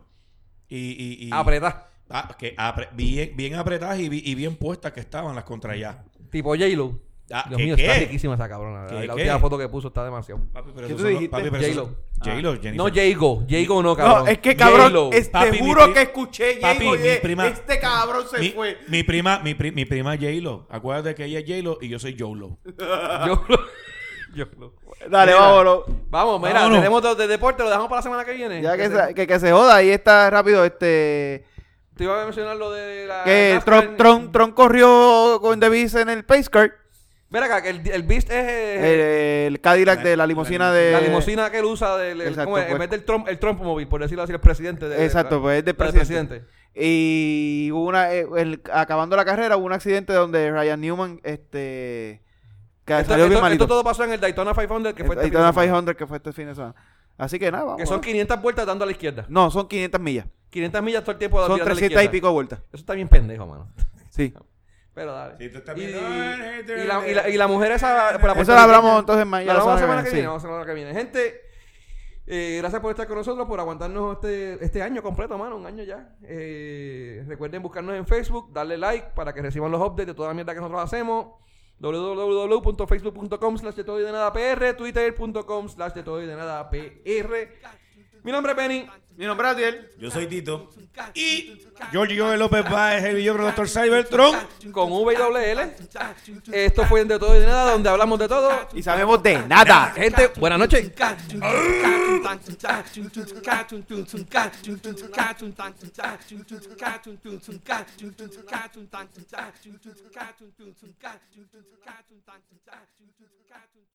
Y, 0.69 0.77
y, 0.77 1.29
y 1.29 1.31
Apretada. 1.33 1.89
ah, 2.11 2.35
que 2.39 2.55
apre- 2.57 2.91
bien, 2.93 3.35
bien 3.35 3.55
apretadas 3.55 3.99
y 3.99 4.35
bien 4.35 4.57
puestas 4.57 4.93
que 4.93 5.01
estaban 5.01 5.35
las 5.35 5.45
contra 5.45 5.73
allá. 5.73 6.05
Tipo 6.31 6.51
J-Lo. 6.51 6.99
Ah, 7.33 7.45
Dios 7.49 7.59
¿qué, 7.59 7.65
mío, 7.65 7.77
qué? 7.77 7.87
está 7.87 7.99
riquísima 8.01 8.35
esa 8.35 8.49
cabrona. 8.49 8.87
¿Qué, 8.87 8.95
La, 9.07 9.15
qué? 9.15 9.23
última 9.23 9.39
foto 9.39 9.57
que 9.57 9.69
puso 9.69 9.89
está 9.89 10.05
demasiado. 10.05 10.43
Papi, 10.53 10.71
pero 10.75 10.89
¿Qué 10.89 10.95
tú 10.95 11.05
dijiste? 11.05 11.29
papi, 11.31 11.51
pero 11.51 11.63
J-Lo. 11.63 11.87
J-Lo, 12.19 12.53
Jennifer. 12.61 12.75
No 12.77 12.85
Jago. 12.95 13.47
Jago 13.49 13.83
no, 13.83 13.97
cabrón. 13.97 14.25
No, 14.25 14.31
es 14.31 14.39
que 14.39 14.57
cabrón, 14.57 15.11
te 15.11 15.59
juro 15.59 15.93
que 15.95 16.03
escuché 16.03 16.59
Papi, 16.61 16.85
mi 16.87 16.99
prima- 17.23 17.47
este 17.47 17.79
cabrón 17.81 18.25
se 18.31 18.39
mi, 18.39 18.51
fue. 18.51 18.79
mi 18.89 19.03
prima, 19.05 19.39
mi, 19.39 19.55
pri- 19.55 19.73
mi 19.73 19.87
prima 19.87 20.17
J-Lo. 20.17 20.67
Acuérdate 20.69 21.15
que 21.15 21.25
ella 21.25 21.39
es 21.39 21.45
J-Lo 21.47 21.79
y 21.81 21.89
yo 21.89 21.99
soy 21.99 22.15
J-Lo. 22.19 22.59
Yo 23.27 23.45
Yo 24.35 24.47
lo- 24.59 24.75
Dale, 25.09 25.33
Mira, 25.33 25.45
vámonos. 25.47 25.83
Vamos, 26.11 26.41
mira, 26.41 26.55
Vámonos. 26.55 26.79
tenemos 26.79 27.03
dos 27.03 27.17
de 27.17 27.27
deporte, 27.29 27.63
lo 27.63 27.69
dejamos 27.69 27.89
para 27.89 27.99
la 28.01 28.03
semana 28.03 28.25
que 28.25 28.33
viene. 28.33 28.61
Ya 28.61 28.77
que, 28.77 28.89
se- 28.89 29.07
se, 29.09 29.15
que, 29.15 29.27
que 29.27 29.39
se 29.41 29.53
joda, 29.53 29.77
ahí 29.77 29.91
está 29.91 30.29
rápido 30.29 30.65
este... 30.65 31.45
Te 31.97 32.03
iba 32.05 32.21
a 32.21 32.25
mencionar 32.25 32.57
lo 32.57 32.73
de 32.73 33.07
la. 33.07 33.23
Que 33.23 33.53
NASCAR. 33.55 33.81
Trump, 33.83 33.97
Trump, 33.97 34.33
Trump 34.33 34.55
corrió 34.55 35.39
con 35.41 35.61
Davis 35.61 35.95
en 35.95 36.09
el 36.11 36.25
Pace 36.25 36.51
Car. 36.51 36.73
Mira 37.31 37.47
acá, 37.47 37.63
que 37.63 37.71
el, 37.71 37.89
el 37.91 38.03
Beast 38.05 38.31
es 38.31 38.45
eh, 38.49 39.47
El, 39.47 39.55
el 39.55 39.61
Cadillac 39.61 39.99
La- 39.99 40.05
de 40.05 40.17
la 40.17 40.27
limusina 40.27 40.71
de... 40.73 40.93
la 40.93 41.01
limusina 41.01 41.51
que 41.51 41.59
él 41.59 41.65
usa 41.65 41.97
del, 41.97 42.21
el- 42.21 42.29
Exacto, 42.29 42.45
¿cómo 42.45 42.59
es? 42.59 42.65
pues. 42.65 42.73
en 42.75 42.79
vez 42.79 42.91
del 42.91 43.05
Trump, 43.05 43.27
el 43.29 43.39
Trump 43.39 43.61
móvil, 43.63 43.89
por 43.89 44.01
decirlo 44.01 44.23
así, 44.23 44.33
el 44.33 44.41
presidente. 44.41 44.89
De, 44.89 45.05
Exacto, 45.05 45.37
la- 45.37 45.43
pues 45.43 45.59
es 45.59 45.65
del 45.65 45.77
del 45.77 45.93
presidente. 45.93 46.45
Y 46.75 47.71
hubo 47.73 47.87
una, 47.87 48.13
eh, 48.13 48.27
el- 48.37 48.61
acabando 48.73 49.17
la 49.17 49.25
carrera 49.25 49.57
hubo 49.57 49.67
un 49.67 49.73
accidente 49.73 50.13
donde 50.13 50.51
Ryan 50.51 50.81
Newman 50.81 51.21
este 51.25 52.23
que 52.85 52.93
Esto, 52.99 53.11
salió 53.13 53.25
bien 53.25 53.33
esto- 53.35 53.43
malito. 53.43 53.65
esto 53.65 53.75
todo 53.75 53.83
pasó 53.85 54.05
en 54.05 54.13
el 54.13 54.21
Daytona 54.21 54.53
500 54.53 54.93
que 54.95 55.05
fue 55.05 55.15
El 55.15 55.21
este 55.21 55.25
fin 55.29 55.33
de 55.33 55.39
Daytona 55.39 55.53
semana. 55.53 55.67
500 55.69 55.97
que 55.97 56.07
fue 56.07 56.17
este 56.19 56.33
fin 56.33 56.47
de 56.49 56.55
semana. 56.55 56.75
Así 57.17 57.39
que 57.39 57.51
nada, 57.51 57.65
vamos. 57.65 57.79
Que 57.81 57.87
son 57.87 57.99
a- 57.99 58.03
500 58.03 58.43
vueltas 58.43 58.67
dando 58.67 58.85
a 58.85 58.87
la 58.87 58.93
izquierda. 58.93 59.25
No, 59.29 59.51
son 59.51 59.67
500 59.69 60.01
millas. 60.01 60.27
500 60.51 60.83
millas 60.83 61.03
todo 61.03 61.13
el 61.13 61.19
tiempo 61.19 61.39
Son 61.39 61.47
tirando 61.47 61.65
a 61.65 61.69
la 61.69 61.75
300 61.75 61.91
y 61.91 62.05
izquierda. 62.05 62.11
pico 62.13 62.33
vueltas. 62.33 62.59
Eso 62.73 62.77
está 62.77 62.93
bien 62.95 63.09
pendejo, 63.09 63.47
mano. 63.47 63.69
Sí. 64.11 64.35
Pero 64.95 65.13
dale. 65.13 65.37
Si 65.39 65.49
tú 65.49 65.59
estás 65.59 65.77
y, 65.77 65.81
viendo, 65.81 65.99
y- 65.99 66.03
"Ah, 66.05 66.37
gente, 66.57 66.85
y 66.85 66.87
la, 66.87 67.09
y 67.09 67.15
la- 67.15 67.29
y 67.31 67.37
la 67.37 67.47
mujer 67.49 67.73
esa... 67.73 67.89
por 67.89 67.97
la 67.97 68.09
Eso 68.11 68.17
lo 68.17 68.35
puertorriqueña- 68.35 68.63
hablamos 68.63 69.01
entonces 69.01 69.27
más 69.27 69.45
La 69.45 69.55
la 69.55 69.79
semana 69.79 70.03
que 70.05 70.09
sí. 70.11 70.15
viene, 70.15 70.29
vamos 70.29 70.45
a 70.45 70.47
la 70.47 70.53
semana 70.53 70.67
que 70.67 70.75
viene. 70.75 70.93
Gente, 70.95 71.41
eh, 72.27 72.57
gracias 72.61 72.81
por 72.81 72.91
estar 72.93 73.07
con 73.09 73.17
nosotros, 73.19 73.47
por 73.49 73.59
aguantarnos 73.59 74.15
este, 74.15 74.65
este 74.65 74.83
año 74.83 75.03
completo, 75.03 75.37
mano, 75.37 75.57
un 75.57 75.67
año 75.67 75.83
ya. 75.83 76.15
Eh, 76.23 77.25
recuerden 77.27 77.61
buscarnos 77.63 77.97
en 77.97 78.07
Facebook, 78.07 78.53
darle 78.53 78.79
like 78.79 79.09
para 79.17 79.33
que 79.35 79.43
reciban 79.43 79.71
los 79.73 79.81
updates 79.81 80.07
de 80.07 80.15
toda 80.15 80.29
la 80.29 80.35
mierda 80.35 80.55
que 80.55 80.61
nosotros 80.61 80.83
hacemos. 80.85 81.27
www.facebook.com 81.81 83.59
slash 83.59 83.75
de 83.75 83.85
todo 83.85 84.01
y 84.01 84.05
de 84.05 84.13
nada 84.13 84.33
PR, 84.33 84.75
twitter.com 84.75 85.69
slash 85.69 85.93
de 85.93 86.03
todo 86.03 86.23
y 86.23 86.27
de 86.27 86.37
nada 86.37 86.71
PR. 86.71 87.49
Mi 88.23 88.33
nombre 88.33 88.53
es 88.53 88.57
Benny. 88.57 88.89
Mi 89.17 89.27
nombre 89.27 89.47
es 89.47 89.55
Adiel. 89.55 89.91
Yo 89.99 90.11
soy 90.11 90.27
Tito. 90.27 90.71
Y 91.15 91.63
Giorgio 91.93 92.37
López 92.37 92.69
Báez, 92.69 93.05
el 93.05 93.23
yo 93.23 93.35
Doctor 93.37 93.69
Cybertron. 93.69 94.35
Con 94.73 94.91
V 94.91 95.15
y 95.15 95.17
doble 95.17 95.53
L. 95.53 95.77
Esto 96.53 96.85
fue 96.87 97.05
De 97.05 97.19
Todo 97.19 97.37
y 97.37 97.41
de 97.41 97.47
Nada, 97.47 97.73
donde 97.73 97.89
hablamos 97.89 98.19
de 98.19 98.29
todo. 98.29 98.51
Y 98.75 98.83
sabemos 98.83 99.23
de 99.23 99.39
nada. 99.47 99.93
Gente, 99.93 100.33
buenas 100.37 100.59
noches. 100.59 100.91